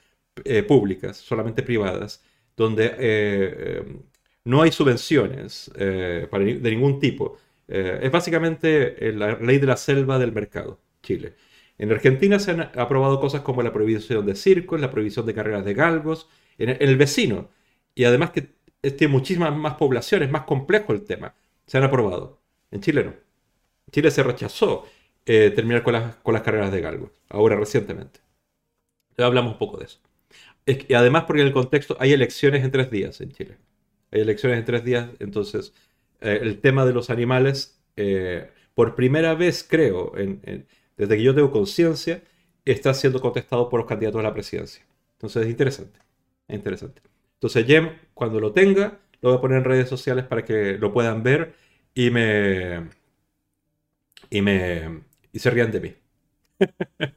eh, 0.46 0.64
públicas, 0.64 1.18
solamente 1.18 1.62
privadas, 1.62 2.24
donde 2.56 2.96
eh, 3.00 3.98
no 4.46 4.62
hay 4.62 4.72
subvenciones 4.72 5.70
de 5.76 6.72
ningún 6.72 7.02
tipo. 7.02 7.38
es 7.68 8.10
básicamente 8.10 9.12
la 9.12 9.38
ley 9.40 9.58
de 9.58 9.68
la 9.68 9.76
selva 9.76 10.18
del 10.18 10.32
mercado, 10.32 10.80
Chile. 11.04 11.36
En 11.80 11.92
Argentina 11.92 12.38
se 12.40 12.52
han 12.52 12.62
aprobado 12.76 13.20
cosas 13.22 13.42
como 13.42 13.64
la 13.64 13.72
prohibición 13.74 14.26
de 14.26 14.36
circos, 14.36 14.82
la 14.82 14.92
prohibición 14.92 15.26
de 15.26 15.34
carreras 15.34 15.64
de 15.66 15.74
galgos, 15.74 16.30
en 16.58 16.78
el 16.80 16.98
vecino. 16.98 17.50
Y 17.96 18.04
además 18.04 18.32
que 18.32 18.50
tiene 18.82 19.14
muchísimas 19.14 19.56
más 19.56 19.76
poblaciones, 19.76 20.30
más 20.30 20.44
complejo 20.44 20.92
el 20.94 21.04
tema. 21.04 21.34
Se 21.66 21.78
han 21.78 21.86
aprobado. 21.86 22.42
En 22.70 22.82
Chile 22.82 23.04
no. 23.06 23.12
En 23.12 23.92
Chile 23.92 24.12
se 24.12 24.24
rechazó 24.24 24.86
eh, 25.26 25.52
terminar 25.56 25.82
con 25.84 25.94
las, 25.94 26.16
con 26.18 26.34
las 26.34 26.44
carreras 26.44 26.72
de 26.72 26.82
galgo, 26.82 27.14
ahora 27.30 27.56
recientemente. 27.56 28.20
Ya 29.18 29.26
hablamos 29.26 29.54
un 29.54 29.60
poco 29.60 29.78
de 29.78 29.86
eso. 29.86 30.00
y 30.66 30.94
además 30.94 31.24
porque 31.26 31.42
en 31.42 31.48
el 31.48 31.54
contexto 31.54 31.96
hay 32.00 32.12
elecciones 32.12 32.64
en 32.64 32.72
tres 32.72 32.92
días 32.92 33.22
en 33.22 33.32
Chile. 33.32 33.58
Hay 34.12 34.22
elecciones 34.22 34.60
en 34.60 34.66
tres 34.66 34.84
días, 34.84 35.10
entonces 35.20 35.74
eh, 36.20 36.40
el 36.42 36.60
tema 36.60 36.86
de 36.86 36.94
los 36.94 37.10
animales, 37.10 37.82
eh, 37.96 38.50
por 38.74 38.96
primera 38.96 39.34
vez 39.36 39.66
creo, 39.68 40.14
desde 41.00 41.16
que 41.16 41.24
yo 41.24 41.34
tengo 41.34 41.50
conciencia, 41.50 42.22
está 42.66 42.94
siendo 42.94 43.22
contestado 43.22 43.70
por 43.70 43.80
los 43.80 43.88
candidatos 43.88 44.20
a 44.20 44.24
la 44.24 44.34
presidencia. 44.34 44.86
Entonces 45.14 45.44
es 45.44 45.50
interesante, 45.50 46.00
es 46.48 46.56
interesante. 46.56 47.02
Entonces, 47.36 47.66
Jem, 47.66 47.98
cuando 48.14 48.42
lo 48.42 48.52
tenga, 48.52 49.00
lo 49.22 49.30
voy 49.30 49.38
a 49.38 49.42
poner 49.42 49.60
en 49.60 49.64
redes 49.64 49.88
sociales 49.88 50.26
para 50.26 50.44
que 50.44 50.78
lo 50.78 50.92
puedan 50.92 51.24
ver 51.24 51.56
y 51.94 52.10
me. 52.10 52.90
y 54.30 54.42
me. 54.42 55.04
y 55.32 55.40
se 55.40 55.50
rían 55.50 55.72
de 55.72 55.80
mí. 55.80 55.96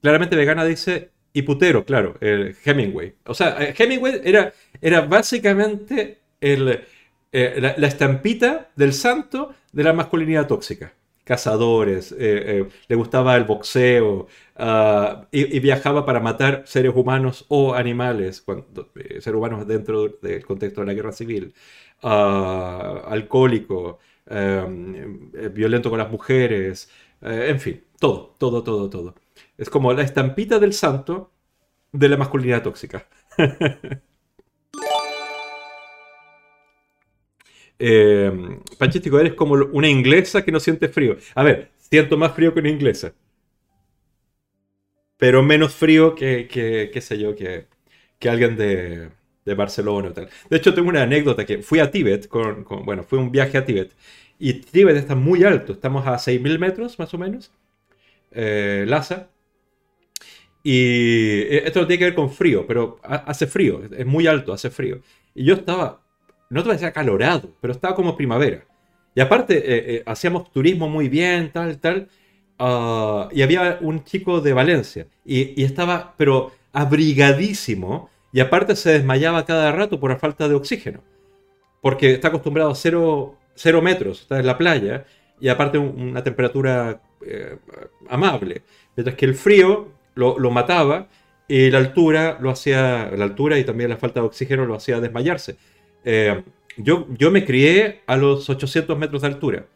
Claramente 0.00 0.36
vegana 0.36 0.64
dice 0.64 1.10
y 1.32 1.42
putero, 1.42 1.84
claro, 1.84 2.16
el 2.20 2.56
Hemingway. 2.64 3.14
O 3.24 3.34
sea, 3.34 3.56
eh, 3.60 3.74
Hemingway 3.76 4.20
era, 4.24 4.52
era 4.80 5.00
básicamente 5.02 6.18
eh, 6.40 6.80
la, 7.32 7.86
estampita 7.86 8.70
del 8.76 8.92
santo 8.92 9.54
de 9.72 9.84
la 9.84 9.92
masculinidad 9.92 10.46
tóxica 10.46 10.92
cazadores, 11.30 12.14
eh, 12.18 12.66
le 12.88 12.96
gustaba 12.96 13.36
el 13.36 13.44
boxeo, 13.44 14.26
Ah, 14.62 15.26
y, 15.32 15.58
viajaba 15.60 16.04
para 16.04 16.20
matar 16.20 16.64
seres 16.66 16.92
humanos 16.94 17.46
o 17.48 17.74
animales, 17.74 18.42
cuando, 18.42 18.90
eh, 18.94 19.20
seres 19.22 19.38
humanos 19.38 19.66
dentro 19.66 20.08
del 20.20 20.44
contexto 20.44 20.82
de 20.82 20.86
la 20.88 20.92
guerra 20.92 21.12
civil, 21.12 21.54
uh, 22.02 22.06
alcohólico, 23.06 23.98
em, 24.26 25.30
eh, 25.34 25.48
violento 25.48 25.88
con 25.88 25.98
las 25.98 26.10
mujeres, 26.10 26.90
eh, 27.22 27.46
en 27.48 27.58
fin, 27.60 27.84
todo, 27.98 28.36
todo, 28.38 28.62
todo, 28.62 28.90
todo. 28.90 29.14
Es 29.56 29.70
como 29.70 29.92
la 29.94 30.02
estampita 30.02 30.58
del 30.58 30.74
santo 30.74 31.32
de 31.92 32.08
la 32.10 32.16
masculinidad 32.18 32.62
tóxica. 32.62 33.06
eh, 37.80 38.32
eres 39.20 39.34
como 39.34 39.54
una 39.54 39.88
inglesa 39.88 40.44
que 40.44 40.52
no 40.52 40.60
siente 40.60 40.88
frío. 40.88 41.16
A 41.34 41.42
ver, 41.42 41.70
siento 41.78 42.16
más 42.16 42.34
frío 42.34 42.54
que 42.54 42.60
una 42.60 42.68
inglesa 42.68 43.12
pero 45.20 45.42
menos 45.42 45.74
frío 45.74 46.14
que, 46.14 46.48
qué 46.50 47.00
sé 47.02 47.18
yo, 47.18 47.36
que, 47.36 47.66
que 48.18 48.30
alguien 48.30 48.56
de, 48.56 49.10
de, 49.44 49.54
Barcelona 49.54 50.08
o 50.08 50.12
tal. 50.12 50.30
De 50.48 50.56
hecho, 50.56 50.74
tengo 50.74 50.88
una 50.88 51.02
anécdota 51.02 51.44
que 51.44 51.62
fui 51.62 51.78
a 51.78 51.90
Tíbet, 51.90 52.26
con, 52.26 52.64
bueno, 52.86 53.04
fue 53.04 53.18
un 53.18 53.30
viaje 53.30 53.58
a 53.58 53.64
Tíbet, 53.66 53.92
y 54.38 54.54
Tíbet 54.54 54.96
está 54.96 55.14
muy 55.14 55.44
alto, 55.44 55.74
estamos 55.74 56.06
a 56.06 56.14
6.000 56.18 56.58
metros 56.58 56.98
más 56.98 57.12
o 57.12 57.18
menos, 57.18 57.52
eh, 58.32 58.86
y 60.62 61.40
eh, 61.42 61.62
esto 61.66 61.80
no 61.80 61.86
tiene 61.86 61.98
que 61.98 62.04
ver 62.06 62.14
con 62.14 62.30
frío, 62.30 62.66
pero 62.66 62.98
hace 63.02 63.46
frío, 63.46 63.82
es 63.90 64.06
muy 64.06 64.26
alto, 64.26 64.52
hace 64.54 64.70
frío. 64.70 65.00
Y 65.34 65.44
yo 65.44 65.54
estaba, 65.54 66.02
no 66.50 66.62
te 66.62 66.68
voy 66.68 66.76
a 66.76 66.78
decir 66.78 67.50
pero 67.60 67.72
estaba 67.72 67.94
como 67.94 68.16
primavera. 68.16 68.64
Y 69.14 69.20
aparte, 69.20 69.58
eh, 69.58 69.96
eh, 69.96 70.02
hacíamos 70.06 70.52
turismo 70.52 70.88
muy 70.88 71.08
bien, 71.08 71.50
tal, 71.52 71.78
tal. 71.78 72.08
Ah, 72.58 73.28
y 73.32 73.40
había 73.40 73.78
un 73.80 74.04
chico 74.04 74.42
de 74.42 74.52
Valencia 74.52 75.06
y, 75.24 75.62
estaba, 75.62 76.14
pero 76.18 76.52
abrigadísimo 76.72 78.10
y 78.32 78.40
aparte 78.40 78.76
se 78.76 78.90
desmayaba 78.90 79.46
cada 79.46 79.72
rato 79.72 79.98
por 79.98 80.10
la 80.10 80.18
falta 80.18 80.46
de 80.46 80.54
oxígeno, 80.54 81.02
porque 81.80 82.12
está 82.12 82.28
acostumbrado 82.28 82.70
a 82.70 82.74
cero, 82.74 83.38
metros, 83.82 84.20
está 84.22 84.38
en 84.40 84.46
la 84.46 84.58
playa 84.58 85.06
y 85.40 85.48
aparte 85.48 85.78
una 85.78 86.22
temperatura 86.22 87.00
eh, 87.26 87.56
amable, 88.10 88.62
mientras 88.94 89.16
que 89.16 89.24
el 89.24 89.34
frío 89.36 89.88
lo, 90.14 90.50
mataba 90.50 91.08
y 91.48 91.70
la 91.70 91.78
altura 91.78 92.38
lo 92.42 92.50
hacía, 92.50 93.10
la 93.16 93.24
altura 93.24 93.58
y 93.58 93.64
también 93.64 93.88
la 93.88 93.96
falta 93.96 94.20
de 94.20 94.26
oxígeno 94.26 94.66
lo 94.66 94.74
hacía 94.74 95.00
desmayarse. 95.00 95.56
Eh, 96.04 96.42
yo, 96.76 97.06
yo 97.10 97.30
me 97.30 97.44
crié 97.44 98.02
a 98.06 98.16
los 98.16 98.48
800 98.48 98.98
metros 98.98 99.22
de 99.22 99.28
altura. 99.28 99.66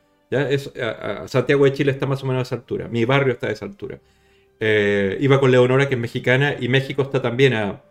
Santiago 1.27 1.65
de 1.65 1.73
Chile 1.73 1.93
está 1.93 2.07
más 2.07 2.23
o 2.23 2.27
menos 2.27 2.41
a 2.41 2.43
esa 2.43 2.55
altura. 2.57 2.89
Mi 2.89 3.05
barrio 3.05 3.35
está 3.35 3.49
a 3.49 3.51
esa 3.51 3.65
altura. 3.65 4.01
Eh, 4.61 5.17
iba 5.21 5.41
con 5.41 5.51
Leonora, 5.51 5.89
que 5.89 5.95
es 5.95 6.01
mexicana, 6.01 6.57
y 6.59 6.69
México 6.69 7.03
está 7.03 7.21
también 7.23 7.55
a 7.55 7.83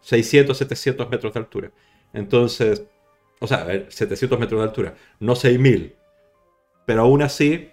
600, 0.00 0.56
700 0.56 1.10
metros 1.10 1.34
de 1.34 1.40
altura. 1.40 1.70
Entonces, 2.12 2.84
o 3.40 3.46
sea, 3.46 3.66
700 3.88 4.38
metros 4.38 4.60
de 4.60 4.64
altura, 4.66 4.94
no 5.20 5.34
6000. 5.36 5.94
Pero 6.86 7.02
aún 7.02 7.22
así, 7.22 7.72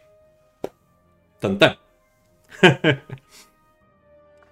Tan 1.39 1.57
tan. 1.57 1.77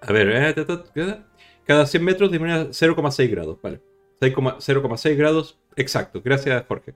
a 0.00 0.12
ver, 0.12 0.54
eh, 0.96 1.20
cada 1.66 1.86
100 1.86 2.04
metros 2.04 2.30
disminuye 2.30 2.70
0,6 2.70 3.30
grados. 3.30 3.58
Vale. 3.62 3.80
0,6 4.20 5.16
grados 5.16 5.58
exacto. 5.76 6.20
Gracias, 6.24 6.64
Jorge. 6.66 6.94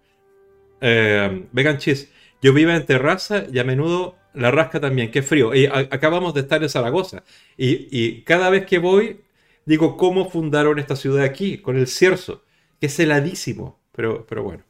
Eh, 0.80 1.46
vegan 1.52 1.78
cheese. 1.78 2.10
Yo 2.40 2.52
vivo 2.52 2.72
en 2.72 2.84
terraza 2.84 3.44
y 3.50 3.58
a 3.58 3.64
menudo 3.64 4.16
la 4.34 4.50
rasca 4.50 4.80
también. 4.80 5.10
Qué 5.10 5.22
frío. 5.22 5.54
Y 5.54 5.66
acabamos 5.66 6.34
de 6.34 6.40
estar 6.40 6.62
en 6.62 6.68
Zaragoza. 6.68 7.22
Y, 7.56 8.22
cada 8.22 8.50
vez 8.50 8.66
que 8.66 8.78
voy, 8.78 9.20
digo, 9.64 9.96
¿cómo 9.96 10.28
fundaron 10.28 10.78
esta 10.78 10.96
ciudad 10.96 11.24
aquí? 11.24 11.58
Con 11.58 11.76
el 11.76 11.86
cierzo. 11.86 12.44
Que 12.80 12.86
es 12.86 12.98
heladísimo. 12.98 13.80
Pero, 13.92 14.26
pero 14.26 14.42
bueno. 14.42 14.64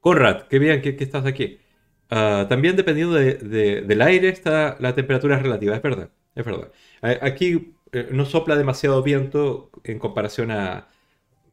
Conrad, 0.00 0.48
qué 0.48 0.58
bien 0.58 0.82
que, 0.82 0.96
estás 0.98 1.26
aquí. 1.26 1.58
Ah, 2.10 2.46
también 2.48 2.76
dependiendo 2.76 3.14
del 3.14 4.02
aire 4.02 4.28
está 4.28 4.76
la 4.80 4.94
temperatura 4.94 5.38
relativa, 5.38 5.76
es 5.76 5.80
verdad, 5.80 6.10
es 6.34 6.44
verdad. 6.44 6.72
Aquí 7.22 7.74
eh, 7.92 8.08
no 8.10 8.24
sopla 8.24 8.56
demasiado 8.56 9.02
viento 9.02 9.70
en 9.84 9.98
comparación 9.98 10.50
a 10.50 10.88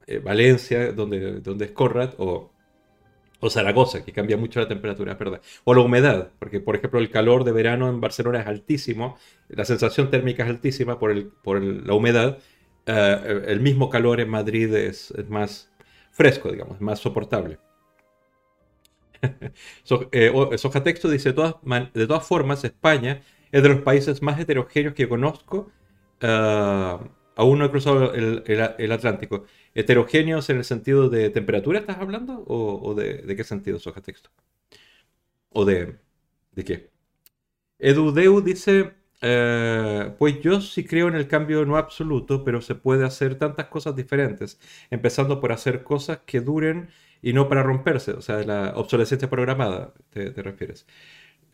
eh, 0.07 0.19
Valencia, 0.19 0.91
donde, 0.91 1.39
donde 1.41 1.65
es 1.65 1.71
o, 2.17 2.51
o 3.39 3.49
Zaragoza, 3.49 4.03
que 4.03 4.11
cambia 4.11 4.37
mucho 4.37 4.59
la 4.59 4.67
temperatura, 4.67 5.13
verdad. 5.19 5.41
O 5.63 5.73
la 5.73 5.81
humedad, 5.81 6.31
porque 6.39 6.59
por 6.59 6.75
ejemplo 6.75 6.99
el 6.99 7.09
calor 7.09 7.43
de 7.43 7.51
verano 7.51 7.89
en 7.89 8.01
Barcelona 8.01 8.41
es 8.41 8.47
altísimo, 8.47 9.17
la 9.49 9.65
sensación 9.65 10.09
térmica 10.09 10.43
es 10.43 10.49
altísima 10.49 10.99
por, 10.99 11.11
el, 11.11 11.27
por 11.27 11.61
la 11.61 11.93
humedad. 11.93 12.39
Eh, 12.85 13.43
el 13.47 13.59
mismo 13.59 13.89
calor 13.89 14.19
en 14.19 14.29
Madrid 14.29 14.73
es, 14.73 15.13
más 15.29 15.71
fresco, 16.11 16.51
digamos, 16.51 16.81
más 16.81 16.99
soportable. 16.99 17.59
so, 19.83 20.09
eh, 20.11 20.31
Texto 20.83 21.09
dice, 21.09 21.29
de 21.29 21.33
todas, 21.33 21.55
de 21.93 22.07
todas 22.07 22.25
formas, 22.25 22.63
España 22.63 23.21
es 23.51 23.63
de 23.63 23.69
los 23.69 23.81
países 23.81 24.21
más 24.21 24.39
heterogéneos 24.39 24.93
que 24.93 25.07
conozco. 25.07 25.71
Uh, 26.21 27.07
aún 27.35 27.59
no 27.59 27.65
he 27.65 27.71
cruzado 27.71 28.13
el, 28.13 28.91
Atlántico. 28.91 29.45
¿Heterogéneos 29.73 30.49
en 30.49 30.57
el 30.57 30.63
sentido 30.65 31.09
de 31.09 31.29
temperatura 31.29 31.79
estás 31.79 31.97
hablando? 31.99 32.43
¿O, 32.47 32.93
de, 32.95 33.35
qué 33.35 33.43
sentido, 33.43 33.79
Soja 33.79 34.01
Texto? 34.01 34.29
¿O 35.51 35.65
de, 35.65 35.97
de 36.51 36.63
qué? 36.63 36.89
Edudeu 37.79 38.41
dice, 38.41 38.93
eh, 39.21 40.13
pues 40.17 40.39
yo 40.41 40.61
sí 40.61 40.85
creo 40.85 41.07
en 41.07 41.15
el 41.15 41.27
cambio 41.27 41.65
no 41.65 41.77
absoluto, 41.77 42.43
pero 42.43 42.61
se 42.61 42.75
puede 42.75 43.05
hacer 43.05 43.35
tantas 43.35 43.67
cosas 43.67 43.95
diferentes, 43.95 44.59
empezando 44.89 45.39
por 45.41 45.51
hacer 45.51 45.83
cosas 45.83 46.19
que 46.25 46.41
duren 46.41 46.89
y 47.21 47.33
no 47.33 47.49
para 47.49 47.63
romperse, 47.63 48.11
o 48.13 48.21
sea, 48.21 48.43
la 48.43 48.73
obsolescencia 48.75 49.29
programada, 49.29 49.93
te, 50.11 50.31
refieres. 50.41 50.85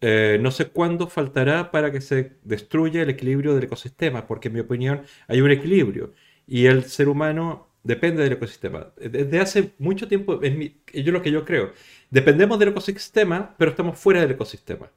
Eh, 0.07 0.37
no 0.39 0.51
sé 0.51 0.67
cuándo 0.67 1.07
faltará 1.07 1.71
para 1.71 1.91
que 1.91 1.99
se 1.99 2.33
destruya 2.43 3.01
el 3.01 3.09
equilibrio 3.09 3.55
del 3.55 3.63
ecosistema, 3.63 4.27
porque 4.27 4.49
en 4.49 4.53
mi 4.53 4.59
opinión 4.59 5.01
hay 5.27 5.41
un 5.41 5.49
equilibrio 5.49 6.13
y 6.45 6.67
el 6.67 6.83
ser 6.83 7.09
humano 7.09 7.69
depende 7.81 8.21
del 8.21 8.33
ecosistema. 8.33 8.93
Desde 8.97 9.39
hace 9.39 9.71
mucho 9.79 10.07
tiempo, 10.07 10.39
es 10.43 10.53
yo 10.93 11.11
lo 11.11 11.23
que 11.23 11.31
yo 11.31 11.43
creo, 11.43 11.71
dependemos 12.11 12.59
del 12.59 12.69
ecosistema, 12.69 13.55
pero 13.57 13.71
estamos 13.71 13.97
fuera 13.97 14.21
del 14.21 14.29
ecosistema. 14.29 14.91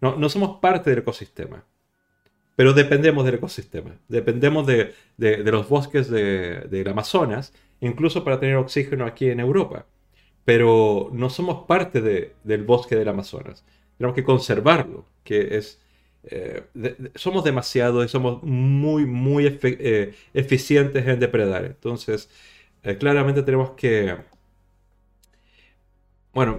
No, 0.00 0.28
somos 0.30 0.58
parte 0.58 0.88
del 0.88 1.00
ecosistema, 1.00 1.62
pero 2.56 2.72
dependemos 2.72 3.26
del 3.26 3.34
ecosistema. 3.34 3.90
Dependemos 4.08 4.66
de, 4.66 4.94
de, 5.18 5.52
los 5.52 5.68
bosques 5.68 6.08
del 6.10 6.88
Amazonas, 6.88 7.52
incluso 7.80 8.24
para 8.24 8.40
tener 8.40 8.56
oxígeno 8.56 9.04
aquí 9.04 9.28
en 9.28 9.40
Europa 9.40 9.84
pero 10.46 11.10
no 11.12 11.28
somos 11.28 11.66
parte 11.66 12.00
del 12.00 12.62
bosque 12.62 12.94
del 12.94 13.08
Amazonas. 13.08 13.64
Tenemos 13.98 14.14
que 14.14 14.24
conservarlo, 14.24 15.06
que 15.24 15.56
es... 15.58 15.80
Eh, 16.24 16.64
somos 17.14 17.44
demasiado 17.44 18.02
y 18.04 18.08
somos 18.08 18.42
muy, 18.42 19.06
muy 19.06 19.46
eh, 19.62 20.14
eficientes 20.34 21.06
en 21.06 21.20
depredar. 21.20 21.64
Entonces, 21.64 22.28
eh, 22.82 22.96
claramente 22.98 23.42
tenemos 23.42 23.70
que... 23.72 24.16
Bueno, 26.32 26.58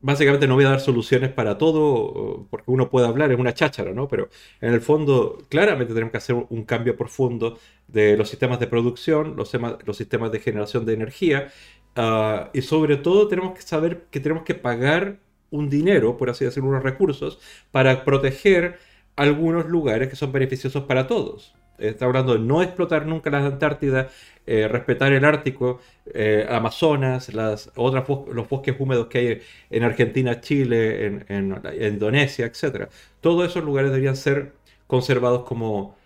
básicamente 0.00 0.46
no 0.48 0.54
voy 0.54 0.64
a 0.64 0.70
dar 0.70 0.80
soluciones 0.80 1.30
para 1.32 1.56
todo, 1.58 2.46
porque 2.50 2.70
uno 2.70 2.90
puede 2.90 3.06
hablar, 3.06 3.30
es 3.30 3.38
una 3.38 3.54
cháchara, 3.54 3.92
¿no? 3.92 4.08
Pero 4.08 4.28
en 4.60 4.74
el 4.74 4.80
fondo, 4.80 5.38
claramente 5.48 5.94
tenemos 5.94 6.10
que 6.10 6.18
hacer 6.18 6.34
un 6.48 6.64
cambio 6.64 6.96
profundo 6.96 7.58
de 7.86 8.16
los 8.16 8.28
sistemas 8.28 8.58
de 8.58 8.66
producción, 8.66 9.36
los, 9.36 9.52
los 9.84 9.96
sistemas 9.96 10.32
de 10.32 10.40
generación 10.40 10.84
de 10.84 10.94
energía 10.94 11.52
Ah, 12.00 12.50
y 12.54 12.62
sobre 12.62 12.96
todo 12.96 13.26
tenemos 13.26 13.54
que 13.56 13.62
saber 13.62 14.06
que 14.10 14.20
tenemos 14.20 14.44
que 14.44 14.54
pagar 14.54 15.18
un 15.50 15.68
dinero, 15.70 16.16
por 16.16 16.30
así 16.30 16.44
decirlo, 16.44 16.70
unos 16.70 16.82
recursos, 16.82 17.38
para 17.70 18.04
proteger 18.04 18.78
algunos 19.16 19.66
lugares 19.66 20.08
que 20.08 20.16
son 20.16 20.32
beneficiosos 20.32 20.84
para 20.84 21.06
todos. 21.06 21.54
Está 21.78 22.06
hablando 22.06 22.34
de 22.34 22.40
no 22.40 22.62
explotar 22.62 23.06
nunca 23.06 23.30
las 23.30 23.44
Antártidas, 23.44 24.12
eh, 24.46 24.66
respetar 24.68 25.12
el 25.12 25.24
Ártico, 25.24 25.80
eh, 26.12 26.46
Amazonas, 26.48 27.32
las 27.34 27.70
otras 27.76 28.04
los 28.08 28.48
bosques 28.48 28.74
húmedos 28.78 29.06
que 29.06 29.18
hay 29.18 29.40
en 29.70 29.84
Argentina, 29.84 30.40
Chile, 30.40 31.06
en, 31.06 31.24
en 31.28 31.94
Indonesia, 31.94 32.46
etc. 32.46 32.88
Todos 33.20 33.48
esos 33.48 33.64
lugares 33.64 33.90
deberían 33.90 34.16
ser 34.16 34.54
conservados 34.86 35.44
como 35.44 35.96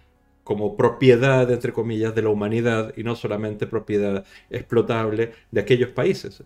como 0.44 0.77
propiedad, 0.77 1.51
entre 1.51 1.73
comillas, 1.73 2.14
de 2.14 2.23
la 2.23 2.28
humanidad 2.31 2.93
y 2.97 3.05
no 3.05 3.14
solamente 3.16 3.66
propiedad 3.66 4.24
explotable 4.51 5.32
de 5.51 5.60
aquellos 5.60 5.90
países. 5.90 6.43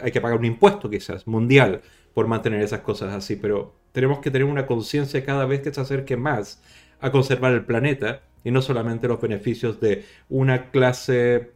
Hay 0.00 0.10
que 0.12 0.20
pagar 0.20 0.38
un 0.38 0.44
impuesto 0.44 0.90
quizás 0.90 1.26
mundial 1.26 1.82
por 2.14 2.26
mantener 2.26 2.62
esas 2.62 2.80
cosas 2.80 3.14
así, 3.14 3.36
pero 3.36 3.74
tenemos 3.92 4.20
que 4.20 4.30
tener 4.30 4.46
una 4.46 4.66
conciencia 4.66 5.24
cada 5.24 5.46
vez 5.46 5.60
que 5.60 5.72
se 5.72 5.80
acerque 5.80 6.16
más 6.16 6.62
a 7.00 7.10
conservar 7.10 7.52
el 7.52 7.64
planeta 7.64 8.22
y 8.44 8.50
no 8.50 8.62
solamente 8.62 9.08
los 9.08 9.20
beneficios 9.20 9.80
de 9.80 10.04
una 10.28 10.70
clase 10.70 11.52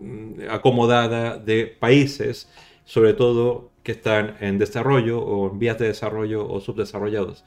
mm, 0.00 0.48
acomodada 0.50 1.38
de 1.38 1.66
países, 1.66 2.50
sobre 2.84 3.14
todo 3.14 3.70
que 3.82 3.92
están 3.92 4.36
en 4.40 4.58
desarrollo 4.58 5.20
o 5.20 5.50
en 5.50 5.58
vías 5.58 5.78
de 5.78 5.88
desarrollo 5.88 6.48
o 6.48 6.60
subdesarrollados. 6.60 7.44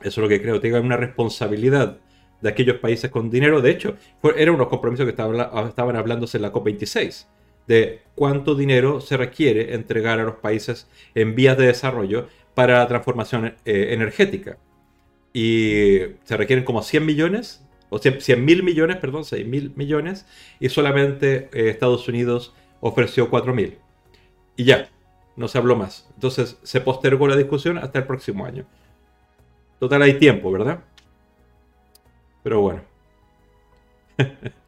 Eso 0.00 0.08
es 0.08 0.18
lo 0.18 0.28
que 0.28 0.42
creo. 0.42 0.60
Tengan 0.60 0.84
una 0.84 0.96
responsabilidad 0.96 1.98
de 2.40 2.48
aquellos 2.48 2.78
países 2.78 3.10
con 3.10 3.30
dinero. 3.30 3.60
De 3.60 3.70
hecho, 3.70 3.96
eran 4.36 4.56
unos 4.56 4.68
compromisos 4.68 5.04
que 5.04 5.10
estaban 5.10 5.96
hablándose 5.96 6.38
en 6.38 6.42
la 6.42 6.52
COP26, 6.52 7.26
de 7.66 8.02
cuánto 8.14 8.54
dinero 8.54 9.00
se 9.00 9.16
requiere 9.16 9.74
entregar 9.74 10.20
a 10.20 10.24
los 10.24 10.36
países 10.36 10.88
en 11.14 11.34
vías 11.34 11.56
de 11.56 11.66
desarrollo 11.66 12.28
para 12.54 12.78
la 12.78 12.88
transformación 12.88 13.54
eh, 13.64 13.88
energética. 13.90 14.58
Y 15.32 16.00
se 16.24 16.36
requieren 16.36 16.64
como 16.64 16.82
100 16.82 17.06
millones, 17.06 17.64
o 17.88 17.98
100 17.98 18.44
mil 18.44 18.62
millones, 18.62 18.96
perdón, 18.96 19.24
6 19.24 19.46
mil 19.46 19.72
millones, 19.76 20.26
y 20.60 20.68
solamente 20.68 21.48
eh, 21.52 21.70
Estados 21.70 22.08
Unidos 22.08 22.54
ofreció 22.80 23.30
4 23.30 23.54
mil. 23.54 23.78
Y 24.56 24.64
ya, 24.64 24.90
no 25.36 25.48
se 25.48 25.58
habló 25.58 25.76
más. 25.76 26.08
Entonces 26.14 26.58
se 26.62 26.80
postergó 26.80 27.26
la 27.26 27.36
discusión 27.36 27.78
hasta 27.78 27.98
el 27.98 28.06
próximo 28.06 28.44
año. 28.44 28.66
Total, 29.78 30.02
hay 30.02 30.18
tiempo, 30.18 30.52
¿verdad? 30.52 30.80
Pero 32.42 32.60
bueno. 32.60 32.82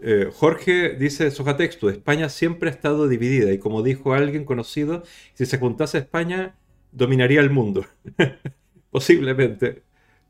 Eh, 0.00 0.30
Jorge 0.32 0.90
dice 0.90 1.30
Soja 1.30 1.56
Texto, 1.56 1.88
España 1.88 2.28
siempre 2.28 2.68
ha 2.68 2.72
estado 2.72 3.08
dividida 3.08 3.52
y 3.52 3.58
como 3.58 3.82
dijo 3.82 4.12
alguien 4.14 4.44
conocido, 4.44 5.02
si 5.34 5.46
se 5.46 5.58
juntase 5.58 5.98
España, 5.98 6.56
dominaría 6.92 7.40
el 7.40 7.50
mundo. 7.50 7.86
posiblemente, 8.90 9.82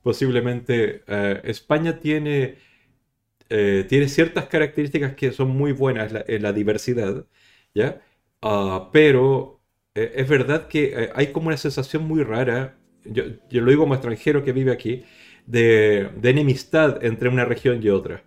posiblemente. 0.03 1.03
Eh, 1.07 1.41
España 1.45 1.99
tiene, 2.01 2.57
eh, 3.49 3.87
tiene 3.89 4.09
ciertas 4.09 4.47
características 4.47 5.15
que 5.15 5.33
son 5.33 5.51
muy 5.51 5.73
buenas 5.73 6.13
en 6.27 6.43
la, 6.43 6.53
diversidad, 6.53 7.27
¿ya? 7.75 8.03
Ah, 8.43 8.91
pero 8.93 9.61
es 9.95 10.29
verdad 10.29 10.69
que 10.69 11.11
hay 11.15 11.29
como 11.33 11.49
una 11.49 11.57
sensación 11.57 12.05
muy 12.07 12.23
rara, 12.23 12.77
yo, 13.05 13.25
lo 13.51 13.71
digo 13.71 13.83
como 13.83 13.95
extranjero 13.95 14.45
que 14.45 14.53
vive 14.53 14.73
aquí, 14.73 15.05
de, 15.47 16.11
enemistad 16.23 17.05
entre 17.05 17.29
una 17.29 17.45
región 17.45 17.83
y 17.83 17.89
otra. 17.89 18.23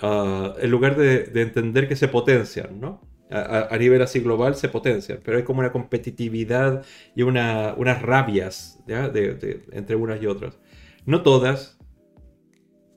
Ah, 0.00 0.54
en 0.58 0.70
lugar 0.70 0.96
de, 0.96 1.30
entender 1.40 1.88
que 1.88 1.96
se 1.96 2.08
potencian, 2.08 2.80
¿no? 2.80 3.00
A, 3.30 3.76
nivel 3.78 4.00
así 4.02 4.20
global 4.20 4.54
se 4.54 4.68
potencian, 4.68 5.18
pero 5.24 5.38
hay 5.38 5.42
como 5.42 5.58
una 5.58 5.72
competitividad 5.72 6.84
y 7.16 7.22
una, 7.22 7.74
unas 7.76 8.00
rabias 8.00 8.78
entre 8.86 9.96
unas 9.96 10.22
y 10.22 10.26
otras. 10.26 10.60
No 11.04 11.22
todas, 11.22 11.78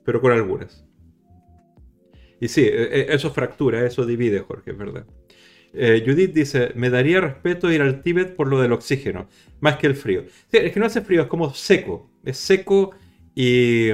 pero 0.04 0.20
con 0.20 0.30
algunas. 0.32 0.86
Y 2.40 2.48
sí, 2.48 2.62
e, 2.62 3.00
e, 3.00 3.14
eso 3.14 3.30
fractura, 3.32 3.84
eso 3.84 4.06
divide, 4.06 4.40
Jorge, 4.40 4.70
es 4.70 4.78
verdad. 4.78 5.06
Eh, 5.72 6.02
Judith 6.06 6.32
dice, 6.32 6.72
me 6.74 6.88
daría 6.88 7.20
respeto 7.20 7.70
ir 7.70 7.82
al 7.82 8.02
Tíbet 8.02 8.34
por 8.36 8.48
lo 8.48 8.60
del 8.60 8.72
oxígeno, 8.72 9.28
más 9.60 9.76
que 9.76 9.86
el 9.86 9.94
frío. 9.94 10.24
es 10.52 10.72
que 10.72 10.80
no 10.80 10.86
hace 10.86 11.00
frío, 11.00 11.22
es 11.22 11.28
como 11.28 11.52
seco. 11.52 12.10
Es 12.24 12.36
seco 12.36 12.92
y, 13.40 13.90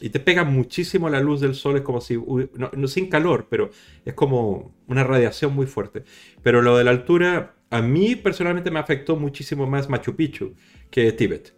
y, 0.00 0.10
te 0.10 0.20
pega 0.20 0.44
muchísimo 0.44 1.08
la 1.10 1.18
luz 1.18 1.40
del 1.40 1.56
sol, 1.56 1.74
es 1.74 1.82
como 1.82 2.00
si, 2.00 2.16
no, 2.16 2.70
no, 2.72 2.86
sin 2.86 3.08
calor, 3.08 3.48
pero 3.50 3.70
es 4.04 4.14
como 4.14 4.72
una 4.86 5.02
radiación 5.02 5.52
muy 5.52 5.66
fuerte. 5.66 6.04
Pero 6.44 6.62
lo 6.62 6.76
de 6.78 6.84
la 6.84 6.92
altura, 6.92 7.56
a 7.70 7.82
mí 7.82 8.14
personalmente 8.14 8.70
me 8.70 8.78
afectó 8.78 9.16
muchísimo 9.16 9.66
más 9.66 9.88
Machu 9.88 10.14
Picchu 10.14 10.54
que 10.92 11.10
Tíbet. 11.10 11.56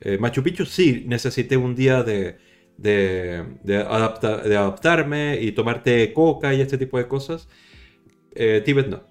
Eh, 0.00 0.18
Machu 0.18 0.40
Picchu 0.44 0.64
sí 0.66 1.02
necesité 1.08 1.56
un 1.56 1.74
día 1.74 2.04
de, 2.04 2.36
de, 2.76 3.44
de, 3.64 3.74
de, 3.74 4.56
adaptarme 4.56 5.36
y 5.40 5.50
tomarte 5.50 6.12
coca 6.12 6.54
y 6.54 6.60
este 6.60 6.78
tipo 6.78 6.96
de 6.96 7.08
cosas. 7.08 7.48
Eh, 8.36 8.62
Tíbet 8.64 8.86
no. 8.86 9.02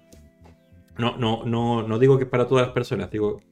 No, 0.96 1.18
no, 1.18 1.44
no. 1.44 1.86
no 1.86 1.98
digo 1.98 2.18
que 2.18 2.24
para 2.24 2.48
todas 2.48 2.64
las 2.64 2.72
personas, 2.72 3.10
digo, 3.10 3.42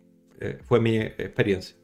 eh, 0.41 0.57
fue 0.65 0.81
mi 0.81 0.97
experiencia. 0.97 1.77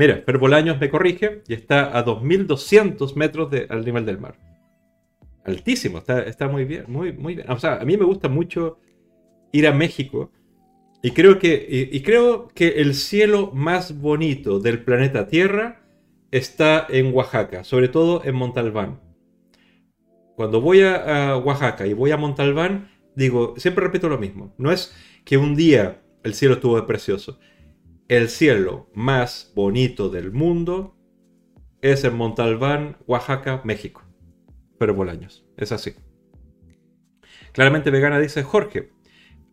Mira, 0.00 0.24
Bolaños 0.38 0.80
me 0.80 0.88
corrige 0.88 1.42
y 1.46 1.52
está 1.52 1.94
a 1.94 2.02
2200 2.02 3.16
metros 3.16 3.50
de, 3.50 3.66
al 3.68 3.84
nivel 3.84 4.06
del 4.06 4.18
mar. 4.18 4.34
Altísimo, 5.44 5.98
está, 5.98 6.48
muy 6.48 6.64
bien, 6.64 6.84
muy, 6.88 7.12
muy 7.12 7.34
bien. 7.34 7.50
O 7.50 7.58
sea, 7.58 7.74
a 7.74 7.84
mí 7.84 7.98
me 7.98 8.06
gusta 8.06 8.30
mucho 8.30 8.78
ir 9.52 9.66
a 9.66 9.74
México 9.74 10.32
y 11.02 11.10
creo 11.10 11.38
que, 11.38 11.90
y, 11.92 12.00
creo 12.00 12.48
que 12.48 12.80
el 12.80 12.94
cielo 12.94 13.50
más 13.52 14.00
bonito 14.00 14.58
del 14.58 14.82
planeta 14.82 15.26
Tierra 15.26 15.82
está 16.30 16.86
en 16.88 17.14
Oaxaca, 17.14 17.62
sobre 17.62 17.88
todo 17.88 18.22
en 18.24 18.36
Montalbán. 18.36 19.02
Cuando 20.34 20.62
voy 20.62 20.80
a, 20.80 21.32
a 21.32 21.36
Oaxaca 21.36 21.86
y 21.86 21.92
voy 21.92 22.10
a 22.12 22.16
Montalbán, 22.16 22.88
digo, 23.14 23.52
siempre 23.58 23.84
repito 23.84 24.08
lo 24.08 24.16
mismo. 24.16 24.54
No 24.56 24.72
es 24.72 24.96
que 25.26 25.36
un 25.36 25.54
día 25.56 26.00
el 26.22 26.32
cielo 26.32 26.54
estuvo 26.54 26.86
precioso 26.86 27.38
el 28.10 28.28
cielo 28.28 28.90
más 28.92 29.52
bonito 29.54 30.08
del 30.08 30.32
mundo 30.32 30.96
es 31.80 32.02
en 32.02 32.16
Montalbán, 32.16 32.96
Oaxaca, 33.06 33.60
México. 33.62 34.02
Pero 34.80 34.94
Bolaños, 34.94 35.46
es 35.56 35.70
así. 35.70 35.94
Claramente 37.52 37.92
vegana 37.92 38.18
dice 38.18 38.42
Jorge, 38.42 38.90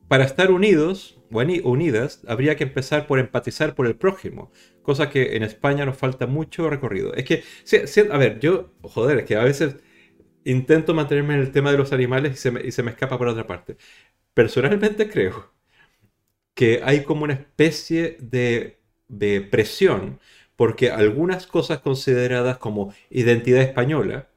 para 0.08 0.24
estar 0.24 0.50
unidos, 0.50 1.22
unidas, 1.30 2.24
habría 2.28 2.56
que 2.56 2.64
empezar 2.64 3.06
por 3.06 3.20
empatizar 3.20 3.76
por 3.76 3.86
el 3.86 3.96
prójimo, 3.96 4.52
cosa 4.82 5.12
que 5.12 5.36
en 5.36 5.44
España 5.44 5.86
nos 5.86 5.98
falta 6.00 6.26
mucho 6.26 6.68
recorrido. 6.68 7.14
Es 7.14 7.26
que, 7.26 7.44
a 8.12 8.18
ver, 8.18 8.40
yo, 8.40 8.74
joder, 8.82 9.20
es 9.20 9.26
que 9.26 9.36
a 9.36 9.44
veces 9.44 9.78
intento 10.46 10.96
mantenerme 10.96 11.36
en 11.36 11.42
el 11.42 11.52
tema 11.52 11.72
de 11.72 11.78
los 11.78 11.94
animales 11.94 12.34
y 12.34 12.38
se 12.38 12.50
me, 12.50 12.66
y 12.66 12.72
se 12.72 12.82
me 12.82 12.90
escapa 12.90 13.20
por 13.20 13.28
otra 13.28 13.46
parte. 13.46 13.78
Personalmente 14.34 15.08
creo 15.12 15.57
que 16.58 16.82
hay 16.84 17.04
como 17.04 17.24
una 17.24 17.36
especie 17.36 18.18
de, 18.20 18.80
presión 19.52 20.20
porque 20.56 20.90
algunas 20.90 21.46
cosas 21.46 21.80
consideradas 21.82 22.58
como 22.58 22.96
identidad 23.12 23.62
española 23.62 24.28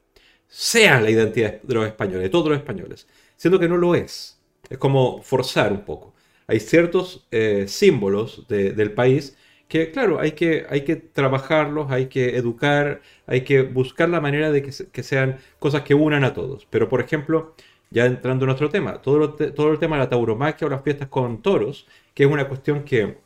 sean 0.47 1.03
la 1.03 1.09
identidad 1.09 1.59
de 1.63 1.73
los 1.73 1.87
españoles, 1.87 2.21
de 2.21 2.29
todos 2.29 2.49
los 2.49 2.59
españoles, 2.59 3.07
siendo 3.37 3.59
que 3.59 3.67
no 3.67 3.75
lo 3.75 3.95
es. 3.95 4.39
Es 4.69 4.77
como 4.77 5.23
forzar 5.23 5.71
un 5.71 5.81
poco. 5.81 6.13
Hay 6.45 6.59
ciertos 6.59 7.25
eh, 7.31 7.65
símbolos 7.67 8.45
del 8.47 8.91
país 8.91 9.35
que, 9.67 9.89
claro, 9.89 10.19
hay 10.19 10.33
que, 10.33 10.67
hay 10.69 10.81
que 10.81 10.97
trabajarlos, 10.97 11.89
hay 11.89 12.05
que 12.05 12.37
educar, 12.37 13.01
hay 13.25 13.41
que 13.41 13.63
buscar 13.63 14.09
la 14.09 14.21
manera 14.21 14.51
de 14.51 14.61
que, 14.61 14.71
que 14.91 15.01
sean 15.01 15.39
cosas 15.57 15.81
que 15.81 15.95
unan 15.95 16.23
a 16.23 16.35
todos. 16.35 16.67
Pero, 16.69 16.87
por 16.87 17.01
ejemplo, 17.01 17.55
ya 17.91 18.05
entrando 18.05 18.45
en 18.45 18.51
otro 18.51 18.69
tema, 18.69 19.01
todo, 19.01 19.33
todo 19.33 19.71
el 19.71 19.79
tema 19.79 19.97
de 19.97 20.03
la 20.03 20.09
tauromaquia 20.09 20.65
o 20.65 20.69
las 20.69 20.81
fiestas 20.81 21.09
con 21.09 21.41
toros, 21.41 21.87
que 22.13 22.23
es 22.23 22.29
una 22.29 22.47
cuestión 22.47 22.83
que, 22.83 23.17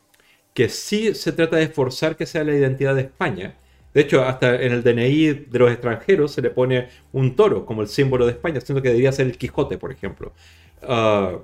que 0.53 0.70
sí 0.70 1.14
se 1.16 1.32
trata 1.32 1.57
de 1.57 1.64
esforzar 1.64 2.16
que 2.16 2.26
sea 2.26 2.44
la 2.44 2.56
identidad 2.56 2.95
de 2.95 3.02
España. 3.02 3.57
De 3.94 4.02
hecho, 4.02 4.24
hasta 4.24 4.62
en 4.62 4.74
el 4.74 4.84
DNI 4.84 5.45
de 5.48 5.60
los 5.60 5.72
extranjeros 5.72 6.34
se 6.34 6.41
le 6.41 6.49
pone 6.49 6.90
un 7.14 7.36
toro 7.36 7.66
como 7.66 7.82
el 7.82 7.88
símbolo 7.88 8.26
de 8.26 8.34
España, 8.34 8.60
siendo 8.60 8.82
que 8.82 8.90
debería 8.90 9.12
ser 9.12 9.28
el 9.28 9.38
Quijote, 9.38 9.78
por 9.78 9.91
ejemplo. 9.91 10.34
Ah, 10.82 11.40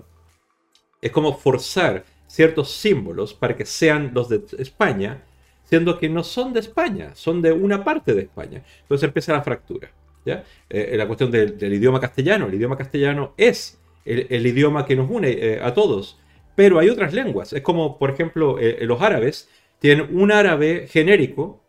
es 1.02 1.12
como 1.12 1.38
forzar 1.38 2.04
ciertos 2.28 2.72
símbolos 2.72 3.34
para 3.34 3.56
que 3.56 3.66
sean 3.66 4.12
los 4.14 4.30
de 4.30 4.42
España, 4.60 5.24
siendo 5.64 5.98
que 5.98 6.10
no 6.10 6.24
son 6.24 6.54
de 6.54 6.60
España, 6.60 7.12
son 7.16 7.42
de 7.42 7.52
una 7.52 7.84
parte 7.84 8.14
de 8.14 8.24
España. 8.24 8.64
Entonces 8.82 9.08
empieza 9.08 9.34
la 9.34 9.42
fractura. 9.42 9.92
¿ya? 10.26 10.44
Eh, 10.70 10.96
la 10.98 11.08
cuestión 11.08 11.32
del, 11.32 11.74
idioma 11.74 12.00
castellano. 12.00 12.48
El 12.48 12.54
idioma 12.54 12.78
castellano 12.78 13.34
es 13.38 13.80
el, 14.06 14.46
idioma 14.46 14.86
que 14.86 14.96
nos 14.96 15.10
une 15.10 15.30
eh, 15.32 15.60
a 15.62 15.74
todos, 15.74 16.20
pero 16.62 16.78
hay 16.78 16.90
otras 16.90 17.12
lenguas. 17.12 17.54
Es 17.54 17.64
como, 17.64 17.98
por 17.98 18.12
ejemplo, 18.12 18.60
eh, 18.60 18.78
los 18.82 19.02
árabes 19.02 19.50
tienen 19.80 20.16
un 20.16 20.32
árabe 20.32 20.86
genérico 20.88 21.60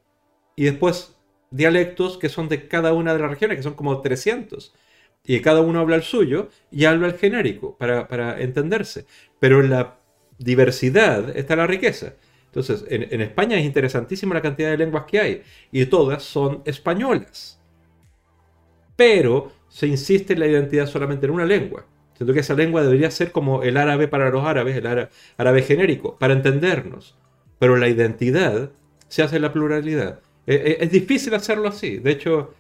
y 0.55 0.65
después 0.65 1.17
dialectos 1.51 2.19
que 2.19 2.29
son 2.29 2.47
de 2.51 2.69
cada 2.69 2.93
una 2.93 3.15
de 3.15 3.21
las 3.21 3.31
regiones, 3.31 3.57
que 3.57 3.63
son 3.63 3.73
como 3.73 4.03
300. 4.03 4.75
Y 5.25 5.41
cada 5.41 5.63
uno 5.63 5.81
habla 5.81 5.97
el 5.97 6.03
suyo 6.03 6.51
y 6.71 6.85
habla 6.85 7.07
el 7.07 7.15
genérico 7.15 7.75
para, 7.79 8.07
para 8.07 8.39
entenderse. 8.43 9.07
Pero 9.41 9.61
en 9.61 9.71
la 9.71 9.97
diversidad 10.37 11.35
está 11.39 11.57
la 11.57 11.67
riqueza. 11.67 12.13
Entonces, 12.45 12.85
en, 12.91 13.09
en 13.11 13.23
España 13.23 13.59
es 13.59 13.65
interesantísima 13.65 14.35
la 14.35 14.43
cantidad 14.43 14.69
de 14.73 14.77
lenguas 14.77 15.05
que 15.07 15.21
hay 15.21 15.43
y 15.71 15.87
todas 15.87 16.23
son 16.23 16.61
españolas 16.67 17.63
pero 18.95 19.51
se 19.69 19.87
insiste 19.87 20.35
en 20.35 20.41
la 20.41 20.47
identidad 20.47 20.87
solamente 20.87 21.27
en 21.27 21.33
una 21.33 21.47
lengua. 21.47 21.87
Siento 22.15 22.33
que 22.35 22.41
esa 22.41 22.55
lengua 22.55 22.83
debería 22.83 23.11
ser 23.11 23.33
como 23.33 23.63
el 23.63 23.77
árabe 23.77 24.09
para 24.09 24.31
los 24.31 24.45
árabes, 24.45 24.77
el 24.77 24.87
árabe, 25.37 25.63
genérico, 25.63 26.17
para 26.19 26.35
entendernos. 26.35 27.17
Pero 27.59 27.77
la 27.77 27.89
identidad 27.89 28.71
se 29.09 29.23
hace 29.23 29.37
en 29.37 29.43
la 29.43 29.53
pluralidad. 29.53 30.21
E, 30.47 30.55
e, 30.55 30.85
es, 30.85 30.91
difícil 30.91 31.35
hacerlo 31.35 31.69
así. 31.69 31.99
De 31.99 32.11
hecho, 32.11 32.55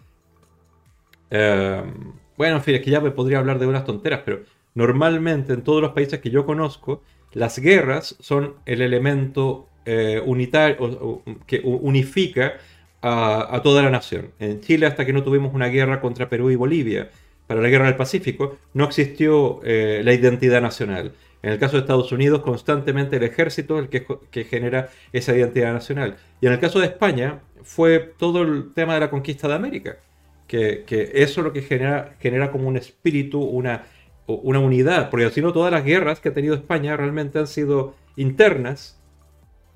em, 1.30 2.12
bueno, 2.36 2.56
en 2.56 2.62
fin, 2.62 2.74
es 2.76 2.82
que 2.82 2.90
ya 2.90 3.00
me 3.00 3.10
podría 3.10 3.38
hablar 3.38 3.58
de 3.58 3.66
unas 3.66 3.84
tonteras, 3.84 4.22
pero 4.24 4.42
normalmente 4.74 5.52
en 5.52 5.62
todos 5.62 5.82
los 5.82 5.92
países 5.92 6.20
que 6.20 6.30
yo 6.30 6.46
conozco, 6.46 7.02
las 7.32 7.58
guerras 7.58 8.16
son 8.20 8.54
el 8.66 8.82
elemento 8.82 9.68
eh, 9.84 10.22
unitario 10.24 11.22
que 11.46 11.60
unifica 11.64 12.54
a, 13.02 13.60
toda 13.62 13.82
la 13.82 13.90
nación. 13.90 14.30
En 14.38 14.60
Chile, 14.60 14.86
hasta 14.86 15.04
que 15.04 15.12
no 15.12 15.22
tuvimos 15.24 15.52
una 15.54 15.66
guerra 15.66 16.00
contra 16.00 16.28
Perú 16.28 16.50
y 16.50 16.56
Bolivia, 16.56 17.10
para 17.52 17.64
la 17.64 17.68
guerra 17.68 17.84
del 17.84 17.96
Pacífico, 17.96 18.56
no 18.72 18.84
existió 18.84 19.60
eh, 19.62 20.00
la 20.02 20.14
identidad 20.14 20.62
nacional. 20.62 21.12
En 21.42 21.52
el 21.52 21.58
caso 21.58 21.76
de 21.76 21.80
Estados 21.80 22.10
Unidos, 22.10 22.40
constantemente 22.40 23.16
el 23.16 23.24
ejército 23.24 23.78
es 23.78 23.88
el 23.92 24.28
que, 24.30 24.44
genera 24.44 24.88
esa 25.12 25.36
identidad 25.36 25.74
nacional. 25.74 26.16
Y 26.40 26.46
en 26.46 26.54
el 26.54 26.58
caso 26.58 26.80
de 26.80 26.86
España, 26.86 27.40
fue 27.62 27.98
todo 28.16 28.40
el 28.40 28.72
tema 28.72 28.94
de 28.94 29.00
la 29.00 29.10
conquista 29.10 29.48
de 29.48 29.54
América, 29.54 29.98
que, 30.46 30.86
eso 30.88 31.40
es 31.40 31.44
lo 31.44 31.52
que 31.52 31.60
genera, 31.60 32.16
genera 32.20 32.50
como 32.50 32.68
un 32.68 32.78
espíritu, 32.78 33.42
una, 33.42 33.84
una 34.26 34.58
unidad, 34.58 35.10
porque 35.10 35.28
si 35.28 35.42
no, 35.42 35.52
todas 35.52 35.70
las 35.70 35.84
guerras 35.84 36.20
que 36.20 36.30
ha 36.30 36.32
tenido 36.32 36.54
España 36.54 36.96
realmente 36.96 37.38
han 37.38 37.48
sido 37.48 37.96
internas, 38.16 38.98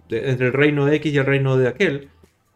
entre 0.09 0.47
el 0.47 0.53
reino 0.55 0.87
de 0.87 0.97
X 0.97 1.13
y 1.13 1.19
el 1.19 1.27
reino 1.27 1.59
de 1.59 1.69
aquel, 1.69 2.09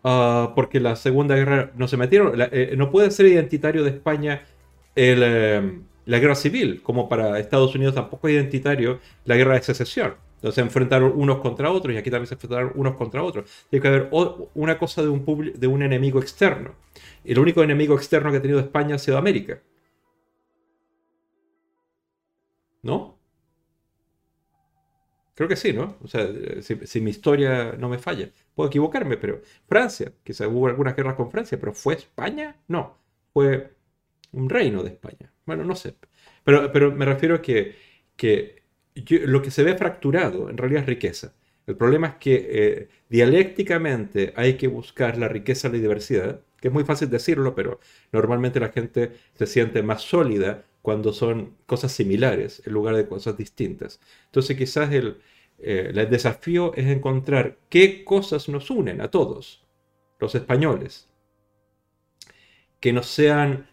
Ah, 0.02 0.52
porque 0.54 0.80
la 0.80 0.96
Segunda 0.96 1.36
Guerra 1.36 1.72
no 1.76 1.86
se 1.88 1.96
metieron. 1.96 2.32
Eh, 2.36 2.74
no 2.76 2.90
puede 2.90 3.10
ser 3.10 3.26
identitario 3.26 3.84
de 3.84 3.90
España 3.90 4.42
em, 4.94 5.84
la 6.06 6.18
guerra 6.18 6.34
civil, 6.34 6.82
como 6.82 7.08
para 7.08 7.38
Estados 7.38 7.74
Unidos 7.74 7.94
tampoco 7.94 8.28
es 8.28 8.34
identitario 8.34 9.00
la 9.24 9.36
guerra 9.36 9.54
de 9.54 9.62
secesión. 9.62 10.14
Entonces 10.36 10.54
se 10.54 10.60
enfrentaron 10.62 11.12
unos 11.14 11.40
contra 11.40 11.70
otros 11.70 11.94
y 11.94 11.98
aquí 11.98 12.10
también 12.10 12.26
se 12.26 12.34
enfrentaron 12.34 12.72
unos 12.74 12.96
contra 12.96 13.22
otros. 13.22 13.50
Tiene 13.68 13.82
que 13.82 13.88
haber 13.88 14.08
una 14.54 14.78
cosa 14.78 15.02
de 15.02 15.08
un, 15.08 15.52
de 15.54 15.66
un 15.66 15.82
enemigo 15.82 16.18
externo. 16.20 16.74
El 17.24 17.38
único 17.38 17.62
enemigo 17.62 17.94
externo 17.94 18.30
que 18.30 18.38
ha 18.38 18.42
tenido 18.42 18.58
España 18.60 18.94
ha 18.94 18.98
sido 18.98 19.18
América. 19.18 19.60
¿No? 22.82 23.18
Creo 25.34 25.48
que 25.48 25.56
sí, 25.56 25.72
¿no? 25.72 25.96
O 26.02 26.08
sea, 26.08 26.28
si, 26.60 27.00
mi 27.00 27.10
historia 27.10 27.72
no 27.78 27.88
me 27.88 27.98
falla. 27.98 28.30
Puedo 28.54 28.68
equivocarme, 28.68 29.16
pero 29.16 29.40
Francia, 29.66 30.12
quizá 30.22 30.46
hubo 30.46 30.66
algunas 30.66 30.94
guerras 30.94 31.14
con 31.14 31.30
Francia, 31.30 31.58
pero 31.58 31.72
¿fue 31.72 31.94
España? 31.94 32.56
No, 32.68 32.98
fue 33.32 33.72
un 34.32 34.48
reino 34.48 34.82
de 34.82 34.90
España. 34.90 35.32
Bueno, 35.46 35.64
no 35.64 35.74
sé. 35.74 35.94
Pero, 36.44 36.72
pero 36.72 36.92
me 36.92 37.04
refiero 37.04 37.36
a 37.36 37.42
que, 37.42 37.76
que 38.16 38.62
lo 38.94 39.42
que 39.42 39.50
se 39.50 39.62
ve 39.62 39.76
fracturado 39.76 40.50
en 40.50 40.56
realidad 40.56 40.82
es 40.82 40.88
riqueza. 40.88 41.34
El 41.66 41.76
problema 41.76 42.08
es 42.08 42.14
que 42.16 42.48
eh, 42.50 42.88
dialécticamente 43.08 44.32
hay 44.36 44.54
que 44.54 44.68
buscar 44.68 45.16
la 45.18 45.28
riqueza 45.28 45.68
y 45.68 45.72
la 45.72 45.78
diversidad, 45.78 46.40
que 46.60 46.68
es 46.68 46.74
muy 46.74 46.84
fácil 46.84 47.08
decirlo, 47.10 47.54
pero 47.54 47.80
normalmente 48.12 48.60
la 48.60 48.70
gente 48.70 49.12
se 49.34 49.46
siente 49.46 49.82
más 49.82 50.02
sólida 50.02 50.64
cuando 50.82 51.12
son 51.12 51.56
cosas 51.66 51.92
similares 51.92 52.62
en 52.66 52.72
lugar 52.72 52.96
de 52.96 53.06
cosas 53.06 53.36
distintas. 53.36 54.00
Entonces 54.26 54.56
quizás 54.56 54.92
el, 54.92 55.20
eh, 55.58 55.92
el 55.94 56.10
desafío 56.10 56.74
es 56.74 56.86
encontrar 56.86 57.58
qué 57.68 58.04
cosas 58.04 58.48
nos 58.48 58.70
unen 58.70 59.00
a 59.00 59.10
todos, 59.10 59.64
los 60.18 60.34
españoles, 60.34 61.08
que 62.80 62.92
no 62.92 63.02
sean 63.02 63.68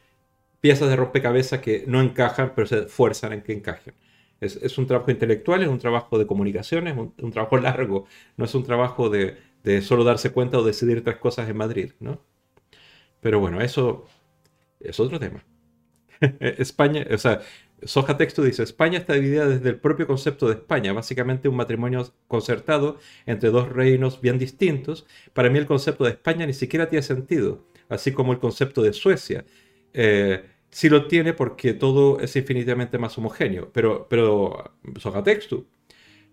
piezas 0.62 0.90
de 0.90 0.96
rompecabezas 0.96 1.60
que 1.60 1.84
no 1.88 2.02
encajan, 2.02 2.54
pero 2.56 2.68
se 2.68 2.80
esfuerzan 2.80 3.34
en 3.34 3.42
que 3.42 3.54
encajen. 3.54 3.94
Es, 4.40 4.78
un 4.78 4.86
trabajo 4.86 5.10
intelectual, 5.10 5.64
es 5.64 5.68
un 5.68 5.80
trabajo 5.80 6.20
de 6.20 6.28
comunicación, 6.28 6.88
es 6.88 6.96
un, 6.96 7.32
trabajo 7.32 7.58
largo, 7.60 8.06
no 8.38 8.46
es 8.46 8.54
un 8.56 8.64
trabajo 8.64 9.10
de, 9.10 9.38
de 9.64 9.82
solo 9.82 10.04
darse 10.04 10.32
cuenta 10.32 10.60
o 10.60 10.64
decidir 10.64 11.00
otras 11.00 11.18
cosas 11.18 11.50
en 11.50 11.58
Madrid, 11.58 11.94
¿no? 12.00 12.22
Pero 13.22 13.40
bueno, 13.40 13.62
eso 13.62 14.06
es 14.80 15.00
otro 15.00 15.20
tema. 15.20 15.44
España, 16.40 17.06
o 17.12 17.18
sea, 17.18 17.42
Soja 17.84 18.18
Texto 18.18 18.42
dice, 18.42 18.64
España 18.64 18.98
está 18.98 19.14
dividida 19.14 19.48
desde 19.48 19.70
el 19.70 19.80
propio 19.80 20.08
concepto 20.08 20.48
de 20.48 20.56
España, 20.56 20.94
básicamente 20.94 21.48
un 21.48 21.56
matrimonio 21.56 22.12
concertado 22.28 22.98
entre 23.26 23.50
dos 23.50 23.70
reinos 23.70 24.20
bien 24.20 24.40
distintos. 24.40 25.06
Para 25.34 25.50
mí 25.50 25.60
el 25.60 25.68
concepto 25.68 26.04
de 26.04 26.12
España 26.12 26.46
ni 26.46 26.54
siquiera 26.54 26.90
tiene 26.90 27.04
sentido, 27.04 27.66
así 27.90 28.12
como 28.14 28.34
el 28.34 28.40
concepto 28.40 28.82
de 28.82 28.94
Suecia. 28.94 29.46
Eh, 29.94 30.44
sí 30.70 30.90
lo 30.90 31.08
tiene 31.08 31.34
porque 31.34 31.74
todo 31.74 32.20
es 32.20 32.36
infinitamente 32.36 32.98
más 32.98 33.18
homogéneo, 33.18 33.72
pero, 33.72 34.08
pero 34.10 34.76
Soja 35.00 35.24
Texto, 35.24 35.66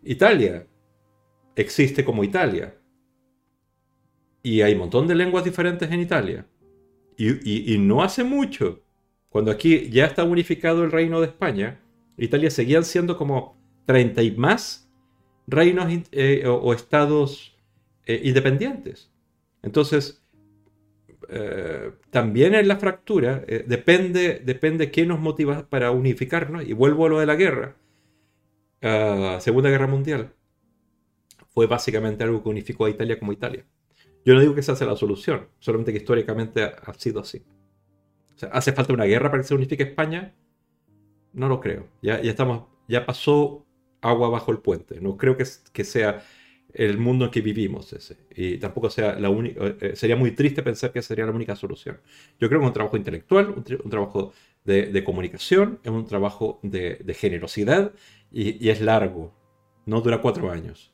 Italia 0.03 0.67
existe 1.57 2.05
como 2.05 2.25
Italia. 2.25 2.77
Y 4.43 4.61
hay 4.61 4.75
un 4.75 4.81
montón 4.81 5.07
de 5.07 5.15
lenguas 5.15 5.45
diferentes 5.45 5.91
en 5.91 6.01
Italia. 6.01 6.47
y 7.17 7.79
no 7.79 8.03
hace 8.03 8.25
mucho 8.25 8.85
cuando 9.35 9.51
aquí 9.51 9.91
ya 9.91 10.05
está 10.07 10.23
unificado 10.23 10.85
el 10.85 10.93
reino 10.93 11.21
de 11.21 11.27
España, 11.27 11.81
Italia 12.17 12.53
seguían 12.53 12.85
siendo 12.85 13.17
como 13.17 13.61
30 13.85 14.23
y 14.23 14.31
más 14.31 14.89
reinos 15.49 15.89
eh, 16.13 16.45
o, 16.47 16.73
estados 16.73 17.59
eh, 18.07 18.21
independientes. 18.23 19.11
Entonces, 19.61 20.24
eh, 21.29 21.93
también 22.11 22.55
en 22.55 22.69
la 22.69 22.77
fractura 22.77 23.45
depende, 23.67 24.41
depende 24.45 24.91
qué 24.91 25.07
nos 25.07 25.21
motiva 25.21 25.69
para 25.69 25.91
unificarnos. 25.91 26.65
Y 26.65 26.73
vuelvo 26.73 27.07
a 27.07 27.09
lo 27.09 27.21
de 27.21 27.27
la 27.27 27.37
guerra. 27.37 27.77
Uh, 28.83 29.41
Segunda 29.41 29.71
Guerra 29.71 29.87
Mundial 29.87 30.35
fue 31.55 31.67
básicamente 31.67 32.25
algo 32.25 32.43
que 32.43 32.49
unificó 32.49 32.85
a 32.85 32.91
Italia 32.91 33.19
como 33.19 33.33
Italia. 33.33 33.65
Yo 34.25 34.35
no 34.35 34.41
digo 34.41 34.55
que 34.55 34.61
esa 34.61 34.77
sea 34.77 34.87
la 34.87 34.97
solución, 34.97 35.49
solamente 35.59 35.93
que 35.93 35.99
históricamente 35.99 36.63
ha 36.63 36.95
sido 36.95 37.21
así. 37.21 37.45
¿hace 38.51 38.73
falta 38.73 38.93
una 38.93 39.05
guerra 39.05 39.31
para 39.31 39.43
que 39.43 39.49
se 39.49 39.55
unifique 39.55 39.85
España? 39.85 40.35
No 41.33 41.49
lo 41.49 41.61
creo. 41.61 41.89
Ya, 42.03 42.21
ya, 42.21 43.07
pasó 43.07 43.65
agua 44.01 44.29
bajo 44.29 44.51
el 44.53 44.59
puente. 44.59 45.01
No 45.01 45.17
creo 45.17 45.37
que 45.37 45.85
sea 45.85 46.23
el 46.75 46.99
mundo 46.99 47.27
en 47.27 47.31
que 47.31 47.41
vivimos 47.41 47.93
ese. 47.93 48.17
Y 48.35 48.59
tampoco 48.59 48.91
sea 48.91 49.19
la 49.19 49.31
única. 49.31 49.65
Eh, 49.65 49.77
eh, 49.81 49.97
sería 49.97 50.17
muy 50.17 50.33
triste 50.33 50.63
pensar 50.63 50.93
que 50.93 51.01
sería 51.03 51.25
la 51.25 51.33
única 51.33 51.55
solución. 51.57 52.01
Yo 52.41 52.49
creo 52.49 52.61
que 52.61 52.67
un 52.67 52.73
trabajo 52.73 52.97
intelectual, 52.97 53.51
un, 53.51 53.91
trabajo 53.91 54.33
de, 54.65 55.05
comunicación, 55.05 55.79
es 55.85 55.91
un 55.91 56.07
trabajo 56.07 56.59
de, 56.63 57.17
generosidad 57.19 57.93
y, 58.33 58.69
es 58.69 58.81
largo. 58.81 59.33
No 59.87 60.01
dura 60.01 60.21
cuatro 60.21 60.51
años. 60.51 60.93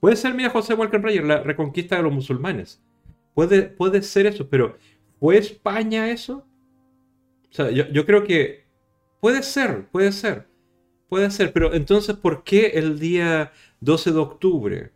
Puede 0.00 0.16
ser, 0.16 0.34
mira, 0.34 0.50
José 0.50 0.74
Walker 0.74 1.00
Rayer, 1.00 1.24
la 1.24 1.42
reconquista 1.42 1.96
de 1.96 2.02
los 2.02 2.12
musulmanes. 2.12 2.82
Puede, 3.34 4.02
ser 4.02 4.26
eso, 4.26 4.48
pero 4.48 4.76
¿fue 5.20 5.38
España 5.38 6.10
eso? 6.10 6.46
O 7.50 7.54
sea, 7.54 7.70
yo, 7.70 8.06
creo 8.06 8.24
que 8.24 8.64
puede 9.20 9.42
ser, 9.42 9.86
puede 9.90 10.12
ser, 10.12 10.48
puede 11.12 11.30
ser, 11.30 11.52
pero 11.52 11.74
entonces, 11.74 12.16
¿por 12.16 12.42
qué 12.42 12.68
el 12.68 12.98
día 12.98 13.52
12 13.80 14.12
de 14.12 14.18
octubre, 14.18 14.92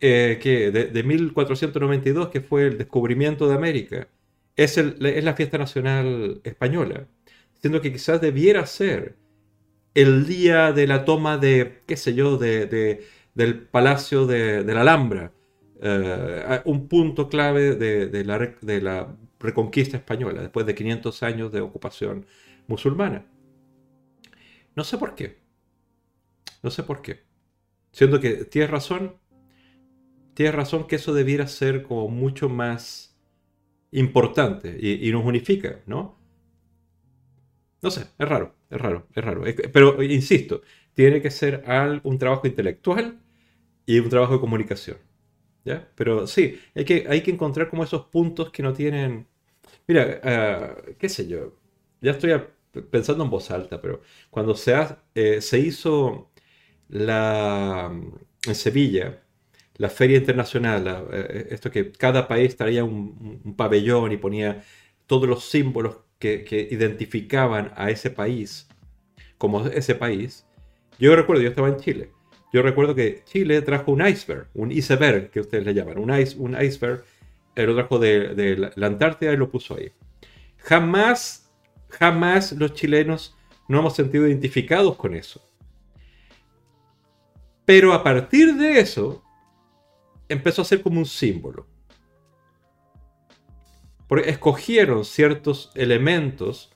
eh, 0.00 0.40
que 0.42 0.72
de, 0.72 1.02
1492, 1.04 2.30
que 2.30 2.40
fue 2.40 2.66
el 2.66 2.78
descubrimiento 2.78 3.48
de 3.48 3.54
América, 3.54 4.08
es, 4.56 4.76
la 4.98 5.34
fiesta 5.34 5.56
nacional 5.56 6.40
española? 6.42 7.06
Siendo 7.60 7.80
que 7.80 7.92
quizás 7.92 8.20
debiera 8.20 8.66
ser 8.66 9.14
el 9.94 10.26
día 10.26 10.72
de 10.72 10.88
la 10.88 11.04
toma 11.04 11.38
de, 11.38 11.82
qué 11.86 11.96
sé 11.96 12.14
yo, 12.14 12.36
de, 12.36 12.66
del 13.34 13.60
Palacio 13.60 14.26
de, 14.26 14.64
la 14.64 14.80
Alhambra, 14.80 15.30
eh, 15.80 16.60
un 16.64 16.88
punto 16.88 17.28
clave 17.28 17.76
de, 17.76 18.24
la, 18.24 18.52
de, 18.60 18.80
la, 18.80 19.16
reconquista 19.38 19.96
española, 19.96 20.42
después 20.42 20.66
de 20.66 20.74
500 20.74 21.22
años 21.22 21.52
de 21.52 21.60
ocupación 21.60 22.26
musulmana. 22.66 23.24
No 24.78 24.84
sé 24.84 24.96
por 24.96 25.16
qué. 25.16 25.40
No 26.62 26.70
sé 26.70 26.84
por 26.84 27.02
qué. 27.02 27.24
Siendo 27.90 28.20
que 28.20 28.44
tienes 28.44 28.70
razón, 28.70 29.16
tienes 30.34 30.54
razón 30.54 30.86
que 30.86 30.94
eso 30.94 31.12
debiera 31.12 31.48
ser 31.48 31.82
como 31.82 32.06
mucho 32.06 32.48
más 32.48 33.18
importante 33.90 34.78
y, 34.80 35.10
nos 35.10 35.24
unifica, 35.24 35.80
¿no? 35.86 36.16
No 37.82 37.90
sé, 37.90 38.02
es 38.16 38.28
raro, 38.28 38.54
es 38.70 38.80
raro, 38.80 39.08
es 39.16 39.24
raro. 39.24 39.42
Pero 39.72 40.00
insisto, 40.00 40.62
tiene 40.94 41.20
que 41.20 41.32
ser 41.32 41.64
un 42.04 42.16
trabajo 42.16 42.46
intelectual 42.46 43.20
y 43.84 43.98
un 43.98 44.08
trabajo 44.08 44.34
de 44.34 44.40
comunicación. 44.40 44.98
Pero 45.96 46.28
sí, 46.28 46.56
hay 46.76 46.84
que, 46.84 47.04
hay 47.08 47.20
que 47.22 47.32
encontrar 47.32 47.68
como 47.68 47.82
esos 47.82 48.06
puntos 48.06 48.52
que 48.52 48.62
no 48.62 48.72
tienen... 48.72 49.26
Mira, 49.88 50.20
eh, 50.22 50.94
qué 51.00 51.08
sé 51.08 51.26
yo, 51.26 51.58
ya 52.00 52.12
estoy 52.12 52.30
pensando 52.90 53.24
en 53.24 53.30
voz 53.30 53.50
alta, 53.50 53.80
pero 53.80 54.02
cuando 54.30 54.54
se, 54.54 54.74
eh, 55.14 55.40
se 55.40 55.58
hizo 55.58 56.30
la, 56.88 57.90
en 58.46 58.54
Sevilla 58.54 59.22
la 59.76 59.88
Feria 59.88 60.18
Internacional, 60.18 61.08
eh, 61.12 61.48
esto 61.50 61.70
que 61.70 61.92
cada 61.92 62.26
país 62.26 62.56
traía 62.56 62.84
un, 62.84 63.54
pabellón 63.56 64.12
y 64.12 64.16
ponía 64.16 64.64
todos 65.06 65.28
los 65.28 65.44
símbolos 65.44 65.98
que, 66.18 66.44
que, 66.44 66.68
identificaban 66.70 67.72
a 67.76 67.90
ese 67.90 68.10
país 68.10 68.68
como 69.38 69.66
ese 69.68 69.94
país, 69.94 70.46
yo 70.98 71.14
recuerdo, 71.14 71.42
yo 71.42 71.50
estaba 71.50 71.68
en 71.68 71.76
Chile 71.76 72.10
yo 72.52 72.62
recuerdo 72.62 72.94
que 72.94 73.22
Chile 73.24 73.60
trajo 73.62 73.92
un 73.92 74.06
iceberg, 74.06 74.48
un 74.54 74.72
iceberg 74.72 75.30
que 75.30 75.40
ustedes 75.40 75.64
le 75.66 75.74
llaman, 75.74 75.98
un, 75.98 76.18
ice, 76.18 76.36
un 76.38 76.60
iceberg, 76.60 77.04
lo 77.54 77.74
trajo 77.74 77.98
de, 77.98 78.72
la 78.74 78.86
Antártida 78.86 79.32
y 79.32 79.36
lo 79.36 79.50
puso 79.50 79.76
ahí. 79.76 79.92
Jamás, 80.58 81.47
jamás 81.88 82.52
los 82.52 82.74
chilenos 82.74 83.36
no 83.68 83.80
hemos 83.80 83.94
sentido 83.94 84.26
identificados 84.26 84.96
con 84.96 85.14
eso. 85.14 85.42
Pero 87.64 87.92
a 87.92 88.02
partir 88.02 88.54
de 88.54 88.80
eso, 88.80 89.22
empezó 90.28 90.62
a 90.62 90.64
ser 90.64 90.82
como 90.82 90.98
un 91.00 91.06
símbolo. 91.06 91.66
Porque 94.06 94.30
escogieron 94.30 95.04
ciertos 95.04 95.70
elementos 95.74 96.70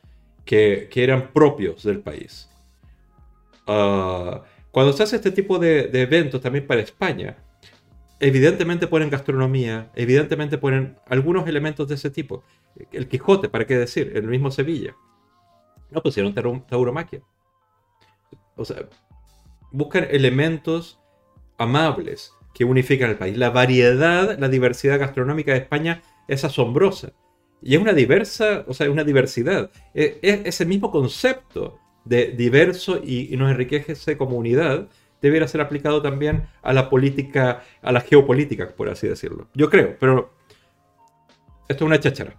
que, 0.44 0.90
eran 0.94 1.32
propios 1.32 1.82
del 1.82 2.00
país. 2.00 2.50
Uh, 3.66 4.42
cuando 4.70 4.92
se 4.92 5.02
hace 5.02 5.16
este 5.16 5.30
tipo 5.30 5.58
de, 5.58 5.88
eventos 5.92 6.40
también 6.40 6.66
para 6.66 6.80
España, 6.80 7.36
evidentemente 8.22 8.86
ponen 8.86 9.10
gastronomía, 9.10 9.90
evidentemente 9.96 10.56
ponen 10.56 10.96
algunos 11.06 11.46
elementos 11.48 11.88
de 11.88 11.96
ese 11.96 12.08
tipo. 12.08 12.44
El 12.92 13.08
Quijote, 13.08 13.48
¿para 13.48 13.66
qué 13.66 13.76
decir? 13.76 14.12
El 14.14 14.28
mismo 14.28 14.50
Sevilla. 14.50 14.94
No 15.90 16.02
pusieron 16.02 16.32
tauromaquia. 16.32 17.20
O 18.56 18.64
sea, 18.64 18.88
buscan 19.72 20.06
elementos 20.08 21.00
amables 21.58 22.32
que 22.54 22.64
unifican 22.64 23.10
el 23.10 23.18
país. 23.18 23.36
La 23.36 23.50
variedad, 23.50 24.38
la 24.38 24.48
diversidad 24.48 25.00
gastronómica 25.00 25.52
de 25.52 25.58
España 25.58 26.02
es 26.28 26.44
asombrosa. 26.44 27.12
Y 27.60 27.74
es 27.74 27.80
una 27.80 27.92
diversa, 27.92 28.64
o 28.68 28.74
sea, 28.74 28.86
es 28.86 28.92
una 28.92 29.04
diversidad. 29.04 29.70
Es, 29.94 30.18
es 30.22 30.60
el 30.60 30.68
mismo 30.68 30.92
concepto 30.92 31.80
de 32.04 32.28
diverso 32.28 33.00
y, 33.02 33.36
nos 33.36 33.50
enriquece 33.50 34.16
como 34.16 34.36
debería 35.22 35.48
ser 35.48 35.60
aplicado 35.60 36.02
también 36.02 36.48
a 36.62 36.72
la 36.72 36.90
política, 36.90 37.62
a 37.80 37.92
la 37.92 38.00
geopolítica, 38.00 38.68
por 38.68 38.90
así 38.90 39.08
decirlo. 39.08 39.48
Yo 39.54 39.70
creo, 39.70 39.96
pero 39.98 40.34
esto 41.68 41.84
es 41.84 41.86
una 41.86 42.00
cháchara. 42.00 42.34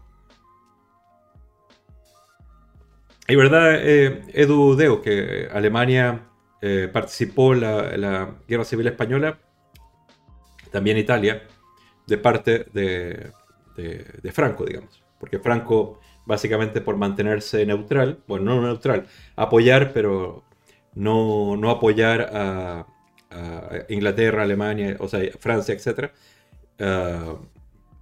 Y 3.28 3.36
verdad, 3.36 3.76
eh, 3.76 4.22
Edu 4.34 4.76
Deo, 4.76 5.02
que 5.02 5.48
Alemania 5.52 6.28
eh, 6.62 6.90
participó 6.92 7.54
en 7.54 7.62
la, 8.02 8.36
Guerra 8.48 8.66
Civil 8.66 8.88
Española, 8.88 9.40
también 10.72 10.98
Italia, 10.98 11.44
de 12.06 12.18
parte 12.18 12.66
de, 12.74 13.32
de 13.76 14.32
Franco, 14.34 14.66
digamos. 14.66 15.02
Porque 15.20 15.40
Franco 15.40 16.02
básicamente 16.26 16.82
por 16.82 16.98
mantenerse 16.98 17.66
neutral, 17.66 18.20
bueno, 18.28 18.56
no 18.56 18.62
neutral, 18.62 19.08
apoyar, 19.36 19.92
pero 19.94 20.44
no, 20.96 21.56
no 21.58 21.70
apoyar 21.70 22.30
a, 22.34 22.88
Inglaterra, 23.90 24.44
Alemania, 24.44 24.96
o 25.00 25.08
sea, 25.08 25.20
Francia, 25.40 25.74
etc. 25.74 26.12
Ah, 26.80 27.36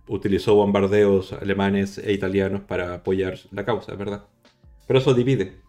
utilizó 0.08 0.56
bombardeos 0.56 1.32
alemanes 1.32 1.98
e 1.98 2.12
italianos 2.12 2.64
para 2.64 2.96
apoyar 2.96 3.38
la 3.52 3.64
causa, 3.64 3.96
¿verdad? 3.96 4.26
Pero 4.88 5.00
eso 5.00 5.14
divide. 5.14 5.62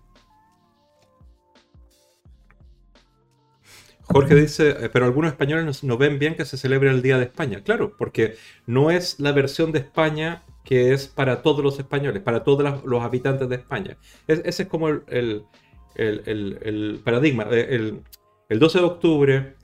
Jorge 4.03 4.35
dice, 4.35 4.71
eh, 4.71 4.91
pero 4.93 5.07
algunos 5.07 5.31
españoles 5.31 5.85
no, 5.85 5.97
ven 5.97 6.19
bien 6.19 6.35
que 6.35 6.45
se 6.45 6.57
celebre 6.57 6.91
el 6.91 7.03
Día 7.03 7.19
de 7.19 7.25
España. 7.25 7.63
Claro, 7.63 7.97
porque 7.97 8.35
no 8.67 8.91
es 8.91 9.21
la 9.21 9.33
versión 9.33 9.71
de 9.73 9.79
España 9.79 10.43
que 10.65 10.93
es 10.93 11.07
para 11.09 11.43
todos 11.43 11.63
los 11.65 11.79
españoles, 11.79 12.23
para 12.23 12.45
todos 12.45 12.85
los 12.85 13.03
habitantes 13.03 13.49
de 13.49 13.57
España. 13.57 13.97
ese 14.27 14.63
es 14.63 14.69
como 14.69 14.89
el, 14.89 15.45
paradigma. 17.05 17.47
Eh, 17.51 17.93
el, 18.49 18.59
12 18.59 18.79
de 18.79 18.85
octubre 18.85 19.55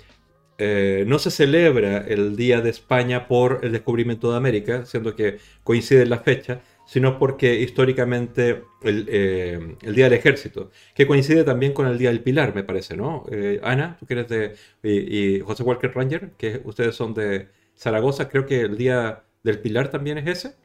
eh, 0.56 1.04
no 1.06 1.18
se 1.18 1.30
celebra 1.30 1.98
el 1.98 2.36
Día 2.36 2.60
de 2.60 2.70
España 2.70 3.28
por 3.28 3.60
el 3.62 3.72
descubrimiento 3.72 4.30
de 4.30 4.36
América, 4.36 4.86
siendo 4.86 5.14
que 5.14 5.38
coincide 5.62 6.02
en 6.02 6.10
la 6.10 6.18
fecha, 6.18 6.60
sino 6.86 7.18
porque 7.18 7.60
históricamente 7.60 8.62
el, 8.82 9.06
eh, 9.08 9.76
Día 9.82 10.04
del 10.04 10.14
Ejército, 10.14 10.70
que 10.94 11.06
coincide 11.06 11.44
también 11.44 11.72
con 11.74 11.86
el 11.86 11.98
Día 11.98 12.08
del 12.08 12.22
Pilar, 12.22 12.54
me 12.54 12.64
parece, 12.64 12.96
¿no? 12.96 13.26
Ana, 13.62 13.96
tú 14.00 14.06
que 14.06 14.14
eres 14.14 14.28
de... 14.28 14.54
Y, 14.82 15.40
José 15.40 15.62
Walker 15.62 15.92
Ranger, 15.94 16.30
que 16.38 16.62
ustedes 16.64 16.96
son 16.96 17.12
de 17.12 17.48
Zaragoza, 17.76 18.28
creo 18.28 18.46
que 18.46 18.62
el 18.62 18.78
Día 18.78 19.24
del 19.42 19.60
Pilar 19.60 19.90
también 19.90 20.18
es 20.18 20.26
ese, 20.26 20.56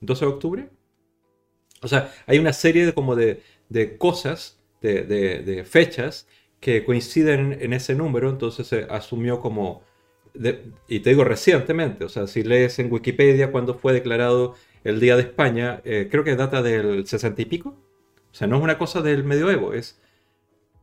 12 0.00 0.24
de 0.24 0.30
octubre. 0.30 0.68
O 1.82 1.88
sea, 1.88 2.12
hay 2.26 2.38
una 2.38 2.52
serie 2.52 2.86
de, 2.86 2.92
como 2.92 3.16
de, 3.16 3.42
cosas, 3.98 4.59
de, 4.80 5.64
fechas 5.68 6.26
que 6.60 6.84
coinciden 6.84 7.56
en 7.60 7.72
ese 7.72 7.94
número, 7.94 8.28
entonces 8.28 8.66
se 8.66 8.84
asumió 8.90 9.40
como, 9.40 9.82
y 10.88 11.00
te 11.00 11.10
digo 11.10 11.24
recientemente, 11.24 12.04
o 12.04 12.08
sea, 12.08 12.26
si 12.26 12.42
lees 12.42 12.78
en 12.78 12.92
Wikipedia 12.92 13.50
cuando 13.50 13.74
fue 13.74 13.92
declarado 13.92 14.54
el 14.84 15.00
Día 15.00 15.16
de 15.16 15.22
España, 15.22 15.80
eh, 15.84 16.08
creo 16.10 16.24
que 16.24 16.36
data 16.36 16.62
del 16.62 17.06
60 17.06 17.42
y 17.42 17.44
pico, 17.46 17.76
o 18.30 18.34
sea, 18.34 18.46
no 18.46 18.56
es 18.56 18.62
una 18.62 18.78
cosa 18.78 19.02
del 19.02 19.24
medioevo, 19.24 19.72
es 19.72 20.00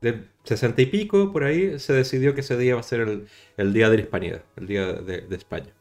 del 0.02 0.30
60 0.44 0.82
y 0.82 0.86
pico, 0.88 1.32
por 1.32 1.44
ahí 1.44 1.80
se 1.80 1.94
decidió 1.94 2.34
que 2.34 2.42
ese 2.42 2.58
día 2.58 2.76
va 2.76 2.82
a 2.82 2.84
ser 2.84 3.28
el, 3.58 3.74
Día 3.74 3.90
de 3.90 3.98
la 3.98 4.04
Hispanidad, 4.04 4.44
el 4.56 4.68
Día 4.68 4.94
de, 4.94 5.36
España. 5.36 5.74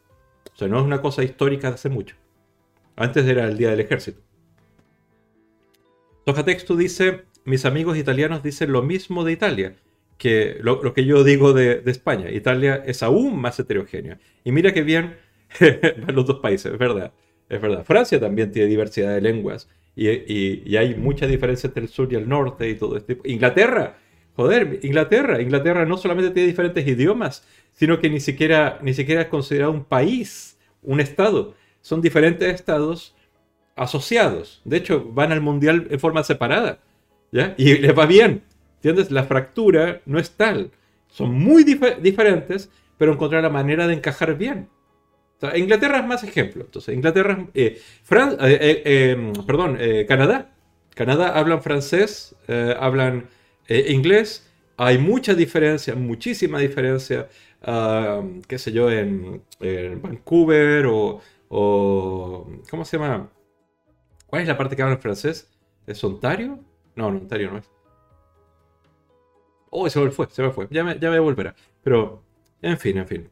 O 0.53 0.57
sea, 0.57 0.67
no 0.67 0.79
es 0.79 0.85
una 0.85 1.01
cosa 1.01 1.23
histórica 1.23 1.69
de 1.69 1.75
hace 1.75 1.89
mucho. 1.89 2.15
Antes 2.95 3.25
era 3.27 3.45
el 3.45 3.57
Día 3.57 3.69
del 3.69 3.81
Ejército. 3.81 4.21
Soja 6.25 6.43
Texto 6.43 6.75
dice, 6.75 7.25
mis 7.47 7.63
amigos 7.63 7.97
italianos 7.97 8.43
dicen 8.43 8.73
lo 8.73 8.81
mismo 8.83 9.23
de 9.23 9.31
Italia 9.31 9.73
que 10.17 10.57
lo, 10.61 10.93
que 10.93 11.05
yo 11.05 11.23
digo 11.23 11.53
de, 11.53 11.81
España. 11.85 12.29
Italia 12.29 12.83
es 12.85 13.03
aún 13.03 13.39
más 13.39 13.57
heterogénea. 13.57 14.19
Y 14.43 14.51
mira 14.51 14.73
que 14.73 14.81
bien 14.81 15.15
los 16.07 16.25
dos 16.25 16.39
países, 16.39 16.73
es 16.73 16.77
verdad. 16.77 17.13
Es 17.47 17.61
verdad. 17.61 17.85
Francia 17.85 18.19
también 18.19 18.51
tiene 18.51 18.67
diversidad 18.67 19.13
de 19.13 19.21
lenguas 19.21 19.69
y, 19.95 20.75
hay 20.75 20.95
mucha 20.95 21.25
diferencia 21.25 21.67
entre 21.67 21.83
el 21.83 21.89
sur 21.89 22.11
y 22.11 22.15
el 22.15 22.27
norte 22.27 22.69
y 22.69 22.75
todo 22.75 22.97
este 22.97 23.17
Inglaterra, 23.23 23.97
joder, 24.35 24.81
Inglaterra. 24.83 25.41
Inglaterra 25.41 25.85
no 25.85 25.95
solamente 25.95 26.31
tiene 26.31 26.49
diferentes 26.49 26.85
idiomas, 26.85 27.47
sino 27.71 27.99
que 27.99 28.09
ni 28.09 28.19
siquiera, 28.19 28.77
ni 28.81 28.93
siquiera 28.93 29.21
es 29.21 29.27
considerado 29.27 29.71
un 29.71 29.85
país, 29.85 30.57
un 30.81 30.99
estado. 30.99 31.53
Son 31.79 32.01
diferentes 32.01 32.53
estados 32.53 33.15
asociados. 33.77 34.61
De 34.65 34.75
hecho, 34.75 35.05
van 35.05 35.31
al 35.31 35.39
mundial 35.39 35.87
en 35.89 35.99
forma 35.99 36.23
separada. 36.23 36.79
Y 37.31 37.77
les 37.77 37.97
va 37.97 38.05
bien. 38.05 38.43
¿Entiendes? 38.75 39.11
La 39.11 39.23
fractura 39.23 40.01
no 40.05 40.19
es 40.19 40.31
tal. 40.31 40.71
Son 41.09 41.33
muy 41.33 41.63
diferentes, 41.63 42.69
pero 42.97 43.13
encontrar 43.13 43.43
la 43.43 43.49
manera 43.49 43.87
de 43.87 43.93
encajar 43.93 44.37
bien. 44.37 44.69
Inglaterra 45.55 45.99
es 45.99 46.05
más 46.05 46.23
ejemplo. 46.23 46.63
Entonces, 46.65 46.95
Inglaterra, 46.95 47.47
eh, 47.53 47.79
eh, 48.09 48.39
eh, 48.41 49.11
em, 49.11 49.33
perdón, 49.45 49.77
Canadá. 50.07 50.53
Canadá 50.95 51.37
hablan 51.37 51.61
francés, 51.61 52.35
hablan 52.79 53.29
inglés. 53.69 54.49
Hay 54.77 54.97
mucha 54.97 55.33
diferencia, 55.33 55.95
muchísima 55.95 56.59
diferencia, 56.59 57.29
ah, 57.63 58.21
qué 58.47 58.57
sé 58.57 58.71
yo, 58.71 58.91
en, 58.91 59.41
Vancouver 60.01 60.85
o, 60.87 61.21
o, 61.49 62.47
¿Cómo 62.69 62.85
se 62.85 62.97
llama? 62.97 63.29
¿Cuál 64.27 64.41
es 64.43 64.47
la 64.47 64.57
parte 64.57 64.75
que 64.75 64.81
hablan 64.83 64.99
francés? 64.99 65.49
¿Es 65.87 66.03
Ontario? 66.03 66.59
No, 66.97 67.11
no, 67.11 67.19
Ontario 67.19 67.51
no 67.51 67.59
es. 67.59 67.71
Oh, 69.69 69.89
se 69.89 69.99
me 69.99 70.11
fue, 70.11 70.27
se 70.29 70.41
me 70.41 70.51
fue. 70.51 70.67
Ya 70.71 70.83
me, 70.83 70.99
ya 70.99 71.11
me 71.11 71.19
volverá. 71.19 71.55
Pero, 71.83 72.23
en 72.61 72.77
fin, 72.77 72.97
en 72.97 73.07
fin. 73.07 73.29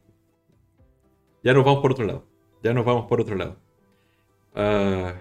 Ya 1.44 1.54
nos 1.54 1.66
vamos 1.66 1.82
por 1.82 1.92
otro 1.92 2.06
lado. 2.06 2.26
Ya 2.64 2.74
nos 2.74 2.86
vamos 2.86 3.08
por 3.08 3.22
otro 3.22 3.36
lado. 3.36 3.58
Ah. 4.54 5.16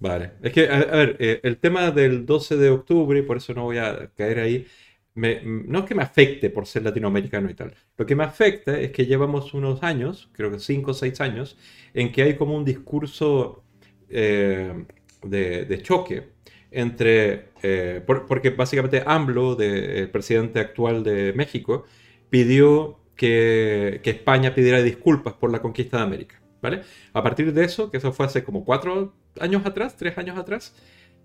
Vale. 0.00 0.32
Es 0.42 0.52
que, 0.52 0.68
a, 0.68 0.78
ver, 0.78 1.16
eh, 1.18 1.40
el 1.42 1.58
tema 1.58 1.90
del 1.90 2.24
12 2.24 2.56
de 2.56 2.70
octubre, 2.70 3.22
por 3.24 3.38
eso 3.38 3.52
no 3.54 3.64
voy 3.64 3.78
a 3.78 4.10
caer 4.16 4.38
ahí, 4.38 4.66
no 5.14 5.80
es 5.80 5.84
que 5.84 5.94
me 5.96 6.04
afecte 6.04 6.50
por 6.50 6.66
ser 6.66 6.84
latinoamericano 6.84 7.50
y 7.50 7.54
tal. 7.54 7.74
Lo 7.96 8.06
que 8.06 8.14
me 8.14 8.22
afecta 8.24 8.78
es 8.78 8.92
que 8.92 9.06
llevamos 9.06 9.54
unos 9.54 9.82
años, 9.82 10.30
creo 10.32 10.52
que 10.52 10.60
5 10.60 10.92
o 10.92 10.94
6 10.94 11.20
años, 11.20 11.58
en 11.94 12.12
que 12.12 12.22
hay 12.22 12.36
como 12.36 12.56
un 12.56 12.64
discurso 12.64 13.64
eh, 14.10 14.84
de, 15.22 15.82
choque 15.82 16.28
entre, 16.70 17.50
eh, 17.62 18.02
porque 18.06 18.50
básicamente 18.50 19.02
AMLO, 19.04 19.58
el 19.60 20.10
presidente 20.10 20.60
actual 20.60 21.02
de 21.02 21.32
México, 21.32 21.84
pidió 22.30 22.98
que, 23.16 24.00
España 24.04 24.54
pidiera 24.54 24.82
disculpas 24.82 25.34
por 25.34 25.50
la 25.50 25.60
conquista 25.60 25.98
de 25.98 26.02
América. 26.04 26.40
¿vale? 26.62 26.82
A 27.12 27.22
partir 27.22 27.52
de 27.52 27.64
eso, 27.64 27.90
que 27.90 27.98
eso 27.98 28.12
fue 28.12 28.26
hace 28.26 28.44
como 28.44 28.64
cuatro 28.64 29.12
años 29.40 29.64
atrás, 29.66 29.96
tres 29.96 30.16
años 30.18 30.38
atrás, 30.38 30.74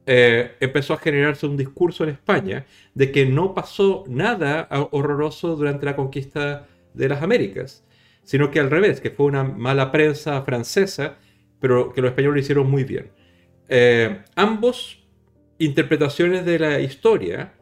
eh, 0.06 0.56
empezó 0.60 0.94
a 0.94 0.98
generarse 0.98 1.46
un 1.46 1.56
discurso 1.56 2.04
en 2.04 2.10
España 2.10 2.66
de 2.94 3.12
que 3.12 3.26
no 3.26 3.54
pasó 3.54 4.04
nada 4.08 4.68
horroroso 4.92 5.56
durante 5.56 5.86
la 5.86 5.96
conquista 5.96 6.68
de 6.94 7.08
las 7.08 7.22
Américas, 7.22 7.86
sino 8.24 8.52
que 8.52 8.60
al 8.60 8.70
revés, 8.70 9.00
que 9.00 9.12
fue 9.12 9.28
una 9.28 9.44
mala 9.44 9.92
prensa 9.92 10.42
francesa, 10.42 11.18
pero 11.64 11.94
que 11.94 12.02
los 12.02 12.10
españoles 12.10 12.36
lo 12.36 12.42
hicieron 12.42 12.70
muy 12.70 12.84
bien. 12.84 13.10
Eh, 13.70 14.22
ambos 14.36 15.02
interpretaciones 15.58 16.44
de 16.44 16.60
la 16.60 16.82
historia, 16.82 17.54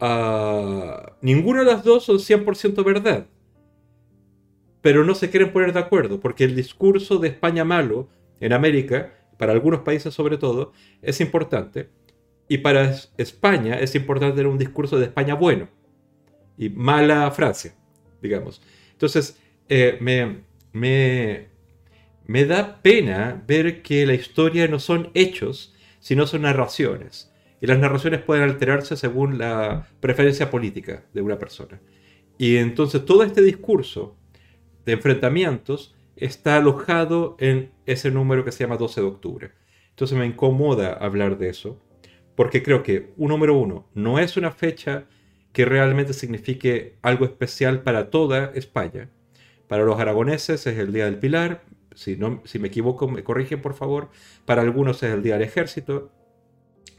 uh, 0.00 1.12
ninguna 1.20 1.58
de 1.58 1.66
las 1.66 1.84
dos 1.84 2.06
son 2.06 2.16
100% 2.16 2.82
verdad. 2.82 3.26
Pero 4.80 5.04
no 5.04 5.14
se 5.14 5.28
quieren 5.28 5.52
poner 5.52 5.74
de 5.74 5.80
acuerdo, 5.80 6.18
porque 6.18 6.44
el 6.44 6.56
discurso 6.56 7.18
de 7.18 7.28
España 7.28 7.62
malo 7.62 8.08
en 8.40 8.54
América, 8.54 9.12
para 9.36 9.52
algunos 9.52 9.80
países 9.80 10.14
sobre 10.14 10.38
todo, 10.38 10.72
es 11.02 11.20
importante. 11.20 11.90
Y 12.48 12.56
para 12.56 12.96
España 13.18 13.78
es 13.80 13.94
importante 13.96 14.36
tener 14.36 14.50
un 14.50 14.56
discurso 14.56 14.98
de 14.98 15.04
España 15.04 15.34
bueno 15.34 15.68
y 16.56 16.70
mala 16.70 17.30
Francia, 17.32 17.74
digamos. 18.22 18.62
Entonces, 18.92 19.38
eh, 19.68 19.98
me, 20.00 20.38
me, 20.72 21.49
me 22.30 22.44
da 22.44 22.80
pena 22.80 23.42
ver 23.48 23.82
que 23.82 24.06
la 24.06 24.14
historia 24.14 24.68
no 24.68 24.78
son 24.78 25.10
hechos, 25.14 25.74
sino 25.98 26.28
son 26.28 26.42
narraciones. 26.42 27.34
Y 27.60 27.66
las 27.66 27.80
narraciones 27.80 28.22
pueden 28.22 28.44
alterarse 28.44 28.96
según 28.96 29.36
la 29.36 29.88
preferencia 29.98 30.48
política 30.48 31.02
de 31.12 31.22
una 31.22 31.40
persona. 31.40 31.80
Y 32.38 32.58
entonces 32.58 33.04
todo 33.04 33.24
este 33.24 33.42
discurso 33.42 34.16
de 34.86 34.92
enfrentamientos 34.92 35.96
está 36.14 36.58
alojado 36.58 37.36
en 37.40 37.72
ese 37.84 38.12
número 38.12 38.44
que 38.44 38.52
se 38.52 38.62
llama 38.62 38.76
12 38.76 39.00
de 39.00 39.06
octubre. 39.08 39.50
Entonces 39.88 40.16
me 40.16 40.24
incomoda 40.24 40.92
hablar 40.92 41.36
de 41.36 41.48
eso, 41.48 41.82
porque 42.36 42.62
creo 42.62 42.84
que, 42.84 43.12
un 43.16 43.30
número 43.30 43.58
uno, 43.58 43.88
no 43.92 44.20
es 44.20 44.36
una 44.36 44.52
fecha 44.52 45.06
que 45.52 45.64
realmente 45.64 46.12
signifique 46.12 46.94
algo 47.02 47.24
especial 47.24 47.82
para 47.82 48.08
toda 48.08 48.52
España. 48.54 49.10
Para 49.66 49.82
los 49.82 49.98
aragoneses 49.98 50.64
es 50.68 50.78
el 50.78 50.92
Día 50.92 51.06
del 51.06 51.18
Pilar, 51.18 51.64
si, 51.94 52.16
no, 52.16 52.42
si 52.44 52.58
me 52.58 52.68
equivoco, 52.68 53.08
me 53.08 53.24
corrigen 53.24 53.60
por 53.60 53.74
favor. 53.74 54.10
Para 54.44 54.62
algunos 54.62 55.02
es 55.02 55.12
el 55.12 55.22
Día 55.22 55.34
del 55.34 55.42
Ejército. 55.42 56.10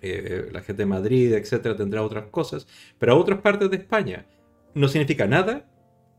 Eh, 0.02 0.50
la 0.52 0.62
gente 0.62 0.84
de 0.84 0.88
Madrid, 0.88 1.34
etcétera, 1.34 1.76
tendrá 1.76 2.04
otras 2.04 2.26
cosas. 2.26 2.68
Pero 2.98 3.14
a 3.14 3.16
otras 3.16 3.40
partes 3.42 3.70
de 3.70 3.78
España 3.78 4.26
no 4.74 4.88
significa 4.88 5.28
nada 5.28 5.70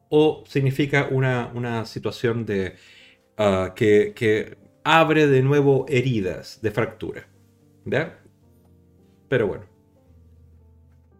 o 0.09 0.44
significa 0.47 1.09
una, 1.11 1.85
situación 1.86 2.44
de, 2.47 2.74
ah, 3.36 3.73
que, 3.74 4.59
abre 4.85 5.27
de 5.28 5.43
nuevo 5.43 5.86
heridas 5.89 6.61
de 6.62 6.70
fractura. 6.70 7.28
¿Verdad? 7.85 8.19
Pero 9.28 9.47
bueno. 9.47 9.65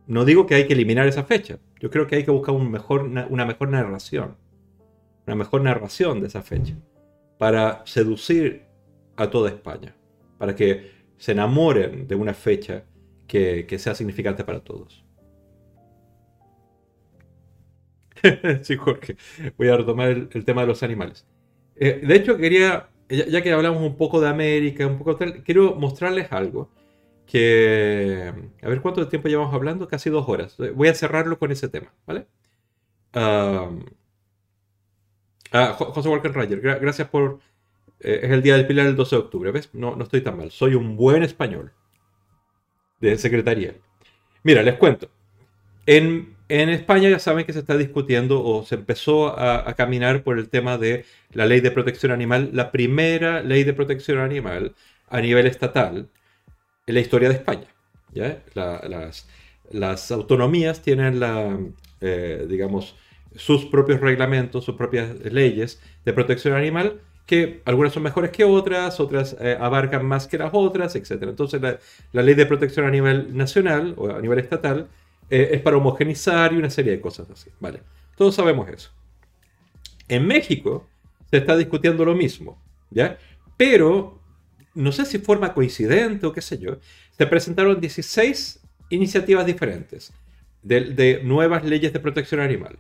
No 0.07 0.24
digo 0.24 0.47
que 0.47 0.55
hay 0.57 0.66
que 0.66 0.74
eliminar 0.74 1.07
esa 1.07 1.24
fecha. 1.24 1.59
Yo 1.81 1.91
creo 1.91 2.07
que 2.07 2.16
hay 2.16 2.24
que 2.24 2.31
buscar 2.31 2.55
un 2.55 2.70
mejor, 2.70 3.03
una 3.03 3.45
mejor 3.47 3.69
narración. 3.69 4.37
Una 5.27 5.37
mejor 5.37 5.62
narración 5.62 6.20
de 6.20 6.27
esa 6.27 6.43
fecha 6.43 6.77
para 7.43 7.82
seducir 7.86 8.62
a 9.16 9.28
toda 9.28 9.48
España, 9.48 9.97
para 10.39 10.55
que 10.55 10.93
se 11.16 11.32
enamoren 11.32 12.06
de 12.06 12.14
una 12.14 12.35
fecha 12.35 12.85
que, 13.27 13.66
sea 13.81 13.97
significante 13.97 14.44
para 14.44 14.60
todos. 14.60 15.05
sí, 18.62 18.77
Jorge, 18.77 19.16
voy 19.59 19.66
a 19.66 19.77
retomar 19.77 20.10
el, 20.10 20.44
tema 20.44 20.60
de 20.60 20.69
los 20.69 20.85
animales. 20.85 21.27
Eh, 21.74 22.02
de 22.06 22.14
hecho, 22.14 22.36
quería, 22.36 22.89
ya, 23.09 23.43
que 23.43 23.51
hablamos 23.51 23.82
un 23.82 23.97
poco 23.97 24.20
de 24.20 24.28
América, 24.28 24.86
un 24.86 24.98
poco 24.98 25.16
tal, 25.16 25.43
quiero 25.43 25.74
mostrarles 25.74 26.31
algo 26.31 26.70
que, 27.27 28.32
a 28.62 28.69
ver 28.69 28.81
cuánto 28.81 29.09
tiempo 29.09 29.27
llevamos 29.27 29.52
hablando, 29.52 29.89
casi 29.89 30.10
dos 30.10 30.28
horas. 30.28 30.56
Voy 30.77 30.86
a 30.86 30.94
cerrarlo 30.94 31.40
con 31.40 31.51
ese 31.51 31.69
tema, 31.69 31.93
¿vale? 32.06 32.28
Ah, 35.53 35.74
José 35.79 36.09
Walker 36.09 36.33
Ranger, 36.33 36.61
gracias 36.61 37.09
por... 37.09 37.41
Eh, 38.01 38.20
es 38.23 38.31
el 38.31 38.43
Día 38.43 38.57
del 38.57 38.66
Pilar 38.66 38.87
el 38.87 38.97
12 38.97 39.16
de 39.16 39.23
octubre, 39.23 39.51
¿ves? 39.51 39.70
No, 39.73 39.95
no 39.95 40.05
estoy 40.05 40.23
tan 40.23 40.37
mal. 40.37 40.51
Soy 40.51 40.74
un 40.74 40.97
buen 40.97 41.23
español. 41.23 41.73
De 43.01 43.19
secretaría. 43.19 43.74
Mira, 44.43 44.62
les 44.62 44.77
cuento. 44.77 45.09
En, 45.87 46.37
en, 46.49 46.69
España 46.69 47.09
ya 47.11 47.19
saben 47.19 47.45
que 47.45 47.53
se 47.53 47.59
está 47.61 47.77
discutiendo 47.77 48.43
o 48.45 48.65
se 48.65 48.77
empezó 48.77 49.39
a, 49.39 49.74
caminar 49.74 50.23
por 50.23 50.39
el 50.39 50.49
tema 50.49 50.79
de 50.79 51.05
la 51.33 51.47
ley 51.47 51.61
de 51.61 51.70
protección 51.70 52.12
animal, 52.12 52.51
la 52.53 52.70
primera 52.70 53.43
ley 53.43 53.65
de 53.65 53.73
protección 53.73 54.19
animal 54.19 54.74
a 55.09 55.20
nivel 55.20 55.47
estatal 55.47 56.09
en 56.87 56.95
la 56.95 57.01
historia 57.01 57.29
de 57.29 57.35
España. 57.37 57.66
¿ya? 58.12 58.43
La, 58.55 58.81
las, 58.89 59.29
las, 59.70 60.11
autonomías 60.12 60.83
tienen 60.83 61.20
la, 61.20 61.59
eh, 62.01 62.47
digamos, 62.49 62.97
sus 63.37 63.67
propios 63.67 64.01
reglamentos, 64.01 64.65
sus 64.65 64.77
propias 64.77 65.19
leyes 65.25 65.81
de 66.05 66.13
protección 66.13 66.55
animal, 66.55 67.01
que 67.27 67.63
algunas 67.65 67.93
son 67.93 68.03
mejores 68.03 68.31
que 68.31 68.45
otras, 68.45 68.99
otras 69.01 69.37
eh, 69.41 69.57
abarcan 69.59 70.05
más 70.05 70.27
que 70.27 70.39
las 70.39 70.51
otras, 70.53 70.97
etc. 70.97 71.23
Entonces 71.23 71.61
la, 71.61 71.79
la, 72.13 72.23
ley 72.23 72.35
de 72.35 72.47
protección 72.47 72.87
a 72.87 72.91
nivel 72.91 73.37
nacional 73.37 73.95
o 73.97 74.11
a 74.11 74.21
nivel 74.21 74.39
estatal 74.39 74.89
eh, 75.31 75.51
es 75.53 75.63
para 75.63 75.77
homogenizar 75.77 76.53
y 76.53 76.57
una 76.57 76.71
serie 76.71 76.93
de 76.93 77.01
cosas 77.01 77.31
así. 77.31 77.51
Vale, 77.61 77.83
todos 78.17 78.35
sabemos 78.35 78.69
eso. 78.69 78.91
En 80.09 80.27
México 80.27 80.89
se 81.31 81.39
está 81.39 81.57
discutiendo 81.57 82.05
lo 82.05 82.15
mismo, 82.15 82.61
¿ya? 82.91 83.17
Pero, 83.57 84.21
no 84.75 84.93
sé 84.93 85.07
si 85.07 85.19
forma 85.19 85.55
coincidente 85.55 86.27
o 86.27 86.33
qué 86.33 86.43
sé 86.43 86.59
yo, 86.59 86.79
se 87.17 87.27
presentaron 87.27 87.81
16 87.81 88.61
iniciativas 88.91 89.47
diferentes 89.47 90.13
de, 90.63 90.81
de 90.91 91.23
nuevas 91.23 91.65
leyes 91.65 91.93
de 91.93 92.01
protección 92.01 92.41
animal. 92.41 92.79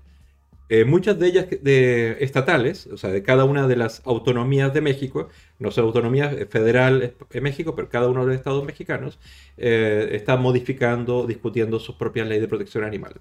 Eh, 0.68 0.84
muchas 0.84 1.18
de 1.18 1.26
ellas 1.28 1.46
de, 1.60 2.16
estatales, 2.20 2.86
o 2.86 2.96
sea, 2.96 3.10
de 3.10 3.22
cada 3.22 3.44
una 3.44 3.66
de 3.66 3.76
las 3.76 4.00
autonomías 4.06 4.72
de 4.72 4.80
México, 4.80 5.28
no 5.58 5.70
son 5.70 5.84
autonomías 5.84 6.34
federal 6.48 7.14
en 7.30 7.42
México, 7.42 7.76
pero 7.76 7.88
cada 7.88 8.08
uno 8.08 8.20
de 8.20 8.28
los 8.28 8.36
estados 8.36 8.64
mexicanos 8.64 9.18
eh, 9.58 10.08
está 10.12 10.36
modificando, 10.36 11.26
discutiendo 11.26 11.78
sus 11.78 11.96
propias 11.96 12.26
leyes 12.26 12.42
de 12.42 12.48
protección 12.48 12.84
animal. 12.84 13.20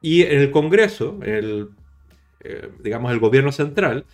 Y 0.00 0.22
en 0.22 0.40
el 0.40 0.50
Congreso, 0.50 1.18
el, 1.22 1.70
eh, 2.40 2.68
digamos 2.82 3.10
el 3.12 3.18
gobierno 3.18 3.50
central, 3.50 4.04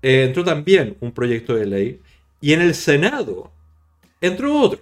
eh, 0.00 0.24
entró 0.24 0.44
también 0.44 0.96
un 1.00 1.12
proyecto 1.12 1.54
de 1.54 1.66
ley 1.66 2.00
y 2.40 2.54
en 2.54 2.62
el 2.62 2.74
Senado 2.74 3.52
entró 4.20 4.58
otro. 4.58 4.80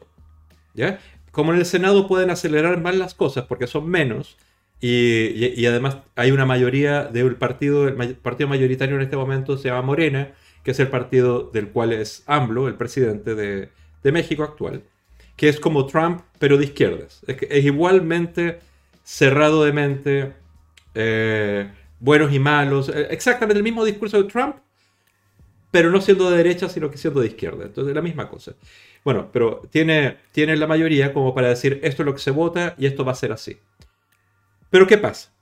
¿ya? 0.75 1.01
Como 1.33 1.53
en 1.53 1.59
el 1.59 1.67
Senado 1.67 2.07
pueden 2.07 2.31
acelerar 2.31 2.81
más 2.81 2.97
las 2.97 3.15
cosas 3.15 3.47
porque 3.47 3.67
son 3.67 3.89
menos, 3.89 4.37
y, 4.81 5.61
y, 5.61 5.67
además 5.67 5.99
hay 6.17 6.31
una 6.31 6.47
mayoría 6.47 7.05
del 7.05 7.37
partido, 7.37 7.87
el 7.87 8.17
partido 8.17 8.49
mayoritario 8.49 8.97
en 8.97 9.03
este 9.03 9.17
momento 9.17 9.59
se 9.59 9.69
llama 9.69 9.83
Morena, 9.83 10.33
que 10.65 10.71
es 10.71 10.81
el 10.81 10.89
partido 10.89 11.51
del 11.53 11.69
cual 11.69 11.93
es 11.93 12.23
AMLO, 12.27 12.67
el 12.67 12.75
presidente 12.75 13.35
de, 13.35 13.71
de 14.03 14.13
México 14.13 14.43
actual, 14.43 14.83
que 15.37 15.49
es 15.49 15.61
como 15.61 15.87
Trump, 15.87 16.23
pero 16.39 16.57
de 16.57 16.65
izquierdas. 16.65 17.23
Es, 17.27 17.37
es 17.43 17.65
igualmente 17.65 18.61
cerrado 19.03 19.65
de 19.65 19.73
mente, 19.73 20.33
eh, 20.95 21.71
buenos 21.99 22.33
y 22.33 22.39
malos, 22.39 22.89
eh, 22.89 23.09
exactamente 23.11 23.59
el 23.59 23.65
mismo 23.65 23.85
discurso 23.85 24.23
de 24.23 24.29
Trump, 24.29 24.57
pero 25.71 25.91
no 25.91 26.01
siendo 26.01 26.31
de 26.31 26.37
derecha, 26.37 26.69
sino 26.69 26.91
que 26.91 26.99
siendo 26.99 27.21
de 27.21 27.29
izquierda. 27.29 27.65
Entonces, 27.65 27.95
la 27.95 28.03
misma 28.03 28.29
cosa. 28.29 28.55
Bueno, 29.05 29.31
pero 29.33 29.63
tiene, 29.71 30.17
tiene 30.33 30.57
la 30.57 30.67
mayoría 30.67 31.13
como 31.13 31.35
para 31.35 31.49
decir 31.49 31.81
esto 31.83 32.03
es 32.03 32.07
lo 32.07 32.15
que 32.15 32.21
se 32.21 32.31
vota 32.31 32.75
y 32.79 32.87
esto 32.87 33.05
va 33.05 33.13
a 33.13 33.15
ser 33.17 33.33
así. 33.33 33.59
Pero 34.71 34.87
¿qué 34.87 34.99
pasa? 34.99 35.33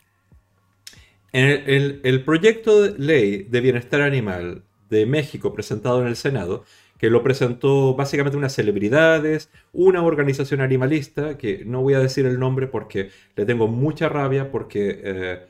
En 1.33 2.01
el, 2.03 2.25
proyecto 2.25 2.83
de 2.83 2.99
ley 2.99 3.43
de 3.43 3.61
bienestar 3.61 4.01
animal 4.01 4.65
de 4.89 5.05
México 5.05 5.53
presentado 5.53 6.01
en 6.01 6.09
el 6.09 6.17
Senado, 6.17 6.65
que 6.99 7.11
lo 7.11 7.23
presentó 7.23 7.95
básicamente 7.95 8.39
unas 8.39 8.55
celebridades, 8.55 9.51
una 9.73 10.03
organización 10.03 10.63
animalista, 10.63 11.37
que 11.37 11.65
no 11.65 11.83
voy 11.83 11.95
a 11.95 12.01
decir 12.01 12.25
el 12.25 12.41
nombre 12.41 12.67
porque 12.67 13.11
le 13.37 13.45
tengo 13.45 13.69
mucha 13.69 14.09
rabia, 14.09 14.51
porque 14.51 15.01
eh, 15.05 15.47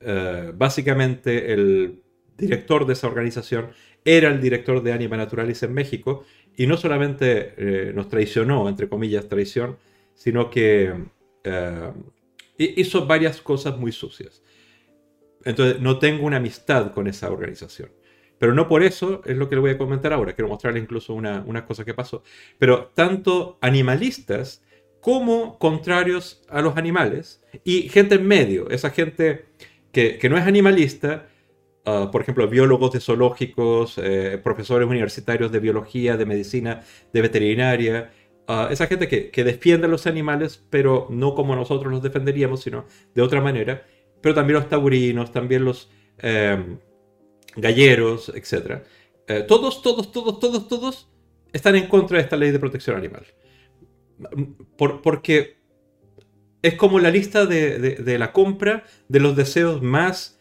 eh, 0.00 0.52
básicamente 0.54 1.52
el 1.52 2.02
director 2.38 2.86
de 2.86 2.94
esa 2.94 3.06
organización 3.06 3.68
era 4.04 4.30
el 4.30 4.40
director 4.40 4.82
de 4.82 4.94
Anima 4.94 5.18
Naturalis 5.18 5.62
en 5.62 5.74
México, 5.74 6.24
y 6.56 6.66
no 6.66 6.78
solamente 6.78 7.54
eh, 7.58 7.92
nos 7.94 8.08
traicionó, 8.08 8.68
entre 8.68 8.88
comillas, 8.88 9.28
traición, 9.28 9.76
sino 10.14 10.50
que 10.50 10.92
hizo 12.64 13.06
varias 13.06 13.40
cosas 13.40 13.78
muy 13.78 13.92
sucias. 13.92 14.42
Entonces, 15.44 15.80
no 15.80 15.98
tengo 15.98 16.26
una 16.26 16.36
amistad 16.36 16.92
con 16.92 17.06
esa 17.06 17.30
organización. 17.30 17.90
Pero 18.38 18.54
no 18.54 18.68
por 18.68 18.82
eso 18.82 19.22
es 19.26 19.36
lo 19.36 19.48
que 19.48 19.54
le 19.54 19.60
voy 19.60 19.70
a 19.72 19.78
comentar 19.78 20.12
ahora. 20.12 20.34
Quiero 20.34 20.48
mostrarle 20.48 20.80
incluso 20.80 21.14
una, 21.14 21.44
una 21.46 21.66
cosa 21.66 21.84
que 21.84 21.94
pasó. 21.94 22.22
Pero 22.58 22.90
tanto 22.94 23.58
animalistas 23.60 24.62
como 25.00 25.58
contrarios 25.58 26.42
a 26.48 26.60
los 26.60 26.76
animales 26.76 27.42
y 27.64 27.88
gente 27.88 28.16
en 28.16 28.26
medio, 28.26 28.70
esa 28.70 28.90
gente 28.90 29.46
que, 29.92 30.18
no 30.28 30.36
es 30.36 30.46
animalista, 30.46 31.26
uh, 31.86 32.10
por 32.10 32.22
ejemplo, 32.22 32.46
biólogos 32.48 32.92
de 32.92 33.00
zoológicos, 33.00 33.98
eh, 33.98 34.40
profesores 34.42 34.88
universitarios 34.88 35.50
de 35.50 35.58
biología, 35.58 36.16
de 36.16 36.26
medicina, 36.26 36.82
de 37.12 37.22
veterinaria, 37.22 38.12
Uh, 38.50 38.66
esa 38.72 38.88
gente 38.88 39.06
que, 39.06 39.30
que, 39.30 39.44
defiende 39.44 39.86
a 39.86 39.88
los 39.88 40.08
animales, 40.08 40.60
pero 40.70 41.06
no 41.08 41.36
como 41.36 41.54
nosotros 41.54 41.92
los 41.92 42.02
defenderíamos, 42.02 42.62
sino 42.62 42.84
de 43.14 43.22
otra 43.22 43.40
manera. 43.40 43.86
Pero 44.20 44.34
también 44.34 44.58
los 44.58 44.68
taurinos, 44.68 45.30
también 45.30 45.64
los 45.64 45.88
eh, 46.18 46.58
galleros, 47.54 48.28
etc. 48.34 48.82
Eh, 49.28 49.44
todos, 49.46 49.82
todos, 49.82 50.10
todos, 50.10 50.40
todos, 50.40 50.66
todos 50.66 51.08
están 51.52 51.76
en 51.76 51.86
contra 51.86 52.18
de 52.18 52.24
esta 52.24 52.36
ley 52.36 52.50
de 52.50 52.58
protección 52.58 52.96
animal. 52.96 53.24
Por, 54.76 55.00
porque 55.00 55.58
es 56.60 56.74
como 56.74 56.98
la 56.98 57.12
lista 57.12 57.46
de, 57.46 57.78
de, 57.78 58.18
la 58.18 58.32
compra 58.32 58.82
de 59.06 59.20
los 59.20 59.36
deseos 59.36 59.80
más 59.80 60.40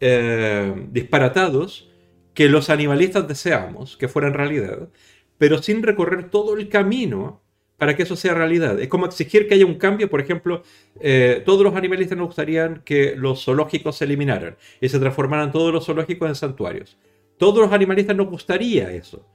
eh, 0.00 0.88
disparatados 0.90 1.90
que 2.32 2.48
los 2.48 2.70
animalistas 2.70 3.28
deseamos 3.28 3.98
que 3.98 4.08
fueran 4.08 4.32
realidad, 4.32 4.88
pero 5.36 5.62
sin 5.62 5.82
recorrer 5.82 6.30
todo 6.30 6.56
el 6.56 6.70
camino 6.70 7.42
para 7.80 7.96
que 7.96 8.02
eso 8.02 8.14
sea 8.14 8.34
realidad. 8.34 8.78
Es 8.78 8.88
como 8.88 9.06
exigir 9.06 9.48
que 9.48 9.54
haya 9.54 9.64
un 9.64 9.76
cambio, 9.76 10.10
por 10.10 10.20
ejemplo, 10.20 10.62
eh, 11.00 11.42
todos 11.46 11.62
los 11.62 11.74
animalistas 11.74 12.18
nos 12.18 12.26
gustarían 12.26 12.82
que 12.84 13.16
los 13.16 13.42
zoológicos 13.42 13.96
se 13.96 14.04
eliminaran 14.04 14.54
y 14.82 14.90
se 14.90 14.98
transformaran 14.98 15.50
todos 15.50 15.72
los 15.72 15.86
zoológicos 15.86 16.28
en 16.28 16.34
santuarios. 16.34 16.98
Todos 17.38 17.56
los 17.56 17.72
animalistas 17.72 18.14
nos 18.14 18.28
gustaría 18.28 18.92
eso. 18.92 19.26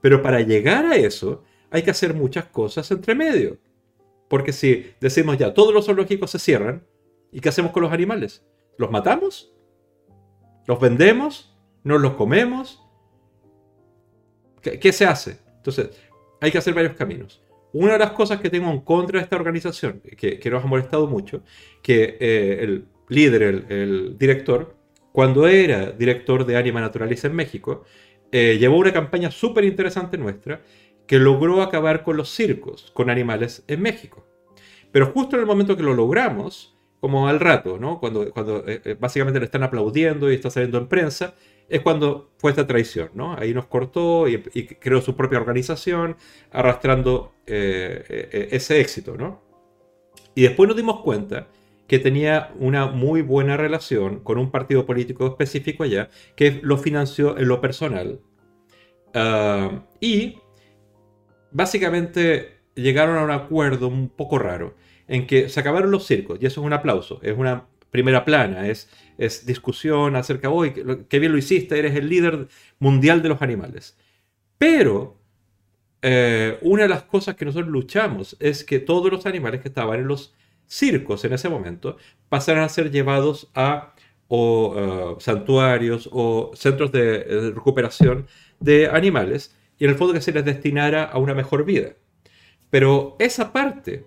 Pero 0.00 0.20
para 0.20 0.40
llegar 0.40 0.84
a 0.84 0.96
eso 0.96 1.44
hay 1.70 1.84
que 1.84 1.92
hacer 1.92 2.12
muchas 2.12 2.46
cosas 2.46 2.90
entre 2.90 3.14
medio. 3.14 3.58
Porque 4.28 4.52
si 4.52 4.90
decimos 5.00 5.38
ya, 5.38 5.54
todos 5.54 5.72
los 5.72 5.86
zoológicos 5.86 6.32
se 6.32 6.40
cierran, 6.40 6.84
¿y 7.30 7.38
qué 7.38 7.50
hacemos 7.50 7.70
con 7.70 7.84
los 7.84 7.92
animales? 7.92 8.44
¿Los 8.78 8.90
matamos? 8.90 9.54
¿Los 10.66 10.80
vendemos? 10.80 11.56
¿Nos 11.84 12.00
los 12.00 12.14
comemos? 12.14 12.82
¿Qué, 14.60 14.80
qué 14.80 14.92
se 14.92 15.06
hace? 15.06 15.38
Entonces, 15.58 15.90
hay 16.40 16.50
que 16.50 16.58
hacer 16.58 16.74
varios 16.74 16.94
caminos. 16.94 17.40
Una 17.72 17.94
de 17.94 17.98
las 17.98 18.12
cosas 18.12 18.40
que 18.40 18.50
tengo 18.50 18.70
en 18.70 18.80
contra 18.80 19.18
de 19.18 19.24
esta 19.24 19.36
organización, 19.36 20.02
que, 20.16 20.38
que 20.38 20.50
nos 20.50 20.62
ha 20.62 20.66
molestado 20.66 21.06
mucho, 21.06 21.42
que 21.82 22.16
eh, 22.20 22.58
el 22.60 22.86
líder, 23.08 23.42
el, 23.68 24.18
director, 24.18 24.76
cuando 25.12 25.46
era 25.46 25.90
director 25.92 26.44
de 26.44 26.56
Anima 26.56 26.80
Naturalis 26.80 27.24
en 27.24 27.34
México, 27.34 27.84
eh, 28.30 28.56
llevó 28.58 28.78
una 28.78 28.92
campaña 28.92 29.30
súper 29.30 29.64
interesante 29.64 30.16
nuestra 30.18 30.62
que 31.06 31.18
logró 31.18 31.62
acabar 31.62 32.02
con 32.02 32.16
los 32.16 32.30
circos 32.30 32.90
con 32.94 33.10
animales 33.10 33.64
en 33.68 33.82
México. 33.82 34.26
Pero 34.90 35.06
justo 35.06 35.36
en 35.36 35.40
el 35.40 35.46
momento 35.46 35.76
que 35.76 35.82
lo 35.82 35.94
logramos, 35.94 36.76
como 37.00 37.28
al 37.28 37.40
rato, 37.40 37.78
¿no? 37.78 37.98
cuando, 37.98 38.30
cuando 38.32 38.64
eh, 38.66 38.96
básicamente 38.98 39.40
le 39.40 39.46
están 39.46 39.62
aplaudiendo 39.62 40.30
y 40.30 40.34
está 40.34 40.50
saliendo 40.50 40.78
en 40.78 40.88
prensa, 40.88 41.34
es 41.68 41.80
cuando 41.80 42.32
fue 42.38 42.50
esta 42.50 42.66
traición, 42.66 43.10
¿no? 43.14 43.34
Ahí 43.36 43.54
nos 43.54 43.66
cortó 43.66 44.28
y, 44.28 44.38
creó 44.40 45.00
su 45.00 45.16
propia 45.16 45.38
organización, 45.38 46.16
arrastrando 46.50 47.32
eh, 47.46 48.04
eh, 48.08 48.48
ese 48.52 48.80
éxito, 48.80 49.16
¿no? 49.16 49.42
Y 50.34 50.42
después 50.42 50.68
nos 50.68 50.76
dimos 50.76 51.00
cuenta 51.00 51.48
que 51.86 51.98
tenía 51.98 52.52
una 52.58 52.86
muy 52.86 53.22
buena 53.22 53.56
relación 53.56 54.20
con 54.20 54.38
un 54.38 54.50
partido 54.50 54.86
político 54.86 55.26
específico 55.26 55.84
allá, 55.84 56.08
que 56.36 56.60
lo 56.62 56.78
financió 56.78 57.36
en 57.36 57.48
lo 57.48 57.60
personal. 57.60 58.20
Uh, 59.14 59.80
y 60.00 60.38
básicamente 61.50 62.60
llegaron 62.74 63.18
a 63.18 63.24
un 63.24 63.30
acuerdo 63.30 63.88
un 63.88 64.08
poco 64.08 64.38
raro, 64.38 64.74
en 65.06 65.26
que 65.26 65.48
se 65.50 65.60
acabaron 65.60 65.90
los 65.90 66.06
circos, 66.06 66.38
y 66.40 66.46
eso 66.46 66.60
es 66.60 66.66
un 66.66 66.72
aplauso, 66.72 67.20
es 67.22 67.36
una 67.36 67.66
primera 67.92 68.24
plana, 68.24 68.66
es, 68.68 68.88
es 69.18 69.46
discusión 69.46 70.16
acerca, 70.16 70.50
hoy 70.50 70.72
qué 71.08 71.18
bien 71.20 71.30
lo 71.30 71.38
hiciste, 71.38 71.78
eres 71.78 71.94
el 71.94 72.08
líder 72.08 72.48
mundial 72.80 73.22
de 73.22 73.28
los 73.28 73.42
animales. 73.42 73.96
Pero 74.58 75.20
eh, 76.00 76.58
una 76.62 76.84
de 76.84 76.88
las 76.88 77.04
cosas 77.04 77.36
que 77.36 77.44
nosotros 77.44 77.70
luchamos 77.70 78.36
es 78.40 78.64
que 78.64 78.80
todos 78.80 79.12
los 79.12 79.26
animales 79.26 79.60
que 79.60 79.68
estaban 79.68 80.00
en 80.00 80.08
los 80.08 80.34
circos 80.66 81.24
en 81.24 81.34
ese 81.34 81.50
momento 81.50 81.98
pasaran 82.30 82.64
a 82.64 82.68
ser 82.70 82.90
llevados 82.90 83.50
a 83.54 83.94
o, 84.28 85.14
uh, 85.16 85.20
santuarios 85.20 86.08
o 86.10 86.52
centros 86.54 86.90
de, 86.92 87.18
de 87.18 87.50
recuperación 87.50 88.26
de 88.58 88.88
animales 88.88 89.54
y 89.78 89.84
en 89.84 89.90
el 89.90 89.96
fondo 89.96 90.14
que 90.14 90.22
se 90.22 90.32
les 90.32 90.44
destinara 90.46 91.04
a 91.04 91.18
una 91.18 91.34
mejor 91.34 91.66
vida. 91.66 91.90
Pero 92.70 93.16
esa 93.18 93.52
parte 93.52 94.06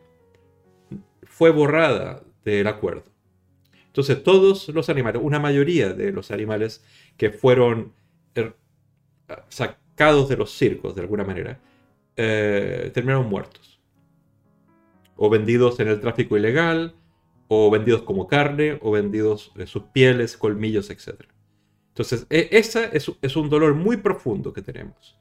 fue 1.24 1.52
borrada 1.52 2.24
del 2.44 2.66
acuerdo. 2.66 3.15
Entonces 3.96 4.24
todos 4.24 4.68
los 4.68 4.90
animales, 4.90 5.22
una 5.24 5.40
mayoría 5.40 5.94
de 5.94 6.12
los 6.12 6.30
animales 6.30 6.84
que 7.16 7.30
fueron 7.30 7.94
er, 8.34 8.58
sacados 9.48 10.28
de 10.28 10.36
los 10.36 10.52
circos 10.52 10.96
de 10.96 11.02
alguna 11.02 11.24
manera, 11.24 11.62
eh, 12.18 12.92
terminaron 12.94 13.30
muertos. 13.30 13.80
O 15.16 15.30
vendidos 15.30 15.80
en 15.80 15.88
el 15.88 16.02
tráfico 16.02 16.36
ilegal, 16.36 16.94
o 17.48 17.72
vendidos 17.72 18.02
como 18.02 18.28
carne, 18.28 18.80
o 18.82 18.92
vendidos 18.92 19.54
de 19.56 19.66
sus 19.66 19.84
pieles, 19.84 20.36
colmillos, 20.36 20.90
etc. 20.90 21.30
Entonces, 21.88 22.28
e, 22.30 22.50
esa 22.52 22.84
es, 22.84 23.36
un 23.38 23.50
dolor 23.50 23.76
muy 23.76 23.96
profundo 23.96 24.52
que 24.52 24.62
tenemos. 24.62 25.18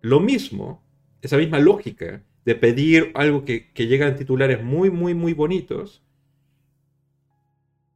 Lo 0.00 0.20
mismo, 0.20 0.82
esa 1.20 1.36
misma 1.36 1.58
lógica 1.58 2.24
de 2.46 2.54
pedir 2.54 3.12
algo 3.14 3.44
que, 3.44 3.70
que 3.74 3.88
llega 3.88 4.08
en 4.08 4.16
titulares 4.16 4.64
muy, 4.64 4.90
muy, 4.90 5.12
muy 5.12 5.34
bonitos, 5.34 6.02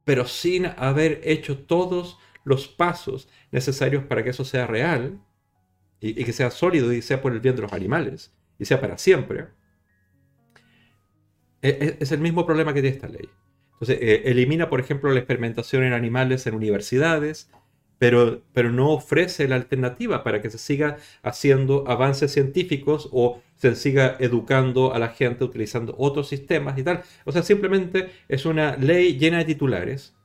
pero 0.05 0.25
sin 0.25 0.67
haber 0.77 1.19
hecho 1.23 1.57
todos 1.57 2.17
los 2.43 2.67
pasos 2.67 3.27
necesarios 3.51 4.05
para 4.05 4.23
que 4.23 4.29
eso 4.29 4.45
sea 4.45 4.67
real 4.67 5.19
y, 5.99 6.23
que 6.23 6.31
sea 6.31 6.51
sólido 6.51 6.93
y 6.93 7.01
sea 7.01 7.21
por 7.21 7.33
el 7.33 7.39
bien 7.39 7.55
de 7.55 7.63
los 7.63 7.73
animales 7.73 8.33
y 8.59 8.65
sea 8.65 8.79
para 8.79 8.97
siempre, 8.97 9.47
e, 11.61 11.69
e, 11.69 11.97
es, 11.99 12.11
el 12.11 12.19
mismo 12.19 12.45
problema 12.45 12.73
que 12.73 12.81
tiene 12.81 12.95
esta 12.95 13.09
ley. 13.09 13.27
Entonces, 13.73 13.97
eh, 13.99 14.21
elimina, 14.25 14.69
por 14.69 14.79
ejemplo, 14.79 15.11
la 15.11 15.19
experimentación 15.19 15.83
en 15.83 15.93
animales 15.93 16.45
en 16.47 16.53
universidades, 16.53 17.49
pero, 17.97 18.41
pero 18.53 18.71
no 18.71 18.91
ofrece 18.91 19.47
la 19.47 19.55
alternativa 19.55 20.23
para 20.23 20.41
que 20.41 20.49
se 20.49 20.57
siga 20.57 20.97
haciendo 21.23 21.85
avances 21.87 22.31
científicos 22.31 23.09
o 23.11 23.41
se 23.55 23.75
siga 23.75 24.17
educando 24.19 24.93
a 24.93 24.99
la 24.99 25.09
gente 25.09 25.43
utilizando 25.43 25.95
otros 25.97 26.27
sistemas 26.27 26.77
y 26.77 26.83
tal. 26.83 27.03
O 27.23 27.31
sea, 27.31 27.43
simplemente 27.43 28.09
es 28.27 28.45
una 28.45 28.75
ley 28.75 29.17
llena 29.17 29.39
de 29.39 29.45
titulares, 29.45 30.15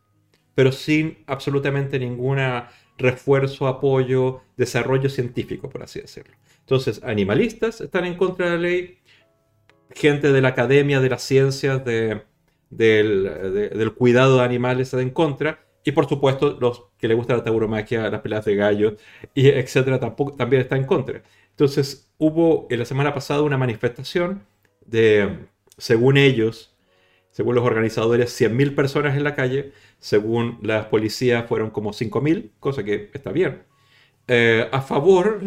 pero 0.55 0.72
sin 0.72 1.18
absolutamente 1.26 1.98
ninguna 1.98 2.70
refuerzo, 2.98 3.66
apoyo, 3.66 4.42
desarrollo 4.56 5.09
científico, 5.09 5.70
por 5.70 5.82
así 5.82 6.01
decirlo. 6.01 6.34
Entonces, 6.60 7.01
animalistas 7.02 7.80
están 7.80 8.05
en 8.05 8.16
contra 8.16 8.47
de 8.47 8.52
la 8.52 8.62
ley, 8.62 8.98
gente 9.94 10.32
de 10.32 10.40
la 10.40 10.48
academia, 10.48 11.01
de 11.01 11.09
las 11.09 11.22
ciencias, 11.22 11.84
de, 11.84 12.22
del, 12.68 13.94
cuidado 13.97 14.38
de 14.38 14.44
animales 14.44 14.88
están 14.88 15.01
en 15.01 15.10
contra, 15.10 15.66
y 15.84 15.92
por 15.92 16.09
supuesto, 16.09 16.59
los 16.60 16.89
que 17.01 17.09
les 17.09 17.16
gusta 17.16 17.36
la 17.36 17.43
tauromaquia, 17.43 18.10
las 18.10 18.20
peleas 18.20 18.44
de 18.44 18.56
gallos, 18.56 18.94
y 19.35 19.48
etcétera, 19.48 19.98
tampoco, 19.98 20.36
también 20.36 20.62
están 20.62 20.81
en 20.81 20.86
contra. 20.86 21.22
Entonces, 21.51 22.10
hubo 22.18 22.66
en 22.70 22.78
la 22.78 22.85
semana 22.85 23.14
pasada 23.14 23.43
una 23.43 23.59
manifestación 23.59 24.44
de, 24.86 25.47
según 25.78 26.16
ellos, 26.16 26.77
según 27.31 27.55
los 27.55 27.64
organizadores, 27.64 28.39
100.000 28.39 28.74
personas 28.74 29.16
en 29.16 29.24
la 29.24 29.35
calle, 29.35 29.72
según 29.98 30.59
las 30.62 30.86
policías 30.86 31.47
fueron 31.48 31.70
como 31.70 31.93
5.000, 31.93 32.52
cosa 32.60 32.85
que 32.85 33.10
está 33.14 33.32
bien, 33.32 33.62
eh, 34.28 34.68
a 34.72 34.82
favor 34.82 35.40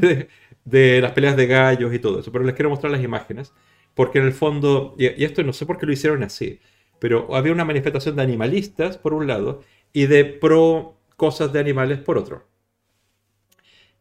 de, 0.65 1.01
las 1.01 1.11
peleas 1.11 1.37
de 1.37 1.47
gallos 1.47 1.93
y 1.93 1.99
todo 1.99 2.19
eso. 2.19 2.31
Pero 2.31 2.43
les 2.45 2.55
quiero 2.55 2.69
mostrar 2.69 2.91
las 2.91 3.03
imágenes, 3.03 3.53
porque 3.93 4.19
en 4.19 4.25
el 4.25 4.33
fondo, 4.33 4.95
y, 4.97 5.05
y 5.21 5.25
esto 5.25 5.43
no 5.43 5.53
sé 5.53 5.65
por 5.65 5.77
qué 5.77 5.85
lo 5.85 5.93
hicieron 5.93 6.23
así, 6.23 6.59
pero 6.99 7.35
había 7.35 7.51
una 7.51 7.65
manifestación 7.65 8.15
de 8.15 8.23
animalistas 8.23 8.97
por 8.97 9.13
un 9.13 9.27
lado 9.27 9.61
y 9.91 10.05
de 10.07 10.25
pro 10.25 10.97
cosas 11.15 11.51
de 11.53 11.59
animales 11.59 11.99
por 11.99 12.17
otro. 12.17 12.47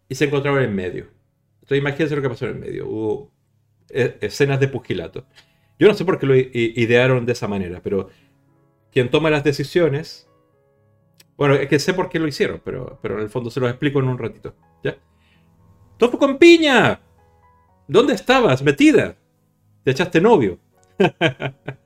Y 0.09 0.15
se 0.15 0.27
encontraron 0.27 0.63
en 0.63 0.75
medio. 0.75 1.09
Entonces 1.55 1.79
imagínense 1.79 2.17
lo 2.17 2.23
que 2.23 2.29
pasó 2.29 2.47
en 2.47 2.61
medio. 2.61 2.89
Hubo 2.89 3.33
eh, 3.91 4.19
escenas 4.21 4.61
de 4.61 4.69
pugilato. 4.69 5.27
Yo 5.79 5.89
no 5.89 5.95
sé 5.95 6.05
por 6.05 6.19
qué 6.19 6.27
lo 6.27 6.37
idearon 6.37 7.27
de 7.27 7.33
esa 7.33 7.49
manera, 7.49 7.81
pero 7.83 8.09
quien 8.93 9.11
toma 9.11 9.31
las 9.31 9.45
decisiones... 9.45 10.29
Bueno, 11.37 11.55
es 11.55 11.67
que 11.69 11.79
sé 11.79 11.95
por 11.95 12.09
qué 12.09 12.19
lo 12.19 12.29
hicieron, 12.29 12.61
pero, 12.65 12.99
pero 13.03 13.17
en 13.17 13.23
el 13.23 13.31
fondo 13.31 13.51
se 13.51 13.59
los 13.59 13.71
explico 13.71 13.99
en 13.99 14.09
un 14.09 14.19
ratito. 14.19 14.55
¿Ya? 14.85 14.97
¡Topo 15.97 16.19
con 16.19 16.39
piña! 16.39 17.01
¿Dónde 17.89 18.15
estabas? 18.15 18.63
Metida. 18.63 19.17
Te 19.83 19.91
echaste 19.91 20.21
novio. 20.21 20.59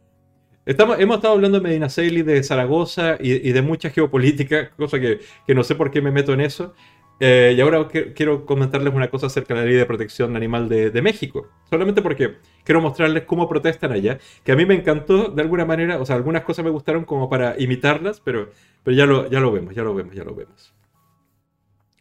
Hemos 0.66 0.98
estado 0.98 1.34
hablando 1.34 1.60
de 1.60 1.62
Medina 1.62 1.88
Celi, 1.88 2.22
de 2.22 2.42
Zaragoza 2.42 3.16
y, 3.20 3.52
de 3.52 3.62
mucha 3.62 3.90
geopolítica, 3.90 4.70
cosa 4.70 4.98
que, 4.98 5.20
no 5.54 5.62
sé 5.62 5.76
por 5.76 5.92
qué 5.92 6.02
me 6.02 6.10
meto 6.10 6.32
en 6.32 6.40
eso. 6.40 6.74
Eh, 7.20 7.54
y 7.56 7.60
ahora 7.60 7.88
quiero 7.88 8.44
comentarles 8.44 8.92
una 8.92 9.08
cosa 9.08 9.26
acerca 9.28 9.54
de 9.54 9.60
la 9.60 9.66
ley 9.66 9.76
de 9.76 9.86
protección 9.86 10.34
animal 10.36 10.68
de, 10.68 11.02
México. 11.02 11.48
Solamente 11.70 12.02
porque 12.02 12.38
quiero 12.64 12.80
mostrarles 12.80 13.22
cómo 13.24 13.48
protestan 13.48 13.92
allá. 13.92 14.18
Que 14.44 14.52
a 14.52 14.56
mí 14.56 14.66
me 14.66 14.74
encantó 14.74 15.28
de 15.28 15.42
alguna 15.42 15.64
manera, 15.64 16.00
o 16.00 16.06
sea, 16.06 16.16
algunas 16.16 16.42
cosas 16.42 16.64
me 16.64 16.70
gustaron 16.72 17.04
como 17.04 17.30
para 17.30 17.54
imitarlas, 17.60 18.20
pero, 18.20 18.50
ya 18.86 19.06
lo 19.06 19.22
vemos, 19.52 19.74
ya 19.74 19.82
lo 19.84 19.94
vemos, 19.94 20.14
ya 20.16 20.24
lo 20.24 20.34
vemos. 20.34 20.74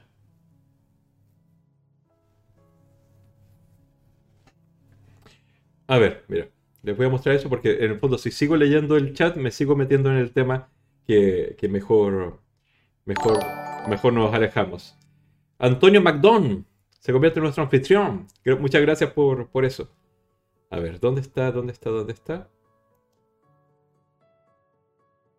a 5.89 5.99
ver, 5.99 6.25
mira. 6.29 6.53
Les 6.85 6.94
voy 6.94 7.06
a 7.06 7.09
mostrar 7.09 7.35
eso 7.35 7.48
porque 7.48 7.82
en 7.82 7.93
el 7.93 7.98
fondo 7.98 8.19
si 8.19 8.31
sigo 8.31 8.56
leyendo 8.56 8.98
el 8.98 9.15
chat 9.15 9.36
me 9.36 9.51
sigo 9.51 9.74
metiendo 9.74 10.11
en 10.11 10.16
el 10.16 10.32
tema 10.32 10.69
que, 11.06 11.56
mejor, 11.70 12.40
mejor, 13.06 13.39
mejor 13.89 14.12
nos 14.12 14.35
alejamos. 14.35 14.94
Antonio 15.59 16.02
McDonald 16.02 16.65
se 17.01 17.11
convierte 17.12 17.39
en 17.39 17.44
nuestro 17.44 17.65
anfitrión. 17.65 18.27
Muchas 18.61 18.82
gracias 18.82 19.11
por, 19.12 19.48
por 19.48 19.65
eso. 19.65 19.90
A 20.69 20.78
ver, 20.78 21.01
¿dónde 21.01 21.23
está? 21.23 21.51
¿Dónde 21.52 21.73
está? 21.73 21.89
¿Dónde 21.89 22.12
está? 22.12 22.51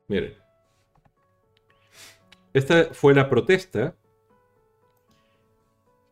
Miren. 0.07 0.34
Esta 2.53 2.85
fue 2.93 3.13
la 3.13 3.30
protesta 3.30 3.95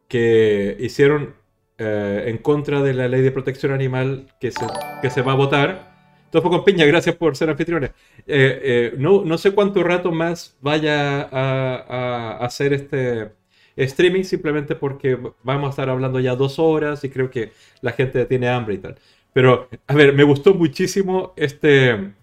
que 0.07 0.77
hicieron 0.79 1.33
eh, 1.77 2.25
en 2.27 2.37
contra 2.37 2.81
de 2.81 2.93
la 2.93 3.07
ley 3.07 3.21
de 3.21 3.31
protección 3.31 3.71
animal 3.71 4.27
que 4.39 4.51
se, 4.51 4.65
que 5.01 5.09
se 5.09 5.21
va 5.21 5.33
a 5.33 5.35
votar. 5.35 5.93
Topo 6.29 6.49
con 6.49 6.63
Piña, 6.63 6.85
gracias 6.85 7.15
por 7.15 7.35
ser 7.35 7.49
anfitriones. 7.49 7.91
Eh, 8.27 8.59
eh, 8.63 8.93
no, 8.97 9.23
no, 9.23 9.37
sé 9.37 9.51
cuánto 9.51 9.83
rato 9.83 10.11
más 10.11 10.57
vaya 10.61 11.21
a, 11.21 11.75
a, 11.75 12.37
hacer 12.45 12.73
este 12.73 13.31
streaming, 13.75 14.23
simplemente 14.23 14.75
porque 14.75 15.17
vamos 15.43 15.67
a 15.67 15.69
estar 15.71 15.89
hablando 15.89 16.19
ya 16.19 16.35
dos 16.35 16.59
horas 16.59 17.03
y 17.03 17.09
creo 17.09 17.29
que 17.29 17.51
la 17.81 17.91
gente 17.91 18.25
tiene 18.25 18.49
hambre 18.49 18.75
y 18.75 18.77
tal. 18.79 18.95
Pero, 19.33 19.67
a 19.87 19.95
ver, 19.95 20.13
me 20.13 20.23
gustó 20.23 20.53
muchísimo 20.53 21.33
este, 21.35 22.13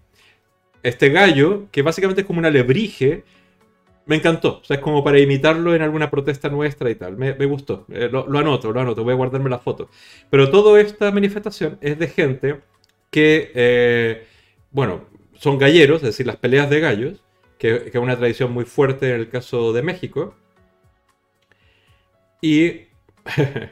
este 0.83 1.09
gallo, 1.09 1.67
que 1.71 1.81
básicamente 1.81 2.21
es 2.21 2.27
como 2.27 2.39
una 2.39 2.49
lebrige 2.49 3.23
me 4.05 4.15
encantó. 4.15 4.59
O 4.61 4.63
sea, 4.63 4.77
es 4.77 4.81
como 4.81 5.03
para 5.03 5.19
imitarlo 5.19 5.75
en 5.75 5.81
alguna 5.81 6.09
protesta 6.09 6.49
nuestra 6.49 6.89
y 6.89 6.95
tal. 6.95 7.17
Me, 7.17 7.33
gustó. 7.45 7.85
Eh, 7.89 8.09
lo, 8.11 8.25
anoto, 8.37 8.71
lo 8.71 8.79
anoto. 8.79 9.03
Voy 9.03 9.13
a 9.13 9.17
guardarme 9.17 9.49
la 9.49 9.59
foto. 9.59 9.89
Pero 10.29 10.49
toda 10.49 10.79
esta 10.81 11.11
manifestación 11.11 11.77
es 11.81 11.99
de 11.99 12.07
gente 12.07 12.61
que, 13.09 13.51
eh, 13.53 14.25
bueno, 14.71 15.05
son 15.33 15.57
galleros, 15.57 15.97
es 15.97 16.09
decir, 16.09 16.27
las 16.27 16.37
peleas 16.37 16.69
de 16.69 16.79
gallos, 16.79 17.23
que, 17.57 17.75
es 17.87 17.95
una 17.95 18.17
tradición 18.17 18.51
muy 18.51 18.65
fuerte 18.65 19.09
en 19.09 19.15
el 19.19 19.29
caso 19.29 19.73
de 19.73 19.81
México. 19.83 20.35
Y... 22.41 22.87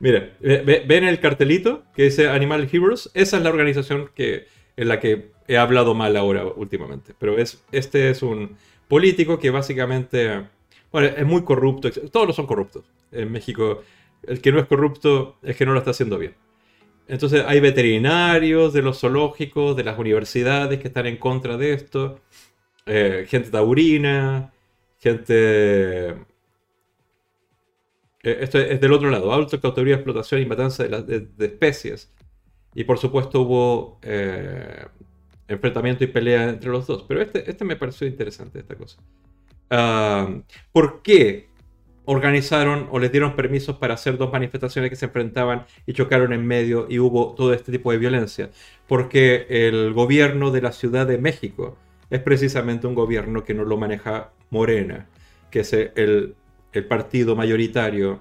Mira, 0.00 0.34
ven 0.40 1.04
el 1.04 1.20
cartelito 1.20 1.84
que 1.94 2.04
dice 2.04 2.28
Animal 2.28 2.68
Heroes. 2.72 3.10
Esa 3.12 3.36
es 3.36 3.42
la 3.42 3.50
organización 3.50 4.10
que, 4.14 4.46
en 4.76 4.88
la 4.88 4.98
que 4.98 5.30
he 5.50 5.58
hablado 5.58 5.94
mal 5.94 6.16
ahora 6.16 6.44
últimamente. 6.44 7.12
Pero 7.18 7.36
es, 7.36 7.62
este 7.72 8.10
es 8.10 8.22
un 8.22 8.56
político 8.86 9.38
que 9.40 9.50
básicamente, 9.50 10.44
bueno, 10.92 11.08
es 11.08 11.26
muy 11.26 11.42
corrupto. 11.42 11.90
Todos 12.12 12.28
los 12.28 12.36
son 12.36 12.46
corruptos. 12.46 12.84
En 13.10 13.32
México, 13.32 13.82
el 14.22 14.40
que 14.40 14.52
no 14.52 14.60
es 14.60 14.66
corrupto 14.66 15.36
es 15.42 15.56
que 15.56 15.66
no 15.66 15.72
lo 15.72 15.80
está 15.80 15.90
haciendo 15.90 16.18
bien. 16.18 16.36
Entonces 17.08 17.42
hay 17.44 17.58
veterinarios 17.58 18.72
de 18.72 18.82
los 18.82 19.00
zoológicos, 19.00 19.76
de 19.76 19.82
las 19.82 19.98
universidades 19.98 20.78
que 20.78 20.86
están 20.86 21.06
en 21.06 21.16
contra 21.16 21.56
de 21.56 21.72
esto, 21.72 22.20
eh, 22.86 23.26
gente 23.28 23.50
taurina, 23.50 24.52
gente... 25.00 26.10
Eh, 28.22 28.38
esto 28.40 28.58
es 28.60 28.80
del 28.80 28.92
otro 28.92 29.10
lado, 29.10 29.32
alto 29.32 29.56
de 29.56 29.92
explotación 29.92 30.42
y 30.42 30.46
matanza 30.46 30.84
de, 30.84 31.28
especies. 31.40 32.12
Y 32.72 32.84
por 32.84 32.98
supuesto 32.98 33.40
hubo 33.40 33.98
eh, 34.02 34.84
enfrentamiento 35.50 36.04
y 36.04 36.08
pelea 36.08 36.48
entre 36.48 36.70
los 36.70 36.86
dos. 36.86 37.04
Pero 37.06 37.20
este, 37.20 37.48
este 37.50 37.64
me 37.64 37.76
pareció 37.76 38.06
interesante, 38.06 38.60
esta 38.60 38.74
cosa. 38.76 38.98
Ah, 39.70 40.28
¿Por 40.72 41.02
qué 41.02 41.48
organizaron 42.04 42.88
o 42.90 42.98
les 42.98 43.12
dieron 43.12 43.36
permisos 43.36 43.76
para 43.76 43.94
hacer 43.94 44.16
dos 44.16 44.32
manifestaciones 44.32 44.90
que 44.90 44.96
se 44.96 45.06
enfrentaban 45.06 45.66
y 45.86 45.92
chocaron 45.92 46.32
en 46.32 46.46
medio 46.46 46.86
y 46.88 46.98
hubo 46.98 47.34
todo 47.34 47.52
este 47.52 47.72
tipo 47.72 47.92
de 47.92 47.98
violencia? 47.98 48.50
Porque 48.86 49.46
el 49.48 49.92
gobierno 49.92 50.50
de 50.50 50.62
la 50.62 50.72
Ciudad 50.72 51.06
de 51.06 51.18
México 51.18 51.76
es 52.10 52.20
precisamente 52.20 52.86
un 52.86 52.94
gobierno 52.94 53.44
que 53.44 53.54
no 53.54 53.64
lo 53.64 53.76
maneja 53.76 54.32
Morena, 54.50 55.08
que 55.50 55.60
es 55.60 55.72
el, 55.72 56.34
el 56.72 56.84
partido 56.86 57.36
mayoritario, 57.36 58.20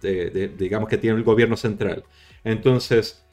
de, 0.00 0.52
digamos 0.56 0.88
que 0.88 0.98
tiene 0.98 1.16
el 1.16 1.24
gobierno 1.24 1.56
central. 1.56 2.04
Entonces, 2.44 3.24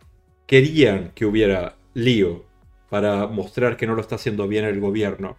querían 0.48 1.12
que 1.16 1.26
hubiera 1.26 1.78
lío 1.94 2.45
para 2.90 3.28
mostrar 3.28 3.78
que 3.78 3.88
no 3.88 3.96
lo 3.96 4.02
está 4.02 4.16
haciendo 4.16 4.48
bien 4.48 4.66
el 4.66 4.80
gobierno, 4.80 5.38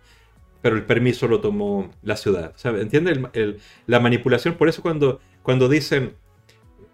pero 0.62 0.76
el 0.76 0.84
permiso 0.84 1.28
lo 1.28 1.40
tomó 1.40 1.90
la 2.02 2.16
ciudad. 2.16 2.54
¿Entiende 2.64 3.60
la 3.86 4.00
manipulación? 4.00 4.54
Por 4.54 4.68
eso 4.68 4.82
cuando, 4.82 5.20
cuando 5.42 5.68
dicen 5.68 6.14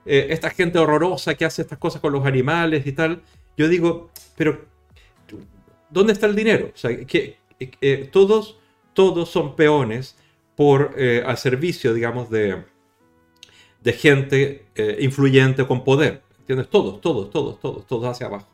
eh, 0.05 0.27
esta 0.31 0.51
gente 0.51 0.79
horrorosa 0.79 1.35
que 1.35 1.45
hace 1.45 1.63
estas 1.63 1.79
cosas 1.79 2.01
con 2.01 2.13
los 2.13 2.27
animales 2.27 2.87
y 2.87 2.93
tal, 2.93 3.23
yo 3.57 3.69
digo, 3.69 4.11
pero 4.37 4.67
¿dónde 5.91 6.13
está 6.13 6.27
el 6.27 6.35
dinero? 6.35 6.73
O 6.75 6.89
eh, 6.89 8.09
todos, 8.11 8.59
todos 8.93 9.31
son 9.31 9.57
peones 9.57 10.17
por, 10.57 10.95
eh, 10.97 11.23
al 11.25 11.39
servicio, 11.39 11.95
digamos, 11.95 12.29
de, 12.31 12.65
de 13.83 13.93
gente 13.93 14.67
influyente 15.01 15.67
con 15.67 15.85
poder. 15.85 16.23
¿Entiendes? 16.41 16.69
Todos, 16.69 17.01
todos, 17.01 17.31
todos, 17.31 17.61
todos, 17.61 17.87
todos 17.87 18.05
hacia 18.07 18.27
abajo. 18.27 18.49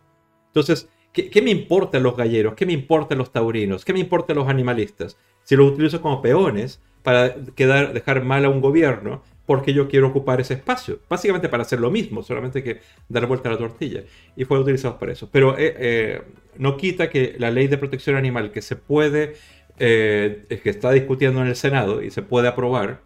Entonces, 0.48 0.88
¿qué, 1.12 1.42
me 1.42 1.50
importan 1.50 2.02
los 2.02 2.16
galleros? 2.16 2.54
¿Qué 2.54 2.66
me 2.66 2.72
importan 2.72 3.18
los 3.18 3.32
taurinos? 3.32 3.84
¿Qué 3.84 3.92
me 3.92 4.00
importan 4.00 4.36
los 4.36 4.48
animalistas? 4.48 5.16
Si 5.44 5.56
los 5.56 5.72
utilizo 5.72 6.00
como 6.00 6.22
peones 6.22 6.80
para 7.02 7.34
quedar, 7.54 7.92
dejar 7.92 8.24
mal 8.24 8.44
a 8.44 8.48
un 8.48 8.60
gobierno, 8.60 9.22
porque 9.48 9.72
yo 9.72 9.88
quiero 9.88 10.08
ocupar 10.08 10.42
ese 10.42 10.52
espacio. 10.52 11.00
Básicamente 11.08 11.48
para 11.48 11.62
hacer 11.62 11.80
lo 11.80 11.90
mismo, 11.90 12.22
solamente 12.22 12.62
que 12.62 12.80
dar 13.08 13.26
vuelta 13.26 13.48
a 13.48 13.52
la 13.52 13.58
tortilla. 13.58 14.04
Y 14.36 14.44
fue 14.44 14.58
utilizado 14.58 14.98
para 14.98 15.12
eso. 15.12 15.30
Pero 15.32 15.56
eh, 15.56 15.74
eh, 15.78 16.22
no 16.58 16.76
quita 16.76 17.08
que 17.08 17.34
la 17.38 17.50
ley 17.50 17.66
de 17.66 17.78
protección 17.78 18.14
animal 18.16 18.52
que 18.52 18.60
se 18.60 18.76
puede, 18.76 19.36
eh, 19.78 20.60
que 20.62 20.68
está 20.68 20.90
discutiendo 20.90 21.40
en 21.40 21.46
el 21.46 21.56
Senado 21.56 22.02
y 22.02 22.10
se 22.10 22.20
puede 22.20 22.46
aprobar, 22.46 23.00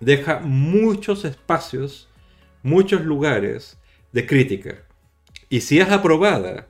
deja 0.00 0.40
muchos 0.40 1.24
espacios, 1.24 2.08
muchos 2.64 3.02
lugares 3.04 3.78
de 4.10 4.26
crítica. 4.26 4.87
Y 5.48 5.60
si 5.60 5.80
es 5.80 5.90
aprobada, 5.90 6.66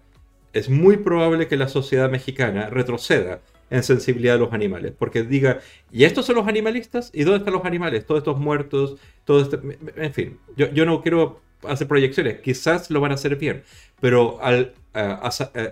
es 0.53 0.69
muy 0.69 0.97
probable 0.99 1.49
que 1.49 1.57
la 1.57 1.69
sociedad 1.69 2.11
mexicana 2.11 2.71
retroceda 2.71 3.41
en 3.71 3.83
sensibilidad 3.83 4.35
de 4.35 4.41
los 4.41 4.53
animales. 4.53 4.93
Porque 4.99 5.23
diga, 5.23 5.61
¿y 5.93 6.05
estos 6.05 6.27
son 6.27 6.37
los 6.37 6.49
animalistas? 6.49 7.11
¿Y 7.13 7.25
dónde 7.25 7.39
están 7.39 7.55
los 7.55 7.65
animales? 7.65 8.07
Todos 8.07 8.21
estos 8.21 8.39
muertos, 8.39 8.97
todo 9.25 9.41
este... 9.41 9.59
En 9.97 10.13
fin, 10.13 10.39
yo, 10.57 10.71
yo 10.73 10.87
no 10.87 11.03
quiero 11.03 11.41
hacer 11.67 11.89
proyecciones, 11.89 12.41
quizás 12.41 12.91
lo 12.91 13.01
van 13.01 13.11
a 13.11 13.15
hacer 13.15 13.37
bien, 13.37 13.65
pero 14.01 14.39
al, 14.43 14.75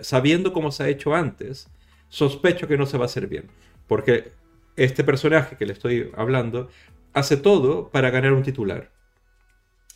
sabiendo 0.01 0.53
cómo 0.53 0.71
se 0.71 0.83
ha 0.83 0.89
hecho 0.89 1.15
antes, 1.15 1.69
sospecho 2.09 2.67
que 2.67 2.77
no 2.77 2.85
se 2.85 2.97
va 2.97 3.05
a 3.05 3.07
hacer 3.07 3.27
bien. 3.27 3.45
Porque 3.87 4.31
este 4.75 5.03
personaje 5.03 5.55
que 5.55 5.65
le 5.65 5.73
estoy 5.73 6.11
hablando 6.15 6.69
hace 7.13 7.37
todo 7.37 7.89
para 7.89 8.09
ganar 8.09 8.33
un 8.33 8.43
titular. 8.43 8.91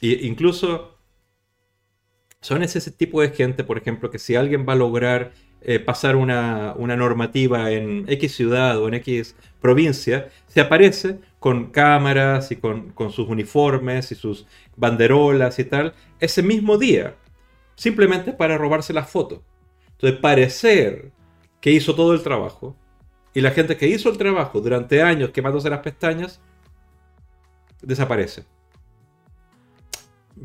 E 0.02 0.20
incluso 0.24 0.98
son 2.42 2.64
ese 2.64 2.92
tipo 2.92 3.22
de 3.22 3.30
gente, 3.30 3.64
por 3.64 3.78
ejemplo, 3.78 4.10
que 4.10 4.20
si 4.20 4.36
alguien 4.36 4.66
va 4.68 4.74
a 4.74 4.76
lograr 4.76 5.32
eh, 5.62 5.80
pasar 5.80 6.16
una, 6.16 6.74
normativa 6.76 7.72
en 7.72 8.06
X 8.08 8.36
ciudad 8.36 8.80
o 8.80 8.88
en 8.88 8.96
X 8.96 9.36
provincia, 9.60 10.30
se 10.48 10.60
aparece 10.60 11.20
con 11.40 11.72
cámaras 11.72 12.52
y 12.52 12.56
con, 12.56 12.94
sus 13.12 13.30
uniformes 13.30 14.12
y 14.12 14.16
sus 14.16 14.48
banderolas 14.76 15.60
y 15.60 15.66
tal, 15.66 15.94
ese 16.20 16.42
mismo 16.42 16.78
día, 16.80 17.16
simplemente 17.76 18.34
para 18.34 18.58
robarse 18.58 18.92
las 18.92 19.10
fotos. 19.10 19.42
Entonces, 19.92 20.20
parecer 20.20 21.12
que 21.62 21.72
hizo 21.72 21.94
todo 21.94 22.14
el 22.14 22.24
trabajo 22.24 22.76
y 23.36 23.42
la 23.42 23.52
gente 23.52 23.78
que 23.78 23.88
hizo 23.88 24.10
el 24.10 24.18
trabajo 24.18 24.62
durante 24.62 25.04
años 25.04 25.30
quemándose 25.30 25.70
las 25.70 25.82
pestañas, 25.82 26.42
desaparece. 27.84 28.46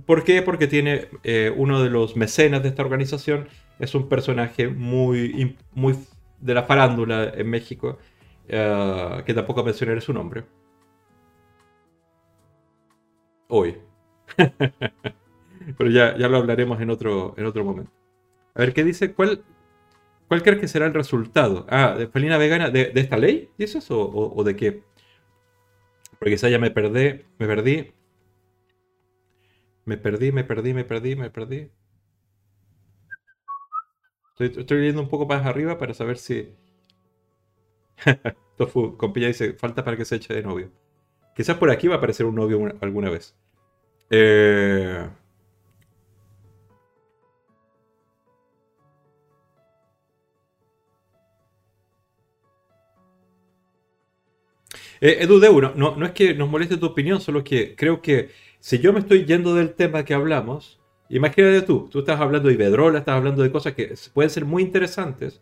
¿Por 0.05 0.25
qué? 0.25 0.43
Porque 0.43 0.67
tiene 0.67 1.09
eh, 1.25 1.53
uno 1.57 1.83
de 1.83 1.91
los 1.91 2.17
mecenas 2.17 2.63
de 2.63 2.69
esta 2.69 2.83
organización, 2.83 3.49
es 3.79 3.95
un 3.95 4.09
personaje 4.09 4.69
muy, 4.69 5.57
muy 5.73 5.97
de 6.41 6.55
la 6.55 6.65
farándula 6.65 7.33
en 7.35 7.49
México, 7.49 7.99
eh, 8.49 9.23
que 9.25 9.35
tampoco 9.35 9.65
mencionaré 9.65 10.01
su 10.01 10.13
nombre. 10.13 10.45
Hoy. 13.49 13.79
Pero 15.79 15.91
ya, 15.91 16.17
ya 16.17 16.29
lo 16.29 16.37
hablaremos 16.39 16.81
en 16.81 16.91
otro, 16.91 17.35
en 17.37 17.47
otro 17.47 17.65
momento. 17.65 17.91
A 18.55 18.61
ver, 18.61 18.73
¿qué 18.73 18.85
dice? 18.85 19.13
¿Cuál, 19.15 19.45
¿Cuál 20.29 20.43
crees 20.43 20.61
que 20.61 20.69
será 20.69 20.87
el 20.87 20.95
resultado? 20.95 21.67
Ah, 21.69 21.95
de 21.97 22.09
Felina 22.09 22.39
Vegana, 22.39 22.71
¿de, 22.71 22.93
esta 22.95 23.17
ley? 23.17 23.51
¿Dices? 23.59 23.91
¿O, 23.91 24.33
o, 24.35 24.45
de 24.45 24.57
qué? 24.57 24.83
Porque 26.19 26.33
quizá 26.33 26.49
ya 26.49 26.59
me 26.59 26.71
perdí, 26.71 27.25
me 27.39 27.47
perdí. 27.47 27.93
Me 29.87 29.97
perdí, 29.97 30.33
me 30.33 30.45
perdí, 30.45 30.75
me 30.75 30.85
perdí, 30.85 31.17
me 31.17 31.31
perdí. 31.31 31.71
Estoy, 34.39 34.79
leyendo 34.79 35.01
un 35.01 35.09
poco 35.09 35.27
más 35.27 35.47
arriba 35.47 35.79
para 35.79 35.95
saber 35.95 36.19
si. 36.19 36.53
Tofu, 38.59 38.97
compilla 38.97 39.29
dice: 39.29 39.55
falta 39.55 39.85
para 39.85 39.97
que 39.97 40.05
se 40.05 40.17
eche 40.17 40.35
de 40.35 40.43
novio. 40.43 40.71
Quizás 41.37 41.57
por 41.57 41.71
aquí 41.71 41.89
va 41.89 41.95
a 41.95 41.99
aparecer 41.99 42.27
un 42.27 42.35
novio 42.35 42.75
alguna 42.81 43.11
vez. 43.11 43.37
Eh. 44.11 45.09
Eh, 55.01 55.19
Edu 55.21 55.39
Deu, 55.39 55.61
no, 55.61 55.75
no, 55.97 56.07
es 56.07 56.13
que 56.13 56.35
nos 56.35 56.49
moleste 56.49 56.77
tu 56.79 56.87
opinión, 56.87 57.21
solo 57.21 57.45
que 57.45 57.77
creo 57.77 58.01
que 58.01 58.31
si 58.67 58.81
yo 58.81 58.93
me 58.93 58.99
estoy 58.99 59.25
yendo 59.25 59.55
del 59.55 59.75
tema 59.75 60.05
que 60.05 60.13
hablamos, 60.13 60.81
imagínate 61.09 61.63
tú, 61.63 61.89
tú 61.89 62.01
estás 62.01 62.21
hablando 62.21 62.49
de 62.49 62.55
Iberdrola, 62.55 62.99
estás 62.99 63.15
hablando 63.15 63.45
de 63.45 63.53
cosas 63.53 63.75
que 63.75 63.95
pueden 64.13 64.29
ser 64.29 64.45
muy 64.45 64.61
interesantes, 64.61 65.41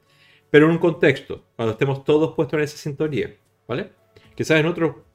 pero 0.51 0.66
en 0.66 0.72
un 0.72 0.78
contexto, 0.78 1.42
cuando 1.56 1.72
estemos 1.72 2.05
todos 2.05 2.34
puestos 2.34 2.59
en 2.59 2.64
esa 2.64 2.76
sintonía, 2.76 3.34
¿vale? 3.66 3.92
Quizás 4.34 4.60
en 4.60 4.66
otro 4.66 5.06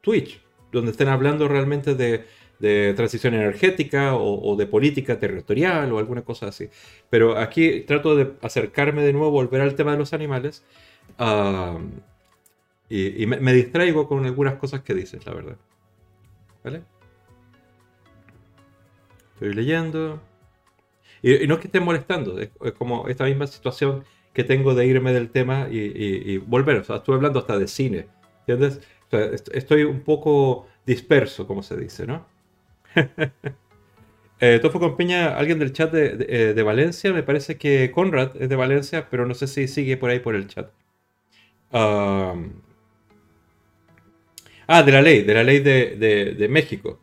Twitch, 0.00 0.40
donde 0.70 0.92
estén 0.92 1.08
hablando 1.08 1.48
realmente 1.48 1.96
de, 1.96 2.94
transición 2.94 3.34
energética 3.34 4.14
o, 4.14 4.54
de 4.54 4.66
política 4.66 5.18
territorial 5.18 5.92
o 5.92 5.98
alguna 5.98 6.22
cosa 6.22 6.46
así. 6.46 6.68
Pero 7.10 7.36
aquí 7.36 7.80
trato 7.80 8.14
de 8.14 8.30
acercarme 8.42 9.02
de 9.02 9.12
nuevo, 9.12 9.32
volver 9.32 9.60
al 9.62 9.74
tema 9.74 9.90
de 9.90 9.98
los 9.98 10.12
animales. 10.12 10.62
y, 12.88 13.26
me, 13.26 13.40
me, 13.40 13.52
distraigo 13.52 14.06
con 14.06 14.24
algunas 14.24 14.54
cosas 14.54 14.82
que 14.82 14.94
dices, 14.94 15.26
la 15.26 15.34
verdad. 15.34 15.56
¿Vale? 16.62 16.82
Estoy 19.40 19.54
leyendo. 19.54 20.20
Y, 21.22 21.46
no 21.46 21.54
es 21.54 21.60
que 21.60 21.68
esté 21.68 21.80
molestando, 21.80 22.38
es, 22.38 22.50
como 22.76 23.08
esta 23.08 23.24
misma 23.24 23.46
situación 23.46 24.04
que 24.34 24.44
tengo 24.44 24.74
de 24.74 24.86
irme 24.86 25.14
del 25.14 25.30
tema 25.30 25.66
y, 25.70 26.36
volver. 26.36 26.76
O 26.76 26.84
sea, 26.84 26.96
estuve 26.96 27.16
hablando 27.16 27.38
hasta 27.38 27.58
de 27.58 27.66
cine. 27.66 28.08
¿Entiendes? 28.46 28.80
estoy 29.52 29.84
un 29.84 30.00
poco 30.02 30.68
disperso, 30.86 31.46
como 31.46 31.62
se 31.62 31.76
dice, 31.76 32.06
¿no? 32.06 32.26
eh, 34.40 34.58
Tofo 34.60 34.78
con 34.78 34.96
Peña, 34.96 35.36
alguien 35.36 35.58
del 35.58 35.72
chat 35.72 35.90
de, 35.90 36.54
de, 36.54 36.62
Valencia, 36.62 37.12
me 37.12 37.22
parece 37.22 37.56
que 37.56 37.90
Conrad 37.90 38.36
es 38.40 38.48
de 38.48 38.56
Valencia, 38.56 39.08
pero 39.10 39.26
no 39.26 39.34
sé 39.34 39.46
si 39.46 39.66
sigue 39.68 39.96
por 39.96 40.10
ahí 40.10 40.20
por 40.20 40.34
el 40.34 40.46
chat. 40.48 40.70
ah, 41.72 42.34
de 44.68 44.92
la 44.92 45.02
ley, 45.02 45.22
de 45.22 45.34
la 45.34 45.42
ley 45.44 45.60
de, 45.60 46.36
de 46.38 46.48
México. 46.48 47.00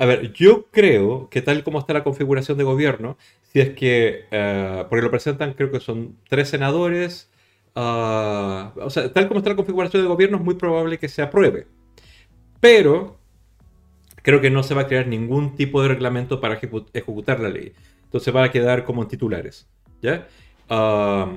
A 0.00 0.06
ver, 0.06 0.32
yo 0.32 0.64
creo 0.70 1.28
que 1.28 1.42
tal 1.42 1.62
como 1.62 1.78
está 1.78 1.92
la 1.92 2.02
configuración 2.02 2.56
de 2.56 2.64
gobierno, 2.64 3.18
si 3.52 3.60
es 3.60 3.70
que, 3.74 4.24
eh, 4.30 4.86
porque 4.88 5.02
lo 5.02 5.10
presentan, 5.10 5.52
creo 5.52 5.70
que 5.70 5.78
son 5.78 6.16
tres 6.26 6.48
senadores, 6.48 7.30
ah, 7.74 8.72
o 8.76 8.88
sea, 8.88 9.12
tal 9.12 9.28
como 9.28 9.40
está 9.40 9.50
la 9.50 9.56
configuración 9.56 10.02
de 10.02 10.08
gobierno, 10.08 10.38
es 10.38 10.42
muy 10.42 10.54
probable 10.54 10.98
que 10.98 11.08
se 11.08 11.20
apruebe. 11.20 11.66
Pero 12.60 13.18
creo 14.22 14.40
que 14.40 14.48
no 14.48 14.62
se 14.62 14.72
va 14.72 14.82
a 14.82 14.86
crear 14.86 15.06
ningún 15.06 15.54
tipo 15.54 15.82
de 15.82 15.88
reglamento 15.88 16.40
para 16.40 16.54
ejecutar 16.94 17.38
la 17.38 17.50
ley. 17.50 17.74
Entonces 18.04 18.34
va 18.34 18.44
a 18.44 18.50
quedar 18.50 18.86
como 18.86 19.02
en 19.02 19.08
titulares. 19.08 19.68
¿ya? 20.00 20.28
Ah, 20.70 21.30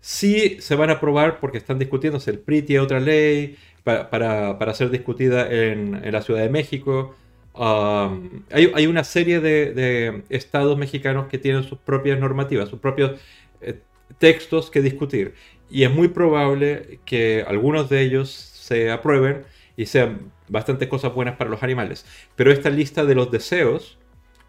sí 0.00 0.56
se 0.60 0.74
van 0.74 0.90
a 0.90 0.94
aprobar 0.94 1.38
porque 1.38 1.58
están 1.58 1.78
discutiéndose 1.78 2.32
el 2.32 2.40
PRI 2.40 2.64
y 2.66 2.78
otra 2.78 2.98
ley 2.98 3.56
para, 3.84 4.74
ser 4.74 4.90
discutida 4.90 5.48
en 5.48 6.10
la 6.12 6.20
Ciudad 6.20 6.42
de 6.42 6.50
México 6.50 7.14
hay, 7.60 8.86
una 8.86 9.04
serie 9.04 9.40
de, 9.40 10.22
estados 10.28 10.78
mexicanos 10.78 11.26
que 11.28 11.38
tienen 11.38 11.64
sus 11.64 11.78
propias 11.78 12.18
normativas, 12.18 12.68
sus 12.68 12.78
propios 12.78 13.20
eh, 13.60 13.80
textos 14.18 14.70
que 14.70 14.80
discutir. 14.80 15.34
Y 15.70 15.82
es 15.82 15.90
muy 15.90 16.08
probable 16.08 17.00
que 17.04 17.44
algunos 17.46 17.88
de 17.88 18.02
ellos 18.02 18.30
se 18.30 18.90
aprueben 18.90 19.44
y 19.76 19.86
sean 19.86 20.32
bastantes 20.48 20.88
cosas 20.88 21.14
buenas 21.14 21.36
para 21.36 21.50
los 21.50 21.62
animales. 21.62 22.06
Pero 22.36 22.52
esta 22.52 22.70
lista 22.70 23.04
de 23.04 23.14
los 23.14 23.30
deseos 23.30 23.98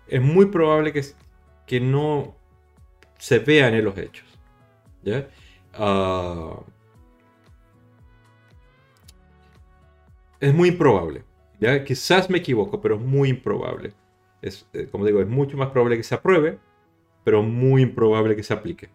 es 0.07 0.21
muy 0.21 0.47
probable 0.47 0.93
que, 0.93 1.03
que 1.65 1.79
no 1.79 2.35
se 3.17 3.39
vean 3.39 3.73
en 3.73 3.85
los 3.85 3.97
hechos. 3.97 4.25
Ah, 5.73 6.59
es 10.39 10.53
muy 10.53 10.69
improbable. 10.69 11.23
Quizás 11.85 12.29
me 12.29 12.37
equivoco, 12.39 12.81
pero 12.81 12.95
es 12.95 13.01
muy 13.01 13.29
improbable. 13.29 13.93
Es, 14.41 14.67
eh, 14.73 14.87
como 14.89 15.05
digo, 15.05 15.21
es 15.21 15.27
mucho 15.27 15.57
más 15.57 15.69
probable 15.69 15.97
que 15.97 16.03
se 16.03 16.15
apruebe 16.15 16.59
pero 17.23 17.43
muy 17.43 17.83
improbable 17.83 18.35
que 18.35 18.41
se 18.41 18.53
aplique. 18.53 18.89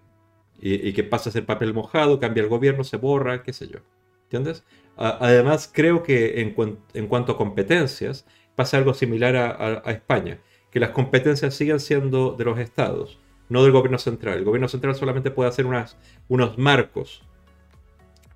Y, 0.61 0.93
que 0.93 1.05
pase 1.05 1.29
a 1.29 1.33
ser 1.33 1.45
papel 1.47 1.75
mojado, 1.75 2.19
cambia 2.19 2.43
el 2.43 2.49
gobierno, 2.49 2.83
se 2.85 2.97
borra, 2.97 3.43
qué 3.43 3.53
sé 3.53 3.69
yo. 3.69 3.79
¿Entiendes? 4.25 4.65
además, 4.97 5.71
creo 5.73 6.03
que 6.03 6.41
en, 6.41 7.07
cuanto 7.07 7.33
a 7.33 7.37
competencias, 7.37 8.27
pasa 8.57 8.79
algo 8.79 8.95
similar 8.95 9.37
a, 9.37 9.91
España, 9.93 10.41
que 10.71 10.81
las 10.81 10.91
competencias 10.91 11.55
siguen 11.55 11.79
siendo 11.79 12.33
de 12.33 12.45
los 12.45 12.59
estados, 12.59 13.21
no 13.49 13.63
del 13.63 13.73
gobierno 13.73 13.99
central. 13.99 14.39
El 14.39 14.45
gobierno 14.45 14.67
central 14.67 14.95
solamente 14.95 15.31
puede 15.31 15.51
hacer 15.51 15.67
unas, 15.67 15.97
unos 16.29 16.59
marcos, 16.59 17.23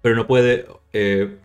pero 0.03 0.15
no 0.15 0.29
puede 0.29 0.67
eh, 0.93 1.39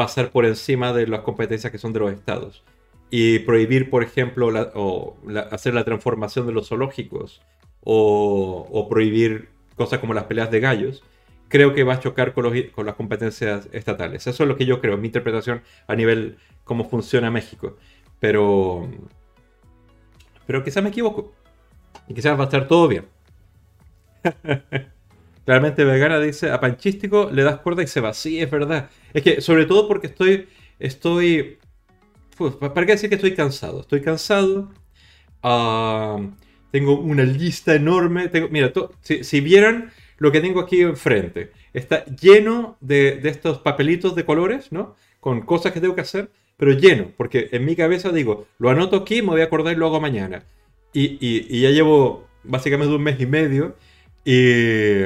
pasar 0.00 0.30
por 0.30 0.46
encima 0.46 0.94
de 0.94 1.06
las 1.06 1.20
competencias 1.20 1.70
que 1.70 1.76
son 1.76 1.92
de 1.92 2.00
los 2.00 2.10
estados. 2.10 2.64
Y 3.10 3.40
prohibir, 3.40 3.90
por 3.90 4.02
ejemplo, 4.02 4.48
o 4.74 5.18
hacer 5.50 5.74
la 5.74 5.84
transformación 5.84 6.46
de 6.46 6.54
los 6.54 6.68
zoológicos 6.68 7.42
o, 7.84 8.86
prohibir 8.88 9.50
cosas 9.76 9.98
como 9.98 10.14
las 10.14 10.24
peleas 10.24 10.50
de 10.50 10.60
gallos, 10.60 11.04
creo 11.48 11.74
que 11.74 11.84
va 11.84 11.94
a 11.94 12.00
chocar 12.00 12.32
con, 12.32 12.50
con, 12.74 12.86
las 12.86 12.94
competencias 12.94 13.68
estatales. 13.72 14.26
Eso 14.26 14.44
es 14.44 14.48
lo 14.48 14.56
que 14.56 14.64
yo 14.64 14.80
creo, 14.80 14.96
mi 14.96 15.08
interpretación 15.08 15.60
a 15.86 15.94
nivel 15.94 16.38
cómo 16.64 16.88
funciona 16.88 17.30
México. 17.30 17.76
Pero, 18.20 18.88
pero 20.46 20.64
quizás 20.64 20.82
me 20.82 20.88
equivoco. 20.88 21.34
Y 22.08 22.14
quizás 22.14 22.38
va 22.38 22.44
a 22.44 22.46
estar 22.46 22.66
todo 22.66 22.88
bien. 22.88 23.04
Realmente 25.50 25.84
vegana 25.84 26.20
dice, 26.20 26.52
a 26.52 26.60
panchístico 26.60 27.28
le 27.32 27.42
das 27.42 27.58
cuerda 27.58 27.82
y 27.82 27.88
se 27.88 28.00
va. 28.00 28.14
Sí, 28.14 28.40
es 28.40 28.48
verdad. 28.48 28.88
Es 29.12 29.24
que 29.24 29.40
sobre 29.40 29.66
todo 29.66 29.88
porque 29.88 30.06
estoy, 30.06 30.46
estoy, 30.78 31.58
pues, 32.38 32.54
¿para 32.54 32.86
qué 32.86 32.92
decir 32.92 33.08
que 33.08 33.16
estoy 33.16 33.34
cansado? 33.34 33.80
Estoy 33.80 34.00
cansado. 34.00 34.70
Ah, 35.42 36.20
tengo 36.70 37.00
una 37.00 37.24
lista 37.24 37.74
enorme. 37.74 38.28
Tengo, 38.28 38.46
mira, 38.48 38.72
si, 39.00 39.40
vieran 39.40 39.90
lo 40.18 40.30
que 40.30 40.40
tengo 40.40 40.60
aquí 40.60 40.82
enfrente, 40.82 41.50
está 41.72 42.04
lleno 42.04 42.76
de, 42.80 43.20
estos 43.24 43.58
papelitos 43.58 44.14
de 44.14 44.24
colores, 44.24 44.70
¿no? 44.70 44.94
Con 45.18 45.40
cosas 45.40 45.72
que 45.72 45.80
tengo 45.80 45.96
que 45.96 46.02
hacer, 46.02 46.30
pero 46.58 46.70
lleno, 46.74 47.10
porque 47.16 47.48
en 47.50 47.64
mi 47.64 47.74
cabeza 47.74 48.12
digo, 48.12 48.46
lo 48.60 48.70
anoto 48.70 48.98
aquí, 48.98 49.20
me 49.20 49.30
voy 49.30 49.40
a 49.40 49.46
acordar 49.46 49.72
y 49.72 49.76
lo 49.78 49.86
hago 49.86 50.00
mañana. 50.00 50.44
Y, 50.92 51.60
ya 51.60 51.70
llevo 51.70 52.28
básicamente 52.44 52.94
un 52.94 53.02
mes 53.02 53.20
y 53.20 53.26
medio 53.26 53.74
y, 54.24 55.04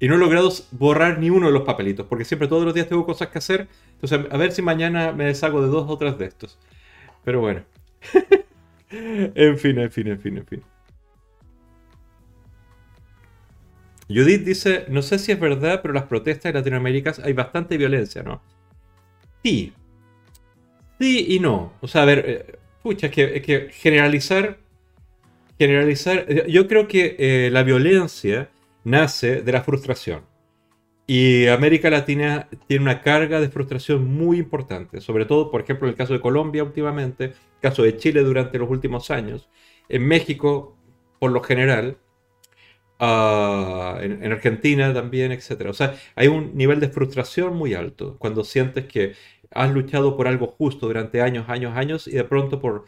y 0.00 0.08
no 0.08 0.14
he 0.14 0.18
logrado 0.18 0.50
borrar 0.72 1.18
ni 1.18 1.30
uno 1.30 1.46
de 1.46 1.52
los 1.52 1.62
papelitos, 1.62 2.06
porque 2.06 2.24
siempre 2.24 2.48
todos 2.48 2.64
los 2.64 2.74
días 2.74 2.88
tengo 2.88 3.04
cosas 3.04 3.28
que 3.28 3.38
hacer. 3.38 3.68
Entonces, 3.94 4.20
a 4.30 4.36
ver 4.36 4.52
si 4.52 4.62
mañana 4.62 5.12
me 5.12 5.24
deshago 5.24 5.60
de 5.60 5.68
dos 5.68 5.86
o 5.88 5.98
tres 5.98 6.18
de 6.18 6.26
estos. 6.26 6.58
Pero 7.24 7.40
bueno. 7.40 7.62
en 8.90 9.58
fin, 9.58 9.78
en 9.78 9.90
fin, 9.90 10.08
en 10.08 10.20
fin, 10.20 10.36
en 10.38 10.46
fin. 10.46 10.62
Judith 14.08 14.44
dice, 14.44 14.86
no 14.88 15.02
sé 15.02 15.18
si 15.18 15.32
es 15.32 15.40
verdad, 15.40 15.80
pero 15.82 15.92
las 15.92 16.04
protestas 16.04 16.46
en 16.50 16.54
Latinoamérica 16.54 17.12
hay 17.22 17.34
bastante 17.34 17.76
violencia, 17.76 18.22
¿no? 18.22 18.40
Sí. 19.44 19.72
Sí 20.98 21.26
y 21.28 21.40
no. 21.40 21.74
O 21.80 21.88
sea, 21.88 22.02
a 22.02 22.04
ver, 22.06 22.24
eh, 22.26 22.58
pucha, 22.82 23.08
es 23.08 23.42
que 23.42 23.68
generalizar, 23.72 24.58
generalizar, 25.58 26.24
eh, 26.28 26.46
yo 26.48 26.68
creo 26.68 26.88
que 26.88 27.16
eh, 27.18 27.50
la 27.50 27.62
violencia 27.62 28.50
nace 28.84 29.42
de 29.42 29.52
la 29.52 29.62
frustración. 29.62 30.22
Y 31.06 31.46
América 31.46 31.88
Latina 31.88 32.48
tiene 32.66 32.82
una 32.82 33.00
carga 33.00 33.40
de 33.40 33.48
frustración 33.48 34.06
muy 34.06 34.38
importante, 34.38 35.00
sobre 35.00 35.24
todo, 35.24 35.50
por 35.50 35.62
ejemplo, 35.62 35.88
en 35.88 35.92
el 35.92 35.96
caso 35.96 36.12
de 36.12 36.20
Colombia 36.20 36.62
últimamente, 36.62 37.24
el 37.24 37.34
caso 37.62 37.82
de 37.82 37.96
Chile 37.96 38.22
durante 38.22 38.58
los 38.58 38.68
últimos 38.68 39.10
años, 39.10 39.48
en 39.88 40.06
México, 40.06 40.76
por 41.18 41.32
lo 41.32 41.42
general, 41.42 41.96
ah, 42.98 43.98
en, 44.02 44.30
Argentina 44.30 44.92
también, 44.92 45.32
etc. 45.32 45.66
O 45.68 45.72
sea, 45.72 45.94
hay 46.14 46.28
un 46.28 46.54
nivel 46.54 46.78
de 46.78 46.90
frustración 46.90 47.56
muy 47.56 47.72
alto 47.72 48.16
cuando 48.18 48.44
sientes 48.44 48.84
que 48.86 49.14
has 49.50 49.72
luchado 49.72 50.14
por 50.14 50.28
algo 50.28 50.48
justo 50.58 50.88
durante 50.88 51.22
años, 51.22 51.48
años, 51.48 51.74
años 51.74 52.06
y 52.06 52.12
de 52.12 52.24
pronto 52.24 52.60
por, 52.60 52.84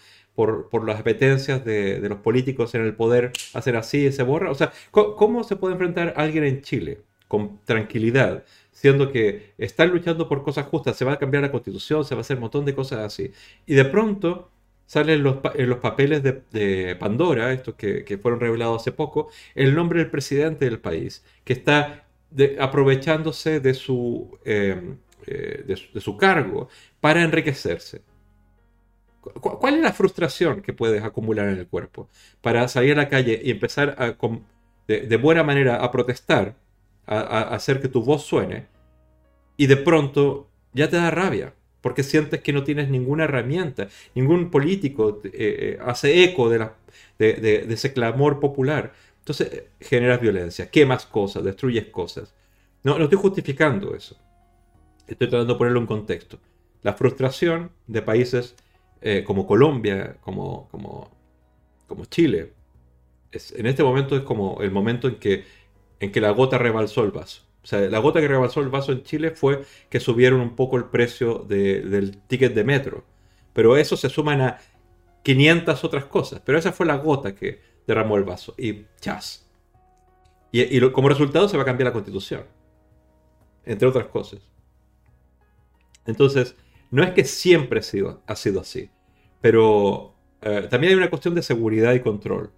por, 0.71 0.87
las 0.87 1.01
apetencias 1.01 1.65
de, 1.65 2.01
los 2.09 2.19
políticos 2.19 2.75
en 2.75 2.83
el 2.83 2.95
poder 2.95 3.33
hacer 3.55 3.77
así 3.77 4.07
y 4.07 4.13
se 4.13 4.23
borra. 4.23 4.51
O 4.51 4.55
sea, 4.55 4.73
¿cómo, 4.91 5.45
se 5.45 5.57
puede 5.57 5.75
enfrentar 5.75 6.15
alguien 6.17 6.45
en 6.45 6.63
Chile? 6.63 7.03
con 7.29 7.61
tranquilidad, 7.65 8.43
siendo 8.73 9.13
que 9.13 9.53
están 9.57 9.91
luchando 9.91 10.29
por 10.29 10.43
cosas 10.43 10.67
justas, 10.67 10.97
se 10.97 11.05
va 11.05 11.13
a 11.13 11.19
cambiar 11.21 11.45
la 11.45 11.53
constitución, 11.53 12.05
se 12.05 12.17
va 12.17 12.21
a 12.21 12.23
hacer 12.23 12.39
un 12.39 12.41
montón 12.41 12.65
de 12.65 12.75
cosas 12.75 12.99
así. 12.99 13.31
Y 13.67 13.75
de 13.75 13.85
pronto 13.85 14.51
salen 14.87 15.23
los, 15.23 15.37
en 15.55 15.69
los 15.69 15.79
papeles 15.79 16.25
de, 16.25 16.97
Pandora, 16.99 17.53
estos 17.53 17.77
que, 17.77 18.19
fueron 18.21 18.41
revelados 18.41 18.83
hace 18.83 18.91
poco, 18.91 19.31
el 19.55 19.77
nombre 19.77 20.01
del 20.01 20.11
presidente 20.11 20.65
del 20.65 20.81
país, 20.81 21.25
que 21.45 21.53
está 21.53 22.09
aprovechándose 22.59 23.61
de 23.61 23.75
su, 23.75 24.37
em, 24.45 24.97
eh, 25.29 25.63
de, 25.69 26.01
su, 26.01 26.17
cargo 26.17 26.69
para 27.01 27.23
enriquecerse. 27.23 28.03
¿Cuál 29.21 29.75
es 29.75 29.83
la 29.83 29.93
frustración 29.93 30.63
que 30.63 30.73
puedes 30.73 31.03
acumular 31.03 31.49
en 31.49 31.59
el 31.59 31.67
cuerpo 31.67 32.09
para 32.41 32.67
salir 32.69 32.93
a 32.93 32.97
la 32.97 33.09
calle 33.09 33.41
y 33.43 33.51
empezar 33.51 34.17
de 34.87 35.17
buena 35.17 35.43
manera 35.43 35.77
a 35.77 35.91
protestar 35.91 36.57
a, 37.07 37.55
hacer 37.55 37.81
que 37.81 37.89
tu 37.89 38.03
voz 38.03 38.25
suene 38.25 38.67
y 39.57 39.67
de 39.67 39.77
pronto 39.77 40.49
ya 40.73 40.89
te 40.89 40.97
da 40.97 41.11
rabia 41.11 41.53
porque 41.81 42.03
sientes 42.03 42.41
que 42.41 42.53
no 42.53 42.63
tienes 42.63 42.89
ninguna 42.89 43.25
herramienta, 43.25 43.89
ningún 44.15 44.51
político 44.51 45.21
eh, 45.25 45.31
eh, 45.33 45.79
hace 45.85 46.25
eco 46.25 46.51
de, 46.51 46.59
la, 46.59 46.75
de, 47.19 47.67
ese 47.71 47.93
clamor 47.93 48.39
popular. 48.39 48.93
Entonces 49.21 49.53
eh, 49.53 49.69
generas 49.81 50.21
violencia, 50.21 50.71
quemas 50.71 51.07
cosas, 51.07 51.43
destruyes 51.43 51.87
cosas. 51.87 52.35
No, 52.83 52.99
no 52.99 53.05
estoy 53.05 53.19
justificando 53.19 53.95
eso. 53.95 54.17
Estoy 55.07 55.29
tratando 55.29 55.55
de 55.55 55.59
ponerlo 55.59 55.81
en 55.81 55.87
contexto. 55.87 56.39
La 56.83 56.93
frustración 56.93 57.71
de 57.87 58.03
países 58.03 58.55
como 59.25 59.47
Colombia, 59.47 60.17
como, 60.21 60.69
como, 60.71 61.11
como 61.87 62.05
Chile, 62.05 62.53
es, 63.33 63.53
en 63.53 63.67
este 63.67 63.83
momento 63.83 64.17
es 64.17 64.23
como 64.23 64.61
el 64.61 64.71
momento 64.71 65.09
en 65.09 65.17
que 65.17 65.45
en 66.01 66.11
que 66.11 66.21
la 66.21 66.31
gota 66.31 66.59
rebalsó 66.59 67.05
el 67.05 67.13
vaso. 67.13 67.43
O 67.63 67.67
sea, 67.67 67.81
la 67.81 67.99
gota 67.99 68.21
que 68.21 68.29
rebalsó 68.29 68.61
el 68.61 68.71
vaso 68.71 68.91
en 68.93 69.03
Chile 69.03 69.31
fue 69.31 69.65
que 69.91 70.01
subieron 70.01 70.41
un 70.41 70.57
poco 70.57 70.79
el 70.79 70.85
precio 70.85 71.45
del 71.47 72.19
ticket 72.27 72.55
de 72.55 72.65
metro. 72.65 73.05
Pero 73.53 73.77
eso 73.77 73.97
se 73.97 74.09
suman 74.09 74.41
a 74.41 74.59
500 75.23 75.85
otras 75.85 76.07
cosas. 76.07 76.41
Pero 76.45 76.59
esa 76.59 76.73
fue 76.73 76.87
la 76.87 76.97
gota 76.97 77.35
que 77.35 77.61
derramó 77.87 78.17
el 78.17 78.25
vaso. 78.25 78.55
Y 78.57 78.87
chas. 79.01 79.47
Y, 80.53 80.81
como 80.91 81.11
resultado 81.11 81.49
se 81.49 81.59
va 81.59 81.65
a 81.65 81.67
cambiar 81.67 81.89
la 81.89 81.93
constitución. 81.93 82.45
Entre 83.67 83.87
otras 83.87 84.07
cosas. 84.07 84.41
Entonces, 86.07 86.57
no 86.91 87.05
es 87.05 87.11
que 87.13 87.25
siempre 87.25 87.81
ha 87.81 87.83
sido, 87.83 88.23
así. 88.27 88.91
Pero 89.41 90.15
eh, 90.43 90.67
también 90.69 90.93
hay 90.93 90.99
una 90.99 91.11
cuestión 91.11 91.35
de 91.35 91.43
seguridad 91.43 91.95
y 91.95 92.01
control. 92.01 92.51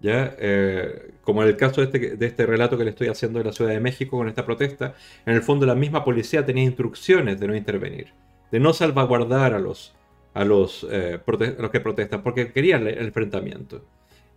¿ya? 0.00 0.34
Eh, 0.38 1.12
como 1.22 1.42
en 1.42 1.48
el 1.48 1.56
caso 1.56 1.82
de 1.82 1.86
este, 1.86 2.16
de 2.16 2.26
este 2.26 2.46
relato 2.46 2.78
que 2.78 2.84
le 2.84 2.90
estoy 2.90 3.08
haciendo 3.08 3.38
de 3.38 3.44
la 3.44 3.52
Ciudad 3.52 3.72
de 3.72 3.80
México 3.80 4.16
con 4.16 4.28
esta 4.28 4.46
protesta, 4.46 4.94
en 5.26 5.34
el 5.34 5.42
fondo 5.42 5.66
la 5.66 5.74
misma 5.74 6.04
policía 6.04 6.44
tenía 6.46 6.64
instrucciones 6.64 7.38
de 7.38 7.46
no 7.46 7.54
intervenir, 7.54 8.12
de 8.50 8.60
no 8.60 8.72
salvaguardar 8.72 9.52
a 9.52 9.58
los, 9.58 9.94
a 10.32 10.44
los, 10.44 10.86
eh, 10.90 11.20
los 11.58 11.70
que 11.70 11.80
protestan, 11.80 12.22
porque 12.22 12.52
querían 12.52 12.86
el 12.86 12.98
enfrentamiento. 12.98 13.84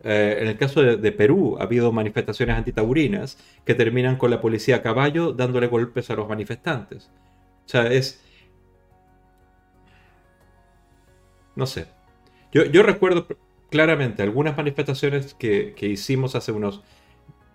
En 0.06 0.50
el 0.50 0.58
caso 0.58 0.82
de, 0.82 1.12
Perú 1.14 1.56
ha 1.58 1.64
habido 1.64 1.94
manifestaciones 1.94 2.58
antitaurinas 2.58 3.38
que 3.64 3.74
terminan 3.74 4.18
con 4.18 4.32
la 4.32 4.42
policía 4.42 4.76
a 4.76 4.82
caballo 4.82 5.32
dándole 5.32 5.68
golpes 5.68 6.10
a 6.10 6.16
los 6.16 6.28
manifestantes. 6.28 7.10
O 7.66 7.70
sea, 7.70 7.88
es... 7.88 8.23
No 11.56 11.66
sé. 11.66 11.88
Yo, 12.52 12.66
yo 12.66 12.84
recuerdo 12.84 13.28
claramente 13.74 14.22
algunas 14.22 14.56
manifestaciones 14.56 15.34
que, 15.34 15.74
hicimos 15.82 16.36
hace 16.36 16.52
unos 16.52 16.84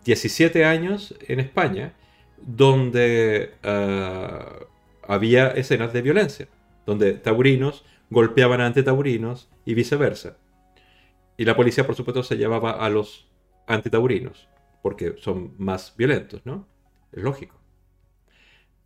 17 0.04 0.64
años 0.64 1.14
en 1.28 1.38
España, 1.38 1.94
donde 2.38 3.54
ah, 3.62 4.58
había 5.06 5.48
escenas 5.50 5.92
de 5.92 6.02
violencia, 6.02 6.48
donde 6.86 7.12
taurinos 7.12 7.84
golpeaban 8.10 8.60
a 8.60 8.72
taurinos 8.72 9.48
y 9.64 9.74
viceversa. 9.74 10.38
Y 11.36 11.44
la 11.44 11.54
policía, 11.54 11.86
por 11.86 11.94
supuesto, 11.94 12.24
se 12.24 12.36
llevaba 12.36 12.72
a 12.72 12.90
los 12.90 13.28
antitaurinos, 13.68 14.48
porque 14.82 15.14
son 15.18 15.54
más 15.56 15.94
violentos, 15.96 16.44
¿no? 16.44 16.66
Es 17.12 17.22
lógico. 17.22 17.54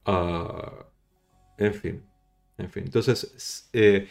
Ah, 0.05 0.85
en 1.57 1.73
fin, 1.73 2.03
en 2.59 2.69
fin. 2.69 2.85
Entonces, 2.85 3.71
eh, 3.73 4.07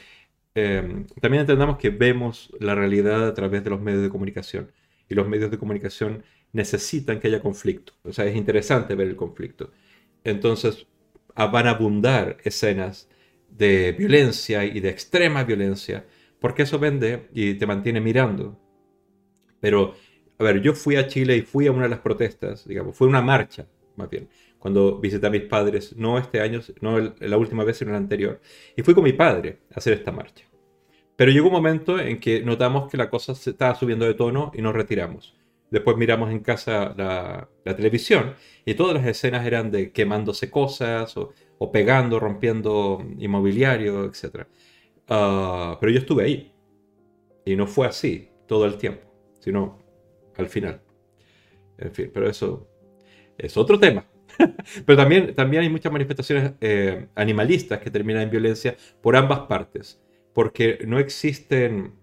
Em, 0.54 1.06
también 1.22 1.42
entendamos 1.42 1.78
que 1.78 1.90
vemos 1.90 2.52
la 2.60 2.76
realidad 2.76 3.28
a 3.28 3.34
través 3.34 3.64
de 3.64 3.70
los 3.70 3.82
medios 3.82 4.04
de 4.04 4.10
comunicación 4.10 4.72
y 5.08 5.16
los 5.16 5.28
medios 5.28 5.50
de 5.52 5.58
comunicación 5.58 6.24
necesitan 6.54 7.20
que 7.20 7.28
haya 7.28 7.42
conflicto. 7.42 7.94
O 8.04 8.12
sea, 8.14 8.26
es 8.26 8.36
interesante 8.36 8.96
ver 8.96 9.08
el 9.08 9.16
conflicto. 9.16 9.72
Entonces, 10.24 10.88
van 11.36 11.68
a 11.68 11.72
abundar 11.72 12.38
escenas 12.44 13.10
de 13.50 13.94
violencia 13.94 14.66
y 14.66 14.80
de 14.80 14.90
extrema 14.90 15.44
violencia, 15.44 16.06
porque 16.40 16.64
eso 16.64 16.80
vende 16.80 17.30
y 17.34 17.56
te 17.56 17.66
mantiene 17.68 18.02
mirando. 18.02 18.60
Pero 19.60 19.96
a 20.40 20.44
ver, 20.44 20.62
yo 20.62 20.74
fui 20.74 20.96
a 20.96 21.08
Chile 21.08 21.38
y 21.38 21.42
fui 21.44 21.68
a 21.68 21.72
una 21.72 21.84
de 21.84 21.90
las 21.90 22.00
protestas, 22.00 22.68
digamos, 22.68 22.96
fue 22.96 23.08
una 23.08 23.22
marcha, 23.22 23.68
más 23.96 24.10
bien, 24.10 24.28
cuando 24.62 25.00
visité 25.00 25.26
a 25.26 25.32
mis 25.32 25.42
padres, 25.42 25.98
no 25.98 26.20
este 26.20 26.40
año, 26.40 26.62
no 26.82 27.00
la 27.00 27.38
última 27.38 27.64
vez, 27.64 27.78
sino 27.78 27.92
la 27.92 27.98
anterior, 27.98 28.40
y 28.78 28.84
fui 28.84 28.94
con 28.94 29.04
mi 29.04 29.12
padre 29.12 29.62
a 29.74 29.80
hacer 29.80 29.94
esta 29.94 30.12
marcha. 30.12 30.46
Pero 31.16 31.32
llegó 31.32 31.48
un 31.48 31.54
momento 31.54 32.00
en 32.00 32.20
que 32.20 32.44
notamos 32.44 32.88
que 32.88 32.96
la 32.96 33.10
cosa 33.10 33.34
se 33.34 33.50
estaba 33.50 33.74
subiendo 33.74 34.06
de 34.06 34.14
tono 34.14 34.52
y 34.54 34.62
nos 34.62 34.76
retiramos. 34.76 35.36
Después 35.72 35.98
miramos 35.98 36.30
en 36.30 36.42
casa 36.42 36.94
la, 36.96 37.50
televisión 37.76 38.36
y 38.64 38.76
todas 38.76 38.94
las 38.94 39.08
escenas 39.08 39.48
eran 39.48 39.72
de 39.72 39.92
quemándose 39.92 40.52
cosas 40.52 41.16
o, 41.18 41.72
pegando, 41.72 42.20
rompiendo 42.20 43.04
inmobiliario, 43.18 44.06
etc. 44.06 44.46
Ah, 45.08 45.76
pero 45.80 45.92
yo 45.92 46.00
estuve 46.00 46.24
ahí. 46.24 46.54
Y 47.46 47.56
no 47.56 47.66
fue 47.66 47.88
así 47.88 48.30
todo 48.48 48.68
el 48.68 48.78
tiempo, 48.78 49.08
sino 49.40 49.80
al 50.38 50.50
final. 50.50 50.82
En 51.80 51.92
fin, 51.92 52.12
pero 52.14 52.30
eso 52.30 52.68
es 53.40 53.58
otro 53.58 53.80
tema. 53.80 54.06
pero 54.86 54.98
también, 54.98 55.36
también 55.36 55.64
hay 55.64 55.70
muchas 55.70 55.92
manifestaciones 55.92 56.54
eh, 56.62 57.08
animalistas 57.16 57.80
que 57.80 57.92
terminan 57.92 58.24
en 58.24 58.30
violencia 58.30 58.76
por 59.02 59.16
ambas 59.16 59.42
partes. 59.42 60.00
Porque 60.34 60.80
no 60.86 61.00
existen... 61.00 61.94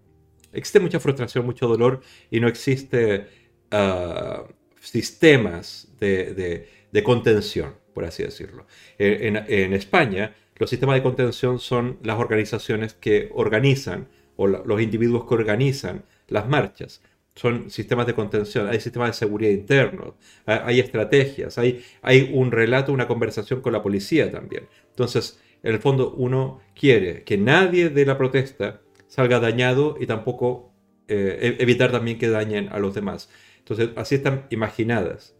Existe 0.51 0.79
mucha 0.79 0.99
frustración, 0.99 1.45
mucho 1.45 1.67
dolor 1.67 2.01
y 2.31 2.39
no 2.39 2.47
existe 2.47 3.27
ah, 3.69 4.45
sistemas 4.81 5.87
de, 5.99 6.67
contención, 7.03 7.75
por 7.93 8.05
así 8.05 8.23
decirlo. 8.23 8.65
En, 8.97 9.73
España, 9.73 10.35
los 10.55 10.69
sistemas 10.69 10.95
de 10.95 11.03
contención 11.03 11.59
son 11.59 11.99
las 12.03 12.17
organizaciones 12.19 12.93
que 12.93 13.29
organizan 13.33 14.07
o 14.37 14.47
los 14.47 14.81
individuos 14.81 15.27
que 15.27 15.35
organizan 15.35 16.03
las 16.27 16.47
marchas. 16.47 17.01
Son 17.39 17.69
sistemas 17.69 18.05
de 18.05 18.13
contención, 18.13 18.67
hay 18.67 18.81
sistemas 18.81 19.11
de 19.11 19.13
seguridad 19.13 19.51
internos, 19.51 20.15
hay 20.45 20.81
estrategias, 20.81 21.57
hay, 21.57 21.85
hay 22.01 22.31
un 22.33 22.51
relato, 22.51 22.91
una 22.91 23.07
conversación 23.07 23.61
con 23.61 23.71
la 23.71 23.81
policía 23.81 24.29
también. 24.29 24.67
Entonces, 24.89 25.39
en 25.63 25.73
el 25.73 25.79
fondo, 25.79 26.11
uno 26.17 26.59
quiere 26.75 27.23
que 27.23 27.37
nadie 27.37 27.91
de 27.91 28.05
la 28.05 28.17
protesta 28.17 28.81
salga 29.07 29.39
dañado 29.39 29.95
y 29.97 30.05
tampoco 30.05 30.73
eh, 31.07 31.55
e-, 31.57 31.63
evitar 31.63 31.93
también 31.93 32.17
que 32.17 32.27
dañen 32.27 32.67
a 32.73 32.77
los 32.77 32.93
demás. 32.93 33.29
Entonces, 33.59 33.91
así 33.95 34.15
están 34.15 34.45
imaginadas. 34.49 35.33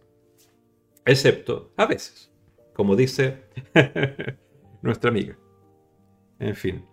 Excepto 1.04 1.74
a 1.76 1.84
veces, 1.84 2.32
como 2.72 2.96
dice 2.96 3.42
nuestra 4.80 5.10
amiga. 5.10 5.36
En 6.38 6.56
fin. 6.56 6.89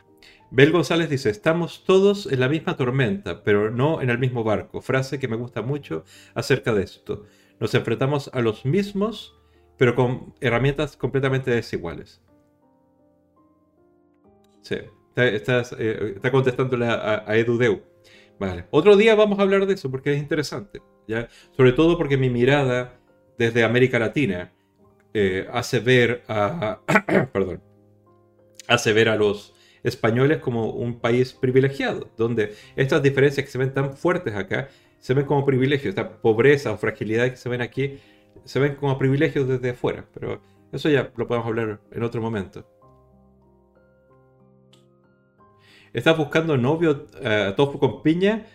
Bel 0.50 0.72
González 0.72 1.10
dice, 1.10 1.30
estamos 1.30 1.84
todos 1.86 2.32
en 2.32 2.40
la 2.40 2.48
misma 2.48 2.78
tormenta, 2.78 3.44
pero 3.44 3.70
no 3.70 4.02
en 4.02 4.10
el 4.10 4.18
mismo 4.18 4.44
barco. 4.44 4.82
Frase 4.82 5.20
que 5.20 5.28
me 5.28 5.36
gusta 5.36 5.62
mucho 5.62 6.06
acerca 6.34 6.74
de 6.74 6.84
esto. 6.84 7.26
Nos 7.60 7.74
enfrentamos 7.74 8.30
a 8.34 8.42
los 8.42 8.66
mismos, 8.66 9.38
pero 9.78 9.96
con 9.96 10.34
herramientas 10.40 10.96
completamente 10.96 11.52
desiguales. 11.52 12.22
Sí, 14.62 14.78
está, 15.16 15.62
eh, 15.78 16.14
está 16.16 16.32
contestándole 16.32 16.86
a, 16.88 17.24
a 17.28 17.38
Edudeu. 17.38 17.82
Vale. 18.40 18.66
Otro 18.72 18.96
día 18.96 19.16
vamos 19.16 19.40
a 19.40 19.42
hablar 19.42 19.66
de 19.66 19.74
eso 19.74 19.90
porque 19.90 20.14
es 20.14 20.20
interesante. 20.20 20.82
¿ya? 21.08 21.28
Sobre 21.56 21.72
todo 21.72 21.98
porque 21.98 22.18
mi 22.18 22.30
mirada 22.30 23.00
desde 23.38 23.64
América 23.64 24.00
Latina 24.00 24.54
eh, 25.14 25.48
hace 25.52 25.80
ver 25.80 26.24
a, 26.28 26.82
perdón, 27.34 27.62
hace 28.68 28.94
ver 28.94 29.10
a 29.10 29.16
los 29.16 29.54
españoles 29.84 30.40
como 30.40 30.72
un 30.72 31.00
país 31.00 31.34
privilegiado, 31.34 32.10
donde 32.18 32.54
estas 32.76 33.02
diferencias 33.02 33.46
que 33.46 33.52
se 33.52 33.58
ven 33.58 33.74
tan 33.74 33.94
fuertes 33.94 34.36
acá 34.36 34.70
se 35.00 35.14
ven 35.14 35.26
como 35.26 35.46
privilegios, 35.46 35.90
esta 35.90 36.22
pobreza 36.22 36.72
o 36.72 36.78
fragilidad 36.78 37.30
que 37.30 37.38
se 37.38 37.50
ven 37.50 37.62
aquí 37.62 38.00
se 38.46 38.60
ven 38.60 38.76
como 38.76 38.98
privilegios 38.98 39.48
desde 39.48 39.72
afuera, 39.72 40.06
pero 40.14 40.42
eso 40.72 40.90
ya 40.90 41.12
lo 41.16 41.28
podemos 41.28 41.48
hablar 41.48 41.80
en 41.92 42.04
otro 42.04 42.22
momento. 42.22 42.66
¿Estás 45.94 46.18
buscando 46.18 46.58
novio 46.58 47.08
uh, 47.16 47.54
tofu 47.56 47.80
con 47.80 48.04
piña? 48.04 48.46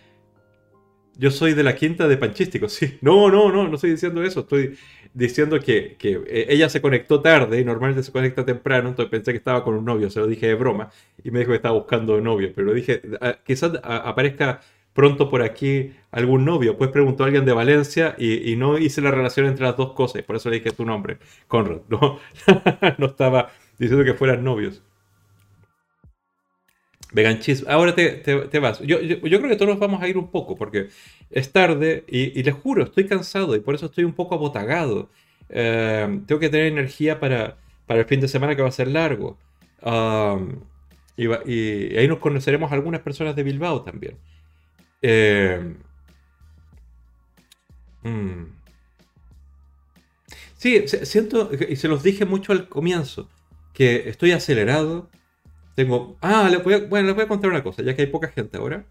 Yo 1.17 1.31
soy 1.31 1.53
de 1.53 1.63
la 1.63 1.75
quinta 1.75 2.07
de 2.07 2.17
Panchístico, 2.17 2.67
sí. 2.69 2.97
No, 3.01 3.29
no, 3.29 3.51
no, 3.51 3.67
no 3.67 3.75
estoy 3.75 3.91
diciendo 3.91 4.23
eso. 4.23 4.41
Estoy 4.41 4.77
diciendo 5.13 5.59
que, 5.59 5.97
eh, 6.01 6.45
ella 6.49 6.69
se 6.69 6.81
conectó 6.81 7.21
tarde 7.21 7.59
y 7.59 7.65
normalmente 7.65 8.03
se 8.03 8.11
conecta 8.11 8.45
temprano, 8.45 8.89
entonces 8.89 9.11
pensé 9.11 9.31
que 9.31 9.37
estaba 9.37 9.63
con 9.63 9.75
un 9.75 9.85
novio, 9.85 10.09
se 10.09 10.19
lo 10.19 10.27
dije 10.27 10.47
de 10.47 10.55
broma 10.55 10.89
y 11.23 11.29
me 11.31 11.39
dijo 11.39 11.51
que 11.51 11.57
estaba 11.57 11.75
buscando 11.75 12.19
novio, 12.19 12.51
pero 12.55 12.73
dije, 12.73 13.01
ah, 13.21 13.37
quizás 13.45 13.73
aparezca 13.83 14.61
pronto 14.93 15.29
por 15.29 15.41
aquí 15.41 15.93
algún 16.11 16.45
novio. 16.45 16.77
Pues 16.77 16.89
preguntó 16.91 17.23
a 17.23 17.27
alguien 17.27 17.45
de 17.45 17.53
Valencia 17.53 18.15
y, 18.17 18.55
no 18.55 18.77
hice 18.77 19.01
la 19.01 19.11
relación 19.11 19.47
entre 19.47 19.65
las 19.65 19.77
dos 19.77 19.93
cosas, 19.93 20.23
por 20.23 20.35
eso 20.35 20.49
le 20.49 20.57
dije 20.57 20.71
tu 20.71 20.85
nombre, 20.85 21.17
Conrad. 21.47 21.81
No 22.97 23.05
estaba 23.07 23.51
diciendo 23.77 24.05
que 24.05 24.13
fueran 24.13 24.43
novios. 24.43 24.81
Vegan 27.13 27.39
cheese. 27.39 27.63
Ahora 27.67 27.93
te, 27.93 28.09
te, 28.11 28.59
vas. 28.59 28.79
Yo, 28.79 28.99
yo, 28.99 29.19
creo 29.21 29.47
que 29.47 29.55
todos 29.55 29.77
vamos 29.79 30.01
a 30.01 30.07
ir 30.07 30.17
un 30.17 30.31
poco 30.31 30.55
porque 30.55 30.89
es 31.29 31.51
tarde 31.51 32.03
y, 32.07 32.41
les 32.41 32.53
juro, 32.53 32.83
estoy 32.83 33.05
cansado 33.05 33.55
y 33.55 33.59
por 33.59 33.75
eso 33.75 33.85
estoy 33.85 34.03
un 34.03 34.13
poco 34.13 34.35
abotagado. 34.35 35.09
Eh, 35.49 36.21
tengo 36.25 36.39
que 36.39 36.49
tener 36.49 36.67
energía 36.67 37.19
para, 37.19 37.57
para, 37.85 38.01
el 38.01 38.07
fin 38.07 38.19
de 38.19 38.27
semana 38.27 38.55
que 38.55 38.63
va 38.63 38.69
a 38.69 38.71
ser 38.71 38.87
largo. 38.87 39.37
y, 41.15 41.95
ahí 41.95 42.07
nos 42.07 42.17
conoceremos 42.17 42.71
algunas 42.71 43.01
personas 43.01 43.35
de 43.35 43.43
Bilbao 43.43 43.83
también. 43.83 44.17
Eh, 45.03 45.75
mm. 48.01 48.43
Sí, 50.57 50.85
siento, 50.87 51.51
y 51.69 51.75
se 51.75 51.87
los 51.89 52.01
dije 52.03 52.25
mucho 52.25 52.53
al 52.53 52.69
comienzo, 52.69 53.29
que 53.73 54.07
estoy 54.09 54.31
acelerado 54.31 55.09
tengo. 55.75 56.17
Ah, 56.21 56.49
bueno, 56.89 57.07
les 57.07 57.15
voy 57.15 57.23
a 57.23 57.27
contar 57.27 57.49
una 57.49 57.63
cosa, 57.63 57.83
ya 57.83 57.95
que 57.95 58.03
hay 58.03 58.07
poca 58.07 58.29
gente 58.29 58.57
ahora. 58.57 58.85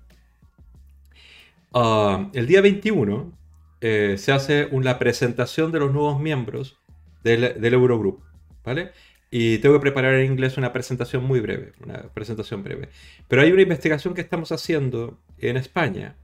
Ah, 1.73 2.31
el 2.35 2.47
día 2.47 2.61
21 2.61 3.33
eh, 3.81 4.17
se 4.19 4.33
hace 4.33 4.69
una 4.71 4.99
presentación 4.99 5.73
de 5.73 5.81
los 5.81 5.93
nuevos 5.93 6.21
miembros 6.21 6.79
del, 7.25 7.61
del, 7.61 7.75
Eurogroup, 7.75 8.21
¿vale? 8.65 8.93
Y 9.31 9.59
tengo 9.59 9.77
que 9.77 9.81
preparar 9.81 10.15
en 10.15 10.33
inglés 10.33 10.59
una 10.59 10.73
presentación 10.73 11.25
muy 11.25 11.41
breve, 11.41 11.73
una 11.85 12.03
presentación 12.15 12.63
breve. 12.63 12.91
Pero 13.29 13.43
hay 13.43 13.53
una 13.53 13.63
investigación 13.63 14.15
que 14.15 14.21
estamos 14.21 14.53
haciendo 14.53 15.19
en 15.39 15.57
España 15.57 16.17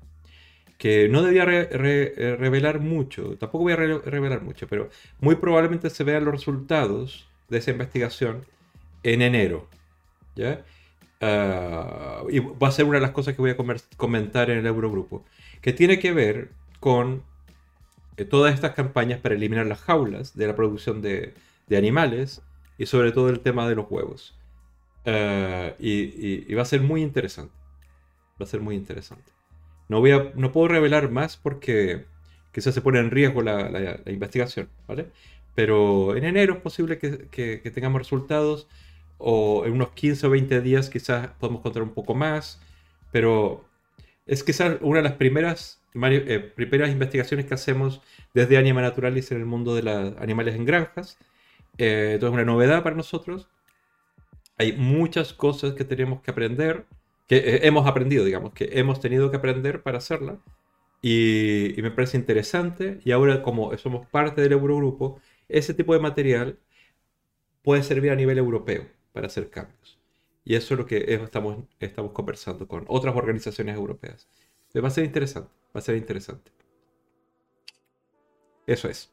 que 0.78 1.08
no 1.08 1.22
debía 1.22 1.44
eh, 1.44 2.36
revelar 2.38 2.78
mucho, 2.78 3.36
tampoco 3.36 3.64
voy 3.64 3.72
a 3.72 3.76
revelar 3.76 4.42
mucho, 4.42 4.68
pero 4.68 4.88
muy 5.20 5.34
probablemente 5.34 5.90
se 5.90 6.04
vean 6.04 6.24
los 6.24 6.32
resultados 6.32 7.28
de 7.48 7.58
esa 7.58 7.72
investigación 7.72 8.44
en 9.02 9.22
enero, 9.22 9.68
Ah, 11.20 12.22
y 12.30 12.38
va 12.38 12.68
a 12.68 12.72
ser 12.72 12.84
una 12.84 12.98
de 12.98 13.02
las 13.02 13.10
cosas 13.10 13.34
que 13.34 13.42
voy 13.42 13.50
a 13.50 13.56
comentar 13.96 14.50
en 14.50 14.58
el 14.58 14.66
Eurogrupo, 14.66 15.24
que 15.60 15.72
tiene 15.72 15.98
que 15.98 16.12
ver 16.12 16.50
con 16.80 17.24
eh, 18.16 18.24
todas 18.24 18.54
estas 18.54 18.74
campañas 18.74 19.20
para 19.20 19.34
eliminar 19.34 19.66
las 19.66 19.80
jaulas 19.80 20.36
de 20.36 20.46
la 20.46 20.56
producción 20.56 21.02
de, 21.02 21.34
animales 21.76 22.42
y 22.78 22.86
sobre 22.86 23.12
todo 23.12 23.28
el 23.30 23.40
tema 23.40 23.68
de 23.68 23.74
los 23.74 23.86
huevos. 23.90 24.38
Ah, 25.06 25.72
y, 25.78 26.54
va 26.54 26.62
a 26.62 26.64
ser 26.64 26.82
muy 26.82 27.02
interesante. 27.02 27.54
Va 28.40 28.44
a 28.44 28.48
ser 28.48 28.60
muy 28.60 28.76
interesante. 28.76 29.32
No, 29.88 30.00
voy 30.00 30.12
a, 30.12 30.32
no 30.36 30.52
puedo 30.52 30.68
revelar 30.68 31.10
más 31.10 31.36
porque 31.36 32.04
quizás 32.52 32.74
se 32.74 32.82
pone 32.82 33.00
en 33.00 33.10
riesgo 33.10 33.42
la, 33.42 34.00
investigación, 34.06 34.68
¿vale? 34.86 35.08
Pero 35.54 36.16
en 36.16 36.24
enero 36.24 36.54
es 36.54 36.60
posible 36.60 36.98
que 36.98 37.72
tengamos 37.74 38.00
resultados 38.00 38.68
o 39.18 39.64
en 39.66 39.72
unos 39.72 39.90
15 39.90 40.26
o 40.26 40.30
20 40.30 40.60
días 40.62 40.88
quizás 40.88 41.28
podemos 41.38 41.60
contar 41.62 41.82
un 41.82 41.92
poco 41.92 42.14
más, 42.14 42.60
pero 43.12 43.64
es 44.26 44.44
quizás 44.44 44.78
una 44.80 44.98
de 44.98 45.04
las 45.04 45.14
primeras, 45.14 45.82
eh, 45.94 46.52
primeras 46.54 46.90
investigaciones 46.90 47.46
que 47.46 47.54
hacemos 47.54 48.00
desde 48.34 48.56
Anima 48.58 48.82
Naturalis 48.82 49.32
en 49.32 49.38
el 49.38 49.46
mundo 49.46 49.74
de 49.74 49.82
los 49.82 50.16
animales 50.18 50.54
en 50.54 50.64
granjas. 50.64 51.18
Eh, 51.78 52.12
entonces 52.14 52.28
es 52.28 52.34
una 52.34 52.44
novedad 52.44 52.82
para 52.82 52.96
nosotros. 52.96 53.48
Hay 54.58 54.72
muchas 54.72 55.32
cosas 55.32 55.74
que 55.74 55.84
tenemos 55.84 56.20
que 56.22 56.30
aprender, 56.30 56.86
que 57.26 57.36
eh, 57.38 57.60
hemos 57.66 57.86
aprendido, 57.86 58.24
digamos, 58.24 58.52
que 58.52 58.70
hemos 58.72 59.00
tenido 59.00 59.30
que 59.30 59.38
aprender 59.38 59.82
para 59.82 59.98
hacerla. 59.98 60.38
Y, 61.00 61.78
y, 61.78 61.82
me 61.82 61.90
parece 61.92 62.16
interesante. 62.18 63.00
Y 63.04 63.12
ahora, 63.12 63.42
como 63.42 63.76
somos 63.78 64.06
parte 64.08 64.42
del 64.42 64.52
Eurogrupo, 64.52 65.20
ese 65.48 65.74
tipo 65.74 65.94
de 65.94 66.00
material 66.00 66.58
puede 67.62 67.82
servir 67.82 68.10
a 68.10 68.16
nivel 68.16 68.38
europeo 68.38 68.97
para 69.18 69.26
hacer 69.26 69.50
cambios. 69.50 69.98
Y 70.44 70.54
eso 70.54 70.74
es 70.74 70.78
lo 70.78 70.86
que 70.86 71.04
estamos, 71.12 71.64
estamos 71.80 72.12
conversando 72.12 72.68
con 72.68 72.84
otras 72.86 73.16
organizaciones 73.16 73.74
europeas. 73.74 74.28
Va 74.76 74.86
a 74.86 74.92
ser 74.92 75.04
interesante, 75.04 75.50
va 75.74 75.80
a 75.80 75.82
ser 75.82 75.96
interesante. 75.96 76.52
Eso 78.64 78.88
es. 78.88 79.12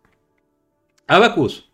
Abacus. 1.08 1.72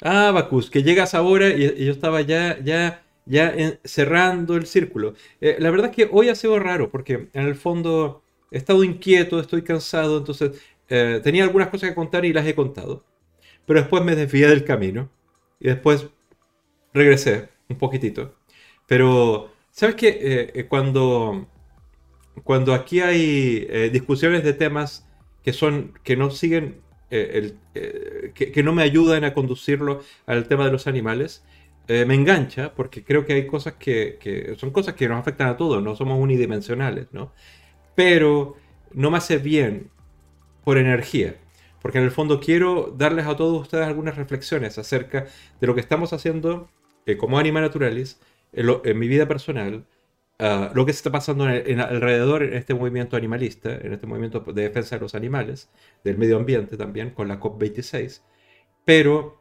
Abacus, 0.00 0.70
que 0.70 0.82
llegas 0.82 1.12
ahora 1.12 1.50
y, 1.50 1.84
yo 1.84 1.92
estaba 1.92 2.22
ya, 2.22 2.58
ya, 2.64 3.04
ya 3.26 3.54
cerrando 3.84 4.56
el 4.56 4.64
círculo. 4.64 5.12
Eh, 5.42 5.56
la 5.58 5.70
verdad 5.70 5.90
es 5.90 5.96
que 5.96 6.08
hoy 6.10 6.30
ha 6.30 6.34
sido 6.34 6.58
raro 6.58 6.90
porque 6.90 7.28
en 7.34 7.44
el 7.44 7.56
fondo 7.56 8.22
he 8.50 8.56
estado 8.56 8.84
inquieto, 8.84 9.38
estoy 9.38 9.60
cansado, 9.60 10.16
entonces 10.16 10.62
eh, 10.88 11.20
tenía 11.22 11.44
algunas 11.44 11.68
cosas 11.68 11.90
que 11.90 11.94
contar 11.94 12.24
y 12.24 12.32
las 12.32 12.46
he 12.46 12.54
contado. 12.54 13.04
Pero 13.66 13.80
después 13.80 14.02
me 14.02 14.16
desvié 14.16 14.48
del 14.48 14.64
camino 14.64 15.10
y 15.60 15.68
después 15.68 16.08
regresé 16.92 17.48
un 17.68 17.78
poquitito. 17.78 18.34
Pero, 18.86 19.52
¿sabes 19.70 19.94
qué? 19.96 20.08
Eh, 20.08 20.52
eh, 20.54 20.66
cuando, 20.68 21.48
cuando 22.44 22.74
aquí 22.74 23.00
hay 23.00 23.90
discusiones 23.90 24.44
de 24.44 24.52
temas 24.52 25.06
que, 25.42 25.52
son, 25.52 25.94
que 26.02 26.16
no 26.16 26.30
siguen, 26.30 26.80
el, 27.10 27.58
que, 28.34 28.62
no 28.62 28.72
me 28.72 28.82
ayudan 28.82 29.24
a 29.24 29.34
conducirlo 29.34 30.02
al 30.26 30.48
tema 30.48 30.64
de 30.64 30.72
los 30.72 30.86
animales, 30.86 31.44
me 31.88 32.14
engancha 32.14 32.72
porque 32.74 33.04
creo 33.04 33.26
que 33.26 33.34
hay 33.34 33.46
cosas 33.46 33.74
que, 33.74 34.16
que, 34.20 34.54
son 34.56 34.70
cosas 34.70 34.94
que 34.94 35.08
nos 35.08 35.18
afectan 35.18 35.48
a 35.48 35.56
todos, 35.56 35.82
no 35.82 35.94
somos 35.94 36.18
unidimensionales, 36.18 37.08
¿no? 37.12 37.32
Pero 37.94 38.56
no 38.94 39.10
me 39.10 39.18
hace 39.18 39.38
bien 39.38 39.90
por 40.64 40.78
energía. 40.78 41.36
Porque 41.80 41.98
en 41.98 42.04
el 42.04 42.12
fondo 42.12 42.38
quiero 42.40 42.94
darles 42.96 43.26
a 43.26 43.36
todos 43.36 43.60
ustedes 43.62 43.86
algunas 43.86 44.16
reflexiones 44.16 44.78
acerca 44.78 45.26
de 45.60 45.66
lo 45.66 45.74
que 45.74 45.80
estamos 45.80 46.12
haciendo 46.12 46.68
eh, 47.06 47.16
como 47.16 47.38
Anima 47.38 47.60
Naturalis 47.60 48.20
en, 48.52 48.98
mi 48.98 49.08
vida 49.08 49.26
personal, 49.26 49.86
ah, 50.38 50.70
lo 50.74 50.86
que 50.86 50.92
se 50.92 50.98
está 50.98 51.10
pasando 51.10 51.48
en, 51.48 51.80
alrededor 51.80 52.42
en 52.42 52.54
este 52.54 52.74
movimiento 52.74 53.16
animalista, 53.16 53.74
en 53.74 53.92
este 53.92 54.06
movimiento 54.06 54.40
de 54.40 54.62
defensa 54.62 54.96
de 54.96 55.02
los 55.02 55.14
animales, 55.14 55.70
del 56.04 56.18
medio 56.18 56.36
ambiente 56.36 56.76
también, 56.76 57.10
con 57.10 57.28
la 57.28 57.40
COP26. 57.40 58.22
Pero 58.84 59.40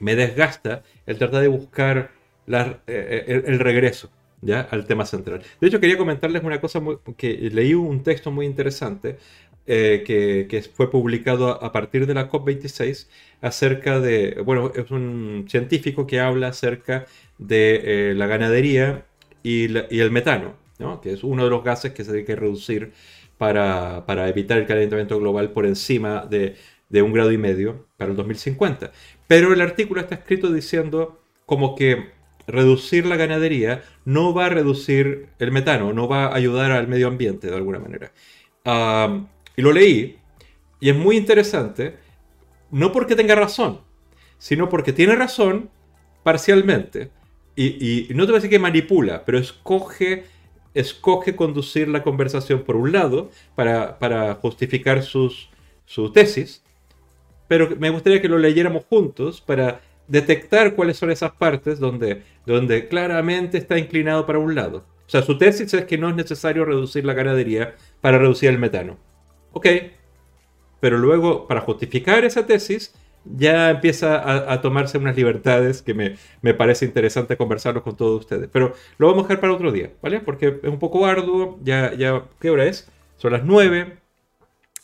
me 0.00 0.16
desgasta 0.16 0.82
el 1.06 1.18
tratar 1.18 1.42
de 1.42 1.48
buscar 1.48 2.10
eh, 2.48 2.78
eh, 2.86 3.42
el, 3.46 3.58
regreso 3.58 4.10
¿ya? 4.40 4.60
al 4.70 4.86
tema 4.86 5.04
central. 5.06 5.42
De 5.60 5.66
hecho, 5.66 5.80
quería 5.80 5.98
comentarles 5.98 6.42
una 6.42 6.60
cosa 6.60 6.80
que 7.16 7.34
leí 7.52 7.74
un 7.74 8.02
texto 8.02 8.30
muy 8.30 8.46
interesante 8.46 9.18
eh, 9.66 10.04
que, 10.06 10.62
fue 10.62 10.90
publicado 10.90 11.62
a, 11.62 11.72
partir 11.72 12.06
de 12.06 12.14
la 12.14 12.30
COP26 12.30 13.08
acerca 13.40 14.00
de, 14.00 14.40
bueno, 14.44 14.72
es 14.74 14.90
un 14.90 15.46
científico 15.48 16.06
que 16.06 16.20
habla 16.20 16.48
acerca 16.48 17.06
de 17.38 18.10
eh, 18.10 18.14
la 18.14 18.26
ganadería 18.26 19.06
y, 19.42 19.64
el 19.74 20.10
metano, 20.10 20.54
¿no? 20.78 21.00
que 21.00 21.12
es 21.12 21.24
uno 21.24 21.44
de 21.44 21.50
los 21.50 21.64
gases 21.64 21.92
que 21.92 22.04
se 22.04 22.12
tiene 22.12 22.26
que 22.26 22.36
reducir 22.36 22.92
para, 23.38 24.06
para 24.06 24.28
evitar 24.28 24.58
el 24.58 24.66
calentamiento 24.66 25.18
global 25.18 25.50
por 25.50 25.66
encima 25.66 26.26
de, 26.26 26.56
de, 26.88 27.02
un 27.02 27.12
grado 27.12 27.32
y 27.32 27.38
medio 27.38 27.86
para 27.96 28.10
el 28.10 28.16
2050. 28.16 28.92
Pero 29.26 29.52
el 29.52 29.60
artículo 29.60 30.00
está 30.00 30.14
escrito 30.14 30.52
diciendo 30.52 31.20
como 31.44 31.74
que 31.74 32.16
reducir 32.46 33.06
la 33.06 33.16
ganadería 33.16 33.82
no 34.04 34.32
va 34.32 34.46
a 34.46 34.48
reducir 34.48 35.28
el 35.38 35.52
metano, 35.52 35.92
no 35.92 36.08
va 36.08 36.26
a 36.26 36.34
ayudar 36.36 36.70
al 36.70 36.88
medio 36.88 37.08
ambiente 37.08 37.48
de 37.48 37.56
alguna 37.56 37.78
manera. 37.78 38.12
Uh, 38.64 39.26
y 39.56 39.62
lo 39.62 39.72
leí, 39.72 40.18
y 40.80 40.90
es 40.90 40.96
muy 40.96 41.16
interesante, 41.16 41.96
no 42.70 42.92
porque 42.92 43.16
tenga 43.16 43.34
razón, 43.34 43.80
sino 44.38 44.68
porque 44.68 44.92
tiene 44.92 45.16
razón 45.16 45.70
parcialmente. 46.22 47.10
Y, 47.58 48.08
no 48.10 48.24
te 48.24 48.32
voy 48.32 48.36
a 48.36 48.40
decir 48.42 48.50
que 48.50 48.58
manipula, 48.58 49.24
pero 49.24 49.38
escoge, 49.38 50.24
escoge 50.74 51.34
conducir 51.34 51.88
la 51.88 52.02
conversación 52.02 52.64
por 52.64 52.76
un 52.76 52.92
lado 52.92 53.30
para, 53.54 54.34
justificar 54.42 55.02
sus, 55.02 55.48
su 55.86 56.12
tesis, 56.12 56.62
pero 57.48 57.74
me 57.78 57.88
gustaría 57.88 58.20
que 58.20 58.28
lo 58.28 58.38
leyéramos 58.38 58.84
juntos 58.84 59.40
para 59.40 59.80
detectar 60.06 60.74
cuáles 60.74 60.98
son 60.98 61.10
esas 61.10 61.32
partes 61.32 61.78
donde, 61.78 62.22
donde 62.44 62.88
claramente 62.88 63.56
está 63.56 63.78
inclinado 63.78 64.26
para 64.26 64.38
un 64.38 64.54
lado. 64.54 64.84
O 65.06 65.08
sea, 65.08 65.22
su 65.22 65.38
tesis 65.38 65.72
es 65.72 65.84
que 65.84 65.96
no 65.96 66.10
es 66.10 66.16
necesario 66.16 66.64
reducir 66.64 67.06
la 67.06 67.14
ganadería 67.14 67.74
para 68.02 68.18
reducir 68.18 68.50
el 68.50 68.58
metano. 68.58 68.98
Ok, 69.56 69.66
pero 70.80 70.98
luego 70.98 71.48
para 71.48 71.62
justificar 71.62 72.26
esa 72.26 72.44
tesis 72.44 72.94
ya 73.24 73.70
empieza 73.70 74.52
a, 74.52 74.60
tomarse 74.60 74.98
unas 74.98 75.16
libertades 75.16 75.80
que 75.80 75.94
me, 75.94 76.54
parece 76.54 76.84
interesante 76.84 77.38
conversarlos 77.38 77.82
con 77.82 77.96
todos 77.96 78.20
ustedes. 78.20 78.50
Pero 78.52 78.74
lo 78.98 79.06
vamos 79.06 79.24
a 79.24 79.28
dejar 79.28 79.40
para 79.40 79.54
otro 79.54 79.72
día, 79.72 79.92
¿vale? 80.02 80.20
Porque 80.20 80.60
es 80.62 80.68
un 80.68 80.78
poco 80.78 81.06
arduo, 81.06 81.58
ya, 81.62 81.94
ya 81.94 82.24
¿qué 82.38 82.50
hora 82.50 82.66
es? 82.66 82.90
Son 83.16 83.32
las 83.32 83.44
9, 83.44 83.96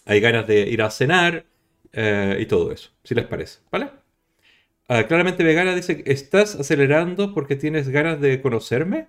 hay 0.07 0.21
ganas 0.21 0.47
de 0.47 0.61
ir 0.61 0.81
a 0.81 0.91
cenar 0.91 1.45
eh, 1.93 2.39
y 2.41 2.47
todo 2.47 2.73
eso, 2.73 2.93
si 3.05 3.15
les 3.15 3.27
parece, 3.27 3.59
¿vale? 3.71 3.91
Ah, 4.89 5.07
claramente 5.07 5.45
Vegana 5.45 5.75
dice, 5.75 6.03
¿estás 6.07 6.55
acelerando 6.55 7.35
porque 7.35 7.57
tienes 7.57 7.91
ganas 7.91 8.23
de 8.23 8.41
conocerme? 8.41 9.09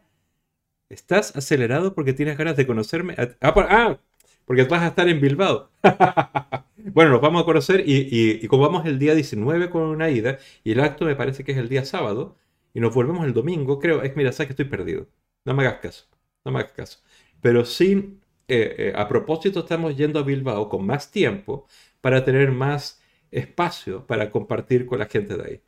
¿Estás 0.90 1.38
acelerado 1.38 1.96
porque 1.96 2.12
tienes 2.12 2.38
ganas 2.38 2.58
de 2.58 2.68
conocerme? 2.68 3.16
Ah, 3.18 3.54
ah 3.70 3.98
porque 4.46 4.64
vas 4.64 4.82
a 4.84 4.88
estar 4.88 5.08
en 5.10 5.22
Bilbao. 5.22 5.70
bueno, 6.78 7.12
nos 7.12 7.22
vamos 7.22 7.42
a 7.44 7.46
conocer 7.46 7.84
y, 7.86 8.46
como 8.48 8.64
vamos 8.64 8.86
el 8.86 9.00
día 9.00 9.16
19 9.16 9.70
con 9.70 9.84
una 9.84 10.10
ida, 10.10 10.38
y 10.64 10.72
el 10.72 10.80
acto 10.82 11.06
me 11.06 11.16
parece 11.16 11.44
que 11.44 11.52
es 11.54 11.58
el 11.58 11.70
día 11.70 11.86
sábado, 11.86 12.38
y 12.74 12.80
nos 12.80 12.94
volvemos 12.94 13.26
el 13.26 13.34
domingo, 13.34 13.80
creo, 13.80 14.02
es, 14.04 14.16
mira, 14.16 14.32
sabes 14.32 14.48
que 14.48 14.54
estoy 14.54 14.66
perdido. 14.66 15.08
No 15.46 15.54
me 15.54 15.66
hagas 15.66 15.80
caso, 15.82 16.06
no 16.46 16.52
me 16.52 16.60
hagas 16.60 16.72
caso. 16.74 17.00
Pero 17.42 17.66
sí, 17.66 18.20
eh, 18.48 18.76
eh, 18.78 18.94
a 18.96 19.08
propósito, 19.08 19.60
estamos 19.62 19.96
yendo 19.98 20.20
a 20.20 20.24
Bilbao 20.24 20.70
con 20.70 20.86
más 20.86 21.12
tiempo 21.12 21.68
para 22.02 22.24
tener 22.26 22.52
más 22.52 23.02
espacio 23.32 24.06
para 24.08 24.32
compartir 24.32 24.86
con 24.86 25.00
la 25.00 25.06
gente 25.08 25.36
de 25.38 25.44
ahí, 25.44 25.62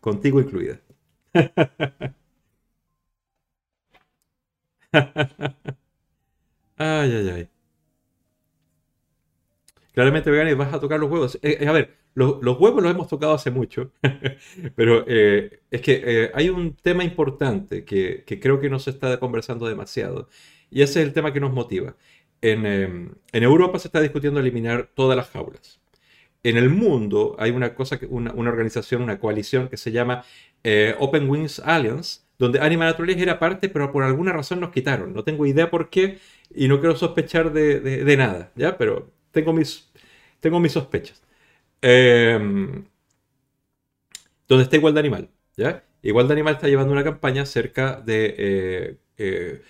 contigo 0.00 0.40
incluida. 0.40 0.80
ay, 6.78 7.12
ay, 7.16 7.28
ay. 7.30 7.53
Claramente 9.94 10.28
y 10.50 10.54
vas 10.54 10.74
a 10.74 10.80
tocar 10.80 10.98
los 10.98 11.08
huevos. 11.08 11.38
Eh, 11.40 11.58
eh, 11.60 11.68
a 11.68 11.72
ver, 11.72 11.94
los 12.14 12.42
huevos 12.42 12.82
los 12.82 12.92
hemos 12.92 13.06
tocado 13.06 13.32
hace 13.32 13.52
mucho, 13.52 13.92
pero 14.74 15.04
eh, 15.06 15.60
es 15.70 15.80
que 15.80 16.30
hay 16.34 16.50
un 16.50 16.74
tema 16.74 17.04
importante 17.04 17.84
que, 17.84 18.24
creo 18.40 18.60
que 18.60 18.68
no 18.68 18.80
se 18.80 18.90
está 18.90 19.18
conversando 19.20 19.68
demasiado, 19.68 20.28
y 20.68 20.82
ese 20.82 21.00
es 21.00 21.06
el 21.06 21.12
tema 21.12 21.32
que 21.32 21.38
nos 21.40 21.52
motiva. 21.52 21.96
En, 22.42 23.16
Europa 23.32 23.78
se 23.78 23.88
está 23.88 24.00
discutiendo 24.00 24.40
eliminar 24.40 24.90
todas 24.94 25.16
las 25.16 25.30
jaulas. 25.30 25.80
En 26.42 26.56
el 26.56 26.70
mundo 26.70 27.36
hay 27.38 27.52
una 27.52 27.74
cosa, 27.74 27.98
una, 28.10 28.32
organización, 28.32 29.00
una 29.02 29.20
coalición 29.20 29.68
que 29.68 29.76
se 29.76 29.92
llama 29.92 30.24
Open 30.98 31.30
Wings 31.30 31.60
Alliance, 31.60 32.22
donde 32.38 32.58
Animal 32.60 32.88
Naturaleza 32.88 33.22
era 33.22 33.38
parte, 33.38 33.68
pero 33.68 33.92
por 33.92 34.02
alguna 34.02 34.32
razón 34.32 34.58
nos 34.60 34.72
quitaron. 34.72 35.14
No 35.14 35.22
tengo 35.22 35.46
idea 35.46 35.70
por 35.70 35.88
qué 35.88 36.18
y 36.54 36.66
no 36.66 36.80
quiero 36.80 36.96
sospechar 36.96 37.52
de 37.52 38.16
nada, 38.16 38.50
¿ya? 38.56 38.76
Pero 38.76 39.14
tengo 39.34 39.52
mis, 39.52 39.90
tengo 40.40 40.60
mis 40.60 40.72
sospechas. 40.72 41.22
Em, 41.82 42.84
donde 44.48 44.64
está 44.64 44.76
Igual 44.76 44.94
de 44.94 45.00
Animal, 45.00 45.30
¿ya? 45.56 45.84
Igual 46.02 46.28
de 46.28 46.34
Animal 46.34 46.54
está 46.54 46.68
llevando 46.68 46.92
una 46.92 47.04
campaña 47.04 47.42
acerca 47.42 48.00
de 48.00 48.34
eh, 48.38 48.96
eh, 49.18 49.62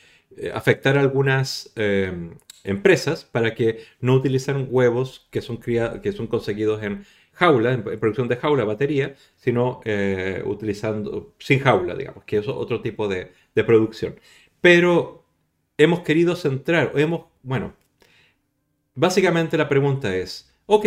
afectar 0.55 0.97
a 0.99 1.01
algunas 1.01 1.73
em, 1.77 2.37
empresas 2.65 3.25
para 3.25 3.55
que 3.55 3.85
no 4.01 4.15
utilizan 4.15 4.69
huevos 4.71 5.29
que 5.31 5.43
son, 5.43 5.59
que 5.59 6.13
son 6.13 6.27
conseguidos 6.29 6.83
en 6.83 7.05
jaula, 7.33 7.73
en, 7.73 7.83
producción 7.83 8.29
de 8.29 8.37
jaula, 8.37 8.65
batería, 8.65 9.15
sino 9.37 9.81
eh, 9.85 10.43
utilizando 10.47 11.35
sin 11.39 11.61
jaula, 11.61 11.95
digamos, 11.95 12.25
que 12.25 12.39
es 12.39 12.49
otro 12.49 12.81
tipo 12.81 13.09
de, 13.09 13.33
de 13.55 13.65
producción. 13.65 14.17
Pero 14.61 15.25
hemos 15.79 16.01
querido 16.01 16.37
centrar, 16.37 16.93
hemos, 16.97 17.27
bueno, 17.43 17.75
Básicamente 18.95 19.57
la 19.57 19.69
pregunta 19.69 20.15
es, 20.15 20.53
ok, 20.67 20.87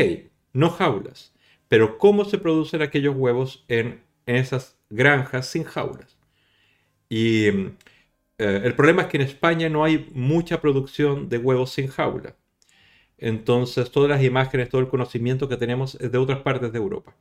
no 0.54 0.70
jaulas, 0.70 1.34
pero 1.68 1.98
¿cómo 1.98 2.26
se 2.26 2.38
producen 2.38 2.82
aquellos 2.82 3.16
huevos 3.16 3.66
en, 3.68 4.02
esas 4.26 4.78
granjas 4.90 5.48
sin 5.48 5.64
jaulas? 5.64 6.18
Y 7.10 7.48
eh, 7.48 8.62
el 8.64 8.76
problema 8.76 9.04
es 9.04 9.08
que 9.10 9.18
en 9.18 9.24
España 9.24 9.70
no 9.70 9.84
hay 9.84 10.10
mucha 10.14 10.62
producción 10.62 11.30
de 11.30 11.38
huevos 11.38 11.72
sin 11.72 11.88
jaula. 11.88 12.36
Entonces 13.18 13.92
todas 13.92 14.10
las 14.10 14.24
imágenes, 14.24 14.70
todo 14.70 14.82
el 14.82 14.90
conocimiento 14.90 15.50
que 15.50 15.58
tenemos 15.58 15.96
es 15.96 16.12
de 16.12 16.18
otras 16.18 16.40
partes 16.42 16.72
de 16.72 16.78
Europa. 16.78 17.16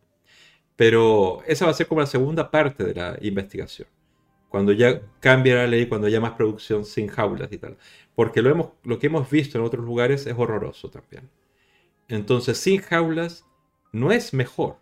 Pero 0.77 1.43
esa 1.47 1.67
va 1.67 1.73
a 1.73 1.75
ser 1.75 1.87
como 1.89 2.01
la 2.03 2.07
segunda 2.07 2.51
parte 2.51 2.85
de 2.85 2.95
la 2.95 3.19
investigación. 3.23 3.89
Cuando 4.57 4.73
ya 4.73 5.03
cambie 5.21 5.55
la 5.55 5.67
ley, 5.67 5.87
cuando 5.87 6.07
haya 6.07 6.21
más 6.21 6.33
producción 6.33 6.85
sin 6.85 7.09
jaulas 7.09 7.53
y 7.53 7.59
tal 7.59 7.77
porque 8.17 8.41
lo, 8.43 8.51
hemos, 8.51 8.71
lo 8.83 8.99
que 8.99 9.07
hemos 9.07 9.31
visto 9.31 9.59
en 9.59 9.65
otros 9.65 9.85
lugares 9.85 10.27
es 10.27 10.35
horroroso 10.37 10.91
también. 10.91 11.31
Entonces, 12.09 12.57
sin 12.57 12.81
jaulas 12.81 13.45
no 13.93 14.11
es 14.11 14.33
mejor, 14.33 14.79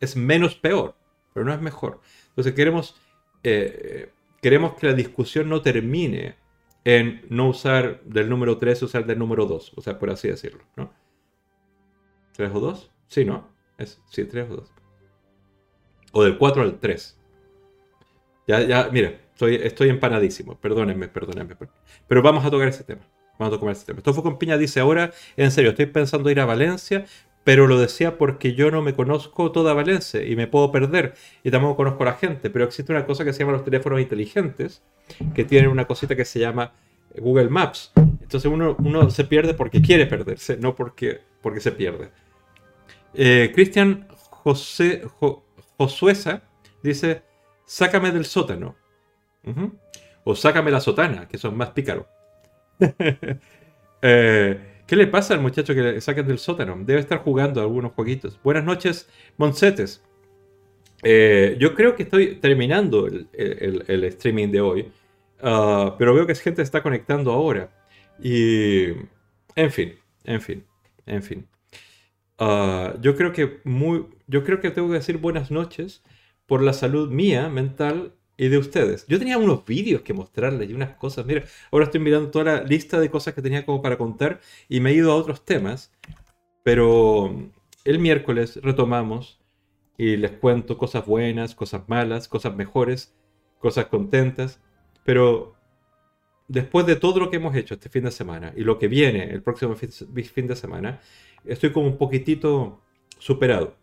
es 0.00 0.16
menos 0.16 0.54
peor, 0.54 0.96
pero 1.32 1.44
no 1.44 1.52
es 1.52 1.60
mejor. 1.60 2.00
Entonces, 2.30 2.54
queremos, 2.54 2.96
eh, 3.42 4.10
queremos 4.40 4.74
que 4.74 4.86
la 4.86 4.94
discusión 4.94 5.48
no 5.50 5.60
termine 5.60 6.36
en 6.84 7.26
no 7.28 7.50
usar 7.50 8.02
del 8.04 8.30
número 8.30 8.56
3, 8.56 8.82
usar 8.82 9.04
del 9.04 9.18
número 9.18 9.44
2, 9.44 9.74
o 9.76 9.80
sea, 9.82 9.98
por 9.98 10.10
así 10.10 10.28
decirlo, 10.28 10.64
¿no? 10.74 10.90
¿3 12.36 12.50
o 12.54 12.60
2? 12.60 12.90
Sí, 13.08 13.24
¿no? 13.26 13.46
Es, 13.76 14.00
sí, 14.10 14.24
3 14.24 14.50
o 14.50 14.56
2. 14.56 14.72
O 16.12 16.24
del 16.24 16.38
4 16.38 16.62
al 16.62 16.80
3. 16.80 17.20
Ya, 18.46 18.60
ya, 18.60 18.88
mira, 18.92 19.14
Estoy, 19.40 19.88
empanadísimo, 19.88 20.56
perdónenme, 20.60 21.08
perdónenme. 21.08 21.56
Pero 22.06 22.22
vamos 22.22 22.44
a 22.44 22.50
tocar 22.50 22.68
ese 22.68 22.84
tema. 22.84 23.02
Vamos 23.36 23.56
a 23.56 23.58
tomar 23.58 23.74
ese 23.74 23.84
tema. 23.84 24.00
Tofu 24.00 24.22
con 24.22 24.38
piña 24.38 24.56
dice 24.56 24.78
ahora, 24.78 25.12
en 25.36 25.50
serio, 25.50 25.70
estoy 25.70 25.86
pensando 25.86 26.30
ir 26.30 26.38
a 26.38 26.44
Valencia, 26.44 27.04
pero 27.42 27.66
lo 27.66 27.80
decía 27.80 28.16
porque 28.16 28.54
yo 28.54 28.70
no 28.70 28.80
me 28.80 28.94
conozco 28.94 29.50
toda 29.50 29.74
Valencia 29.74 30.22
y 30.22 30.36
me 30.36 30.46
puedo 30.46 30.70
perder 30.70 31.14
y 31.42 31.50
tampoco 31.50 31.76
conozco 31.76 32.04
a 32.04 32.06
la 32.06 32.12
gente, 32.14 32.48
pero 32.48 32.64
existe 32.64 32.92
una 32.92 33.06
cosa 33.06 33.24
que 33.24 33.32
se 33.32 33.40
llama 33.40 33.52
los 33.52 33.64
teléfonos 33.64 34.00
inteligentes, 34.00 34.82
que 35.34 35.44
tienen 35.44 35.68
una 35.68 35.84
cosita 35.86 36.14
que 36.14 36.24
se 36.24 36.38
llama 36.38 36.72
Google 37.16 37.48
Maps. 37.48 37.92
Entonces 37.96 38.50
uno, 38.50 39.10
se 39.10 39.24
pierde 39.24 39.54
porque 39.54 39.82
quiere 39.82 40.06
perderse, 40.06 40.56
no 40.56 40.76
porque, 40.76 41.22
porque 41.42 41.60
se 41.60 41.72
pierde. 41.72 42.10
Eh, 43.14 43.50
Cristian 43.52 44.06
José 44.10 45.02
Josuesa 45.76 46.44
dice, 46.84 47.22
sácame 47.64 48.12
del 48.12 48.24
sótano. 48.24 48.76
O 50.24 50.34
sácame 50.34 50.70
la 50.70 50.80
sotana, 50.80 51.28
que 51.28 51.38
son 51.38 51.56
más 51.56 51.70
pícaros. 51.70 52.06
eh, 54.02 54.74
¿Qué 54.86 54.96
le 54.96 55.06
pasa 55.06 55.34
al 55.34 55.40
muchacho 55.40 55.74
que 55.74 55.82
le 55.82 56.00
saquen 56.00 56.26
del 56.26 56.38
sótano? 56.38 56.76
Debe 56.80 57.00
estar 57.00 57.18
jugando 57.18 57.60
algunos 57.60 57.92
jueguitos. 57.92 58.38
Buenas 58.42 58.64
noches, 58.64 59.08
Monsetes. 59.36 60.02
Eh, 61.02 61.56
yo 61.58 61.74
creo 61.74 61.94
que 61.94 62.04
estoy 62.04 62.36
terminando 62.36 63.06
el, 63.06 64.04
streaming 64.04 64.48
de 64.48 64.60
hoy, 64.60 64.92
ah, 65.42 65.94
pero 65.98 66.14
veo 66.14 66.26
que 66.26 66.34
gente 66.34 66.62
está 66.62 66.82
conectando 66.82 67.32
ahora. 67.32 67.70
Y, 68.22 68.86
en 69.54 69.70
fin, 69.70 69.94
en 70.24 70.40
fin, 70.40 70.64
en 71.06 71.22
fin. 71.22 71.46
Ah, 72.38 72.94
yo 73.00 73.16
creo 73.16 73.32
que 73.32 73.60
muy, 73.64 74.06
yo 74.26 74.44
creo 74.44 74.60
que 74.60 74.70
tengo 74.70 74.88
que 74.88 74.94
decir 74.94 75.18
buenas 75.18 75.50
noches 75.50 76.02
por 76.46 76.62
la 76.62 76.72
salud 76.72 77.10
mía 77.10 77.48
mental 77.48 78.14
y 78.36 78.48
de 78.48 78.58
ustedes. 78.58 79.06
Yo 79.06 79.18
tenía 79.18 79.38
unos 79.38 79.64
vídeos 79.64 80.02
que 80.02 80.12
mostrarles 80.12 80.68
y 80.68 80.74
unas 80.74 80.96
cosas. 80.96 81.24
Mira, 81.26 81.44
ahora 81.70 81.86
estoy 81.86 82.00
mirando 82.00 82.30
toda 82.30 82.44
la 82.44 82.62
lista 82.62 83.00
de 83.00 83.10
cosas 83.10 83.34
que 83.34 83.42
tenía 83.42 83.64
como 83.64 83.80
para 83.80 83.96
contar 83.96 84.40
y 84.68 84.80
me 84.80 84.90
he 84.90 84.94
ido 84.94 85.12
a 85.12 85.16
otros 85.16 85.44
temas. 85.44 85.92
Pero 86.62 87.50
el 87.84 87.98
miércoles 87.98 88.58
retomamos 88.62 89.40
y 89.96 90.16
les 90.16 90.32
cuento 90.32 90.78
cosas 90.78 91.06
buenas, 91.06 91.54
cosas 91.54 91.82
malas, 91.88 92.26
cosas 92.26 92.56
mejores, 92.56 93.14
cosas 93.60 93.86
contentas. 93.86 94.60
Pero 95.04 95.54
después 96.48 96.86
de 96.86 96.96
todo 96.96 97.20
lo 97.20 97.30
que 97.30 97.36
hemos 97.36 97.54
hecho 97.54 97.74
este 97.74 97.88
fin 97.88 98.04
de 98.04 98.10
semana 98.10 98.52
y 98.56 98.62
lo 98.62 98.78
que 98.78 98.88
viene 98.88 99.24
el 99.30 99.42
próximo 99.42 99.76
fin 99.76 100.46
de 100.46 100.56
semana, 100.56 101.00
estoy 101.44 101.72
como 101.72 101.86
un 101.86 101.98
poquitito 101.98 102.80
superado. 103.18 103.76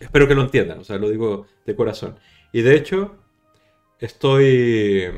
Espero 0.00 0.28
que 0.28 0.34
lo 0.34 0.42
entiendan, 0.42 0.80
o 0.80 0.84
sea, 0.84 0.98
lo 0.98 1.08
digo 1.08 1.46
de 1.64 1.74
corazón. 1.74 2.18
Y 2.52 2.62
de 2.62 2.74
hecho, 2.74 3.16
estoy. 3.98 5.10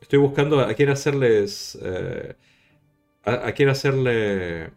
Estoy 0.00 0.18
buscando 0.18 0.60
a 0.60 0.74
quién 0.74 0.90
hacerles. 0.90 1.78
Eh, 1.82 2.34
a, 3.24 3.52
quién 3.52 3.68
hacerle. 3.68 4.70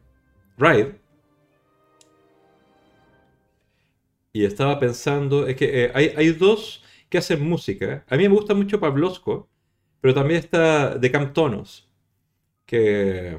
Ride. 0.58 1.00
Y 4.34 4.46
estaba 4.46 4.80
pensando. 4.80 5.48
Es 5.48 5.56
que 5.56 5.86
eh, 5.86 5.92
hay, 5.94 6.32
dos 6.32 6.84
que 7.10 7.18
hacen 7.18 7.48
música. 7.48 8.06
A 8.08 8.16
mí 8.16 8.24
me 8.24 8.36
gusta 8.36 8.54
mucho 8.54 8.80
Pablosco. 8.80 9.50
Pero 10.00 10.14
también 10.14 10.40
está 10.40 10.96
de 10.98 11.12
Camptonos. 11.12 11.90
Que. 12.66 13.38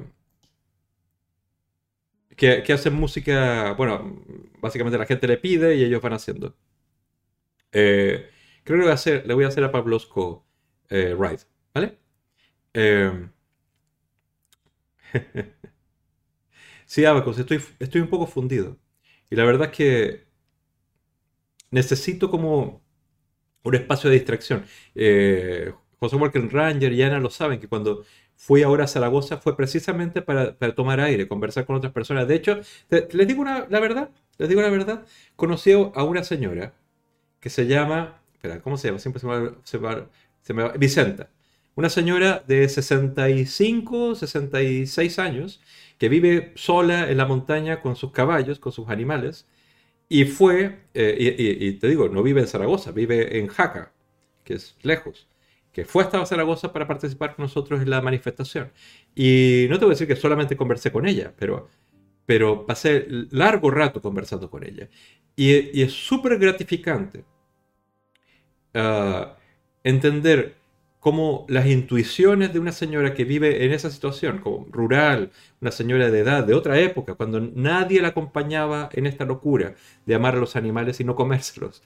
Que, 2.38 2.72
hacen 2.72 2.94
música. 2.94 3.74
Bueno, 3.74 4.24
básicamente 4.60 4.98
la 4.98 5.06
gente 5.06 5.26
le 5.26 5.38
pide 5.38 5.76
y 5.76 5.84
ellos 5.84 6.00
van 6.00 6.14
haciendo. 6.14 6.56
Eh, 7.72 8.30
creo 8.64 8.78
que 8.78 8.84
voy 8.84 8.90
a 8.92 8.94
hacer, 8.94 9.26
le 9.26 9.34
voy 9.34 9.44
a, 9.44 9.48
hacer 9.48 9.64
a 9.64 9.72
Pablosco 9.72 10.46
eh, 10.88 11.14
Ride, 11.18 11.40
¿vale? 11.74 11.98
Eh, 12.74 13.28
sí, 16.86 17.04
Abacus, 17.04 17.38
estoy, 17.38 17.60
estoy 17.78 18.00
un 18.00 18.08
poco 18.08 18.26
fundido. 18.26 18.78
Y 19.30 19.36
la 19.36 19.44
verdad 19.44 19.70
es 19.70 19.76
que 19.76 20.28
necesito 21.70 22.30
como 22.30 22.82
un 23.62 23.74
espacio 23.74 24.10
de 24.10 24.16
distracción. 24.16 24.64
Eh, 24.94 25.72
José 25.98 26.16
Walker 26.16 26.48
Ranger 26.52 26.92
y 26.92 27.02
Ana 27.02 27.20
lo 27.20 27.30
saben, 27.30 27.60
que 27.60 27.68
cuando 27.68 28.04
fui 28.38 28.62
ahora 28.62 28.84
a 28.84 28.86
Zaragoza 28.86 29.38
fue 29.38 29.56
precisamente 29.56 30.22
para, 30.22 30.54
tomar 30.74 31.00
aire, 31.00 31.26
conversar 31.26 31.66
con 31.66 31.76
otras 31.76 31.92
personas. 31.92 32.28
De 32.28 32.36
hecho, 32.36 32.60
les 32.88 33.26
digo 33.28 33.44
la 33.44 33.80
verdad, 33.80 34.10
les 34.38 34.48
digo 34.48 34.62
la 34.62 34.70
verdad, 34.70 35.04
conocí 35.36 35.72
a 35.72 36.04
una 36.04 36.22
señora 36.22 36.72
que 37.40 37.50
se 37.50 37.66
llama, 37.66 38.22
espera, 38.32 38.60
¿cómo 38.62 38.76
se 38.76 38.88
llama? 38.88 39.00
Siempre 39.00 39.20
se 39.20 39.26
me, 39.26 40.06
se 40.42 40.54
me, 40.54 40.68
Vicenta. 40.78 41.30
Una 41.74 41.90
señora 41.90 42.42
de 42.46 42.68
65, 42.68 44.14
66 44.14 45.18
años 45.18 45.60
que 45.98 46.08
vive 46.08 46.52
sola 46.54 47.10
en 47.10 47.16
la 47.18 47.26
montaña 47.26 47.80
con 47.80 47.96
sus 47.96 48.12
caballos, 48.12 48.60
con 48.60 48.72
sus 48.72 48.88
animales, 48.88 49.46
y 50.08 50.24
fue, 50.24 50.80
eh, 50.94 51.36
y, 51.60 51.72
te 51.74 51.88
digo, 51.88 52.08
no 52.08 52.22
vive 52.22 52.40
en 52.40 52.46
Zaragoza, 52.46 52.92
vive 52.92 53.38
en 53.38 53.48
Jaca, 53.48 53.92
que 54.44 54.54
es 54.54 54.76
lejos, 54.82 55.28
que 55.72 55.84
fue 55.84 56.02
hasta 56.02 56.24
Zaragoza 56.26 56.72
para 56.72 56.86
participar 56.86 57.36
con 57.36 57.44
nosotros 57.44 57.80
en 57.80 57.90
la 57.90 58.00
manifestación. 58.00 58.72
Y 59.14 59.66
no 59.70 59.78
te 59.78 59.84
voy 59.84 59.92
a 59.92 59.94
decir 59.94 60.08
que 60.08 60.16
solamente 60.16 60.56
conversé 60.56 60.90
con 60.92 61.06
ella, 61.06 61.32
pero, 61.38 61.68
pero 62.26 62.66
pasé 62.66 63.06
largo 63.30 63.70
rato 63.70 64.00
conversando 64.02 64.50
con 64.50 64.64
ella. 64.64 64.88
Y, 65.36 65.82
es 65.82 65.92
súper 65.92 66.38
gratificante 66.38 67.24
ah, 68.74 69.36
entender 69.84 70.56
cómo 71.00 71.46
las 71.48 71.66
intuiciones 71.66 72.52
de 72.52 72.58
una 72.58 72.72
señora 72.72 73.14
que 73.14 73.24
vive 73.24 73.64
en 73.64 73.72
esa 73.72 73.90
situación, 73.90 74.38
como 74.38 74.66
rural, 74.70 75.30
una 75.60 75.70
señora 75.70 76.10
de 76.10 76.20
edad, 76.20 76.44
de 76.44 76.54
otra 76.54 76.78
época, 76.80 77.14
cuando 77.14 77.40
nadie 77.40 78.02
la 78.02 78.08
acompañaba 78.08 78.88
en 78.92 79.06
esta 79.06 79.24
locura 79.24 79.74
de 80.06 80.14
amar 80.14 80.34
a 80.34 80.40
los 80.40 80.56
animales 80.56 81.00
y 81.00 81.04
no 81.04 81.14
comérselos, 81.14 81.82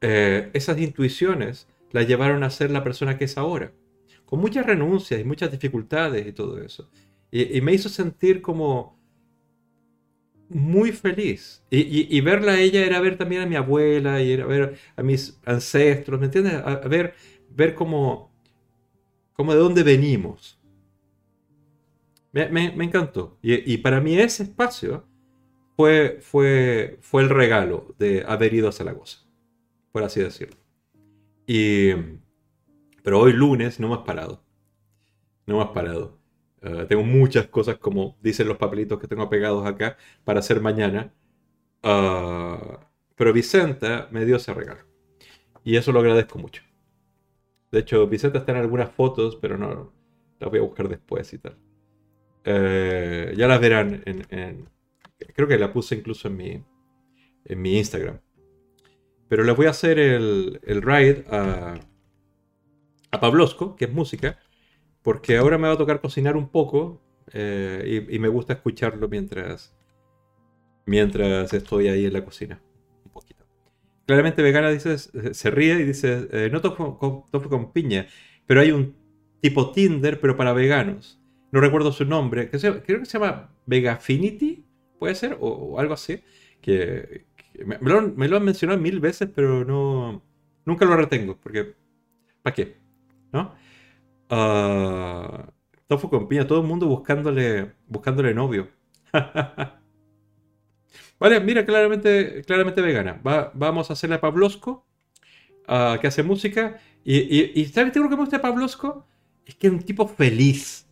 eh, 0.00 0.50
esas 0.54 0.78
intuiciones 0.80 1.68
la 1.96 2.02
llevaron 2.02 2.44
a 2.44 2.50
ser 2.50 2.70
la 2.70 2.84
persona 2.84 3.18
que 3.18 3.24
es 3.24 3.36
ahora, 3.38 3.72
con 4.24 4.40
muchas 4.40 4.66
renuncias 4.66 5.20
y 5.20 5.24
muchas 5.24 5.50
dificultades 5.50 6.26
y 6.26 6.32
todo 6.32 6.60
eso. 6.62 6.90
y 7.30 7.60
me 7.60 7.74
hizo 7.74 7.88
sentir 7.88 8.40
como 8.40 8.96
muy 10.48 10.92
feliz. 10.92 11.64
Y, 11.70 12.20
verla 12.20 12.52
a 12.52 12.60
ella 12.60 12.84
era 12.84 13.00
ver 13.00 13.16
también 13.16 13.42
a 13.42 13.46
mi 13.46 13.56
abuela 13.56 14.22
y 14.22 14.32
era 14.32 14.46
ver 14.46 14.78
a 14.96 15.02
mis 15.02 15.40
ancestros, 15.44 16.20
¿me 16.20 16.26
entiendes? 16.26 16.54
A, 16.54 16.76
ver, 16.88 17.14
ver 17.50 17.74
cómo, 17.74 18.32
cómo 19.32 19.52
de 19.52 19.58
dónde 19.58 19.82
venimos. 19.82 20.60
Me, 22.32 22.66
encantó. 22.84 23.38
Y, 23.42 23.78
para 23.78 24.00
mí 24.00 24.18
ese 24.18 24.44
espacio 24.44 25.06
fue, 25.76 26.18
fue, 26.20 26.98
fue 27.00 27.22
el 27.22 27.30
regalo 27.30 27.94
de 27.98 28.24
haber 28.26 28.54
ido 28.54 28.68
a 28.68 28.72
Zaragoza, 28.72 29.20
por 29.92 30.04
así 30.04 30.20
decirlo. 30.20 30.56
Y, 31.46 31.92
pero 33.02 33.20
hoy 33.20 33.32
lunes 33.32 33.78
no 33.78 33.88
me 33.88 33.94
has 33.94 34.00
parado. 34.00 34.42
No 35.46 35.58
me 35.58 35.62
has 35.62 35.70
parado. 35.70 36.18
Eh, 36.62 36.86
tengo 36.88 37.04
muchas 37.04 37.46
cosas, 37.46 37.78
como 37.78 38.16
dicen 38.20 38.48
los 38.48 38.56
papelitos 38.56 38.98
que 38.98 39.06
tengo 39.06 39.28
pegados 39.28 39.64
acá, 39.66 39.96
para 40.24 40.40
hacer 40.40 40.60
mañana. 40.60 41.14
Uh, 41.84 42.78
pero 43.14 43.32
Vicenta 43.32 44.08
me 44.10 44.24
dio 44.24 44.36
ese 44.36 44.52
regalo. 44.52 44.80
Y 45.62 45.76
eso 45.76 45.92
lo 45.92 46.00
agradezco 46.00 46.38
mucho. 46.38 46.62
De 47.70 47.80
hecho, 47.80 48.06
Vicenta 48.08 48.38
está 48.38 48.52
en 48.52 48.58
algunas 48.58 48.90
fotos, 48.90 49.36
pero 49.36 49.56
no 49.56 49.92
las 50.40 50.50
voy 50.50 50.58
a 50.58 50.62
buscar 50.62 50.88
después 50.88 51.32
y 51.32 51.38
tal. 51.38 51.56
Uh, 52.46 53.32
ya 53.34 53.48
las 53.48 53.60
verán 53.60 54.02
Creo 55.34 55.48
que 55.48 55.58
la 55.58 55.72
puse 55.72 55.96
incluso 55.96 56.28
en 56.28 56.36
mi, 56.36 56.64
en 57.44 57.62
mi 57.62 57.78
Instagram. 57.78 58.20
Pero 59.28 59.44
les 59.44 59.56
voy 59.56 59.66
a 59.66 59.70
hacer 59.70 59.98
el, 59.98 60.60
el 60.64 60.82
ride 60.82 61.24
a, 61.30 61.74
a 63.10 63.20
Pablosco, 63.20 63.76
que 63.76 63.86
es 63.86 63.92
música 63.92 64.38
porque 65.06 65.36
ahora 65.36 65.56
me 65.56 65.68
va 65.68 65.74
a 65.74 65.78
tocar 65.78 66.00
cocinar 66.00 66.36
un 66.36 66.48
poco 66.48 67.00
eh, 67.32 68.08
y, 68.10 68.18
me 68.18 68.26
gusta 68.26 68.54
escucharlo 68.54 69.06
mientras, 69.06 69.72
mientras 70.84 71.52
estoy 71.52 71.86
ahí 71.86 72.06
en 72.06 72.12
la 72.12 72.24
cocina. 72.24 72.60
Un 73.04 73.12
poquito. 73.12 73.46
Claramente 74.04 74.42
vegana 74.42 74.68
dice, 74.68 74.98
se 74.98 75.50
ríe 75.52 75.74
y 75.74 75.84
dice, 75.84 76.26
eh, 76.32 76.50
no 76.50 76.60
toco 76.60 76.98
con, 76.98 77.72
piña, 77.72 78.08
pero 78.46 78.60
hay 78.60 78.72
un 78.72 78.96
tipo 79.40 79.70
Tinder, 79.70 80.18
pero 80.18 80.36
para 80.36 80.52
veganos. 80.52 81.22
No 81.52 81.60
recuerdo 81.60 81.92
su 81.92 82.04
nombre, 82.04 82.50
que 82.50 82.58
creo 82.58 82.98
que 82.98 83.06
se 83.06 83.16
llama 83.20 83.54
Vegafinity, 83.64 84.66
puede 84.98 85.14
ser, 85.14 85.36
o, 85.38 85.78
algo 85.78 85.94
así. 85.94 86.20
Que, 86.60 87.26
me, 87.64 87.78
lo, 87.80 88.02
me, 88.02 88.28
lo, 88.28 88.36
han 88.36 88.44
mencionado 88.44 88.80
mil 88.80 89.00
veces, 89.00 89.28
pero 89.34 89.64
no 89.64 90.22
nunca 90.64 90.84
lo 90.84 90.96
retengo, 90.96 91.36
porque 91.36 91.74
¿para 92.42 92.54
qué? 92.54 92.76
¿No? 93.32 93.54
Uh, 94.30 95.50
Tofu 95.86 96.10
con 96.10 96.28
piña, 96.28 96.46
todo 96.46 96.60
el 96.60 96.66
mundo 96.66 96.86
buscándole, 96.86 97.72
buscándole 97.86 98.34
novio. 98.34 98.68
vale, 101.18 101.40
mira, 101.40 101.64
claramente, 101.64 102.42
claramente 102.44 102.82
vegana. 102.82 103.20
vamos 103.54 103.90
a 103.90 103.92
hacerle 103.92 104.16
a 104.16 104.20
Pablosco, 104.20 104.84
uh, 105.68 105.98
que 106.00 106.08
hace 106.08 106.22
música. 106.22 106.78
Y, 107.04 107.60
y, 107.60 107.64
¿sabes 107.66 107.94
lo 107.94 108.08
que 108.08 108.16
me 108.16 108.22
gusta 108.22 108.38
de 108.38 108.42
Pablosco? 108.42 109.06
es 109.46 109.54
que 109.54 109.68
es 109.68 109.72
un 109.72 109.82
tipo 109.82 110.06
feliz. 110.06 110.86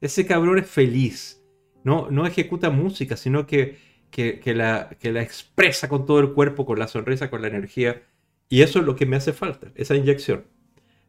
Ese 0.00 0.24
cabrón 0.24 0.58
es 0.58 0.70
feliz. 0.70 1.42
No, 1.84 2.10
no 2.10 2.26
ejecuta 2.26 2.70
música, 2.70 3.16
sino 3.16 3.46
que, 3.46 3.78
que, 4.10 4.40
la, 4.54 4.90
que 5.00 5.12
la 5.12 5.22
expresa 5.22 5.88
con 5.88 6.06
todo 6.06 6.20
el 6.20 6.32
cuerpo, 6.32 6.66
con 6.66 6.78
la 6.78 6.88
sonrisa, 6.88 7.30
con 7.30 7.42
la 7.42 7.48
energía. 7.48 8.02
Y 8.48 8.62
eso 8.62 8.80
es 8.80 8.84
lo 8.84 8.96
que 8.96 9.06
me 9.06 9.16
hace 9.16 9.32
falta, 9.32 9.68
esa 9.74 9.94
inyección. 9.94 10.44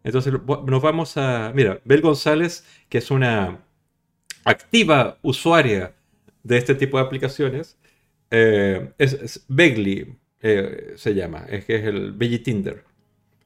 Entonces 0.04 0.34
nos 0.34 0.82
vamos 0.82 1.18
a... 1.18 1.52
Mira, 1.56 1.80
Bel 1.86 2.02
González, 2.02 2.66
que 2.90 3.00
es 3.00 3.12
una 3.12 3.60
activa 4.46 5.18
usuaria 5.22 5.94
de 6.44 6.58
este 6.58 6.76
tipo 6.76 6.98
de 6.98 7.04
aplicaciones, 7.04 7.78
eh, 8.32 8.92
es, 8.98 9.46
Begley, 9.48 10.16
eh, 10.42 10.94
se 10.96 11.14
llama, 11.14 11.46
es 11.50 11.66
que 11.66 11.76
es 11.76 11.84
el 11.84 12.14
Belly 12.14 12.40
Tinder. 12.40 12.84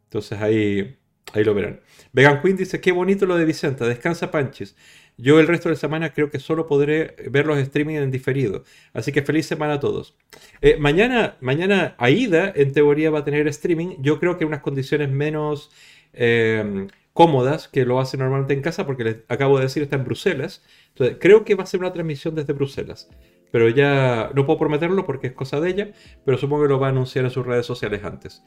Entonces 0.05 0.39
ahí, 0.39 0.97
ahí 1.34 1.43
lo 1.43 1.53
verán. 1.53 1.81
Vegan 2.11 2.41
Queen 2.41 2.57
dice, 2.57 2.81
qué 2.81 2.91
bonito 2.91 3.25
lo 3.25 3.35
de 3.35 3.45
Vicenta, 3.45 3.88
descansa 3.88 4.30
Panchis. 4.30 4.75
Yo 5.18 5.40
el 5.40 5.48
resto 5.48 5.69
de 5.69 5.76
la 5.76 5.80
semana 5.80 6.14
creo 6.14 6.30
que 6.30 6.40
solo 6.40 6.65
podré 6.65 7.15
ver 7.30 7.45
los 7.45 7.57
streaming 7.60 7.95
en 7.95 8.11
diferido. 8.11 8.64
Así 8.94 9.11
que 9.11 9.22
feliz 9.22 9.45
semana 9.45 9.73
a 9.73 9.80
todos. 9.80 10.15
Eh, 10.61 10.77
mañana, 10.80 11.38
mañana 11.40 11.95
Aida 11.98 12.52
en 12.56 12.73
teoría 12.73 13.11
va 13.11 13.19
a 13.19 13.23
tener 13.23 13.48
streaming. 13.48 13.98
Yo 13.99 14.19
creo 14.19 14.38
que 14.38 14.44
en 14.44 14.49
unas 14.49 14.61
condiciones 14.61 15.10
menos 15.10 15.72
eh, 16.14 16.88
cómodas 17.14 17.68
que 17.68 17.85
lo 17.85 17.99
hace 17.99 18.18
normalmente 18.18 18.53
en 18.53 18.61
casa 18.61 18.85
porque 18.85 19.03
les 19.03 19.18
acabo 19.30 19.57
de 19.57 19.65
decir 19.65 19.84
está 19.84 19.98
en 19.98 20.06
Bruselas. 20.06 20.64
Entonces 20.90 21.18
creo 21.19 21.45
que 21.45 21.56
va 21.56 21.64
a 21.64 21.68
ser 21.68 21.80
una 21.80 21.94
transmisión 21.94 22.34
desde 22.35 22.53
Bruselas. 22.53 23.10
Pero 23.52 23.69
ya 23.69 24.31
no 24.34 24.48
puedo 24.48 24.57
prometerlo 24.57 25.06
porque 25.06 25.27
es 25.27 25.34
cosa 25.34 25.60
de 25.61 25.69
ella. 25.69 25.91
Pero 26.26 26.40
supongo 26.40 26.64
que 26.64 26.69
lo 26.69 26.80
va 26.80 26.88
a 26.88 26.90
anunciar 26.90 27.26
en 27.26 27.31
sus 27.31 27.45
redes 27.45 27.68
sociales 27.68 28.03
antes. 28.03 28.44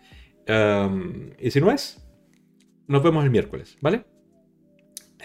y 1.38 1.50
si 1.50 1.60
no 1.60 1.70
es, 1.70 2.02
nos 2.88 3.02
vemos 3.02 3.24
el 3.24 3.30
miércoles, 3.30 3.76
¿vale? 3.80 4.04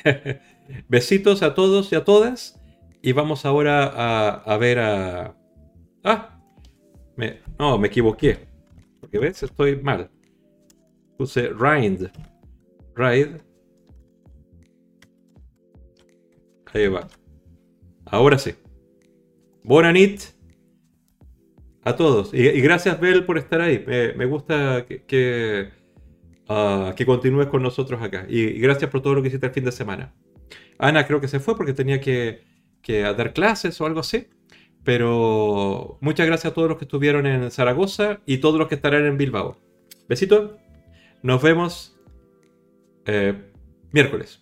Besitos 0.87 1.43
a 1.43 1.53
todos 1.53 1.91
y 1.91 1.95
a 1.95 2.03
todas. 2.03 2.59
Y 3.01 3.13
vamos 3.13 3.45
ahora 3.45 3.85
a, 4.37 4.57
ver 4.57 4.79
a... 4.79 5.35
Ah, 6.03 6.39
no, 7.59 7.77
me 7.77 7.87
equivoqué. 7.87 8.47
Porque 8.99 9.19
ves, 9.19 9.43
estoy 9.43 9.81
mal. 9.81 10.09
Puse 11.17 11.49
Rind. 11.49 12.11
Ride. 12.95 13.37
Ahí 16.73 16.87
va. 16.87 17.07
Ahora 18.05 18.37
sí. 18.37 18.53
Bonanit 19.63 20.21
a 21.83 21.95
todos. 21.95 22.33
Y, 22.33 22.61
gracias, 22.61 22.99
Bel, 22.99 23.25
por 23.25 23.37
estar 23.37 23.61
ahí. 23.61 23.83
Me, 24.15 24.25
gusta 24.25 24.85
que, 24.85 25.69
ah, 26.47 26.93
que, 26.95 27.05
continúes 27.05 27.47
con 27.47 27.61
nosotros 27.61 28.01
acá. 28.01 28.25
y 28.29 28.59
gracias 28.59 28.89
por 28.89 29.01
todo 29.01 29.15
lo 29.15 29.21
que 29.21 29.29
hiciste 29.29 29.47
el 29.47 29.53
fin 29.53 29.65
de 29.65 29.71
semana. 29.71 30.13
Ana 30.81 31.05
creo 31.05 31.21
que 31.21 31.27
se 31.27 31.39
fue 31.39 31.55
porque 31.55 31.73
tenía 31.73 32.01
que, 32.01 32.43
dar 32.87 33.33
clases 33.33 33.79
o 33.79 33.85
algo 33.85 34.01
así. 34.01 34.27
Pero 34.83 35.99
muchas 36.01 36.25
gracias 36.25 36.51
a 36.51 36.53
todos 36.55 36.67
los 36.67 36.77
que 36.79 36.85
estuvieron 36.85 37.27
en 37.27 37.51
Zaragoza 37.51 38.19
y 38.25 38.39
todos 38.39 38.57
los 38.57 38.67
que 38.67 38.75
estarán 38.75 39.05
en 39.05 39.17
Bilbao. 39.17 39.57
Besito. 40.09 40.57
Nos 41.21 41.41
vemos 41.41 41.99
eh, 43.05 43.35
miércoles. 43.91 44.40